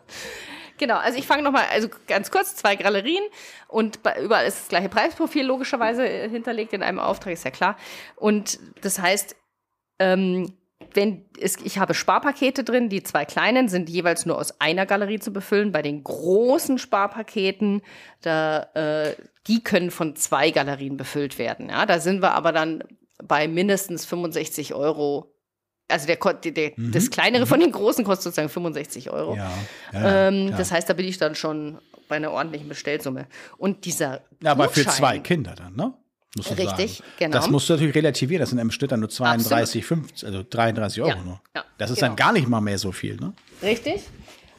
Genau, 0.78 0.96
also 0.96 1.18
ich 1.18 1.26
fange 1.26 1.42
nochmal, 1.42 1.64
also 1.72 1.88
ganz 2.06 2.30
kurz, 2.30 2.56
zwei 2.56 2.76
Galerien 2.76 3.24
und 3.68 4.00
überall 4.22 4.46
ist 4.46 4.60
das 4.60 4.68
gleiche 4.68 4.88
Preisprofil 4.88 5.44
logischerweise 5.44 6.06
äh, 6.06 6.28
hinterlegt 6.28 6.72
in 6.72 6.82
einem 6.82 6.98
Auftrag, 6.98 7.32
ist 7.32 7.44
ja 7.44 7.50
klar. 7.50 7.76
Und 8.16 8.58
das 8.82 8.98
heißt, 8.98 9.36
ähm, 9.98 10.52
wenn 10.92 11.24
es, 11.40 11.56
ich 11.62 11.78
habe 11.78 11.94
Sparpakete 11.94 12.64
drin, 12.64 12.88
die 12.88 13.02
zwei 13.02 13.24
kleinen 13.24 13.68
sind 13.68 13.88
jeweils 13.88 14.26
nur 14.26 14.38
aus 14.38 14.60
einer 14.60 14.86
Galerie 14.86 15.18
zu 15.18 15.32
befüllen. 15.32 15.72
Bei 15.72 15.82
den 15.82 16.02
großen 16.04 16.78
Sparpaketen, 16.78 17.82
da, 18.22 18.62
äh, 18.74 19.14
die 19.46 19.62
können 19.62 19.90
von 19.90 20.16
zwei 20.16 20.50
Galerien 20.50 20.96
befüllt 20.96 21.38
werden. 21.38 21.68
Ja, 21.68 21.86
da 21.86 22.00
sind 22.00 22.22
wir 22.22 22.32
aber 22.32 22.52
dann 22.52 22.82
bei 23.22 23.48
mindestens 23.48 24.04
65 24.06 24.74
Euro. 24.74 25.32
Also 25.88 26.06
der, 26.06 26.16
der, 26.16 26.72
Mhm. 26.76 26.92
das 26.92 27.10
kleinere 27.10 27.46
von 27.46 27.60
den 27.60 27.70
großen 27.72 28.04
kostet 28.04 28.24
sozusagen 28.24 28.48
65 28.48 29.10
Euro. 29.10 29.36
Ja, 29.36 29.50
ja, 29.92 30.28
ähm, 30.28 30.50
das 30.56 30.72
heißt, 30.72 30.88
da 30.88 30.94
bin 30.94 31.06
ich 31.06 31.18
dann 31.18 31.34
schon 31.34 31.78
bei 32.08 32.16
einer 32.16 32.32
ordentlichen 32.32 32.68
Bestellsumme. 32.68 33.26
Und 33.56 33.84
dieser 33.84 34.22
Ja, 34.42 34.52
aber 34.52 34.68
für 34.68 34.86
zwei 34.86 35.18
Kinder 35.20 35.54
dann, 35.54 35.74
ne? 35.76 35.94
Richtig, 36.38 36.98
sagen. 36.98 37.10
genau. 37.18 37.32
Das 37.38 37.48
musst 37.48 37.68
du 37.68 37.72
natürlich 37.74 37.94
relativieren. 37.94 38.40
Das 38.40 38.50
sind 38.50 38.58
im 38.58 38.70
Schnitt 38.70 38.92
dann 38.92 39.00
nur 39.00 39.08
32, 39.08 39.84
50, 39.86 40.26
also 40.26 40.42
33 40.48 41.00
Euro 41.02 41.10
Ja, 41.10 41.24
nur. 41.24 41.40
ja, 41.54 41.64
das 41.78 41.90
ist 41.90 41.96
genau. 42.00 42.08
dann 42.08 42.16
gar 42.16 42.32
nicht 42.32 42.46
mal 42.46 42.60
mehr 42.60 42.78
so 42.78 42.92
viel, 42.92 43.16
ne? 43.16 43.32
Richtig. 43.62 44.02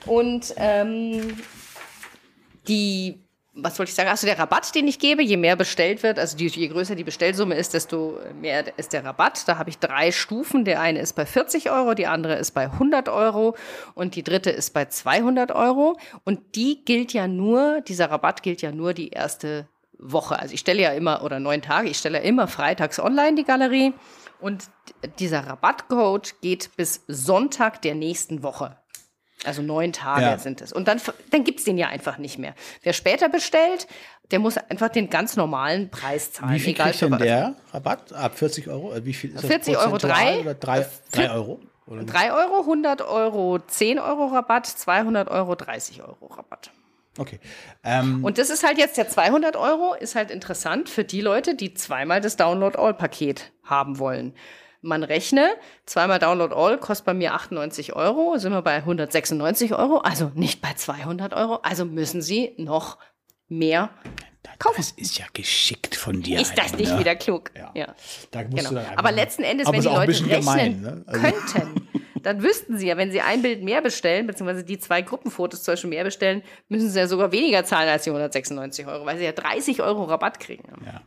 Und 0.07 0.53
ähm, 0.57 1.38
die, 2.67 3.21
was 3.60 3.80
wollte 3.80 3.89
ich 3.89 3.95
sagen? 3.95 4.10
Also 4.10 4.28
der 4.28 4.38
Rabatt, 4.38 4.74
den 4.76 4.88
ich 4.88 4.99
gebe, 4.99 5.24
je 5.24 5.38
mehr 5.38 5.55
bestellt 5.55 6.03
wird, 6.03 6.20
also 6.20 6.38
die, 6.38 6.47
je 6.47 6.68
größer 6.68 6.95
die 6.95 7.03
Bestellsumme 7.03 7.55
ist, 7.55 7.74
desto 7.74 8.20
mehr 8.39 8.78
ist 8.78 8.93
der 8.93 9.03
Rabatt. 9.03 9.47
Da 9.47 9.58
habe 9.58 9.70
ich 9.70 9.80
drei 9.80 10.12
Stufen. 10.12 10.64
Der 10.64 10.80
eine 10.80 10.99
ist 10.99 11.14
bei 11.14 11.26
40 11.26 11.72
Euro, 11.72 11.93
die 11.93 12.08
andere 12.08 12.36
ist 12.36 12.51
bei 12.51 12.66
100 12.66 13.10
Euro 13.10 13.55
und 13.95 14.16
die 14.16 14.24
dritte 14.24 14.51
ist 14.51 14.74
bei 14.74 14.86
200 14.86 15.51
Euro. 15.51 15.97
Und 16.24 16.55
die 16.55 16.84
gilt 16.86 17.14
ja 17.14 17.28
nur, 17.28 17.82
dieser 17.82 18.12
Rabatt 18.12 18.43
gilt 18.43 18.62
ja 18.62 18.72
nur 18.72 18.93
die 18.93 19.10
erste 19.10 19.68
Woche. 19.97 20.39
Also 20.39 20.53
ich 20.53 20.60
stelle 20.60 20.82
ja 20.82 20.91
immer, 20.91 21.24
oder 21.24 21.39
neun 21.39 21.62
Tage, 21.62 21.89
ich 21.89 21.97
stelle 21.97 22.20
ja 22.20 22.24
immer 22.24 22.47
freitags 22.47 22.99
online 22.99 23.36
die 23.36 23.43
Galerie. 23.43 23.93
Und 24.39 24.66
dieser 25.18 25.47
Rabattcode 25.47 26.41
geht 26.41 26.70
bis 26.78 27.03
Sonntag 27.08 27.82
der 27.82 27.95
nächsten 27.95 28.43
Woche. 28.43 28.78
Also 29.47 29.61
neun 29.61 29.93
Tage 29.93 30.21
Ja. 30.21 30.37
sind 30.37 30.61
es. 30.61 30.73
Und 30.73 30.87
dann, 30.87 31.01
dann 31.31 31.43
gibt's 31.43 31.63
den 31.63 31.77
ja 31.77 31.87
einfach 31.87 32.17
nicht 32.17 32.37
mehr. 32.37 32.53
Wer 32.83 32.93
später 32.93 33.29
bestellt, 33.29 33.87
der 34.31 34.39
muss 34.39 34.57
einfach 34.57 34.89
den 34.89 35.09
ganz 35.09 35.35
normalen 35.37 35.89
Preis 35.89 36.33
zahlen. 36.33 36.53
Wie 36.55 36.59
viel 36.59 36.73
egal 36.73 36.91
kriegt 36.91 37.01
denn 37.01 37.17
der 37.17 37.55
Rabatt? 37.71 38.11
Ab 38.13 38.37
40 38.37 38.67
Euro? 38.67 38.93
Äh, 38.93 39.05
Wie 39.05 39.13
viel 39.13 39.29
ist 39.31 39.37
das 39.43 39.45
40 39.47 39.77
Euro 39.77 39.91
prozentual 39.91 40.25
drei. 40.25 40.39
Oder 40.41 40.53
3, 40.53 40.85
Vier- 41.13 41.31
Euro? 41.31 41.59
Oder? 41.87 42.03
3 42.03 42.33
Euro, 42.33 42.59
100 42.61 43.01
Euro, 43.01 43.59
10 43.59 43.99
Euro 43.99 44.25
Rabatt, 44.27 44.65
200 44.67 45.29
Euro, 45.29 45.55
30 45.55 46.01
Euro 46.03 46.25
Rabatt. 46.25 46.71
Okay. 47.17 47.39
Ähm, 47.83 48.23
Und 48.25 48.37
das 48.37 48.49
ist 48.49 48.63
halt 48.67 48.77
jetzt 48.77 48.97
der 48.97 49.07
200 49.07 49.55
Euro, 49.55 49.93
ist 49.95 50.13
halt 50.15 50.29
interessant 50.29 50.89
für 50.89 51.03
die 51.05 51.21
Leute, 51.21 51.55
die 51.55 51.73
zweimal 51.73 52.19
das 52.21 52.35
Download-All-Paket 52.35 53.51
haben 53.63 53.97
wollen. 53.99 54.33
Man 54.88 55.03
rechne, 55.03 55.49
zweimal 55.85 56.17
Download 56.17 56.55
All 56.55 56.77
kostet 56.77 57.05
bei 57.05 57.13
mir 57.13 57.33
98 57.33 57.93
Euro, 57.93 58.38
sind 58.38 58.53
wir 58.53 58.61
bei 58.61 58.77
196 58.77 59.73
Euro, 59.73 59.97
also 59.97 60.31
nicht 60.33 60.61
bei 60.61 60.73
200 60.73 61.33
Euro, 61.33 61.55
also 61.55 61.83
müssen 61.83 62.21
Sie 62.21 62.53
noch 62.57 62.97
mehr. 63.49 63.89
das 64.77 64.91
ist 64.91 65.17
ja 65.19 65.25
geschickt 65.33 65.95
von 65.95 66.21
dir. 66.21 66.39
Ist 66.39 66.57
das 66.57 66.67
Heidi, 66.71 66.77
nicht 66.83 66.93
ne? 66.93 66.99
wieder 66.99 67.15
klug? 67.17 67.51
Ja. 67.53 67.71
ja. 67.75 67.88
Da 68.31 68.43
musst 68.43 68.55
Genau. 68.55 68.69
du 68.69 68.75
dann 68.75 68.97
Aber 68.97 69.11
letzten 69.11 69.43
Endes, 69.43 69.67
wenn 69.69 69.81
die 69.81 69.88
Leute 69.88 70.07
rechnen 70.07 70.29
gemein, 70.29 70.81
ne? 70.81 71.03
Also- 71.05 71.21
könnten, 71.21 71.88
dann 72.28 72.43
wüssten 72.43 72.78
sie 72.78 72.88
ja, 72.88 72.97
wenn 72.97 73.09
sie 73.11 73.21
ein 73.21 73.41
Bild 73.41 73.63
mehr 73.63 73.82
bestellen, 73.82 74.28
beziehungsweise 74.28 74.65
die 74.65 74.78
zwei 74.80 75.01
Gruppenfotos 75.01 75.63
zum 75.63 75.71
Beispiel 75.71 75.89
mehr 75.89 76.03
bestellen, 76.03 76.41
müssen 76.67 76.89
sie 76.89 76.99
ja 76.99 77.07
sogar 77.07 77.32
weniger 77.32 77.63
zahlen 77.63 77.88
als 77.88 78.03
die 78.03 78.09
196 78.09 78.86
Euro, 78.86 79.05
weil 79.05 79.17
sie 79.17 79.23
ja 79.23 79.32
30 79.32 79.82
Euro 79.82 80.03
Rabatt 80.03 80.39
kriegen. 80.41 80.63
Ja, 80.86 81.01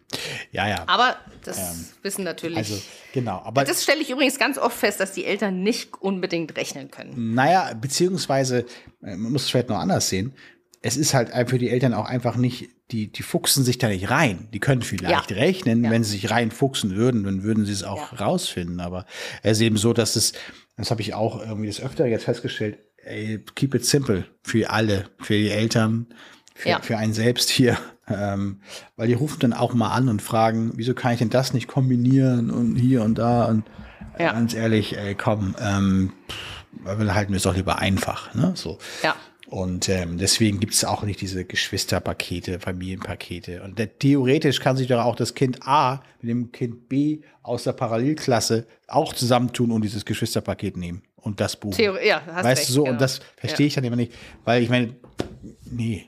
ja. 0.50 0.68
ja. 0.68 0.84
Aber 0.86 1.16
das 1.44 1.92
wissen 2.02 2.24
natürlich. 2.24 2.56
also, 2.56 2.80
genau. 3.12 3.42
Aber 3.44 3.64
das 3.64 3.82
stelle 3.82 4.00
ich 4.00 4.08
übrigens 4.10 4.38
ganz 4.38 4.56
oft 4.56 4.76
fest, 4.78 4.98
dass 4.98 5.12
die 5.12 5.26
Eltern 5.26 5.62
nicht 5.62 6.00
unbedingt 6.00 6.56
rechnen 6.56 6.90
können. 6.90 7.34
Naja, 7.34 7.72
beziehungsweise, 7.78 8.60
äh, 9.02 9.16
man 9.16 9.32
muss 9.32 9.42
es 9.44 9.50
vielleicht 9.50 9.68
noch 9.68 9.78
anders 9.78 10.08
sehen. 10.08 10.32
Es 10.82 10.96
ist 10.96 11.12
halt 11.12 11.30
für 11.50 11.58
die 11.58 11.68
Eltern 11.68 11.92
auch 11.92 12.06
einfach 12.06 12.36
nicht, 12.36 12.70
die, 12.90 13.12
die 13.12 13.22
fuchsen 13.22 13.64
sich 13.64 13.76
da 13.76 13.88
nicht 13.88 14.10
rein. 14.10 14.48
Die 14.54 14.60
können 14.60 14.80
vielleicht 14.82 15.30
Ja. 15.30 15.36
rechnen, 15.36 15.84
Ja. 15.84 15.90
wenn 15.90 16.02
sie 16.02 16.12
sich 16.12 16.30
reinfuchsen 16.30 16.96
würden, 16.96 17.24
dann 17.24 17.42
würden 17.42 17.66
sie 17.66 17.72
es 17.72 17.84
auch 17.84 18.12
Ja. 18.12 18.18
rausfinden. 18.24 18.80
Aber 18.80 19.04
es 19.42 19.58
ist 19.58 19.62
eben 19.62 19.76
so, 19.76 19.92
dass 19.92 20.16
es, 20.16 20.32
das 20.80 20.90
habe 20.90 21.00
ich 21.02 21.14
auch 21.14 21.40
irgendwie 21.40 21.66
das 21.68 21.80
öfter 21.80 22.06
jetzt 22.06 22.24
festgestellt, 22.24 22.78
ey, 23.04 23.42
keep 23.54 23.74
it 23.74 23.84
simple 23.84 24.24
für 24.42 24.70
alle, 24.70 25.06
für 25.20 25.34
die 25.34 25.50
Eltern, 25.50 26.06
für, 26.54 26.68
Ja. 26.70 26.80
für 26.80 26.96
einen 26.98 27.12
selbst 27.14 27.50
hier. 27.50 27.78
Ähm, 28.08 28.60
weil 28.96 29.06
die 29.06 29.14
rufen 29.14 29.38
dann 29.40 29.52
auch 29.52 29.72
mal 29.72 29.90
an 29.92 30.08
und 30.08 30.20
fragen, 30.20 30.72
wieso 30.74 30.94
kann 30.94 31.12
ich 31.12 31.18
denn 31.20 31.30
das 31.30 31.52
nicht 31.54 31.68
kombinieren 31.68 32.50
und 32.50 32.74
hier 32.74 33.02
und 33.02 33.16
da 33.18 33.44
und 33.44 33.64
äh, 34.18 34.24
Ja. 34.24 34.32
ganz 34.32 34.52
ehrlich, 34.52 34.96
ey, 34.98 35.14
komm, 35.14 35.54
ähm, 35.60 36.12
pff, 36.28 36.98
wir 36.98 37.14
halten 37.14 37.34
es 37.34 37.44
doch 37.44 37.54
lieber 37.54 37.78
einfach, 37.78 38.34
ne? 38.34 38.52
So. 38.56 38.78
Ja. 39.04 39.14
Und 39.50 39.88
ähm, 39.88 40.16
deswegen 40.16 40.60
gibt 40.60 40.74
es 40.74 40.84
auch 40.84 41.02
nicht 41.02 41.20
diese 41.20 41.44
Geschwisterpakete, 41.44 42.60
Familienpakete. 42.60 43.62
Und 43.62 43.80
der, 43.80 43.98
theoretisch 43.98 44.60
kann 44.60 44.76
sich 44.76 44.86
doch 44.86 45.04
auch 45.04 45.16
das 45.16 45.34
Kind 45.34 45.66
A 45.66 46.02
mit 46.22 46.30
dem 46.30 46.52
Kind 46.52 46.88
B 46.88 47.18
aus 47.42 47.64
der 47.64 47.72
Parallelklasse 47.72 48.64
auch 48.86 49.12
zusammentun 49.12 49.72
und 49.72 49.82
dieses 49.82 50.04
Geschwisterpaket 50.04 50.76
nehmen 50.76 51.02
und 51.16 51.40
das 51.40 51.56
buchen. 51.56 51.74
Theori 51.76 52.06
ja, 52.06 52.22
hast 52.26 52.44
weißt 52.44 52.60
recht, 52.60 52.68
du 52.68 52.72
so, 52.74 52.82
genau. 52.84 52.92
und 52.92 53.00
das 53.00 53.20
verstehe 53.36 53.66
ich 53.66 53.74
dann 53.74 53.82
immer 53.82 53.96
nicht, 53.96 54.12
weil 54.44 54.62
ich 54.62 54.68
meine, 54.68 54.94
nee, 55.68 56.06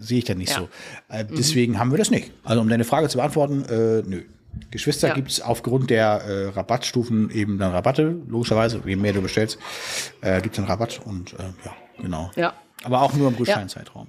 sehe 0.00 0.18
ich 0.20 0.24
dann 0.24 0.38
nicht 0.38 0.50
Ja. 0.52 0.60
so. 0.60 0.68
Äh, 1.10 1.26
deswegen 1.26 1.78
haben 1.78 1.90
wir 1.90 1.98
das 1.98 2.10
nicht. 2.10 2.32
Also 2.42 2.62
um 2.62 2.70
deine 2.70 2.84
Frage 2.84 3.10
zu 3.10 3.18
beantworten, 3.18 3.64
äh, 3.66 4.02
nö. 4.08 4.22
Geschwister 4.70 5.08
Ja. 5.08 5.14
gibt 5.14 5.30
es 5.30 5.40
aufgrund 5.42 5.90
der 5.90 6.22
äh, 6.22 6.46
Rabattstufen 6.48 7.30
eben 7.30 7.58
dann 7.58 7.70
Rabatte, 7.72 8.16
logischerweise, 8.28 8.80
je 8.86 8.96
mehr 8.96 9.12
du 9.12 9.20
bestellst, 9.20 9.58
äh, 10.22 10.40
gibt 10.40 10.54
es 10.54 10.58
einen 10.58 10.68
Rabatt 10.68 11.00
und 11.04 11.34
äh, 11.34 11.42
ja, 11.64 11.76
genau. 12.00 12.30
Ja. 12.34 12.54
Aber 12.84 13.02
auch 13.02 13.12
nur 13.12 13.28
im 13.28 13.36
Gutscheinzeitraum. 13.36 14.08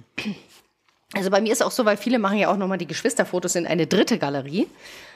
Also 1.12 1.30
bei 1.30 1.40
mir 1.40 1.52
ist 1.52 1.62
auch 1.62 1.72
so, 1.72 1.84
weil 1.84 1.96
viele 1.96 2.18
machen 2.18 2.38
ja 2.38 2.52
auch 2.52 2.56
nochmal 2.56 2.78
die 2.78 2.86
Geschwisterfotos 2.86 3.56
in 3.56 3.66
eine 3.66 3.86
dritte 3.86 4.18
Galerie. 4.18 4.68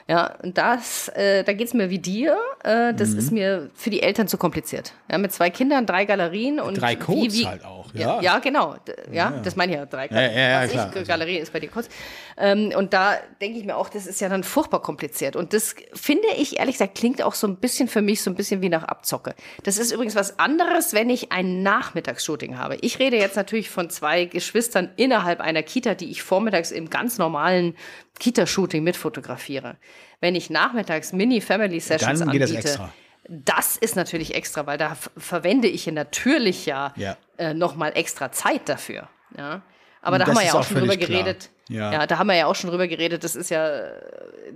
Ja, 0.07 0.35
und 0.43 0.55
das, 0.59 1.07
äh, 1.15 1.43
da 1.43 1.53
geht's 1.53 1.73
mir 1.73 1.89
wie 1.89 1.97
dir. 1.97 2.37
Äh, 2.63 2.93
das 2.93 3.09
Mhm. 3.09 3.17
ist 3.17 3.31
mir 3.31 3.69
für 3.73 3.89
die 3.89 4.03
Eltern 4.03 4.27
zu 4.27 4.37
kompliziert. 4.37 4.93
Ja, 5.09 5.17
mit 5.17 5.31
zwei 5.33 5.49
Kindern, 5.49 5.87
drei 5.87 6.05
Galerien 6.05 6.59
und 6.59 6.79
Drei 6.79 6.95
Codes 6.95 7.33
wie, 7.33 7.39
wie, 7.39 7.47
halt 7.47 7.65
auch, 7.65 7.91
Ja, 7.95 8.17
ja. 8.17 8.21
ja 8.21 8.39
genau. 8.39 8.75
D- 8.87 8.93
Ja, 9.11 9.31
das 9.43 9.55
meine 9.55 9.71
ich 9.71 9.77
ja. 9.79 9.85
Drei 9.87 10.05
Ja, 10.05 10.21
ja, 10.21 10.27
ja, 10.61 10.67
klar. 10.67 10.89
Ich, 10.91 10.95
Also- 10.97 11.07
Galerie 11.07 11.37
ist 11.37 11.51
bei 11.51 11.59
dir 11.59 11.69
kurz. 11.69 11.89
Ähm, 12.37 12.71
und 12.77 12.93
da 12.93 13.15
denke 13.41 13.57
ich 13.57 13.65
mir 13.65 13.75
auch, 13.77 13.89
das 13.89 14.05
ist 14.05 14.21
ja 14.21 14.29
dann 14.29 14.43
furchtbar 14.43 14.81
kompliziert. 14.83 15.35
Und 15.35 15.53
das 15.53 15.73
finde 15.93 16.27
ich, 16.37 16.59
ehrlich 16.59 16.75
gesagt, 16.75 16.93
klingt 16.95 17.23
auch 17.23 17.33
so 17.33 17.47
ein 17.47 17.55
bisschen 17.55 17.87
für 17.87 18.03
mich 18.03 18.21
so 18.21 18.29
ein 18.29 18.35
bisschen 18.35 18.61
wie 18.61 18.69
nach 18.69 18.83
Abzocke. 18.83 19.33
Das 19.63 19.79
ist 19.79 19.91
übrigens 19.91 20.13
was 20.15 20.37
anderes, 20.37 20.93
wenn 20.93 21.09
ich 21.09 21.31
ein 21.31 21.63
Nachmittagsshooting 21.63 22.59
habe. 22.59 22.75
Ich 22.81 22.99
rede 22.99 23.17
jetzt 23.17 23.37
natürlich 23.37 23.71
von 23.71 23.89
zwei 23.89 24.25
Geschwistern 24.25 24.91
innerhalb 24.97 25.39
einer 25.41 25.63
Kita, 25.63 25.95
die 25.95 26.11
ich 26.11 26.21
vormittags 26.21 26.69
im 26.69 26.91
ganz 26.91 27.17
normalen 27.17 27.75
Kita-Shooting 28.19 28.83
mitfotografiere. 28.83 29.77
Wenn 30.21 30.35
ich 30.35 30.49
nachmittags 30.49 31.13
Mini-Family-Sessions 31.13 32.19
das 32.19 32.21
anbiete, 32.27 32.57
extra. 32.57 32.93
das 33.29 33.77
ist 33.77 33.95
natürlich 33.95 34.35
extra, 34.35 34.65
weil 34.65 34.77
da 34.77 34.95
verwende 35.17 35.67
ich 35.67 35.85
ja 35.85 35.91
natürlich 35.91 36.65
ja, 36.65 36.93
Ja. 36.95 37.17
Äh, 37.37 37.53
nochmal 37.53 37.91
extra 37.95 38.31
Zeit 38.31 38.67
dafür. 38.69 39.09
Ja. 39.37 39.61
Aber 40.01 40.19
da 40.19 40.25
Das 40.25 40.35
haben 40.35 40.41
wir 40.43 40.47
ja 40.47 40.53
auch 40.53 40.63
schon 40.63 40.77
drüber 40.77 40.95
klar. 40.97 41.07
geredet. 41.09 41.49
Ja. 41.67 42.05
da 42.05 42.17
haben 42.19 42.27
wir 42.27 42.35
ja 42.35 42.45
auch 42.45 42.53
schon 42.55 42.69
drüber 42.69 42.87
geredet. 42.87 43.23
Das 43.23 43.35
ist 43.35 43.49
ja, 43.49 43.67
äh, 43.67 43.91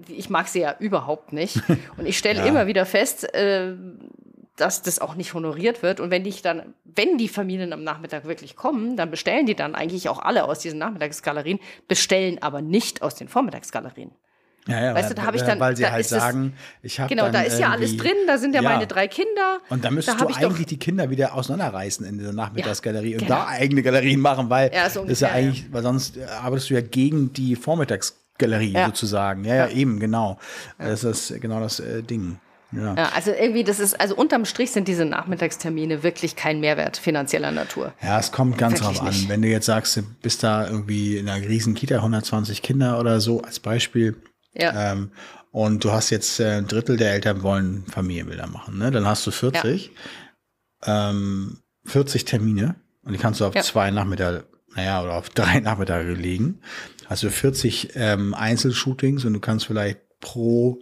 ich 0.07 0.29
mag 0.29 0.47
sie 0.47 0.59
ja 0.61 0.75
überhaupt 0.79 1.33
nicht. 1.33 1.57
Und 1.97 2.05
ich 2.05 2.17
stelle 2.17 2.39
Ja. 2.39 2.45
immer 2.45 2.67
wieder 2.67 2.85
fest, 2.85 3.33
äh, 3.33 3.73
dass 4.59 4.81
das 4.81 4.99
auch 4.99 5.15
nicht 5.15 5.33
honoriert 5.33 5.83
wird. 5.83 5.99
Und 5.99 6.11
wenn 6.11 6.25
ich 6.25 6.41
dann, 6.41 6.73
wenn 6.83 7.17
die 7.17 7.27
Familien 7.27 7.73
am 7.73 7.83
Nachmittag 7.83 8.25
wirklich 8.25 8.55
kommen, 8.55 8.97
dann 8.97 9.09
bestellen 9.11 9.45
die 9.45 9.55
dann 9.55 9.75
eigentlich 9.75 10.09
auch 10.09 10.19
alle 10.19 10.45
aus 10.45 10.59
diesen 10.59 10.79
Nachmittagsgalerien, 10.79 11.59
bestellen 11.87 12.41
aber 12.41 12.61
nicht 12.61 13.01
aus 13.01 13.15
den 13.15 13.27
Vormittagsgalerien. 13.27 14.11
Ja, 14.67 14.83
ja, 14.83 14.95
Weißt 14.95 15.09
du, 15.09 15.15
da 15.15 15.23
habe 15.23 15.37
ich 15.37 15.41
dann, 15.41 15.59
weil 15.59 15.75
sie 15.75 15.83
da 15.83 15.91
halt 15.91 16.05
sagen, 16.05 16.53
ich 16.83 16.99
habe 16.99 17.09
Genau, 17.09 17.29
da 17.29 17.41
ist 17.41 17.59
ja 17.59 17.71
alles 17.71 17.97
drin, 17.97 18.13
da 18.27 18.37
sind 18.37 18.53
ja, 18.53 18.61
meine 18.61 18.85
drei 18.85 19.07
Kinder. 19.07 19.59
Und 19.69 19.83
da 19.83 19.89
müsstest 19.89 20.19
hab 20.19 20.27
du 20.27 20.35
eigentlich 20.35 20.67
die 20.67 20.77
Kinder 20.77 21.09
wieder 21.09 21.33
auseinanderreißen 21.33 22.05
in 22.05 22.19
dieser 22.19 22.33
Nachmittagsgalerie 22.33 23.13
und 23.13 23.23
genau. 23.23 23.35
da 23.35 23.47
eigene 23.47 23.81
Galerien 23.81 24.19
machen, 24.19 24.49
weil 24.49 24.71
Ja, 24.71 24.89
so 24.89 25.01
das 25.01 25.13
ist 25.13 25.21
ja 25.21 25.29
ungefähr, 25.29 25.29
ja. 25.29 25.33
eigentlich, 25.33 25.73
weil 25.73 25.81
sonst 25.81 26.17
äh, 26.17 26.25
arbeitest 26.25 26.69
du 26.69 26.73
ja 26.75 26.81
gegen 26.81 27.33
die 27.33 27.55
Vormittagsgalerie 27.55 28.73
Ja. 28.73 28.85
sozusagen. 28.85 29.43
Ja, 29.43 29.55
ja, 29.55 29.69
eben, 29.69 29.99
genau. 29.99 30.37
Das 30.77 31.03
ist 31.03 31.41
genau 31.41 31.59
das 31.61 31.79
äh, 31.79 32.03
Ding. 32.03 32.39
Ja. 32.71 32.93
Ja, 32.95 33.09
also 33.15 33.31
irgendwie, 33.31 33.63
das 33.63 33.79
ist, 33.79 33.99
also 33.99 34.15
unterm 34.15 34.45
Strich 34.45 34.71
sind 34.71 34.87
diese 34.87 35.05
Nachmittagstermine 35.05 36.03
wirklich 36.03 36.35
kein 36.35 36.59
Mehrwert 36.59 36.97
finanzieller 36.97 37.51
Natur. 37.51 37.93
Ja, 38.01 38.19
es 38.19 38.31
kommt 38.31 38.57
ganz 38.57 38.79
Wirklich 38.79 38.97
drauf 38.99 39.07
an. 39.07 39.13
nicht. 39.13 39.27
Wenn 39.29 39.41
du 39.41 39.47
jetzt 39.47 39.65
sagst, 39.65 39.97
du 39.97 40.03
bist 40.21 40.43
da 40.43 40.67
irgendwie 40.67 41.17
in 41.17 41.27
einer 41.27 41.47
riesen 41.47 41.73
Kita, 41.73 41.95
120 41.95 42.61
Kinder 42.61 42.99
oder 42.99 43.19
so 43.21 43.41
als 43.41 43.59
Beispiel, 43.59 44.15
Ja. 44.53 44.91
ähm, 44.93 45.11
und 45.51 45.83
du 45.83 45.91
hast 45.91 46.11
jetzt 46.11 46.39
äh, 46.39 46.57
ein 46.57 46.67
Drittel 46.67 46.95
der 46.97 47.11
Eltern 47.13 47.41
wollen 47.41 47.85
Familienbilder 47.87 48.45
machen, 48.45 48.77
ne? 48.77 48.91
Dann 48.91 49.07
hast 49.07 49.25
du 49.25 49.31
40, 49.31 49.89
ähm, 50.85 51.57
40 51.85 52.25
Termine 52.25 52.75
und 53.03 53.13
die 53.13 53.17
kannst 53.19 53.39
du 53.41 53.45
auf 53.45 53.55
Ja. 53.55 53.61
zwei 53.63 53.89
Nachmittage, 53.91 54.45
naja, 54.75 55.01
oder 55.03 55.13
auf 55.15 55.29
drei 55.33 55.59
Nachmittage 55.59 56.13
legen. 56.13 56.61
Also 57.07 57.29
40 57.31 57.93
ähm, 57.95 58.35
Einzelshootings 58.35 59.25
und 59.25 59.33
du 59.33 59.39
kannst 59.39 59.65
vielleicht 59.65 59.99
pro, 60.19 60.79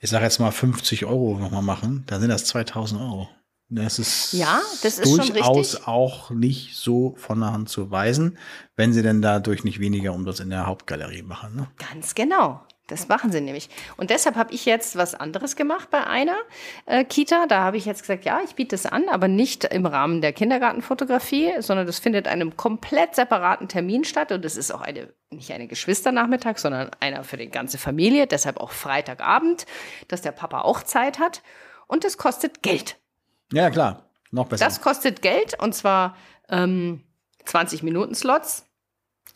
ich 0.00 0.10
sag 0.10 0.22
jetzt 0.22 0.38
mal 0.38 0.50
50 0.50 1.04
Euro 1.06 1.38
nochmal 1.38 1.62
machen, 1.62 2.04
dann 2.06 2.20
sind 2.20 2.30
das 2.30 2.44
2000 2.44 3.00
Euro. 3.00 3.28
Das 3.70 3.98
ist, 3.98 4.32
Ja, 4.32 4.62
das 4.82 4.98
ist 4.98 5.04
durchaus 5.04 5.86
auch 5.86 6.30
nicht 6.30 6.74
so 6.74 7.14
von 7.18 7.40
der 7.40 7.52
Hand 7.52 7.68
zu 7.68 7.90
weisen, 7.90 8.38
wenn 8.76 8.94
sie 8.94 9.02
denn 9.02 9.20
dadurch 9.20 9.62
nicht 9.62 9.78
weniger 9.78 10.14
Umsatz 10.14 10.40
in 10.40 10.48
der 10.48 10.66
Hauptgalerie 10.66 11.22
machen. 11.22 11.54
Ne? 11.54 11.68
Ganz 11.76 12.14
genau. 12.14 12.62
Das 12.88 13.06
machen 13.06 13.30
sie 13.30 13.42
nämlich. 13.42 13.68
Und 13.98 14.08
deshalb 14.08 14.36
habe 14.36 14.52
ich 14.52 14.64
jetzt 14.64 14.96
was 14.96 15.14
anderes 15.14 15.56
gemacht 15.56 15.90
bei 15.90 16.06
einer 16.06 16.36
äh, 16.86 17.04
Kita. 17.04 17.46
Da 17.46 17.60
habe 17.60 17.76
ich 17.76 17.84
jetzt 17.84 18.00
gesagt, 18.00 18.24
ja, 18.24 18.40
ich 18.42 18.54
biete 18.54 18.74
es 18.74 18.86
an, 18.86 19.10
aber 19.10 19.28
nicht 19.28 19.64
im 19.64 19.84
Rahmen 19.84 20.22
der 20.22 20.32
Kindergartenfotografie, 20.32 21.60
sondern 21.60 21.86
das 21.86 21.98
findet 21.98 22.26
an 22.26 22.34
einem 22.34 22.56
komplett 22.56 23.14
separaten 23.14 23.68
Termin 23.68 24.04
statt. 24.04 24.32
Und 24.32 24.42
es 24.44 24.56
ist 24.56 24.72
auch 24.72 24.80
eine, 24.80 25.12
nicht 25.30 25.52
eine 25.52 25.66
Geschwisternachmittag, 25.66 26.56
sondern 26.56 26.90
einer 26.98 27.24
für 27.24 27.36
die 27.36 27.50
ganze 27.50 27.76
Familie. 27.76 28.26
Deshalb 28.26 28.56
auch 28.56 28.72
Freitagabend, 28.72 29.66
dass 30.08 30.22
der 30.22 30.32
Papa 30.32 30.62
auch 30.62 30.82
Zeit 30.82 31.18
hat. 31.18 31.42
Und 31.86 32.04
das 32.04 32.16
kostet 32.16 32.62
Geld. 32.62 32.96
Ja, 33.52 33.68
klar. 33.68 34.08
Noch 34.30 34.48
besser. 34.48 34.64
Das 34.64 34.80
kostet 34.80 35.20
Geld 35.20 35.60
und 35.60 35.74
zwar 35.74 36.16
ähm, 36.48 37.02
20 37.44 37.82
Minuten 37.82 38.14
Slots. 38.14 38.67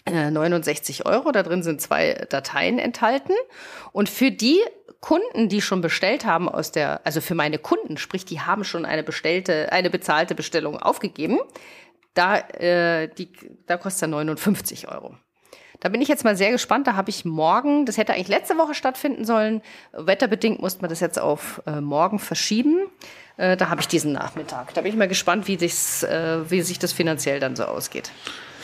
Äh, 0.05 0.31
69 0.31 1.07
Euro, 1.07 1.33
da 1.33 1.43
drin 1.43 1.63
sind 1.63 1.81
zwei 1.81 2.27
Dateien 2.29 2.79
enthalten. 2.79 3.33
Und 3.93 4.09
für 4.09 4.31
die 4.31 4.61
Kunden, 5.01 5.49
die 5.49 5.61
schon 5.61 5.81
bestellt 5.81 6.25
haben 6.25 6.49
aus 6.49 6.73
der, 6.73 7.01
also 7.05 7.21
für 7.21 7.35
meine 7.35 7.59
Kunden, 7.59 7.97
sprich, 7.97 8.25
die 8.25 8.41
haben 8.41 8.65
schon 8.65 8.85
eine 8.85 9.03
bestellte, 9.03 9.73
eine 9.73 9.91
bezahlte 9.91 10.35
Bestellung 10.35 10.79
aufgegeben, 10.79 11.39
da, 12.15 12.39
äh, 12.39 13.09
die, 13.09 13.33
da 13.67 13.77
kostet 13.77 14.03
er 14.03 14.09
59 14.09 14.89
Euro. 14.89 15.17
Da 15.81 15.89
bin 15.89 16.01
ich 16.01 16.07
jetzt 16.07 16.23
mal 16.23 16.37
sehr 16.37 16.53
gespannt. 16.53 16.87
Da 16.87 16.95
habe 16.95 17.11
ich 17.11 17.25
morgen, 17.25 17.87
das 17.87 17.97
hätte 17.97 18.15
eigentlich 18.15 18.29
letzte 18.29 18.57
Woche 18.57 18.75
stattfinden 18.75 19.25
sollen. 19.25 19.63
Wetterbedingt 19.93 20.61
musste 20.61 20.81
man 20.81 20.91
das 20.91 21.01
jetzt 21.01 21.19
auf 21.19 21.61
äh, 21.67 21.81
morgen 21.81 22.21
verschieben. 22.21 22.87
Äh, 23.37 23.57
da 23.57 23.69
habe 23.69 23.81
ich 23.81 23.89
diesen 23.89 24.13
Nachmittag. 24.13 24.75
Da 24.75 24.83
bin 24.83 24.93
ich 24.93 24.97
mal 24.97 25.09
gespannt, 25.09 25.49
wie, 25.49 25.59
sich's, 25.59 26.05
äh, 26.05 26.49
wie 26.49 26.63
sich 26.63 26.79
das 26.79 26.93
finanziell 26.93 27.41
dann 27.41 27.57
so 27.57 27.65
ausgeht. 27.65 28.13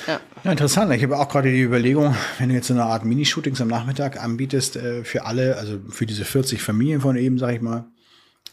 Ja. 0.07 0.21
Ja, 0.45 0.51
interessant. 0.53 0.93
Ich 0.93 1.03
habe 1.03 1.19
auch 1.19 1.29
gerade 1.29 1.51
die 1.51 1.61
Überlegung, 1.61 2.15
wenn 2.39 2.49
du 2.49 2.55
jetzt 2.55 2.69
so 2.69 2.75
eine 2.75 2.85
Art 2.85 3.05
Minishootings 3.05 3.61
am 3.61 3.69
Nachmittag 3.69 4.23
anbietest 4.23 4.77
äh, 4.77 5.05
für 5.05 5.25
alle, 5.25 5.57
also 5.57 5.81
für 5.89 6.07
diese 6.07 6.25
40 6.25 6.63
Familien 6.63 7.01
von 7.01 7.17
eben, 7.17 7.39
sag 7.39 7.55
ich 7.55 7.61
mal, 7.61 7.87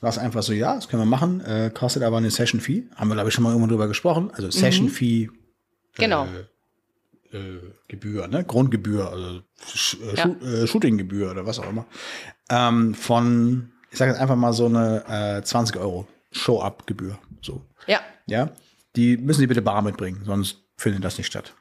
war 0.01 0.17
einfach 0.17 0.43
so, 0.43 0.53
ja, 0.53 0.75
das 0.75 0.87
können 0.87 1.01
wir 1.01 1.05
machen, 1.07 1.41
äh, 1.41 1.71
kostet 1.73 2.03
aber 2.03 2.17
eine 2.17 2.29
Session 2.29 2.59
Fee. 2.59 2.83
Haben 2.95 3.09
wir, 3.09 3.15
glaube 3.15 3.29
ich, 3.29 3.35
schon 3.35 3.43
mal 3.43 3.51
irgendwo 3.51 3.69
drüber 3.69 3.87
gesprochen. 3.87 4.29
Also 4.33 4.49
Session 4.51 4.89
Fee 4.89 5.29
Genau. 5.95 6.27
äh, 7.31 7.37
Gebühr, 7.87 8.27
ne? 8.27 8.43
Grundgebühr, 8.43 9.09
also 9.09 9.41
Sch 9.73 9.97
äh, 10.01 10.15
Ja. 10.15 10.25
Äh, 10.63 10.67
Shootinggebühr 10.67 11.31
oder 11.31 11.45
was 11.45 11.59
auch 11.59 11.69
immer. 11.69 11.85
Ähm, 12.49 12.93
von, 12.93 13.71
ich 13.91 13.97
sage 13.97 14.11
jetzt 14.11 14.19
einfach 14.19 14.35
mal 14.35 14.53
so 14.53 14.65
eine 14.65 15.37
äh, 15.39 15.43
20 15.43 15.77
Euro 15.77 16.07
Show-Up-Gebühr. 16.31 17.17
So. 17.41 17.63
ja. 17.87 17.99
Ja, 18.27 18.49
die 18.95 19.17
müssen 19.17 19.41
sie 19.41 19.47
bitte 19.47 19.61
bar 19.61 19.83
mitbringen, 19.83 20.23
sonst 20.25 20.64
findet 20.77 21.03
das 21.03 21.17
nicht 21.17 21.27
statt. 21.27 21.53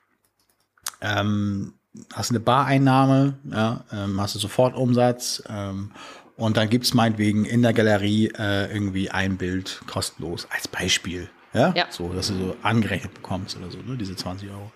Ähm, 1.00 1.74
hast 2.12 2.30
eine 2.30 2.40
Bareinnahme, 2.40 3.34
ja, 3.50 3.84
ähm, 3.92 4.20
hast 4.20 4.34
du 4.34 4.38
sofort 4.38 4.74
Umsatz 4.74 5.42
ähm, 5.48 5.92
und 6.36 6.56
dann 6.56 6.68
gibt's 6.68 6.94
meinetwegen 6.94 7.44
in 7.44 7.62
der 7.62 7.72
Galerie 7.72 8.32
äh, 8.36 8.72
irgendwie 8.72 9.10
ein 9.10 9.36
Bild 9.36 9.82
kostenlos 9.86 10.48
als 10.50 10.66
Beispiel. 10.66 11.28
Ja? 11.52 11.72
Ja. 11.76 11.86
so, 11.88 12.12
dass 12.12 12.28
du 12.28 12.34
so 12.34 12.56
angerechnet 12.62 13.14
bekommst 13.14 13.56
oder 13.56 13.70
so, 13.70 13.78
ne, 13.78 13.96
diese 13.96 14.16
20 14.16 14.50
Euro. 14.50 14.72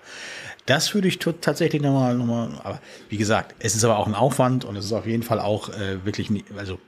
Das 0.66 0.94
würde 0.94 1.08
ich 1.08 1.18
tatsächlich 1.18 1.82
nochmal, 1.82 2.14
noch 2.14 2.26
mal, 2.26 2.50
aber 2.62 2.80
wie 3.08 3.16
gesagt, 3.16 3.56
es 3.58 3.74
ist 3.74 3.84
aber 3.84 3.98
auch 3.98 4.06
ein 4.06 4.14
Aufwand 4.14 4.64
und 4.64 4.76
es 4.76 4.84
ist 4.84 4.92
auf 4.92 5.06
jeden 5.06 5.24
Fall 5.24 5.40
auch 5.40 5.70
äh, 5.70 6.04
wirklich, 6.04 6.30
nie, 6.30 6.44
also 6.56 6.78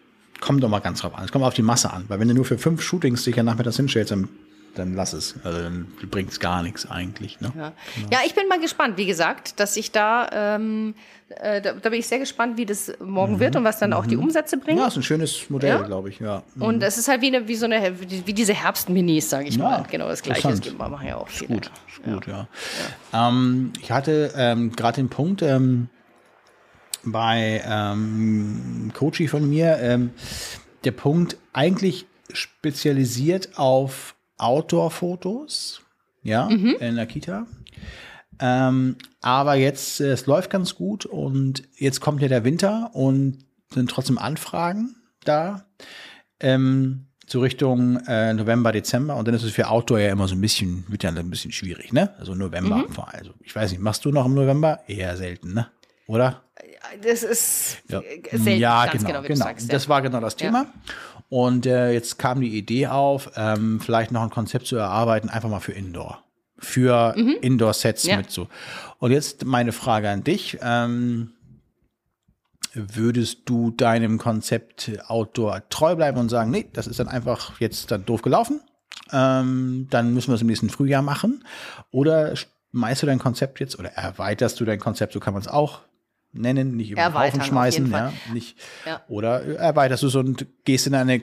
kommt 0.40 0.62
doch 0.62 0.68
mal 0.68 0.80
ganz 0.80 1.00
drauf 1.00 1.14
an. 1.14 1.24
Es 1.24 1.32
kommt 1.32 1.44
auf 1.44 1.54
die 1.54 1.62
Masse 1.62 1.92
an, 1.92 2.04
weil 2.08 2.20
wenn 2.20 2.28
du 2.28 2.34
nur 2.34 2.44
für 2.44 2.58
fünf 2.58 2.82
Shootings 2.82 3.24
dich 3.24 3.36
ja 3.36 3.42
nachmittags 3.42 3.76
hinstellst, 3.76 4.12
dann, 4.12 4.28
dann 4.74 4.94
lass 4.94 5.12
es. 5.12 5.34
Also 5.44 5.62
dann 5.62 5.86
bringt 6.10 6.30
es 6.30 6.40
gar 6.40 6.62
nichts 6.62 6.90
eigentlich. 6.90 7.40
Ne? 7.40 7.52
Ja. 7.56 7.72
ja, 8.10 8.18
ich 8.24 8.34
bin 8.34 8.48
mal 8.48 8.60
gespannt, 8.60 8.96
wie 8.96 9.06
gesagt, 9.06 9.60
dass 9.60 9.76
ich 9.76 9.92
da, 9.92 10.28
ähm, 10.32 10.94
äh, 11.28 11.60
da, 11.60 11.72
da 11.72 11.90
bin 11.90 11.98
ich 11.98 12.06
sehr 12.08 12.18
gespannt, 12.18 12.56
wie 12.56 12.66
das 12.66 12.92
morgen 13.00 13.40
wird 13.40 13.56
und 13.56 13.64
was 13.64 13.78
dann 13.78 13.92
auch 13.92 14.06
die 14.06 14.16
Umsätze 14.16 14.56
bringen. 14.56 14.78
Ja, 14.78 14.86
ist 14.88 14.96
ein 14.96 15.02
schönes 15.02 15.48
Modell, 15.50 15.70
Ja? 15.70 15.82
glaube 15.82 16.08
ich, 16.08 16.20
ja. 16.20 16.42
Und 16.58 16.82
es 16.82 16.98
ist 16.98 17.08
halt 17.08 17.20
wie, 17.22 17.28
eine, 17.28 17.46
wie 17.48 17.56
so 17.56 17.66
eine, 17.66 18.00
wie, 18.00 18.32
diese 18.32 18.54
Herbstminis, 18.54 19.30
sage 19.30 19.48
ich 19.48 19.56
Ja, 19.56 19.62
mal. 19.62 19.86
Genau 19.90 20.08
das 20.08 20.22
Gleiche. 20.22 20.48
Das 20.48 20.72
machen 20.78 21.06
ja 21.06 21.16
auch 21.16 21.28
viele. 21.28 21.54
Gut, 21.54 21.70
ist 21.88 22.02
gut, 22.02 22.26
ja. 22.26 22.48
Ähm, 23.12 23.72
ich 23.80 23.90
hatte 23.90 24.32
ähm, 24.36 24.72
gerade 24.72 24.96
den 24.96 25.08
Punkt 25.08 25.42
ähm, 25.42 25.88
bei 27.04 27.62
ähm, 27.66 28.90
Coachy 28.94 29.28
von 29.28 29.48
mir, 29.48 29.78
ähm, 29.78 30.10
der 30.84 30.92
Punkt 30.92 31.36
eigentlich 31.52 32.06
spezialisiert 32.32 33.58
auf 33.58 34.14
Outdoor-Fotos, 34.40 35.82
ja, 36.22 36.48
in 36.48 36.96
der 36.96 37.06
Kita. 37.06 37.46
Ähm, 38.40 38.96
aber 39.20 39.54
jetzt, 39.54 40.00
äh, 40.00 40.12
es 40.12 40.26
läuft 40.26 40.50
ganz 40.50 40.74
gut 40.74 41.04
und 41.04 41.62
jetzt 41.76 42.00
kommt 42.00 42.22
ja 42.22 42.28
der 42.28 42.44
Winter 42.44 42.90
und 42.94 43.44
sind 43.72 43.90
trotzdem 43.90 44.18
Anfragen 44.18 44.96
da. 45.24 45.66
Ähm, 46.40 47.06
so 47.26 47.40
Richtung 47.40 47.98
äh, 48.08 48.32
November, 48.34 48.72
Dezember 48.72 49.14
und 49.14 49.28
dann 49.28 49.34
ist 49.34 49.44
es 49.44 49.52
für 49.52 49.68
Outdoor 49.68 50.00
ja 50.00 50.10
immer 50.10 50.26
so 50.26 50.34
ein 50.34 50.40
bisschen, 50.40 50.84
wird 50.88 51.04
ja 51.04 51.10
ein 51.10 51.30
bisschen 51.30 51.52
schwierig, 51.52 51.92
ne? 51.92 52.12
Also 52.18 52.34
November, 52.34 52.86
vor 52.90 53.08
allem. 53.08 53.18
also 53.18 53.34
ich 53.40 53.54
weiß 53.54 53.70
nicht, 53.70 53.80
machst 53.80 54.04
du 54.04 54.10
noch 54.10 54.26
im 54.26 54.34
November? 54.34 54.80
Eher 54.88 55.16
selten, 55.16 55.52
ne? 55.52 55.68
Oder? 56.08 56.42
Das 57.02 57.22
ist 57.22 57.78
Ja, 57.88 58.00
äh, 58.00 58.20
selten, 58.36 58.60
ja 58.60 58.86
ganz 58.86 59.04
genau, 59.04 59.08
genau, 59.08 59.22
wie 59.24 59.28
du 59.28 59.34
genau. 59.34 59.44
sagst. 59.46 59.72
Das 59.72 59.84
ja. 59.84 59.88
war 59.88 60.02
genau 60.02 60.20
das 60.20 60.36
Thema. 60.36 60.66
Und 61.28 61.66
äh, 61.66 61.92
jetzt 61.92 62.18
kam 62.18 62.40
die 62.40 62.56
Idee 62.56 62.88
auf, 62.88 63.30
ähm, 63.36 63.80
vielleicht 63.80 64.10
noch 64.10 64.22
ein 64.22 64.30
Konzept 64.30 64.66
zu 64.66 64.76
erarbeiten, 64.76 65.28
einfach 65.28 65.48
mal 65.48 65.60
für 65.60 65.72
Indoor. 65.72 66.24
Für 66.58 67.14
Indoor-Sets 67.40 68.04
Mhm. 68.04 68.10
Ja. 68.10 68.16
mit 68.18 68.30
so. 68.30 68.48
Und 68.98 69.12
jetzt 69.12 69.44
meine 69.44 69.72
Frage 69.72 70.10
an 70.10 70.24
dich. 70.24 70.58
Ähm, 70.62 71.32
würdest 72.74 73.40
du 73.46 73.70
deinem 73.70 74.18
Konzept 74.18 74.90
Outdoor 75.08 75.62
treu 75.70 75.96
bleiben 75.96 76.18
und 76.18 76.28
sagen, 76.28 76.50
nee, 76.50 76.66
das 76.72 76.86
ist 76.86 77.00
dann 77.00 77.08
einfach 77.08 77.58
jetzt 77.60 77.90
dann 77.90 78.04
doof 78.04 78.22
gelaufen? 78.22 78.60
Ähm, 79.12 79.88
dann 79.90 80.14
müssen 80.14 80.28
wir 80.28 80.34
es 80.36 80.40
im 80.42 80.46
nächsten 80.46 80.70
Frühjahr 80.70 81.02
machen. 81.02 81.44
Oder 81.90 82.34
schmeißt 82.36 83.02
du 83.02 83.06
dein 83.06 83.18
Konzept 83.18 83.58
jetzt 83.60 83.78
oder 83.78 83.90
erweiterst 83.90 84.60
du 84.60 84.64
dein 84.64 84.78
Konzept, 84.78 85.12
so 85.14 85.20
kann 85.20 85.32
man 85.34 85.42
es 85.42 85.48
auch 85.48 85.80
nennen, 86.32 86.76
nicht 86.76 86.90
über 86.90 87.02
den 87.02 87.14
Haufen 87.14 87.40
auf 87.40 87.46
schmeißen, 87.46 87.90
ja, 87.90 88.12
nicht. 88.32 88.56
Ja. 88.86 89.02
Oder 89.08 89.58
erweiterst 89.58 90.02
du 90.02 90.08
so 90.08 90.20
und 90.20 90.46
gehst 90.64 90.86
in 90.86 90.94
eine 90.94 91.22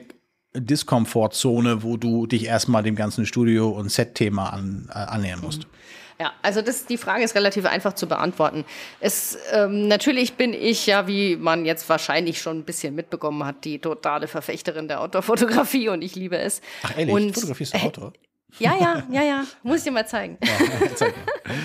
Diskomfortzone, 0.54 1.82
wo 1.82 1.96
du 1.96 2.26
dich 2.26 2.44
erstmal 2.46 2.82
dem 2.82 2.96
ganzen 2.96 3.26
Studio- 3.26 3.70
und 3.70 3.90
Set-Thema 3.90 4.52
an, 4.52 4.88
äh, 4.90 4.94
annähern 4.94 5.40
musst. 5.40 5.66
Ja, 6.20 6.32
also 6.42 6.62
das, 6.62 6.86
die 6.86 6.96
Frage 6.96 7.22
ist 7.22 7.36
relativ 7.36 7.64
einfach 7.64 7.92
zu 7.92 8.08
beantworten. 8.08 8.64
Es, 8.98 9.38
ähm, 9.52 9.86
natürlich 9.86 10.34
bin 10.34 10.52
ich 10.52 10.84
ja, 10.86 11.06
wie 11.06 11.36
man 11.36 11.64
jetzt 11.64 11.88
wahrscheinlich 11.88 12.40
schon 12.40 12.58
ein 12.58 12.64
bisschen 12.64 12.96
mitbekommen 12.96 13.44
hat, 13.44 13.64
die 13.64 13.78
totale 13.78 14.26
Verfechterin 14.26 14.88
der 14.88 15.00
Outdoor-Fotografie 15.00 15.90
und 15.90 16.02
ich 16.02 16.16
liebe 16.16 16.36
es. 16.36 16.60
Ach 16.82 16.98
ehrlich, 16.98 17.14
und, 17.14 17.34
fotografierst 17.34 17.74
du 17.74 17.78
Auto? 17.78 18.12
Ja, 18.58 18.74
ja, 18.80 19.02
ja, 19.10 19.22
ja, 19.22 19.44
muss 19.62 19.78
ich 19.78 19.84
dir 19.84 19.90
mal 19.92 20.06
zeigen. 20.06 20.38
Zeig 20.94 21.14
mal. 21.16 21.56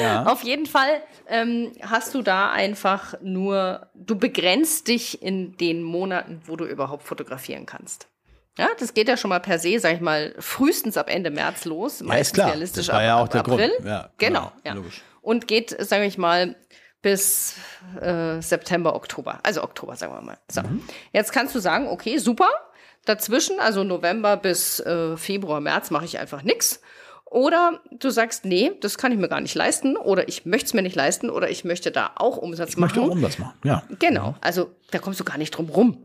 ja. 0.00 0.26
Auf 0.26 0.42
jeden 0.42 0.66
Fall 0.66 1.02
ähm, 1.28 1.72
hast 1.82 2.14
du 2.14 2.22
da 2.22 2.50
einfach 2.50 3.14
nur, 3.20 3.88
du 3.94 4.16
begrenzt 4.18 4.88
dich 4.88 5.22
in 5.22 5.56
den 5.58 5.82
Monaten, 5.82 6.40
wo 6.46 6.56
du 6.56 6.64
überhaupt 6.64 7.02
fotografieren 7.04 7.66
kannst. 7.66 8.08
Ja, 8.58 8.68
das 8.78 8.92
geht 8.92 9.08
ja 9.08 9.16
schon 9.16 9.30
mal 9.30 9.40
per 9.40 9.58
se, 9.58 9.78
sag 9.78 9.94
ich 9.94 10.00
mal, 10.00 10.34
frühestens 10.38 10.96
ab 10.96 11.08
Ende 11.08 11.30
März 11.30 11.64
los. 11.64 12.00
Ja, 12.06 12.14
ist 12.14 12.34
klar. 12.34 12.48
realistisch 12.48 12.86
das 12.86 12.94
war 12.94 13.00
ab, 13.00 13.06
ja 13.06 13.16
auch 13.22 13.28
der 13.28 13.40
April. 13.40 13.68
Grund. 13.70 13.86
Ja, 13.86 14.10
Genau, 14.18 14.52
ja. 14.64 14.74
logisch. 14.74 15.02
Und 15.22 15.46
geht, 15.46 15.74
sage 15.78 16.04
ich 16.04 16.18
mal, 16.18 16.56
bis 17.00 17.56
äh, 18.00 18.40
September, 18.40 18.94
Oktober. 18.94 19.40
Also 19.42 19.62
Oktober, 19.62 19.96
sagen 19.96 20.12
wir 20.14 20.20
mal. 20.20 20.38
So. 20.50 20.62
Mhm. 20.62 20.82
Jetzt 21.12 21.32
kannst 21.32 21.54
du 21.54 21.58
sagen, 21.60 21.88
okay, 21.88 22.18
super. 22.18 22.48
Dazwischen, 23.04 23.58
also 23.60 23.82
November 23.84 24.36
bis 24.36 24.80
äh, 24.80 25.16
Februar, 25.16 25.60
März, 25.60 25.90
mache 25.90 26.04
ich 26.04 26.18
einfach 26.18 26.42
nichts. 26.42 26.80
Oder 27.24 27.80
du 27.90 28.10
sagst, 28.10 28.44
nee, 28.44 28.72
das 28.80 28.98
kann 28.98 29.10
ich 29.10 29.18
mir 29.18 29.28
gar 29.28 29.40
nicht 29.40 29.54
leisten. 29.54 29.96
Oder 29.96 30.28
ich 30.28 30.44
möchte 30.44 30.66
es 30.66 30.74
mir 30.74 30.82
nicht 30.82 30.94
leisten. 30.96 31.30
Oder 31.30 31.48
ich 31.50 31.64
möchte 31.64 31.90
da 31.90 32.12
auch 32.16 32.36
Umsatz 32.36 32.70
Ich 32.70 32.76
möchte 32.76 33.00
machen. 33.00 33.10
auch 33.10 33.14
Umsatz 33.14 33.38
machen. 33.38 33.54
Ja. 33.64 33.82
Genau. 33.98 34.34
Also 34.42 34.70
da 34.90 34.98
kommst 34.98 35.18
du 35.18 35.24
gar 35.24 35.38
nicht 35.38 35.50
drum 35.52 35.70
rum, 35.70 35.96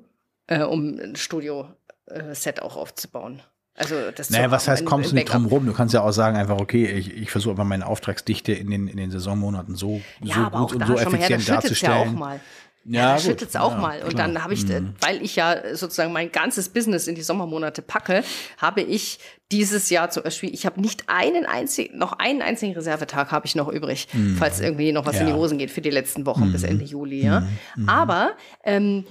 äh, 0.47 0.63
um 0.63 0.97
ein 0.97 1.15
Studio-Set 1.17 2.61
auch 2.61 2.77
aufzubauen. 2.77 3.41
Also 3.75 3.95
das 4.15 4.31
Naja, 4.31 4.49
was 4.49 4.67
heißt, 4.67 4.85
kommst 4.85 5.11
du 5.11 5.15
nicht 5.15 5.31
drum 5.31 5.45
rum? 5.45 5.65
Du 5.67 5.73
kannst 5.73 5.93
ja 5.93 6.01
auch 6.01 6.11
sagen, 6.11 6.35
einfach, 6.35 6.57
okay, 6.59 6.85
ich, 6.87 7.13
ich 7.15 7.29
versuche 7.29 7.51
einfach 7.51 7.63
meine 7.65 7.85
Auftragsdichte 7.85 8.53
in 8.53 8.71
den, 8.71 8.87
in 8.87 8.97
den 8.97 9.11
Saisonmonaten 9.11 9.75
so, 9.75 10.01
Ja, 10.23 10.33
so 10.35 10.41
aber 10.41 10.59
gut 10.59 10.73
und 10.73 10.87
so 10.87 10.93
effizient 10.97 11.41
es 11.41 11.47
ja 11.47 11.57
auch 11.57 11.61
darzustellen. 11.61 12.15
mal. 12.15 12.39
Ja, 12.87 13.15
Ja, 13.15 13.19
schüttet 13.19 13.49
es 13.49 13.55
auch 13.55 13.71
Ja, 13.73 13.77
mal. 13.77 14.01
Und 14.03 14.09
klar. 14.09 14.27
Mhm. 14.27 14.33
dann 14.35 14.43
habe 14.43 14.53
ich, 14.53 14.69
äh, 14.69 14.81
weil 15.01 15.21
ich 15.21 15.35
ja 15.35 15.75
sozusagen 15.75 16.13
mein 16.13 16.31
ganzes 16.31 16.69
Business 16.69 17.07
in 17.07 17.15
die 17.15 17.21
Sommermonate 17.21 17.81
packe, 17.81 18.23
habe 18.57 18.81
ich 18.81 19.19
dieses 19.51 19.89
Jahr 19.89 20.09
zum 20.09 20.23
Beispiel, 20.23 20.53
ich 20.53 20.65
habe 20.65 20.79
nicht 20.81 21.03
einen 21.07 21.45
einzigen, 21.45 21.97
noch 21.97 22.13
einen 22.13 22.41
einzigen 22.41 22.73
Reservetag 22.73 23.31
habe 23.31 23.45
ich 23.45 23.55
noch 23.55 23.67
übrig, 23.69 24.07
falls 24.37 24.59
irgendwie 24.59 24.91
noch 24.91 25.05
was 25.05 25.19
in 25.19 25.25
die 25.25 25.25
Mhm. 25.25 25.29
Ja. 25.29 25.35
Mhm. 25.35 25.41
Hosen 25.41 25.57
geht 25.57 25.71
für 25.71 25.81
die 25.81 25.89
letzten 25.89 26.25
Wochen 26.25 26.51
bis 26.51 26.63
Ende 26.63 26.83
Juli. 26.85 27.23
Ja. 27.23 27.43
Aber 27.87 28.31
ähm, 28.63 29.05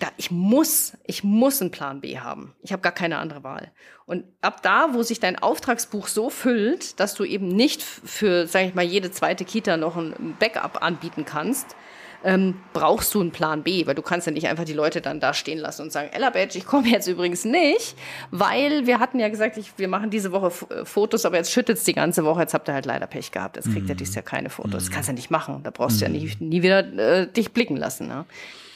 da, 0.00 0.08
ich 0.16 0.30
muss, 0.30 0.94
ich 1.06 1.22
muss 1.24 1.60
einen 1.60 1.70
Plan 1.70 2.00
B 2.00 2.18
haben. 2.18 2.54
Ich 2.62 2.72
habe 2.72 2.80
gar 2.80 2.92
keine 2.92 3.18
andere 3.18 3.42
Wahl. 3.44 3.70
Und 4.06 4.24
ab 4.40 4.62
da, 4.62 4.88
wo 4.92 5.02
sich 5.02 5.20
dein 5.20 5.38
Auftragsbuch 5.38 6.08
so 6.08 6.30
füllt, 6.30 6.98
dass 6.98 7.14
du 7.14 7.24
eben 7.24 7.48
nicht 7.48 7.82
für, 7.82 8.46
sage 8.46 8.66
ich 8.68 8.74
mal, 8.74 8.84
jede 8.84 9.10
zweite 9.10 9.44
Kita 9.44 9.76
noch 9.76 9.96
ein 9.96 10.36
Backup 10.40 10.82
anbieten 10.82 11.24
kannst, 11.26 11.76
ähm, 12.24 12.60
brauchst 12.72 13.14
du 13.14 13.20
einen 13.20 13.30
Plan 13.30 13.62
B, 13.62 13.86
weil 13.86 13.94
du 13.94 14.02
kannst 14.02 14.26
ja 14.26 14.32
nicht 14.32 14.48
einfach 14.48 14.64
die 14.64 14.72
Leute 14.72 15.00
dann 15.00 15.20
da 15.20 15.32
stehen 15.32 15.58
lassen 15.58 15.82
und 15.82 15.92
sagen, 15.92 16.10
Ella 16.12 16.30
Badge, 16.30 16.58
ich 16.58 16.66
komme 16.66 16.88
jetzt 16.88 17.06
übrigens 17.06 17.44
nicht, 17.44 17.96
weil 18.30 18.86
wir 18.86 19.00
hatten 19.00 19.18
ja 19.18 19.28
gesagt, 19.28 19.56
ich, 19.56 19.72
wir 19.78 19.88
machen 19.88 20.10
diese 20.10 20.32
Woche 20.32 20.48
F 20.48 20.66
äh, 20.70 20.84
Fotos, 20.84 21.24
aber 21.24 21.36
jetzt 21.36 21.52
schüttet 21.52 21.78
es 21.78 21.84
die 21.84 21.94
ganze 21.94 22.24
Woche, 22.24 22.40
jetzt 22.40 22.54
habt 22.54 22.68
ihr 22.68 22.74
halt 22.74 22.86
leider 22.86 23.06
Pech 23.06 23.32
gehabt, 23.32 23.56
jetzt 23.56 23.72
kriegt 23.72 23.88
ihr 23.88 23.94
dieses 23.94 24.14
Jahr 24.14 24.24
keine 24.24 24.50
Fotos. 24.50 24.84
Das 24.84 24.90
kannst 24.90 25.08
du 25.08 25.12
ja 25.12 25.16
nicht 25.16 25.30
machen, 25.30 25.62
da 25.62 25.70
brauchst 25.70 26.00
du 26.00 26.04
ja 26.04 26.10
nie, 26.10 26.30
nie 26.40 26.62
wieder 26.62 26.80
äh, 26.80 27.26
dich 27.26 27.52
blicken 27.52 27.76
lassen. 27.76 28.08
Ne? 28.08 28.26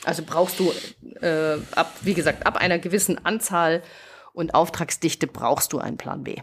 Also 0.04 0.22
brauchst 0.24 0.58
du 0.58 0.72
äh, 1.20 1.58
ab, 1.74 1.92
wie 2.02 2.14
gesagt, 2.14 2.46
ab 2.46 2.56
einer 2.56 2.78
gewissen 2.78 3.24
Anzahl 3.24 3.82
und 4.32 4.54
Auftragsdichte 4.54 5.26
brauchst 5.26 5.72
du 5.72 5.78
einen 5.78 5.96
Plan 5.96 6.24
B. 6.24 6.36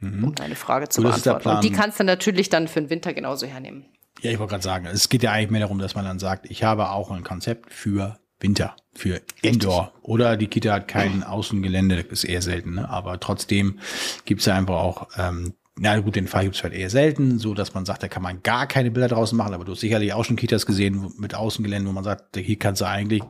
Um 0.00 0.34
deine 0.36 0.54
Frage 0.54 0.88
zu 0.88 1.02
beantworten. 1.02 1.48
Und 1.48 1.64
die 1.64 1.72
kannst 1.72 1.98
du 1.98 2.04
natürlich 2.04 2.48
dann 2.48 2.68
für 2.68 2.80
den 2.80 2.88
Winter 2.88 3.12
genauso 3.12 3.46
hernehmen. 3.46 3.86
Ja, 4.20 4.30
ich 4.30 4.38
wollte 4.38 4.50
gerade 4.50 4.64
sagen, 4.64 4.86
es 4.86 5.08
geht 5.08 5.22
ja 5.22 5.32
eigentlich 5.32 5.50
mehr 5.50 5.60
darum, 5.60 5.78
dass 5.78 5.94
man 5.94 6.04
dann 6.04 6.18
sagt, 6.18 6.50
ich 6.50 6.64
habe 6.64 6.90
auch 6.90 7.10
ein 7.10 7.22
Konzept 7.22 7.72
für 7.72 8.18
Winter, 8.40 8.76
für 8.94 9.20
Indoor. 9.42 9.92
Oder 10.02 10.36
die 10.36 10.46
Kita 10.46 10.72
hat 10.72 10.88
kein 10.88 11.22
Außengelände, 11.22 12.04
das 12.04 12.24
ist 12.24 12.24
eher 12.24 12.42
selten, 12.42 12.74
ne? 12.74 12.88
aber 12.88 13.18
trotzdem 13.20 13.78
gibt 14.24 14.40
es 14.40 14.46
ja 14.46 14.54
einfach 14.54 14.76
auch, 14.76 15.08
ähm, 15.16 15.54
na 15.80 15.98
gut, 16.00 16.16
den 16.16 16.26
Fall 16.26 16.44
gibt 16.44 16.56
es 16.56 16.62
halt 16.62 16.74
eher 16.74 16.90
selten, 16.90 17.38
so 17.38 17.54
dass 17.54 17.74
man 17.74 17.84
sagt, 17.84 18.02
da 18.02 18.08
kann 18.08 18.22
man 18.22 18.42
gar 18.42 18.66
keine 18.66 18.90
Bilder 18.90 19.08
draußen 19.08 19.36
machen, 19.36 19.54
aber 19.54 19.64
du 19.64 19.72
hast 19.72 19.80
sicherlich 19.80 20.12
auch 20.12 20.24
schon 20.24 20.36
Kitas 20.36 20.66
gesehen 20.66 21.12
mit 21.18 21.34
Außengelände, 21.34 21.88
wo 21.88 21.92
man 21.92 22.04
sagt, 22.04 22.36
hier 22.36 22.58
kannst 22.58 22.80
du 22.80 22.86
eigentlich 22.86 23.22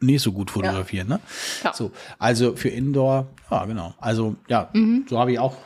nicht 0.00 0.22
so 0.22 0.32
gut 0.32 0.50
fotografieren, 0.50 1.08
ne? 1.08 1.20
Ja. 1.62 1.72
So, 1.72 1.92
also 2.18 2.56
für 2.56 2.68
Indoor, 2.68 3.28
ja, 3.50 3.64
genau. 3.64 3.94
Also 3.98 4.36
ja, 4.48 4.70
so 5.08 5.18
habe 5.18 5.32
ich 5.32 5.38
auch, 5.38 5.56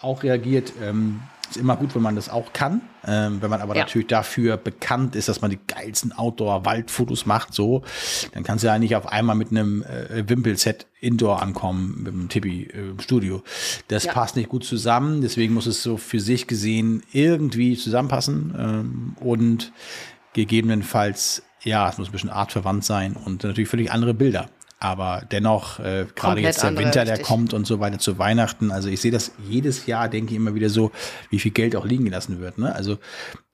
auch 0.00 0.22
reagiert. 0.22 0.72
Ähm, 0.80 1.20
ist 1.50 1.56
immer 1.56 1.76
gut, 1.76 1.94
wenn 1.94 2.02
man 2.02 2.16
das 2.16 2.28
auch 2.28 2.52
kann. 2.52 2.80
Ähm, 3.06 3.40
wenn 3.40 3.50
man 3.50 3.60
aber 3.60 3.74
Ja. 3.76 3.82
natürlich 3.84 4.08
dafür 4.08 4.56
bekannt 4.56 5.16
ist, 5.16 5.28
dass 5.28 5.40
man 5.40 5.50
die 5.50 5.58
geilsten 5.66 6.12
Outdoor-Waldfotos 6.12 7.26
macht, 7.26 7.54
so, 7.54 7.82
dann 8.32 8.42
kannst 8.44 8.64
du 8.64 8.68
ja 8.68 8.78
nicht 8.78 8.96
auf 8.96 9.06
einmal 9.06 9.36
mit 9.36 9.50
einem 9.50 9.82
äh, 9.82 10.28
Wimpelset 10.28 10.86
Indoor 11.00 11.40
ankommen, 11.42 12.02
mit 12.02 12.12
einem 12.12 12.28
Tippi 12.28 12.64
äh, 12.64 12.90
im 12.90 13.00
Studio. 13.00 13.42
Das 13.88 14.04
Ja. 14.04 14.12
passt 14.12 14.36
nicht 14.36 14.48
gut 14.48 14.64
zusammen, 14.64 15.20
deswegen 15.20 15.54
muss 15.54 15.66
es 15.66 15.82
so 15.82 15.96
für 15.96 16.20
sich 16.20 16.46
gesehen 16.46 17.02
irgendwie 17.12 17.76
zusammenpassen 17.76 18.54
ähm, 18.58 19.16
und 19.20 19.72
gegebenenfalls, 20.34 21.42
ja, 21.62 21.88
es 21.88 21.98
muss 21.98 22.08
ein 22.08 22.12
bisschen 22.12 22.30
artverwandt 22.30 22.84
sein 22.84 23.14
und 23.14 23.44
natürlich 23.44 23.68
völlig 23.68 23.90
andere 23.92 24.14
Bilder. 24.14 24.48
Aber 24.80 25.24
dennoch, 25.30 25.80
äh, 25.80 26.06
gerade 26.14 26.40
jetzt 26.40 26.62
der 26.62 26.76
Winter, 26.76 27.04
der 27.04 27.14
richtig. 27.14 27.26
kommt 27.26 27.52
und 27.52 27.66
so 27.66 27.80
weiter 27.80 27.98
zu 27.98 28.18
Weihnachten. 28.18 28.70
Also 28.70 28.88
ich 28.88 29.00
sehe 29.00 29.10
das 29.10 29.32
jedes 29.48 29.86
Jahr, 29.86 30.08
denke 30.08 30.32
ich 30.32 30.36
immer 30.36 30.54
wieder 30.54 30.70
so, 30.70 30.92
wie 31.30 31.40
viel 31.40 31.50
Geld 31.50 31.74
auch 31.74 31.84
liegen 31.84 32.04
gelassen 32.04 32.40
wird. 32.40 32.58
Ne? 32.58 32.72
Also 32.72 32.98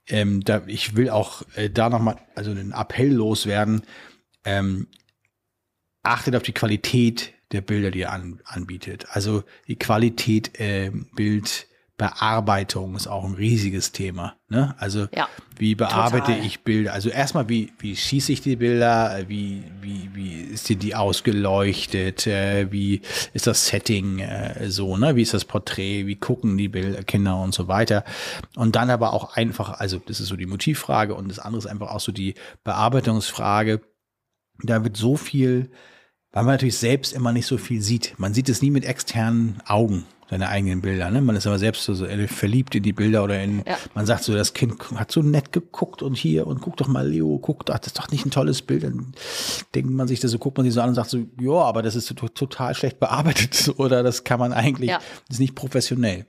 ähm, 0.08 0.44
da, 0.44 0.62
ich 0.66 0.96
will 0.96 1.08
auch 1.08 1.42
äh, 1.54 1.70
da 1.70 1.88
nochmal, 1.88 2.16
also 2.34 2.50
einen 2.50 2.72
Appell 2.72 3.10
loswerden. 3.10 3.82
Ähm, 4.44 4.88
achtet 6.02 6.36
auf 6.36 6.42
die 6.42 6.52
Qualität 6.52 7.32
der 7.52 7.62
Bilder, 7.62 7.90
die 7.90 8.00
ihr 8.00 8.12
an, 8.12 8.40
anbietet. 8.44 9.06
Also 9.10 9.44
die 9.66 9.76
Qualität 9.76 10.52
ähm, 10.58 11.08
Bildbearbeitung 11.96 12.96
ist 12.96 13.06
auch 13.06 13.24
ein 13.24 13.34
riesiges 13.34 13.92
Thema. 13.92 14.34
Ne? 14.48 14.74
Also 14.78 15.06
Ja, 15.14 15.28
wie 15.56 15.74
bearbeite 15.76 16.32
total. 16.32 16.44
ich 16.44 16.64
Bilder? 16.64 16.92
Also 16.92 17.08
erstmal, 17.08 17.48
wie, 17.48 17.72
wie 17.78 17.94
schieße 17.94 18.32
ich 18.32 18.40
die 18.40 18.56
Bilder? 18.56 19.24
Wie, 19.28 19.62
wie, 19.80 20.10
wie 20.12 20.40
ist 20.40 20.68
die, 20.68 20.76
die 20.76 20.94
ausgeleuchtet? 20.96 22.26
Äh, 22.26 22.72
Wie 22.72 23.00
ist 23.32 23.46
das 23.46 23.66
Setting 23.68 24.18
äh, 24.18 24.70
so? 24.70 24.96
Ne? 24.96 25.14
Wie 25.14 25.22
ist 25.22 25.34
das 25.34 25.44
Porträt? 25.44 26.06
Wie 26.06 26.16
gucken 26.16 26.58
die 26.58 26.68
Bilder, 26.68 27.04
Kinder 27.04 27.40
und 27.40 27.54
so 27.54 27.68
weiter? 27.68 28.04
Und 28.56 28.74
dann 28.74 28.90
aber 28.90 29.12
auch 29.12 29.36
einfach, 29.36 29.78
also 29.78 30.00
das 30.04 30.18
ist 30.20 30.28
so 30.28 30.36
die 30.36 30.46
Motivfrage 30.46 31.14
und 31.14 31.28
das 31.28 31.38
andere 31.38 31.58
ist 31.58 31.66
einfach 31.66 31.90
auch 31.90 32.00
so 32.00 32.10
die 32.10 32.34
Bearbeitungsfrage. 32.64 33.80
Da 34.62 34.82
wird 34.82 34.96
so 34.96 35.16
viel, 35.16 35.70
weil 36.32 36.42
man 36.44 36.54
natürlich 36.54 36.78
selbst 36.78 37.12
immer 37.12 37.32
nicht 37.32 37.46
so 37.46 37.56
viel 37.58 37.80
sieht. 37.80 38.14
Man 38.18 38.34
sieht 38.34 38.48
es 38.48 38.62
nie 38.62 38.70
mit 38.70 38.84
externen 38.84 39.60
Augen, 39.66 40.04
seine 40.34 40.48
eigenen 40.48 40.80
Bilder. 40.80 41.10
Ne? 41.12 41.20
Man 41.22 41.36
ist 41.36 41.46
aber 41.46 41.60
selbst 41.60 41.84
so, 41.84 41.94
so 41.94 42.06
verliebt 42.26 42.74
in 42.74 42.82
die 42.82 42.92
Bilder 42.92 43.22
oder 43.22 43.40
in, 43.40 43.58
Ja. 43.58 43.76
man 43.94 44.04
sagt 44.04 44.24
so, 44.24 44.34
das 44.34 44.52
Kind 44.52 44.74
hat 44.96 45.12
so 45.12 45.22
nett 45.22 45.52
geguckt 45.52 46.02
und 46.02 46.16
hier 46.16 46.48
und 46.48 46.60
guck 46.60 46.76
doch 46.76 46.88
mal, 46.88 47.06
Leo, 47.08 47.38
guck, 47.40 47.62
ach, 47.70 47.78
das 47.78 47.88
ist 47.88 47.98
doch 48.00 48.10
nicht 48.10 48.26
ein 48.26 48.32
tolles 48.32 48.62
Bild. 48.62 48.82
Dann 48.82 49.12
denkt 49.76 49.90
man 49.92 50.08
sich 50.08 50.18
das 50.18 50.32
so, 50.32 50.38
guckt 50.38 50.56
man 50.56 50.64
sich 50.66 50.74
so 50.74 50.80
an 50.80 50.88
und 50.88 50.96
sagt 50.96 51.10
so, 51.10 51.18
ja, 51.40 51.52
aber 51.52 51.82
das 51.82 51.94
ist 51.94 52.08
to- 52.16 52.28
total 52.28 52.74
schlecht 52.74 52.98
bearbeitet 52.98 53.72
oder 53.78 54.02
das 54.02 54.24
kann 54.24 54.40
man 54.40 54.52
eigentlich, 54.52 54.90
Ja. 54.90 54.98
das 55.28 55.36
ist 55.36 55.40
nicht 55.40 55.54
professionell. 55.54 56.26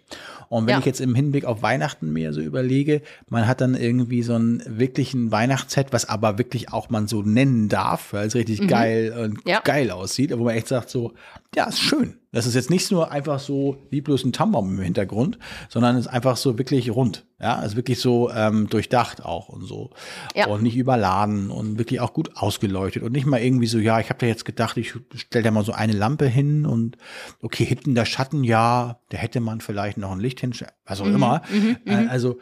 Und 0.49 0.67
wenn 0.67 0.73
Ja. 0.73 0.79
ich 0.79 0.85
jetzt 0.85 1.01
im 1.01 1.15
Hinblick 1.15 1.45
auf 1.45 1.63
Weihnachten 1.63 2.13
mir 2.13 2.31
so 2.31 2.41
überlege, 2.41 3.01
man 3.29 3.47
hat 3.47 3.59
dann 3.61 3.73
irgendwie 3.73 4.21
so 4.21 4.35
einen 4.35 4.61
wirklichen 4.67 5.31
Weihnachtsset, 5.31 5.87
was 5.93 6.07
aber 6.07 6.37
wirklich 6.37 6.71
auch 6.71 6.91
man 6.91 7.07
so 7.07 7.23
nennen 7.23 7.69
darf, 7.69 8.13
weil 8.13 8.27
es 8.27 8.35
richtig 8.35 8.67
geil 8.67 9.15
und 9.19 9.39
Ja. 9.49 9.61
geil 9.61 9.89
aussieht, 9.89 10.31
wo 10.37 10.43
man 10.43 10.53
echt 10.53 10.67
sagt 10.67 10.91
so, 10.91 11.13
ja, 11.55 11.65
ist 11.65 11.79
schön. 11.79 12.17
Das 12.35 12.45
ist 12.45 12.53
jetzt 12.53 12.69
nicht 12.69 12.91
nur 12.91 13.13
einfach 13.13 13.39
so 13.39 13.77
lieblos 13.91 14.25
ein 14.25 14.33
Tannenbaum 14.33 14.77
im 14.77 14.83
Hintergrund, 14.83 15.39
sondern 15.69 15.95
ist 15.95 16.07
einfach 16.07 16.35
so 16.35 16.57
wirklich 16.57 16.93
rund. 16.93 17.25
Ja, 17.39 17.61
ist 17.61 17.77
wirklich 17.77 18.01
so 18.01 18.29
ähm, 18.29 18.67
durchdacht 18.67 19.23
auch 19.23 19.47
und 19.47 19.63
so. 19.63 19.91
Ja. 20.35 20.47
Und 20.47 20.61
nicht 20.61 20.75
überladen 20.75 21.49
und 21.49 21.77
wirklich 21.77 22.01
auch 22.01 22.11
gut 22.11 22.35
ausgeleuchtet 22.35 23.03
und 23.03 23.13
nicht 23.13 23.25
mal 23.25 23.41
irgendwie 23.41 23.67
so, 23.67 23.79
ja, 23.79 24.01
ich 24.01 24.09
habe 24.09 24.19
da 24.19 24.25
jetzt 24.25 24.43
gedacht, 24.43 24.75
ich 24.75 24.95
stelle 25.15 25.45
da 25.45 25.51
mal 25.51 25.63
so 25.63 25.71
eine 25.71 25.93
Lampe 25.93 26.27
hin 26.27 26.65
und 26.65 26.97
okay, 27.41 27.63
hinten 27.63 27.95
der 27.95 28.03
Schatten, 28.03 28.43
ja, 28.43 28.99
da 29.11 29.17
hätte 29.17 29.39
man 29.39 29.61
vielleicht 29.61 29.97
noch 29.97 30.11
ein 30.11 30.19
Licht 30.19 30.41
hin, 30.41 30.53
was 30.85 30.99
auch 30.99 31.05
immer. 31.05 31.41
Äh, 31.85 32.07
also 32.09 32.37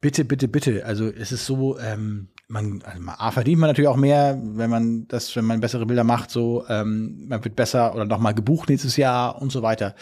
bitte, 0.00 0.24
bitte, 0.24 0.48
bitte. 0.48 0.84
Also 0.84 1.06
es 1.06 1.30
ist 1.30 1.46
so, 1.46 1.78
ähm, 1.78 2.30
man, 2.50 2.82
also 2.84 3.00
A, 3.06 3.30
verdient 3.30 3.60
man 3.60 3.70
natürlich 3.70 3.88
auch 3.88 3.96
mehr, 3.96 4.38
wenn 4.42 4.70
man 4.70 5.06
das, 5.08 5.34
wenn 5.36 5.44
man 5.44 5.60
bessere 5.60 5.86
Bilder 5.86 6.04
macht, 6.04 6.30
so, 6.30 6.64
ähm, 6.68 7.26
man 7.28 7.44
wird 7.44 7.56
besser 7.56 7.94
oder 7.94 8.04
nochmal 8.04 8.34
gebucht 8.34 8.68
nächstes 8.68 8.96
Jahr 8.96 9.40
und 9.40 9.52
so 9.52 9.62
weiter. 9.62 9.94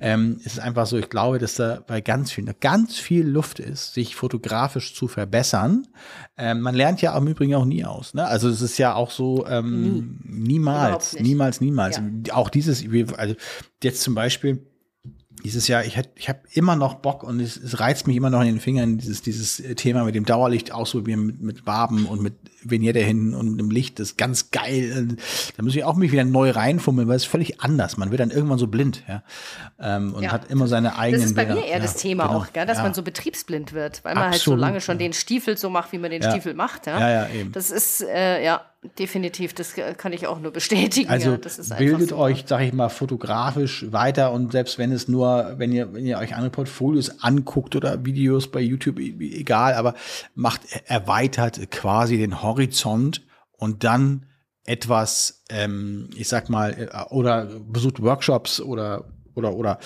Ähm, 0.00 0.40
es 0.44 0.54
ist 0.54 0.60
einfach 0.60 0.86
so, 0.86 0.96
ich 0.96 1.10
glaube, 1.10 1.38
dass 1.38 1.54
da 1.54 1.80
bei 1.86 2.00
ganz 2.00 2.32
vielen, 2.32 2.54
ganz 2.60 2.96
viel 2.96 3.26
Luft 3.26 3.58
ist, 3.58 3.94
sich 3.94 4.14
fotografisch 4.14 4.94
zu 4.94 5.08
verbessern. 5.08 5.86
Ähm, 6.38 6.60
man 6.60 6.74
lernt 6.74 7.02
ja 7.02 7.16
im 7.16 7.26
Übrigen 7.26 7.54
auch 7.54 7.64
nie 7.64 7.84
aus. 7.84 8.14
Ne? 8.14 8.24
Also 8.24 8.48
es 8.48 8.62
ist 8.62 8.78
ja 8.78 8.94
auch 8.94 9.10
so, 9.10 9.46
ähm, 9.46 10.20
niemals, 10.24 10.78
Überhaupt 10.78 11.12
nicht. 11.14 11.22
niemals, 11.22 11.60
niemals. 11.60 11.96
Ja. 12.26 12.34
Auch 12.34 12.50
dieses, 12.50 12.84
also 13.16 13.34
jetzt 13.82 14.02
zum 14.02 14.14
Beispiel, 14.14 14.66
dieses 15.46 15.68
Jahr, 15.68 15.84
ich, 15.84 15.96
hätt- 15.96 16.10
ich 16.16 16.28
habe 16.28 16.40
immer 16.50 16.74
noch 16.74 16.94
Bock 16.94 17.22
und 17.22 17.38
es, 17.38 17.56
es 17.56 17.78
reizt 17.78 18.08
mich 18.08 18.16
immer 18.16 18.30
noch 18.30 18.40
in 18.40 18.46
den 18.48 18.58
Fingern, 18.60 18.98
dieses, 18.98 19.22
dieses 19.22 19.62
Thema 19.76 20.02
mit 20.02 20.16
dem 20.16 20.24
Dauerlicht 20.24 20.72
ausprobieren, 20.72 21.24
mit, 21.24 21.40
mit 21.40 21.66
Waben 21.68 22.06
und 22.06 22.20
mit 22.20 22.34
Vignette 22.64 22.98
hinten 22.98 23.32
und 23.32 23.50
mit 23.52 23.60
dem 23.60 23.70
Licht, 23.70 24.00
das 24.00 24.08
ist 24.10 24.18
ganz 24.18 24.50
geil. 24.50 25.16
Da 25.56 25.62
muss 25.62 25.76
ich 25.76 25.84
auch 25.84 25.94
mich 25.94 26.10
wieder 26.10 26.24
neu 26.24 26.50
reinfummeln, 26.50 27.06
weil 27.06 27.14
es 27.14 27.22
ist 27.22 27.28
völlig 27.28 27.60
anders. 27.60 27.96
Man 27.96 28.10
wird 28.10 28.18
dann 28.20 28.32
irgendwann 28.32 28.58
so 28.58 28.66
blind, 28.66 29.04
ja. 29.06 29.22
Ähm, 29.78 30.14
und 30.14 30.24
Ja. 30.24 30.32
hat 30.32 30.50
immer 30.50 30.66
seine 30.66 30.98
eigenen 30.98 31.20
Das 31.22 31.30
ist 31.30 31.36
bei 31.36 31.44
Bilder. 31.44 31.60
mir 31.60 31.66
eher 31.68 31.76
ja, 31.76 31.82
das 31.82 31.94
Thema 31.94 32.26
genau. 32.26 32.40
auch, 32.40 32.52
gell? 32.52 32.66
dass 32.66 32.78
man 32.78 32.92
so 32.92 33.02
betriebsblind 33.02 33.72
wird, 33.72 34.04
weil 34.04 34.14
man 34.16 34.24
halt 34.24 34.34
so 34.34 34.38
Absolut, 34.52 34.58
lange 34.60 34.80
schon 34.80 34.98
den 34.98 35.12
Stiefel 35.12 35.56
so 35.56 35.70
macht, 35.70 35.92
wie 35.92 35.98
man 35.98 36.10
den. 36.10 36.22
Stiefel 36.24 36.54
macht. 36.54 36.86
Ja, 36.88 36.98
Ja, 36.98 37.10
ja, 37.10 37.28
eben. 37.28 37.52
Das 37.52 37.70
ist, 37.70 38.02
äh, 38.02 38.44
ja, 38.44 38.62
definitiv. 38.98 39.54
Das 39.54 39.74
kann 39.74 40.12
ich 40.12 40.26
auch 40.26 40.40
nur 40.40 40.52
bestätigen. 40.52 41.08
Also 41.08 41.32
ja, 41.32 41.36
das 41.36 41.58
ist 41.58 41.76
bildet 41.76 42.10
so. 42.10 42.16
euch, 42.16 42.44
sag 42.46 42.62
ich 42.62 42.72
mal, 42.72 42.88
fotografisch 42.88 43.86
weiter 43.90 44.32
und 44.32 44.52
selbst 44.52 44.78
wenn 44.78 44.92
es 44.92 45.08
nur, 45.08 45.54
wenn 45.56 45.72
ihr, 45.72 45.92
wenn 45.92 46.06
ihr 46.06 46.18
euch 46.18 46.34
andere 46.34 46.50
Portfolios 46.50 47.22
anguckt 47.22 47.76
oder 47.76 48.04
Videos 48.04 48.50
bei 48.50 48.60
YouTube, 48.60 48.98
egal, 48.98 49.74
aber 49.74 49.94
macht, 50.34 50.62
erweitert 50.86 51.70
quasi 51.70 52.18
den 52.18 52.42
Horizont 52.42 53.22
und 53.52 53.84
dann 53.84 54.26
etwas, 54.64 55.44
ähm, 55.48 56.10
ich 56.16 56.28
sag 56.28 56.50
mal, 56.50 56.72
äh, 56.72 57.14
oder 57.14 57.46
besucht 57.46 58.02
Workshops 58.02 58.60
oder 58.60 59.04
oder 59.34 59.54
oder 59.54 59.78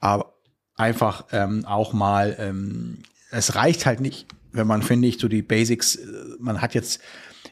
aber 0.00 0.34
einfach 0.76 1.26
ähm, 1.32 1.64
auch 1.66 1.92
mal, 1.92 2.36
ähm, 2.38 3.02
es 3.30 3.54
reicht 3.54 3.86
halt 3.86 4.00
nicht, 4.00 4.26
wenn 4.52 4.66
man 4.66 4.82
finde 4.82 5.08
ich 5.08 5.18
so 5.18 5.28
die 5.28 5.42
Basics, 5.42 5.96
äh, 5.96 6.06
man 6.38 6.60
hat 6.62 6.74
jetzt 6.74 7.00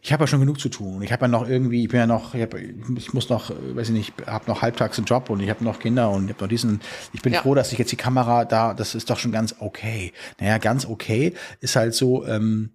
ich 0.02 0.12
habe 0.12 0.22
ja 0.24 0.26
schon 0.26 0.40
genug 0.40 0.58
zu 0.60 0.70
tun. 0.70 1.02
Ich 1.02 1.12
habe 1.12 1.22
ja 1.22 1.28
noch 1.28 1.48
irgendwie, 1.48 1.82
ich 1.82 1.88
bin 1.88 2.00
ja 2.00 2.06
noch, 2.06 2.34
ich, 2.34 2.42
hab, 2.42 2.54
ich 2.54 3.12
muss 3.12 3.28
noch, 3.28 3.50
äh, 3.50 3.76
weiß 3.76 3.88
ich 3.88 3.94
nicht, 3.94 4.14
habe 4.26 4.50
noch 4.50 4.62
halbtags 4.62 4.98
einen 4.98 5.04
Job 5.04 5.28
und 5.28 5.40
ich 5.40 5.50
habe 5.50 5.62
noch 5.62 5.78
Kinder 5.78 6.10
und 6.10 6.24
ich 6.24 6.34
habe 6.34 6.44
noch 6.44 6.48
diesen. 6.48 6.80
Ich 7.12 7.20
bin 7.20 7.32
ja. 7.32 7.42
froh, 7.42 7.54
dass 7.54 7.72
ich 7.72 7.78
jetzt 7.78 7.92
die 7.92 7.96
Kamera 7.96 8.44
da, 8.44 8.72
das 8.72 8.94
ist 8.94 9.10
doch 9.10 9.18
schon 9.18 9.32
ganz 9.32 9.56
okay. 9.58 10.12
Naja, 10.40 10.58
ganz 10.58 10.86
okay 10.86 11.34
ist 11.60 11.76
halt 11.76 11.94
so, 11.94 12.26
ähm, 12.26 12.72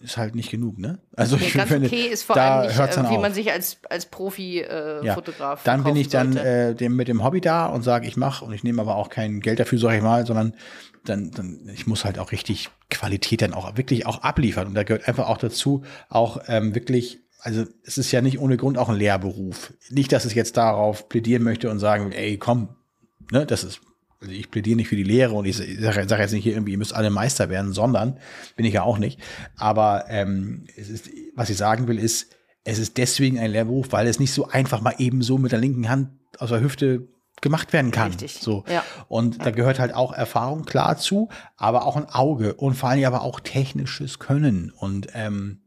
ist 0.00 0.16
halt 0.16 0.34
nicht 0.34 0.50
genug, 0.50 0.78
ne? 0.78 0.98
Also 1.14 1.36
nee, 1.36 1.44
ich 1.46 1.54
ganz 1.54 1.68
finde, 1.68 1.86
okay 1.86 2.08
ist 2.08 2.24
vor 2.24 2.36
allem 2.36 2.66
nicht, 2.66 2.78
äh, 2.78 3.02
wie 3.02 3.14
auf. 3.14 3.20
man 3.20 3.32
sich 3.32 3.52
als 3.52 3.78
als 3.88 4.06
Profi-Fotograf. 4.06 5.64
Äh, 5.64 5.68
ja. 5.68 5.76
Dann 5.76 5.84
bin 5.84 5.94
ich 5.94 6.08
dann 6.08 6.36
äh, 6.36 6.74
dem, 6.74 6.96
mit 6.96 7.06
dem 7.06 7.22
Hobby 7.22 7.40
da 7.40 7.66
und 7.66 7.82
sage, 7.82 8.08
ich 8.08 8.16
mache 8.16 8.44
und 8.44 8.52
ich 8.52 8.64
nehme 8.64 8.82
aber 8.82 8.96
auch 8.96 9.08
kein 9.08 9.40
Geld 9.40 9.60
dafür, 9.60 9.78
sage 9.78 9.98
ich 9.98 10.02
mal, 10.02 10.26
sondern 10.26 10.54
dann, 11.04 11.30
dann 11.30 11.68
ich 11.72 11.86
muss 11.86 12.04
halt 12.04 12.18
auch 12.18 12.32
richtig 12.32 12.70
Qualität 12.90 13.42
dann 13.42 13.54
auch 13.54 13.76
wirklich 13.76 14.06
auch 14.06 14.22
abliefern 14.22 14.68
und 14.68 14.74
da 14.74 14.84
gehört 14.84 15.08
einfach 15.08 15.28
auch 15.28 15.38
dazu 15.38 15.82
auch 16.08 16.42
ähm, 16.46 16.74
wirklich 16.74 17.18
also 17.40 17.64
es 17.84 17.98
ist 17.98 18.12
ja 18.12 18.20
nicht 18.20 18.38
ohne 18.38 18.56
Grund 18.56 18.78
auch 18.78 18.88
ein 18.88 18.96
Lehrberuf. 18.96 19.72
Nicht, 19.90 20.12
dass 20.12 20.24
ich 20.24 20.34
jetzt 20.34 20.56
darauf 20.56 21.08
plädieren 21.08 21.42
möchte 21.42 21.70
und 21.70 21.80
sagen, 21.80 22.12
ey, 22.12 22.38
komm, 22.38 22.68
ne, 23.32 23.44
das 23.44 23.64
ist 23.64 23.80
also 24.22 24.32
ich 24.32 24.52
plädiere 24.52 24.76
nicht 24.76 24.88
für 24.88 24.96
die 24.96 25.02
Lehre 25.02 25.34
und 25.34 25.46
ich 25.46 25.56
sage 25.56 26.06
sag 26.08 26.20
jetzt 26.20 26.32
nicht 26.32 26.44
hier 26.44 26.52
irgendwie, 26.52 26.72
ihr 26.72 26.78
müsst 26.78 26.94
alle 26.94 27.10
Meister 27.10 27.48
werden, 27.48 27.72
sondern 27.72 28.18
bin 28.54 28.64
ich 28.64 28.74
ja 28.74 28.84
auch 28.84 28.98
nicht. 28.98 29.18
Aber 29.56 30.04
ähm, 30.08 30.66
es 30.76 30.88
ist, 30.88 31.10
was 31.34 31.50
ich 31.50 31.56
sagen 31.56 31.88
will, 31.88 31.98
ist, 31.98 32.28
es 32.62 32.78
ist 32.78 32.98
deswegen 32.98 33.40
ein 33.40 33.50
Lehrberuf, 33.50 33.90
weil 33.90 34.06
es 34.06 34.20
nicht 34.20 34.32
so 34.32 34.46
einfach 34.46 34.80
mal 34.80 34.94
eben 34.98 35.22
so 35.22 35.38
mit 35.38 35.50
der 35.50 35.58
linken 35.58 35.88
Hand 35.88 36.10
aus 36.38 36.50
der 36.50 36.60
Hüfte 36.60 37.08
gemacht 37.42 37.74
werden 37.74 37.90
kann. 37.90 38.08
Richtig. 38.08 38.38
So. 38.40 38.64
Ja. 38.66 38.82
Und 39.08 39.36
ja. 39.36 39.44
da 39.44 39.50
gehört 39.50 39.78
halt 39.78 39.92
auch 39.92 40.12
Erfahrung 40.12 40.64
klar 40.64 40.96
zu, 40.96 41.28
aber 41.56 41.84
auch 41.84 41.96
ein 41.96 42.08
Auge 42.08 42.54
und 42.54 42.74
vor 42.74 42.88
allem 42.88 43.04
aber 43.04 43.20
auch 43.20 43.40
technisches 43.40 44.18
Können. 44.18 44.72
Und 44.74 45.08
ähm, 45.12 45.60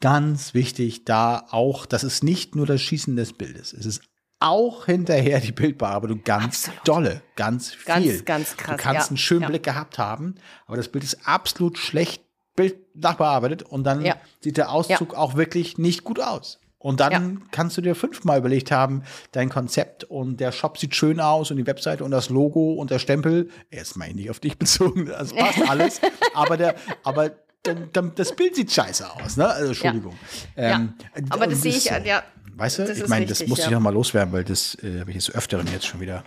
ganz 0.00 0.52
wichtig 0.52 1.06
da 1.06 1.46
auch, 1.50 1.86
das 1.86 2.04
ist 2.04 2.22
nicht 2.22 2.54
nur 2.54 2.66
das 2.66 2.82
Schießen 2.82 3.16
des 3.16 3.32
Bildes. 3.32 3.72
Es 3.72 3.86
ist 3.86 4.02
auch 4.40 4.86
hinterher 4.86 5.40
die 5.40 5.52
Bildbearbeitung 5.52 6.24
ganz 6.24 6.68
absolut. 6.68 6.88
dolle, 6.88 7.22
ganz 7.36 7.72
viel. 7.72 8.22
Ganz, 8.22 8.24
ganz 8.24 8.56
krass. 8.56 8.76
Du 8.76 8.82
kannst 8.82 9.06
ja. 9.06 9.08
einen 9.08 9.16
schönen. 9.16 9.46
Blick 9.46 9.62
gehabt 9.62 9.98
haben, 9.98 10.34
aber 10.66 10.76
das 10.76 10.88
Bild 10.88 11.04
ist 11.04 11.26
absolut 11.26 11.78
schlecht 11.78 12.24
Bild 12.56 12.96
nachbearbeitet 12.96 13.62
und 13.62 13.84
dann 13.84 14.04
sieht 14.40 14.56
der 14.56 14.70
Auszug 14.70 15.14
auch 15.14 15.36
wirklich 15.36 15.78
nicht 15.78 16.04
gut 16.04 16.20
aus. 16.20 16.58
Und 16.80 17.00
dann 17.00 17.42
kannst 17.50 17.76
du 17.76 17.82
dir 17.82 17.94
fünfmal 17.94 18.38
überlegt 18.38 18.70
haben, 18.70 19.02
dein 19.32 19.50
Konzept 19.50 20.04
und 20.04 20.40
der 20.40 20.50
Shop 20.50 20.78
sieht 20.78 20.96
schön 20.96 21.20
aus 21.20 21.50
und 21.50 21.58
die 21.58 21.66
Webseite 21.66 22.02
und 22.02 22.10
das 22.10 22.30
Logo 22.30 22.72
und 22.72 22.90
der 22.90 22.98
Stempel. 22.98 23.50
Jetzt 23.70 23.98
mal 23.98 24.10
nicht 24.12 24.30
auf 24.30 24.40
dich 24.40 24.58
bezogen, 24.58 25.06
das 25.06 25.34
passt 25.34 25.60
alles. 25.68 26.00
aber 26.34 26.56
der, 26.56 26.74
aber 27.04 27.32
dann, 27.64 27.90
dann, 27.92 28.12
das 28.14 28.34
Bild 28.34 28.56
sieht 28.56 28.72
scheiße 28.72 29.06
aus, 29.10 29.36
ne? 29.36 29.46
Also, 29.46 29.68
Entschuldigung. 29.68 30.16
Ähm, 30.56 30.94
aber 31.28 31.46
das 31.46 31.60
sehe 31.60 31.72
ich, 31.72 31.84
so. 31.84 31.94
ja, 32.02 32.22
Weißt 32.60 32.78
du, 32.78 32.84
das 32.84 32.98
ich 32.98 33.08
meine, 33.08 33.26
das 33.26 33.46
muss 33.46 33.58
ja. 33.58 33.66
ich 33.66 33.70
noch 33.70 33.80
mal 33.80 33.92
loswerden, 33.92 34.32
weil 34.32 34.44
das 34.44 34.76
äh, 34.82 35.00
habe 35.00 35.10
ich 35.10 35.16
jetzt 35.16 35.34
öfteren 35.34 35.66
jetzt 35.72 35.86
schon 35.86 36.00
wieder 36.00 36.24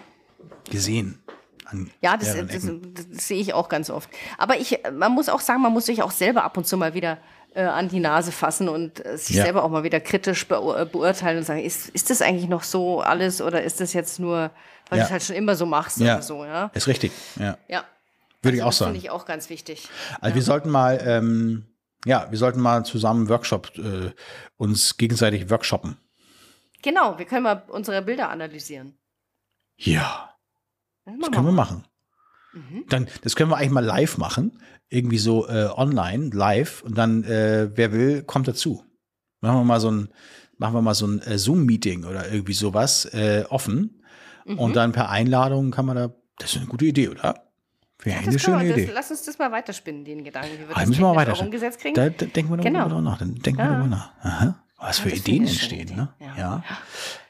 gesehen. 0.69 1.19
ja, 2.01 2.15
das, 2.15 2.35
das, 2.35 2.47
das, 2.47 3.27
sehe 3.27 3.39
ich 3.39 3.53
auch 3.53 3.69
ganz 3.69 3.89
oft. 3.89 4.09
Aber 4.37 4.57
ich, 4.57 4.79
man 4.93 5.11
muss 5.11 5.29
auch 5.29 5.39
sagen, 5.39 5.61
man 5.61 5.73
muss 5.73 5.87
sich 5.87 6.03
auch 6.03 6.11
selber 6.11 6.43
ab 6.43 6.57
und 6.57 6.67
zu 6.67 6.77
mal 6.77 6.93
wieder 6.93 7.17
an 7.61 7.89
die 7.89 7.99
Nase 7.99 8.31
fassen 8.31 8.67
und 8.69 9.05
äh, 9.05 9.17
sich 9.17 9.35
ja. 9.35 9.43
selber 9.43 9.63
auch 9.63 9.69
mal 9.69 9.83
wieder 9.83 9.99
kritisch 9.99 10.47
beur 10.47 10.85
beurteilen 10.85 11.37
und 11.37 11.43
sagen, 11.43 11.61
ist, 11.61 11.89
ist 11.89 12.09
das 12.09 12.21
eigentlich 12.21 12.49
noch 12.49 12.63
so 12.63 13.01
alles 13.01 13.41
oder 13.41 13.63
ist 13.63 13.79
das 13.79 13.93
jetzt 13.93 14.19
nur, 14.19 14.51
weil 14.89 14.99
ja. 14.99 15.03
du 15.03 15.03
es 15.03 15.11
halt 15.11 15.23
schon 15.23 15.35
immer 15.35 15.55
so 15.55 15.65
machst 15.65 15.99
ja. 15.99 16.15
oder 16.15 16.23
so, 16.23 16.45
ja? 16.45 16.71
Ist 16.73 16.87
richtig, 16.87 17.11
ja. 17.39 17.57
Ja. 17.67 17.83
Würde 18.41 18.57
also, 18.57 18.57
ich 18.57 18.63
auch 18.63 18.73
sagen. 18.73 18.91
Finde 18.91 19.05
ich 19.05 19.11
auch 19.11 19.25
ganz 19.25 19.49
wichtig. 19.49 19.87
Also 20.19 20.35
wir 20.35 20.41
sollten 20.41 20.69
mal, 20.69 21.01
ähm, 21.05 21.65
ja, 22.05 22.27
wir 22.29 22.37
sollten 22.37 22.59
mal 22.59 22.83
zusammen 22.83 23.29
Workshop, 23.29 23.71
äh, 23.77 24.11
uns 24.57 24.97
gegenseitig 24.97 25.49
workshoppen. 25.49 25.97
Genau, 26.81 27.17
wir 27.17 27.25
können 27.25 27.43
mal 27.43 27.63
unsere 27.69 28.01
Bilder 28.01 28.29
analysieren. 28.29 28.97
Ja. 29.77 30.35
Das, 31.05 31.15
das 31.19 31.31
können 31.31 31.45
wir 31.45 31.51
machen. 31.53 31.85
Mhm. 32.53 32.85
Dann, 32.89 33.07
das 33.21 33.35
können 33.35 33.49
wir 33.49 33.57
eigentlich 33.57 33.71
mal 33.71 33.85
live 33.85 34.17
machen. 34.17 34.59
Irgendwie 34.89 35.17
so 35.17 35.47
äh, 35.47 35.69
online, 35.75 36.29
live. 36.33 36.83
Und 36.83 36.97
dann, 36.97 37.23
äh, 37.23 37.69
wer 37.73 37.91
will, 37.91 38.23
kommt 38.23 38.47
dazu. 38.47 38.83
Machen 39.41 39.59
wir 39.59 39.63
mal 39.63 39.79
so 39.79 39.91
ein, 39.91 40.09
machen 40.57 40.73
wir 40.73 40.81
mal 40.81 40.93
so 40.93 41.07
ein 41.07 41.21
äh, 41.21 41.37
Zoom-Meeting 41.37 42.05
oder 42.05 42.31
irgendwie 42.31 42.53
sowas 42.53 43.05
äh, 43.05 43.43
offen. 43.49 44.03
Mhm. 44.45 44.59
Und 44.59 44.75
dann 44.75 44.91
per 44.91 45.09
Einladung 45.09 45.71
kann 45.71 45.85
man 45.85 45.95
da. 45.95 46.13
Das 46.37 46.51
ist 46.51 46.57
eine 46.57 46.67
gute 46.67 46.85
Idee, 46.85 47.09
oder? 47.09 47.43
Wäre 47.99 48.21
ja, 48.21 48.27
eine 48.27 48.39
schöne 48.39 48.69
Idee. 48.69 48.89
lass 48.93 49.11
uns 49.11 49.23
das 49.23 49.37
mal 49.37 49.51
weiterspinnen, 49.51 50.03
den 50.03 50.23
Gedanken, 50.23 50.53
wie 50.55 50.67
wir 50.67 50.75
ah, 50.75 50.79
das 50.79 50.89
müssen 50.89 51.01
wir 51.01 51.15
weiter 51.15 51.39
umgesetzt 51.39 51.79
kriegen. 51.79 51.95
Da, 51.95 52.09
da 52.09 52.25
denken 52.25 52.51
wir 52.51 52.57
genau. 52.57 52.79
darüber 52.79 53.01
nach. 53.01 53.17
Dann 53.17 53.35
denken 53.35 53.59
ja. 53.59 53.65
wir 53.65 53.71
darüber 53.71 53.87
nach. 53.87 54.11
Aha. 54.21 54.63
Was 54.77 54.99
für 54.99 55.09
Ideen 55.09 55.47
entstehen, 55.47 55.95
ne? 55.95 56.13
Ja. 56.19 56.63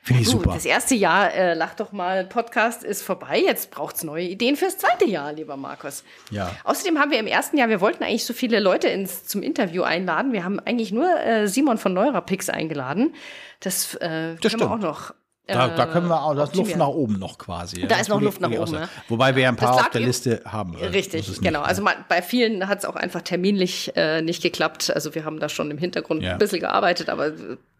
Ja. 0.04 0.08
Finde 0.08 0.22
ich 0.22 0.30
super. 0.30 0.54
Das 0.54 0.66
erste 0.66 0.96
Jahr, 0.96 1.34
äh, 1.34 1.54
lach 1.54 1.76
doch 1.76 1.92
mal, 1.92 2.26
Podcast 2.26 2.84
ist 2.84 3.04
vorbei. 3.04 3.40
Jetzt 3.40 3.72
braucht 3.72 3.96
es 3.96 4.04
neue 4.04 4.26
Ideen 4.26 4.56
fürs 4.56 4.78
zweite 4.78 5.06
Jahr, 5.06 5.32
lieber 5.32 5.56
Markus. 5.56 6.04
Ja. 6.30 6.52
Außerdem 6.66 7.00
haben 7.00 7.12
wir 7.12 7.20
im 7.20 7.28
ersten 7.28 7.58
Jahr, 7.58 7.70
wir 7.70 7.80
wollten 7.80 8.04
eigentlich 8.04 8.26
so 8.26 8.34
viele 8.34 8.60
Leute 8.60 8.90
ins, 8.90 9.26
zum 9.26 9.42
Interview 9.42 9.84
einladen. 9.84 10.34
Wir 10.34 10.44
haben 10.44 10.60
eigentlich 10.60 10.92
nur 10.92 11.10
äh, 11.20 11.48
Simon 11.48 11.78
von 11.78 11.94
Neurapix 11.94 12.50
eingeladen. 12.50 13.16
Das, 13.62 13.96
äh, 13.96 14.36
das 14.36 14.52
können 14.52 14.64
wir 14.64 14.72
auch 14.72 14.80
noch 14.80 15.14
da, 15.46 15.68
da, 15.68 15.88
können 15.88 16.08
wir 16.08 16.24
auch, 16.24 16.36
da 16.36 16.46
ist 16.46 16.56
Luft 16.56 16.78
nach 16.78 16.88
oben 16.88 17.20
noch 17.20 17.38
quasi. 17.38 17.86
Da 17.86 18.00
ist 18.00 18.08
noch 18.08 18.22
Luft 18.22 18.40
nach 18.40 18.50
oben. 18.50 18.72
Ne? 18.72 18.90
Wobei 19.10 19.36
wir 19.36 19.44
ja 19.44 19.50
ein 19.50 19.58
paar 19.58 19.76
auf 19.76 19.90
der 19.90 20.00
Liste 20.00 20.42
haben. 20.46 20.74
Richtig, 20.76 21.42
genau. 21.42 21.62
also 21.62 21.82
man, 21.82 21.96
bei 22.08 22.22
vielen 22.22 22.70
hat 22.70 22.80
es 22.80 22.86
auch 22.86 22.96
einfach 22.96 23.22
terminlich 23.22 23.92
äh, 23.98 24.22
nicht 24.22 24.42
geklappt. 24.42 24.92
Also 24.96 25.16
wir 25.16 25.26
haben 25.26 25.42
da 25.42 25.50
schon 25.50 25.70
im 25.70 25.78
Hintergrund 25.78 26.24
ja. 26.24 26.34
ein 26.34 26.38
bisschen 26.38 26.62
gearbeitet, 26.62 27.10
aber 27.10 27.34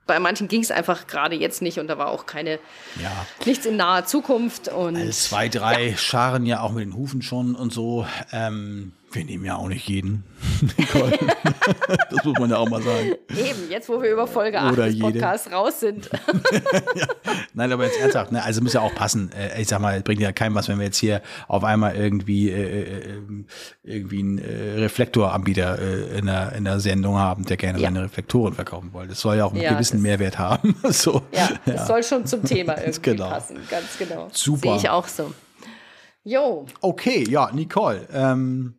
bei 0.06 0.20
manchen 0.20 0.48
ging 0.48 0.62
es 0.62 0.72
einfach 0.72 1.08
gerade 1.08 1.36
jetzt 1.36 1.62
nicht 1.62 1.80
und 1.80 1.88
da 1.88 1.98
war 1.98 2.08
auch 2.08 2.26
keine 2.26 2.60
ja. 3.02 3.26
nichts 3.46 3.66
in 3.66 3.78
naher 3.78 4.06
Zukunft. 4.06 4.68
Und 4.68 4.98
also 4.98 5.12
zwei, 5.12 5.50
drei 5.50 5.90
ja. 5.90 5.98
scharen 5.98 6.46
ja 6.46 6.62
auch 6.62 6.72
mit 6.72 6.86
den 6.86 6.96
Hufen 6.96 7.22
schon 7.22 7.56
und 7.56 7.72
so. 7.72 8.06
Ähm, 8.32 8.94
wir 9.16 9.26
nehmen 9.26 9.46
ja 9.46 9.56
auch 9.56 9.68
nicht 9.68 9.88
jeden. 9.88 10.24
das 12.10 12.24
muss 12.24 12.40
man 12.40 12.50
ja 12.50 12.58
auch 12.58 12.70
mal 12.70 12.82
sagen. 12.82 13.14
Eben, 13.30 13.70
jetzt 13.70 13.90
wo 13.90 14.02
wir 14.02 14.12
über 14.12 14.28
Folge 14.28 14.60
8 14.60 14.78
des 14.78 15.00
Podcasts 15.00 15.52
raus 15.52 15.80
sind. 15.80 16.10
ja. 16.96 17.06
Nein, 17.54 17.72
aber 17.72 17.86
jetzt 17.86 18.00
ernsthaft, 18.00 18.32
ne? 18.32 18.44
also 18.44 18.62
muss 18.62 18.74
ja 18.74 18.82
auch 18.82 18.94
passen. 18.94 19.32
Äh, 19.32 19.62
ich 19.62 19.68
sag 19.68 19.80
mal, 19.80 19.98
es 19.98 20.04
bringt 20.04 20.22
ja 20.22 20.32
keinem 20.32 20.56
was, 20.56 20.68
wenn 20.68 20.80
wir 20.80 20.86
jetzt 20.86 20.98
hier 20.98 21.22
auf 21.48 21.64
einmal 21.64 21.96
irgendwie, 21.96 22.50
äh, 22.50 22.82
äh 22.82 23.20
irgendwie 23.84 24.20
einen 24.20 24.38
äh, 24.40 24.80
Reflektoranbieter 24.80 25.80
äh, 25.80 26.18
in, 26.20 26.26
der, 26.26 26.54
in 26.54 26.66
der 26.66 26.80
Sendung 26.80 27.18
haben, 27.18 27.46
der 27.46 27.58
gerne 27.58 27.80
ja. 27.80 27.88
seine 27.88 28.04
Reflektoren 28.04 28.54
verkaufen 28.54 28.94
wollte. 28.94 29.10
Das 29.10 29.20
soll 29.20 29.38
ja 29.38 29.46
auch 29.46 29.54
einen 29.54 29.62
ja, 29.62 29.74
gewissen 29.74 30.02
Mehrwert 30.02 30.40
haben. 30.40 30.76
so. 30.84 31.22
Ja, 31.32 31.50
das 31.66 31.88
soll 31.88 32.04
schon 32.04 32.26
zum 32.26 32.44
Thema 32.44 32.78
irgendwie 32.78 33.02
genau. 33.02 33.30
passen. 33.30 33.58
Ganz 33.70 33.98
genau. 33.98 34.30
Super. 34.32 34.70
Sehe 34.70 34.78
ich 34.78 34.90
auch 34.90 35.08
so. 35.08 35.34
Jo. 36.24 36.66
Okay, 36.80 37.26
ja, 37.30 37.52
Nicole. 37.52 38.08
Ähm, 38.14 38.76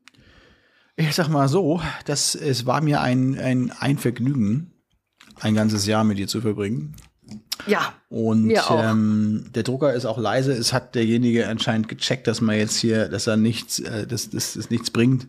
ich 0.96 1.14
sag 1.14 1.28
mal 1.28 1.48
so, 1.48 1.80
das, 2.04 2.34
es 2.34 2.66
war 2.66 2.80
mir 2.80 3.00
ein, 3.00 3.38
ein, 3.38 3.72
ein 3.78 3.98
Vergnügen, 3.98 4.72
ein 5.40 5.54
ganzes 5.54 5.86
Jahr 5.86 6.04
mit 6.04 6.18
dir 6.18 6.28
zu 6.28 6.40
verbringen. 6.40 6.94
Ja. 7.66 7.94
Und 8.08 8.52
ähm, 8.70 9.46
der 9.54 9.62
Drucker 9.62 9.94
ist 9.94 10.04
auch 10.04 10.18
leise. 10.18 10.52
Es 10.52 10.72
hat 10.72 10.94
derjenige 10.94 11.48
anscheinend 11.48 11.88
gecheckt, 11.88 12.26
dass 12.26 12.40
man 12.40 12.56
jetzt 12.56 12.76
hier, 12.76 13.08
dass 13.08 13.26
er 13.26 13.36
nichts, 13.36 13.78
äh, 13.78 14.06
dass, 14.06 14.30
dass, 14.30 14.54
dass 14.54 14.70
nichts 14.70 14.90
bringt. 14.90 15.28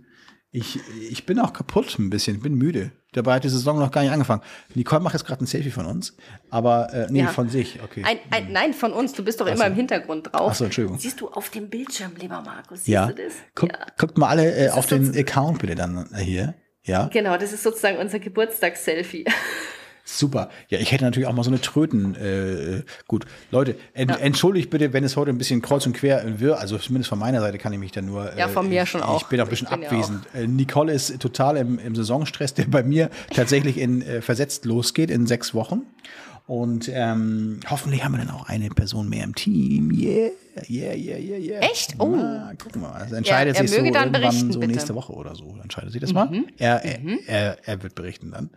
Ich, 0.52 0.80
ich 1.10 1.26
bin 1.26 1.40
auch 1.40 1.54
kaputt 1.54 1.98
ein 2.00 2.10
bisschen, 2.10 2.42
bin 2.42 2.56
müde. 2.56 2.92
Dabei 3.16 3.36
hat 3.36 3.44
die 3.44 3.50
Saison 3.50 3.80
noch 3.80 3.92
gar 3.92 4.02
nicht 4.02 4.12
angefangen. 4.12 4.42
Nicole 4.74 5.02
macht 5.02 5.14
jetzt 5.14 5.26
gerade 5.26 5.44
ein 5.44 5.48
Selfie 5.48 5.72
von 5.72 5.86
uns, 5.86 6.18
aber 6.50 6.94
äh, 6.94 7.08
nee, 7.10 7.22
ja. 7.22 7.28
von 7.28 7.50
sich, 7.50 7.80
okay. 7.82 8.04
Ein, 8.06 8.20
ein, 8.30 8.52
nein, 8.52 8.74
von 8.74 8.92
uns. 8.92 9.14
Du 9.14 9.24
bist 9.24 9.40
doch 9.40 9.46
Achso. 9.46 9.56
immer 9.56 9.68
im 9.68 9.76
Hintergrund 9.76 10.34
drauf. 10.34 10.52
Achso, 10.52 10.66
Entschuldigung. 10.66 11.00
Siehst 11.00 11.22
du 11.22 11.30
auf 11.30 11.50
dem 11.50 11.70
Bildschirm, 11.70 12.12
lieber 12.20 12.42
Markus, 12.42 12.80
siehst 12.80 12.90
ja. 12.90 13.08
du 13.08 13.16
das? 13.16 13.34
Guck, 13.56 13.72
ja. 13.72 13.80
Guckt 13.98 14.18
mal 14.18 14.28
alle 14.28 14.54
äh, 14.56 14.70
auf 14.70 14.86
den 14.88 15.18
Account 15.18 15.60
bitte 15.60 15.76
dann 15.76 16.10
äh, 16.14 16.18
hier. 16.18 16.56
Ja. 16.84 17.08
Genau, 17.12 17.38
das 17.38 17.54
ist 17.54 17.64
sozusagen 17.64 17.98
unser 17.98 18.20
Geburtstagsselfie. 18.20 19.26
Super. 20.08 20.50
Ja, 20.70 20.78
ich 20.78 20.92
hätte 20.92 21.04
natürlich 21.04 21.28
auch 21.28 21.34
mal 21.34 21.44
so 21.44 21.50
eine 21.50 21.60
Tröten. 21.60 22.14
Äh, 22.16 22.84
gut, 23.08 23.26
Leute, 23.50 23.76
ent, 23.94 24.12
ja. 24.12 24.18
entschuldigt 24.18 24.70
bitte, 24.70 24.94
wenn 24.94 25.04
es 25.04 25.18
heute 25.18 25.32
ein 25.32 25.40
bisschen 25.40 25.64
kreuz 25.64 25.88
und 25.88 25.94
quer 25.94 26.40
wird. 26.40 26.60
Also 26.60 26.78
zumindest 26.78 27.10
von 27.10 27.18
meiner 27.18 27.42
Seite 27.42 27.58
kann 27.58 27.74
ich 27.74 27.80
mich 27.80 27.92
dann 27.92 28.06
nur. 28.06 28.32
Äh, 28.32 28.38
ja, 28.38 28.48
von 28.48 28.70
mir 28.70 28.86
schon 28.86 29.02
auch. 29.02 29.24
Ich 29.24 29.28
bin 29.28 29.42
auch 29.42 29.46
ein 29.46 29.50
bisschen 29.50 29.68
abwesend. 29.68 30.28
Ja 30.36 30.42
äh, 30.42 30.48
Nicole 30.48 30.94
ist 30.94 31.20
total 31.20 31.58
im, 31.58 31.80
im 31.80 31.96
Saisonstress, 31.96 32.54
der 32.54 32.66
bei 32.66 32.84
mir 32.84 33.10
tatsächlich 33.34 33.80
in 33.80 34.04
äh, 34.04 34.22
versetzt 34.22 34.66
losgeht 34.66 35.10
in 35.10 35.26
sechs 35.26 35.56
Wochen. 35.56 35.82
Und 36.48 36.92
ähm, 36.94 37.60
hoffentlich 37.68 38.04
haben 38.04 38.14
wir 38.14 38.20
dann 38.20 38.30
auch 38.30 38.48
eine 38.48 38.70
Person 38.70 39.10
mehr 39.10 39.24
im 39.24 39.34
Team. 39.34 39.90
Yeah, 39.92 40.30
yeah, 40.70 40.94
yeah, 40.94 41.18
yeah, 41.18 41.38
yeah. 41.38 41.60
Echt? 41.62 41.96
Oh. 41.98 42.16
Na, 42.16 42.54
gucken 42.62 42.82
wir 42.82 42.90
mal. 42.90 43.02
Also 43.02 43.16
entscheidet 43.16 43.56
ja, 43.56 43.62
sich 43.62 43.72
so 43.72 43.78
irgendwann 43.78 44.52
so 44.52 44.60
nächste 44.60 44.94
Woche 44.94 45.14
oder 45.14 45.34
so. 45.36 45.58
Entscheidet 45.62 45.92
sich 45.92 46.02
das 46.02 46.12
mhm. 46.12 46.16
mal. 46.16 46.44
Er, 46.58 46.86
er, 46.86 47.00
mhm. 47.00 47.20
er, 47.26 47.58
er 47.68 47.82
wird 47.82 47.96
berichten 47.96 48.32
dann. 48.32 48.52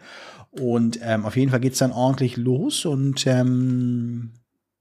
Und 0.51 1.01
ähm, 1.02 1.24
auf 1.24 1.36
jeden 1.36 1.51
Fall 1.51 1.60
geht's 1.60 1.78
dann 1.78 1.93
ordentlich 1.93 2.36
los 2.36 2.85
und 2.85 3.27
ähm, 3.27 4.32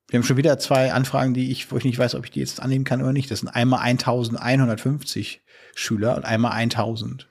wir 0.09 0.19
haben 0.19 0.25
schon 0.25 0.37
wieder 0.37 0.57
zwei 0.57 0.93
Anfragen, 0.93 1.33
die 1.33 1.51
ich, 1.51 1.69
wo 1.71 1.77
ich 1.77 1.83
nicht 1.83 1.99
weiß, 1.99 2.15
ob 2.15 2.23
ich 2.23 2.31
die 2.31 2.39
jetzt 2.39 2.61
annehmen 2.61 2.85
kann 2.85 3.01
oder 3.01 3.11
nicht. 3.11 3.29
Das 3.29 3.39
sind 3.39 3.49
einmal 3.49 3.81
1150 3.81 5.41
Schüler 5.75 6.15
und 6.15 6.23
einmal 6.23 6.53
1000. 6.53 7.29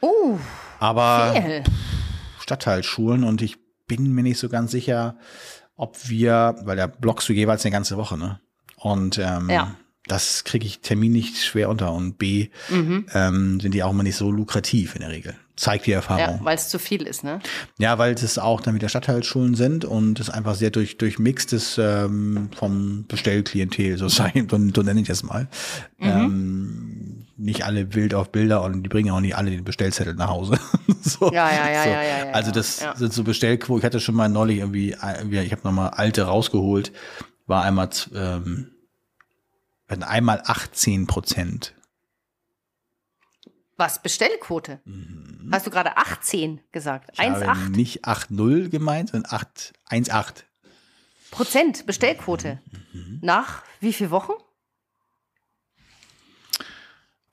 Oh. 0.00 0.38
Aber 0.78 1.34
viel. 1.34 1.62
Stadtteilschulen 2.40 3.24
und 3.24 3.42
ich 3.42 3.58
bin 3.86 4.12
mir 4.12 4.22
nicht 4.22 4.38
so 4.38 4.48
ganz 4.48 4.70
sicher, 4.70 5.16
ob 5.76 6.08
wir, 6.08 6.56
weil 6.64 6.76
da 6.76 6.86
blockst 6.86 7.28
du 7.28 7.32
jeweils 7.32 7.64
eine 7.64 7.72
ganze 7.72 7.96
Woche, 7.96 8.16
ne? 8.16 8.40
Und 8.76 9.18
ähm, 9.18 9.50
ja. 9.50 9.76
das 10.06 10.44
kriege 10.44 10.66
ich 10.66 10.80
Termin 10.80 11.12
nicht 11.12 11.38
schwer 11.38 11.68
unter. 11.68 11.92
Und 11.92 12.18
B, 12.18 12.48
mhm. 12.68 13.06
ähm, 13.14 13.60
sind 13.60 13.74
die 13.74 13.82
auch 13.82 13.90
immer 13.90 14.02
nicht 14.02 14.16
so 14.16 14.30
lukrativ 14.30 14.94
in 14.94 15.00
der 15.00 15.10
Regel. 15.10 15.34
Zeigt 15.56 15.86
die 15.86 15.92
Erfahrung. 15.92 16.38
Ja, 16.38 16.44
weil 16.44 16.56
es 16.56 16.68
zu 16.68 16.78
viel 16.78 17.02
ist, 17.02 17.24
ne? 17.24 17.40
Ja, 17.78 17.96
weil 17.96 18.12
es 18.12 18.38
auch 18.38 18.60
dann 18.60 18.74
wieder 18.74 18.90
Stadtteilschulen 18.90 19.54
sind 19.54 19.86
und 19.86 20.20
es 20.20 20.28
einfach 20.28 20.54
sehr 20.54 20.70
durch, 20.70 20.98
durchmixt 20.98 21.54
ist 21.54 21.78
ähm, 21.78 22.50
vom 22.54 23.06
Bestellklientel, 23.08 23.96
so, 23.96 24.08
sein, 24.08 24.48
so, 24.50 24.58
so 24.74 24.82
nenne 24.82 25.00
ich 25.00 25.08
das 25.08 25.22
mal. 25.22 25.48
Mhm. 25.98 26.06
Ähm, 26.06 27.15
nicht 27.36 27.64
alle 27.64 27.94
wild 27.94 28.14
auf 28.14 28.32
Bilder 28.32 28.62
und 28.62 28.82
die 28.82 28.88
bringen 28.88 29.10
auch 29.10 29.20
nicht 29.20 29.36
alle 29.36 29.50
den 29.50 29.64
Bestellzettel 29.64 30.14
nach 30.14 30.28
Hause. 30.28 30.58
so, 31.02 31.30
ja, 31.32 31.50
ja, 31.50 31.70
ja, 31.70 31.82
so. 31.82 31.88
ja, 31.90 32.02
ja, 32.02 32.26
ja, 32.26 32.32
Also 32.32 32.50
das 32.50 32.80
ja. 32.80 32.96
sind 32.96 33.12
so 33.12 33.24
Bestellquoten. 33.24 33.80
Ich 33.80 33.84
hatte 33.84 34.00
schon 34.00 34.14
mal 34.14 34.28
neulich 34.28 34.58
irgendwie, 34.58 34.90
ich 34.92 35.52
habe 35.52 35.62
nochmal 35.64 35.90
alte 35.90 36.22
rausgeholt, 36.22 36.92
war 37.46 37.64
einmal 37.64 37.90
ähm, 38.14 38.72
einmal 39.88 40.42
18 40.44 41.06
Prozent. 41.06 41.74
Was, 43.76 44.02
Bestellquote? 44.02 44.80
Mhm. 44.84 45.50
Hast 45.52 45.66
du 45.66 45.70
gerade 45.70 45.96
18 45.96 46.60
gesagt? 46.72 47.18
1,8? 47.18 47.68
Nicht 47.70 48.06
8,0 48.06 48.70
gemeint, 48.70 49.10
sondern 49.10 49.30
1,8. 49.90 50.44
Prozent 51.30 51.84
Bestellquote. 51.84 52.60
Mhm. 52.92 53.18
Nach 53.20 53.62
wie 53.80 53.92
viel 53.92 54.10
Wochen? 54.10 54.32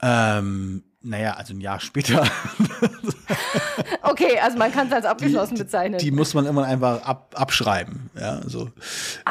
Ähm, 0.03 0.83
naja, 1.01 1.33
also 1.33 1.53
ein 1.53 1.61
Jahr 1.61 1.79
später. 1.79 2.27
okay, 4.03 4.39
also 4.39 4.57
man 4.57 4.71
kann 4.71 4.87
es 4.87 4.93
als 4.93 5.05
abgeschlossen 5.05 5.55
die, 5.55 5.63
bezeichnen. 5.63 5.99
Die 5.99 6.11
muss 6.11 6.33
man 6.33 6.45
immer 6.45 6.65
einfach 6.65 7.03
ab, 7.03 7.33
abschreiben. 7.35 8.09
Ja, 8.19 8.41
so 8.47 8.69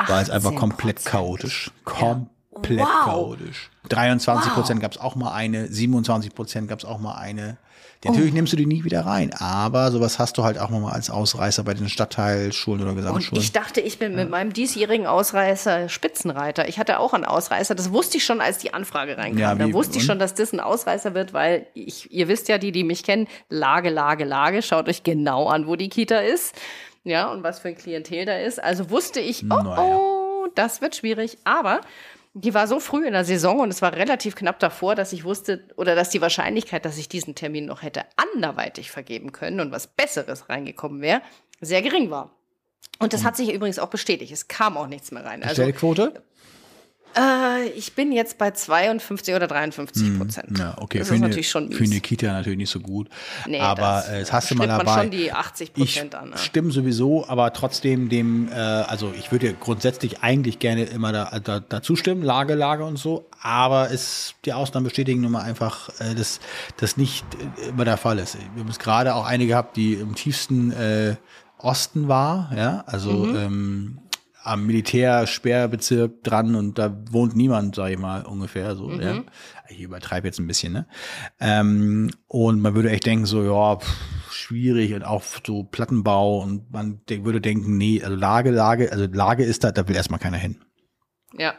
war 0.06 0.22
es 0.22 0.30
einfach 0.30 0.54
komplett 0.54 1.04
chaotisch. 1.04 1.70
Komplett 1.84 2.28
wow. 2.52 3.04
chaotisch. 3.04 3.70
23 3.88 4.52
Prozent 4.52 4.78
wow. 4.78 4.82
gab 4.82 4.92
es 4.92 4.98
auch 4.98 5.16
mal 5.16 5.32
eine, 5.32 5.68
27 5.68 6.34
Prozent 6.34 6.68
gab 6.68 6.78
es 6.78 6.84
auch 6.84 6.98
mal 6.98 7.14
eine. 7.14 7.58
Natürlich 8.04 8.32
oh. 8.32 8.34
nimmst 8.34 8.52
du 8.52 8.56
die 8.56 8.66
nie 8.66 8.82
wieder 8.82 9.06
rein, 9.06 9.32
aber 9.32 9.92
sowas 9.92 10.18
hast 10.18 10.36
du 10.36 10.42
halt 10.42 10.58
auch 10.58 10.70
mal 10.70 10.90
als 10.90 11.08
Ausreißer 11.08 11.62
bei 11.62 11.74
den 11.74 11.88
Stadtteilschulen 11.88 12.82
oder 12.82 12.94
Gesamtschulen. 12.94 13.38
Und 13.38 13.44
ich 13.44 13.52
dachte, 13.52 13.80
ich 13.80 14.00
bin 14.00 14.12
ja. 14.12 14.18
mit 14.18 14.30
meinem 14.30 14.52
diesjährigen 14.52 15.06
Ausreißer 15.06 15.88
Spitzenreiter. 15.88 16.68
Ich 16.68 16.80
hatte 16.80 16.98
auch 16.98 17.14
einen 17.14 17.24
Ausreißer, 17.24 17.76
das 17.76 17.92
wusste 17.92 18.16
ich 18.16 18.24
schon, 18.24 18.40
als 18.40 18.58
die 18.58 18.74
Anfrage 18.74 19.16
reinkam. 19.16 19.38
Ja, 19.38 19.54
da 19.54 19.72
wusste 19.72 19.98
ich 19.98 20.04
schon, 20.04 20.18
dass 20.18 20.34
das 20.34 20.52
ein 20.52 20.58
Ausreißer 20.58 21.14
wird, 21.14 21.32
weil 21.32 21.66
ich, 21.74 22.12
ihr 22.12 22.26
wisst 22.26 22.48
ja, 22.48 22.58
die, 22.58 22.72
die 22.72 22.82
mich 22.82 23.04
kennen, 23.04 23.28
Lage, 23.48 23.90
Lage, 23.90 24.24
Lage, 24.24 24.62
schaut 24.62 24.88
euch 24.88 25.04
genau 25.04 25.46
an, 25.46 25.68
wo 25.68 25.76
die 25.76 25.88
Kita 25.88 26.18
ist. 26.18 26.56
Ja, 27.04 27.30
und 27.30 27.44
was 27.44 27.60
für 27.60 27.68
ein 27.68 27.76
Klientel 27.76 28.26
da 28.26 28.36
ist. 28.36 28.62
Also 28.62 28.90
wusste 28.90 29.20
ich, 29.20 29.44
oh, 29.44 29.62
naja. 29.62 29.78
oh, 29.78 30.48
das 30.54 30.80
wird 30.80 30.96
schwierig. 30.96 31.38
Aber 31.44 31.80
die 32.34 32.54
war 32.54 32.66
so 32.66 32.80
früh 32.80 33.06
in 33.06 33.12
der 33.12 33.24
Saison 33.24 33.60
und 33.60 33.70
es 33.70 33.82
war 33.82 33.92
relativ 33.92 34.34
knapp 34.34 34.58
davor, 34.58 34.94
dass 34.94 35.12
ich 35.12 35.24
wusste 35.24 35.64
oder 35.76 35.94
dass 35.94 36.10
die 36.10 36.20
Wahrscheinlichkeit, 36.20 36.84
dass 36.84 36.96
ich 36.96 37.08
diesen 37.08 37.34
Termin 37.34 37.66
noch 37.66 37.82
hätte 37.82 38.04
anderweitig 38.16 38.90
vergeben 38.90 39.32
können 39.32 39.60
und 39.60 39.70
was 39.70 39.86
Besseres 39.86 40.48
reingekommen 40.48 41.02
wäre, 41.02 41.20
sehr 41.60 41.82
gering 41.82 42.10
war. 42.10 42.34
Und 42.98 43.12
das 43.12 43.22
mhm. 43.22 43.26
hat 43.26 43.36
sich 43.36 43.52
übrigens 43.52 43.78
auch 43.78 43.88
bestätigt. 43.88 44.32
Es 44.32 44.48
kam 44.48 44.76
auch 44.76 44.86
nichts 44.86 45.10
mehr 45.10 45.24
rein. 45.24 45.42
Also, 45.42 45.62
Stellquote? 45.62 46.22
Äh, 47.16 47.68
ich 47.70 47.94
bin 47.94 48.12
jetzt 48.12 48.38
bei 48.38 48.50
52 48.50 49.34
oder 49.34 49.46
53 49.46 50.02
hm, 50.02 50.18
Prozent. 50.18 50.58
Ja, 50.58 50.74
okay. 50.78 50.98
Das 50.98 51.08
für 51.08 51.14
ist 51.14 51.20
eine, 51.20 51.28
natürlich 51.28 51.50
schon 51.50 51.68
mies. 51.68 51.78
Für 51.78 51.84
eine 51.84 52.00
Kita 52.00 52.26
natürlich 52.26 52.58
nicht 52.58 52.70
so 52.70 52.80
gut. 52.80 53.08
Nee, 53.46 53.60
aber 53.60 54.04
äh, 54.08 54.20
das 54.20 54.32
hast 54.32 54.50
du 54.50 54.56
mal 54.56 54.66
dabei. 54.66 54.84
man 54.84 55.00
schon 55.02 55.10
die 55.10 55.32
80 55.32 55.72
Prozent 55.72 56.14
an. 56.14 56.30
Ne? 56.30 56.38
Stimmt 56.38 56.72
sowieso, 56.72 57.28
aber 57.28 57.52
trotzdem 57.52 58.08
dem, 58.08 58.48
äh, 58.48 58.54
also 58.54 59.12
ich 59.16 59.30
würde 59.30 59.54
grundsätzlich 59.54 60.22
eigentlich 60.22 60.58
gerne 60.58 60.84
immer 60.84 61.12
da, 61.12 61.38
da, 61.38 61.60
dazu 61.60 61.94
stimmen, 61.94 62.22
Lage, 62.22 62.54
Lage 62.54 62.84
und 62.84 62.98
so, 62.98 63.26
aber 63.40 63.90
es, 63.90 64.34
die 64.44 64.52
Ausnahmen 64.52 64.84
bestätigen 64.84 65.20
nun 65.20 65.32
mal 65.32 65.42
einfach, 65.42 65.88
äh, 66.00 66.14
dass 66.14 66.40
das 66.78 66.96
nicht 66.96 67.24
äh, 67.34 67.68
immer 67.68 67.84
der 67.84 67.96
Fall 67.96 68.18
ist. 68.18 68.36
Wir 68.54 68.60
haben 68.60 68.70
es 68.70 68.78
gerade 68.78 69.14
auch 69.14 69.24
einige 69.24 69.52
gehabt, 69.52 69.76
die 69.76 69.94
im 69.94 70.14
tiefsten 70.14 70.72
äh, 70.72 71.16
Osten 71.58 72.08
war, 72.08 72.50
ja, 72.56 72.84
also 72.86 73.12
mhm. 73.12 73.36
ähm, 73.36 73.98
am 74.44 74.66
Militärsperrbezirk 74.66 76.22
dran 76.24 76.54
und 76.54 76.78
da 76.78 76.96
wohnt 77.10 77.36
niemand, 77.36 77.74
sag 77.74 77.90
ich 77.90 77.98
mal, 77.98 78.24
ungefähr 78.24 78.76
so. 78.76 78.88
Mhm. 78.88 79.00
Ja. 79.00 79.22
Ich 79.68 79.80
übertreibe 79.80 80.26
jetzt 80.26 80.38
ein 80.38 80.46
bisschen, 80.46 80.72
ne? 80.72 80.86
Ähm, 81.40 82.10
und 82.26 82.60
man 82.60 82.74
würde 82.74 82.90
echt 82.90 83.06
denken, 83.06 83.26
so, 83.26 83.42
ja, 83.42 83.76
pff, 83.76 84.32
schwierig 84.32 84.94
und 84.94 85.04
auch 85.04 85.22
so 85.46 85.64
Plattenbau 85.64 86.42
und 86.42 86.70
man 86.72 87.00
würde 87.06 87.40
denken, 87.40 87.76
nee, 87.76 88.02
also 88.02 88.16
Lage, 88.16 88.50
Lage, 88.50 88.90
also 88.92 89.06
Lage 89.06 89.44
ist 89.44 89.64
da, 89.64 89.72
da 89.72 89.88
will 89.88 89.96
erstmal 89.96 90.20
keiner 90.20 90.38
hin. 90.38 90.56
Ja. 91.36 91.54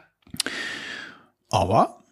Aber 1.49 2.03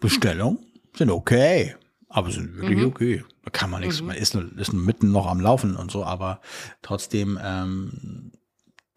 Bestellungen 0.00 0.58
sind 0.96 1.10
okay. 1.10 1.76
Aber 2.08 2.30
sind 2.30 2.56
wirklich 2.56 2.78
mhm. 2.78 2.86
okay. 2.86 3.24
Da 3.44 3.50
kann 3.50 3.70
man 3.70 3.82
nichts. 3.82 4.00
Mhm. 4.00 4.08
Man 4.08 4.16
ist, 4.16 4.34
ist 4.34 4.72
mitten 4.72 5.12
noch 5.12 5.26
am 5.26 5.40
Laufen 5.40 5.76
und 5.76 5.90
so, 5.90 6.04
aber 6.04 6.40
trotzdem 6.82 7.38
ähm, 7.42 8.32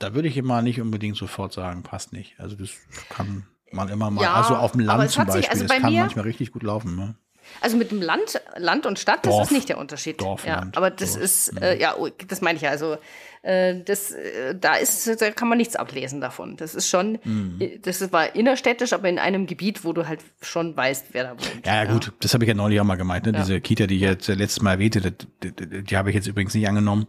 da 0.02 0.14
würde 0.14 0.28
ich 0.28 0.38
immer 0.38 0.61
nicht 0.61 0.82
unbedingt 0.82 1.18
sofort 1.18 1.53
sagen, 1.53 1.84
passt 1.84 2.14
nicht. 2.14 2.40
Also 2.40 2.56
das 2.56 2.69
kann 3.10 3.45
man 3.72 3.90
immer 3.90 4.11
mal, 4.11 4.23
ja, 4.23 4.34
also 4.34 4.56
auf 4.56 4.73
dem 4.73 4.82
Land 4.82 5.10
zum 5.11 5.26
Beispiel, 5.26 5.44
sich, 5.44 5.52
also 5.52 5.65
das 5.65 5.78
kann 5.82 5.94
manchmal 5.94 6.26
richtig 6.26 6.52
gut 6.52 6.64
laufen. 6.64 6.95
Ne? 6.95 7.15
Also 7.60 7.78
mit 7.78 7.91
dem 7.91 8.02
Land, 8.02 8.41
Land 8.56 8.86
und 8.86 8.99
Stadt, 8.99 9.26
Dorf, 9.26 9.40
das 9.40 9.52
ist 9.52 9.53
nicht 9.53 9.69
der 9.69 9.78
Unterschied. 9.78 10.22
Dorf, 10.22 10.45
ja, 10.45 10.60
Land, 10.60 10.78
aber 10.78 10.90
das 10.90 11.14
Dorf, 11.14 11.23
ist, 11.23 11.61
äh, 11.61 11.80
ja, 11.80 11.95
oh, 11.98 12.07
das 12.28 12.41
meine 12.41 12.56
ich 12.56 12.64
ja. 12.64 12.69
Also 12.69 12.98
äh, 13.41 13.82
das, 13.84 14.11
äh, 14.11 14.56
da 14.56 14.76
ist, 14.76 15.22
da 15.22 15.32
kann 15.32 15.49
man 15.49 15.57
nichts 15.57 15.76
ablesen 15.76 16.22
davon. 16.22 16.57
Das 16.57 16.76
ist 16.76 16.88
schon, 16.88 17.19
mhm. 17.23 17.57
Äh, 17.60 17.80
das 17.80 18.11
war 18.11 18.36
innerstädtisch, 18.36 18.94
aber 18.94 19.10
in 19.10 19.19
einem 19.19 19.48
Gebiet, 19.48 19.84
wo 19.84 19.94
du 19.94 20.07
halt 20.07 20.22
schon 20.41 20.76
weißt, 20.76 21.07
wer 21.11 21.23
da 21.23 21.30
wohnt. 21.32 21.65
Ja, 21.65 21.84
ja 21.84 21.91
gut, 21.91 22.14
das 22.22 22.34
habe 22.34 22.44
ich 22.44 22.48
ja 22.48 22.53
neulich 22.53 22.80
auch 22.80 22.86
mal 22.86 22.95
gemeint. 22.95 23.26
Ne? 23.26 23.34
Diese 23.34 23.60
Kita, 23.60 23.88
die 23.88 23.95
ich 23.95 24.02
jetzt 24.02 24.28
letztes 24.28 24.61
Mal 24.61 24.73
erwähnte, 24.73 25.11
die, 25.11 25.52
die, 25.52 25.84
die 25.84 25.98
habe 25.98 26.10
ich 26.10 26.15
jetzt 26.15 26.28
übrigens 26.28 26.53
nicht 26.53 26.68
angenommen. 26.68 27.07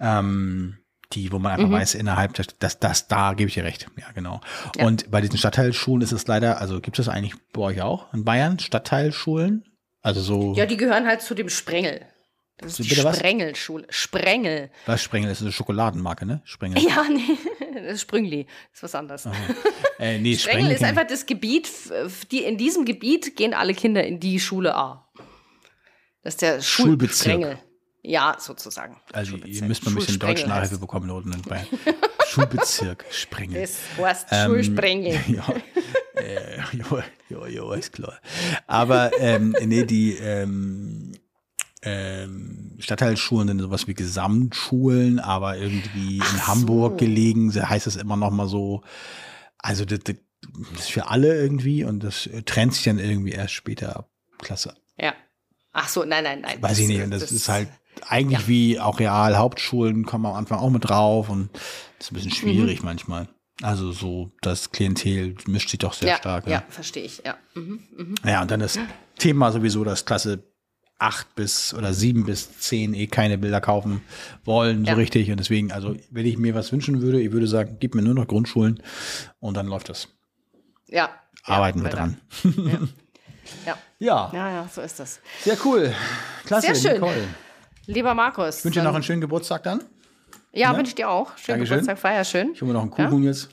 Ähm, 0.00 0.78
die, 1.14 1.32
wo 1.32 1.38
man 1.38 1.52
einfach 1.52 1.68
mhm. 1.68 1.72
weiß, 1.72 1.94
innerhalb, 1.94 2.34
das, 2.34 2.78
das, 2.78 3.08
da 3.08 3.34
gebe 3.34 3.48
ich 3.48 3.54
dir 3.54 3.64
recht. 3.64 3.86
Ja, 3.98 4.10
genau. 4.12 4.40
Ja. 4.76 4.86
Und 4.86 5.10
bei 5.10 5.20
diesen 5.20 5.38
Stadtteilschulen 5.38 6.02
ist 6.02 6.12
es 6.12 6.26
leider, 6.26 6.60
also 6.60 6.80
gibt 6.80 6.98
es 6.98 7.08
eigentlich 7.08 7.34
bei 7.52 7.62
euch 7.62 7.82
auch 7.82 8.12
in 8.12 8.24
Bayern 8.24 8.58
Stadtteilschulen? 8.58 9.64
Also 10.02 10.20
so. 10.20 10.54
Ja, 10.54 10.66
die 10.66 10.76
gehören 10.76 11.06
halt 11.06 11.22
zu 11.22 11.34
dem 11.34 11.48
Sprengel. 11.48 12.06
Das 12.58 12.78
ist 12.78 12.90
die 12.90 12.94
Sprengelschule. 12.94 13.86
Sprengel. 13.88 14.70
Was 14.86 15.02
Sprengel? 15.02 15.30
Das 15.30 15.38
ist 15.38 15.42
eine 15.42 15.52
Schokoladenmarke, 15.52 16.26
ne? 16.26 16.42
Sprengel. 16.44 16.82
Ja, 16.82 17.04
nee, 17.08 17.38
das 17.74 17.94
ist 17.94 18.02
Sprüngli. 18.02 18.44
Das 18.44 18.78
ist 18.78 18.82
was 18.82 18.94
anderes. 18.94 19.28
Äh, 19.98 20.18
nee, 20.18 20.36
Sprengel, 20.36 20.38
Sprengel 20.38 20.72
ist 20.72 20.84
einfach 20.84 21.06
das 21.06 21.26
Gebiet, 21.26 21.68
die, 22.30 22.44
in 22.44 22.58
diesem 22.58 22.84
Gebiet 22.84 23.36
gehen 23.36 23.54
alle 23.54 23.74
Kinder 23.74 24.04
in 24.04 24.20
die 24.20 24.38
Schule 24.38 24.76
A. 24.76 25.08
Das 26.22 26.34
ist 26.34 26.42
der 26.42 26.60
Schul 26.60 26.86
Schulbezirk. 26.86 27.34
Sprengel. 27.34 27.58
Ja, 28.02 28.36
sozusagen. 28.38 29.00
Also 29.12 29.36
ihr 29.36 29.64
müsst 29.64 29.84
mal 29.84 29.92
ein 29.92 29.94
bisschen 29.94 30.18
Deutsch-Nachhilfe 30.18 30.78
bekommen 30.78 31.10
unten 31.10 31.40
bei 31.42 31.64
Schulbezirk 32.28 33.04
Sprengel. 33.10 33.60
Das 33.60 33.78
heißt 33.96 34.26
ähm, 34.30 34.46
Schulsprengel. 34.46 35.20
Ja, 35.28 35.54
äh, 36.20 36.58
ja, 36.58 37.04
ja, 37.28 37.46
ja, 37.46 37.74
ist 37.74 37.92
klar. 37.92 38.18
Aber 38.66 39.12
ähm, 39.18 39.54
nee, 39.64 39.84
die 39.84 40.14
ähm, 40.14 41.12
ähm, 41.82 42.76
Stadtteilschulen 42.80 43.48
sind 43.48 43.60
sowas 43.60 43.86
wie 43.86 43.94
Gesamtschulen, 43.94 45.20
aber 45.20 45.56
irgendwie 45.56 46.20
Ach 46.22 46.32
in 46.32 46.38
so. 46.38 46.46
Hamburg 46.48 46.98
gelegen, 46.98 47.52
heißt 47.54 47.86
es 47.86 47.96
immer 47.96 48.16
noch 48.16 48.30
mal 48.30 48.48
so, 48.48 48.82
also 49.58 49.84
das, 49.84 50.00
das 50.00 50.16
ist 50.74 50.90
für 50.90 51.08
alle 51.08 51.34
irgendwie 51.40 51.84
und 51.84 52.02
das 52.02 52.28
trennt 52.46 52.74
sich 52.74 52.84
dann 52.84 52.98
irgendwie 52.98 53.32
erst 53.32 53.54
später 53.54 53.96
ab 53.96 54.10
Klasse 54.38 54.74
ja. 54.98 55.14
Ach 55.72 55.88
so, 55.88 56.04
nein, 56.04 56.24
nein, 56.24 56.40
nein. 56.42 56.62
Weiß 56.62 56.72
das, 56.72 56.78
ich 56.80 56.88
nicht. 56.88 57.02
Und 57.02 57.10
das, 57.10 57.22
das, 57.22 57.32
ist 57.32 57.48
halt 57.48 57.68
eigentlich 58.08 58.40
ja. 58.40 58.48
wie 58.48 58.80
auch 58.80 59.00
Real 59.00 59.36
Hauptschulen 59.36 60.04
kommen 60.04 60.26
am 60.26 60.34
Anfang 60.34 60.58
auch 60.58 60.70
mit 60.70 60.88
drauf 60.88 61.28
und 61.28 61.50
das 61.52 62.06
ist 62.06 62.12
ein 62.12 62.14
bisschen 62.14 62.32
schwierig 62.32 62.80
mhm. 62.80 62.86
manchmal. 62.86 63.28
Also 63.62 63.92
so 63.92 64.32
das 64.40 64.72
Klientel 64.72 65.36
mischt 65.46 65.70
sich 65.70 65.78
doch 65.78 65.92
sehr 65.92 66.08
ja, 66.08 66.16
stark. 66.16 66.46
Ja, 66.46 66.52
ja 66.52 66.64
verstehe 66.68 67.04
ich, 67.04 67.22
ja. 67.24 67.36
Mhm, 67.54 67.80
mh. 67.96 68.30
Ja, 68.30 68.42
und 68.42 68.50
dann 68.50 68.60
das 68.60 68.78
Thema 69.18 69.52
sowieso, 69.52 69.84
dass 69.84 70.04
Klasse 70.04 70.42
8 70.98 71.34
bis 71.34 71.74
oder 71.74 71.92
7 71.92 72.24
bis 72.24 72.58
10 72.60 72.94
eh 72.94 73.06
keine 73.08 73.36
Bilder 73.36 73.60
kaufen 73.60 74.02
wollen, 74.44 74.84
ja. 74.84 74.92
so 74.92 74.98
richtig. 74.98 75.30
Und 75.30 75.38
deswegen, 75.38 75.72
also 75.72 75.96
wenn 76.10 76.26
ich 76.26 76.38
mir 76.38 76.54
was 76.54 76.72
wünschen 76.72 77.02
würde, 77.02 77.20
ich 77.20 77.32
würde 77.32 77.46
sagen, 77.46 77.76
gib 77.80 77.94
mir 77.94 78.02
nur 78.02 78.14
noch 78.14 78.28
Grundschulen 78.28 78.82
und 79.40 79.56
dann 79.56 79.66
läuft 79.66 79.88
das. 79.88 80.08
Ja. 80.88 81.10
Arbeiten 81.44 81.82
wir 81.82 81.90
dran. 81.90 82.20
Ja. 82.44 82.78
ja. 83.66 83.78
Ja. 83.98 84.30
Ja, 84.32 84.68
so 84.72 84.80
ist 84.80 84.98
das. 84.98 85.20
Sehr 85.42 85.56
cool. 85.64 85.92
Klasse, 86.44 86.74
Sehr 86.74 86.74
schön. 86.74 87.00
Nicole. 87.00 87.28
Lieber 87.86 88.14
Markus. 88.14 88.58
Ich 88.58 88.64
wünsche 88.64 88.80
dir 88.80 88.84
noch 88.84 88.94
einen 88.94 89.02
schönen 89.02 89.20
Geburtstag 89.20 89.62
dann. 89.64 89.82
Ja, 90.52 90.72
ne? 90.72 90.78
wünsche 90.78 90.90
ich 90.90 90.94
dir 90.94 91.08
auch. 91.08 91.36
Schönen 91.36 91.58
Dankeschön. 91.58 91.78
Geburtstag, 91.78 91.98
feier 91.98 92.24
schön. 92.24 92.52
Ich 92.54 92.60
hole 92.60 92.72
mir 92.72 92.74
noch 92.74 92.82
einen 92.82 92.90
Kuchen 92.90 93.22
ja? 93.22 93.30
jetzt. 93.30 93.48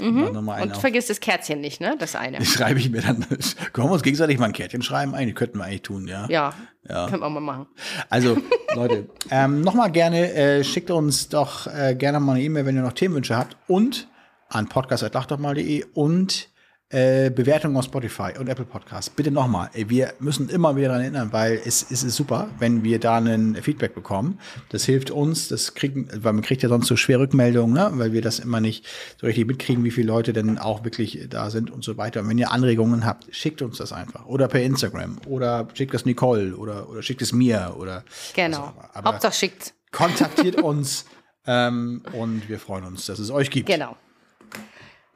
Mhm. 0.00 0.46
Und 0.46 0.76
vergiss 0.76 1.08
das 1.08 1.18
Kärtchen 1.18 1.60
nicht, 1.60 1.80
ne? 1.80 1.96
Das 1.98 2.14
eine. 2.14 2.38
Das 2.38 2.48
schreibe 2.48 2.78
ich 2.78 2.90
mir 2.90 3.02
dann. 3.02 3.26
Können 3.72 3.88
wir 3.88 3.92
uns 3.92 4.02
gegenseitig 4.02 4.38
mal 4.38 4.46
ein 4.46 4.52
Kärtchen 4.52 4.82
schreiben? 4.82 5.14
Eigentlich 5.14 5.34
könnten 5.34 5.58
wir 5.58 5.64
eigentlich 5.64 5.82
tun, 5.82 6.06
ja. 6.06 6.26
Ja. 6.28 6.54
ja. 6.88 7.08
Können 7.08 7.20
wir 7.20 7.30
mal 7.30 7.40
machen. 7.40 7.66
Also, 8.08 8.36
Leute, 8.74 9.08
ähm, 9.30 9.60
nochmal 9.62 9.90
gerne, 9.90 10.32
äh, 10.32 10.64
schickt 10.64 10.90
uns 10.90 11.28
doch 11.28 11.66
äh, 11.66 11.96
gerne 11.96 12.20
mal 12.20 12.34
eine 12.34 12.42
E-Mail, 12.42 12.64
wenn 12.64 12.76
ihr 12.76 12.82
noch 12.82 12.92
Themenwünsche 12.92 13.36
habt. 13.36 13.56
Und 13.66 14.08
an 14.48 14.68
podcast.lachdochmal.de 14.68 15.84
und 15.94 16.48
äh, 16.90 17.30
Bewertungen 17.30 17.76
auf 17.76 17.84
Spotify 17.84 18.32
und 18.38 18.48
Apple 18.48 18.64
Podcasts. 18.64 19.10
Bitte 19.10 19.30
nochmal. 19.30 19.68
Wir 19.74 20.14
müssen 20.20 20.48
immer 20.48 20.74
wieder 20.74 20.88
daran 20.88 21.02
erinnern, 21.02 21.28
weil 21.32 21.60
es, 21.64 21.86
es 21.90 22.02
ist 22.02 22.16
super, 22.16 22.48
wenn 22.58 22.82
wir 22.82 22.98
da 22.98 23.18
ein 23.18 23.56
Feedback 23.56 23.94
bekommen. 23.94 24.40
Das 24.70 24.84
hilft 24.84 25.10
uns, 25.10 25.48
das 25.48 25.74
kriegen, 25.74 26.08
weil 26.14 26.32
man 26.32 26.42
kriegt 26.42 26.62
ja 26.62 26.68
sonst 26.70 26.86
so 26.86 26.96
schwer 26.96 27.20
Rückmeldungen, 27.20 27.74
ne? 27.74 27.90
weil 27.94 28.12
wir 28.12 28.22
das 28.22 28.38
immer 28.38 28.60
nicht 28.60 28.86
so 29.20 29.26
richtig 29.26 29.46
mitkriegen, 29.46 29.84
wie 29.84 29.90
viele 29.90 30.06
Leute 30.06 30.32
denn 30.32 30.58
auch 30.58 30.84
wirklich 30.84 31.26
da 31.28 31.50
sind 31.50 31.70
und 31.70 31.84
so 31.84 31.98
weiter. 31.98 32.20
Und 32.20 32.30
wenn 32.30 32.38
ihr 32.38 32.52
Anregungen 32.52 33.04
habt, 33.04 33.26
schickt 33.34 33.60
uns 33.60 33.76
das 33.76 33.92
einfach. 33.92 34.24
Oder 34.24 34.48
per 34.48 34.62
Instagram. 34.62 35.18
Oder 35.26 35.68
schickt 35.74 35.92
es 35.94 36.06
Nicole 36.06 36.56
oder, 36.56 36.88
oder 36.88 37.02
schickt 37.02 37.20
es 37.20 37.32
mir 37.32 37.74
oder. 37.78 38.02
Genau. 38.34 38.72
Aber 38.94 39.12
Hauptsache 39.12 39.34
schickt. 39.34 39.74
Kontaktiert 39.92 40.56
uns 40.62 41.04
ähm, 41.46 42.02
und 42.12 42.48
wir 42.48 42.58
freuen 42.58 42.84
uns, 42.84 43.04
dass 43.06 43.18
es 43.18 43.30
euch 43.30 43.50
gibt. 43.50 43.66
Genau. 43.66 43.96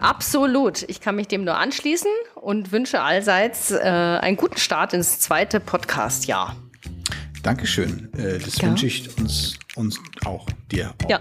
Absolut. 0.03 0.83
Ich 0.89 1.01
kann 1.01 1.15
mich 1.15 1.29
dem 1.29 1.45
nur 1.45 1.57
anschließen 1.57 2.11
und 2.35 2.73
wünsche 2.73 3.01
allseits 3.01 3.71
äh, 3.71 3.79
einen 3.79 4.37
guten 4.37 4.59
Start 4.59 4.95
ins 4.95 5.21
zweite 5.21 5.61
Podcast-Jahr. 5.61 6.57
Dankeschön. 7.45 8.13
Äh, 8.17 8.39
das 8.41 8.59
ja. 8.59 8.69
wünsche 8.69 8.87
ich 8.87 9.17
uns, 9.19 9.55
uns 9.77 10.01
auch, 10.25 10.47
dir 10.73 10.93
auch. 11.05 11.09
Ja. 11.09 11.21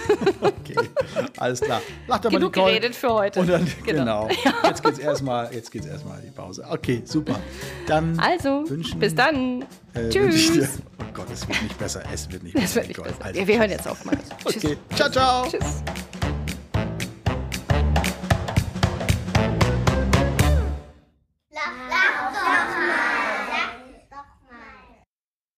okay, 0.42 0.76
alles 1.38 1.62
klar. 1.62 1.80
Lach 2.06 2.18
doch 2.18 2.30
Genug 2.30 2.54
mal 2.54 2.66
geredet 2.66 2.94
für 2.94 3.08
heute. 3.14 3.46
Dann, 3.46 3.66
genau. 3.86 4.28
genau. 4.28 4.58
Jetzt 4.64 4.82
geht's 4.82 4.98
erstmal, 4.98 5.54
jetzt 5.54 5.70
geht's 5.70 5.86
erstmal 5.86 6.20
die 6.20 6.30
Pause. 6.30 6.66
Okay, 6.68 7.00
super. 7.06 7.40
Dann 7.86 8.18
also, 8.18 8.68
wünschen, 8.68 9.00
bis 9.00 9.14
dann. 9.14 9.64
Äh, 9.94 10.10
Tschüss. 10.10 10.52
Dir, 10.52 10.68
oh 11.00 11.04
Gott, 11.14 11.28
es 11.32 11.48
wird 11.48 11.62
nicht 11.62 11.78
besser. 11.78 12.02
Es 12.12 12.30
wird 12.30 12.42
nicht 12.42 12.54
besser. 12.54 12.66
Es 12.66 12.74
wird 12.74 12.88
nicht 12.88 13.02
besser. 13.02 13.24
Also, 13.24 13.46
wir 13.46 13.58
hören 13.58 13.70
jetzt 13.70 13.88
auf 13.88 14.04
mal. 14.04 14.18
Okay. 14.44 14.76
Ciao, 14.94 15.10
ciao. 15.10 15.48
Tschüss. 15.50 15.82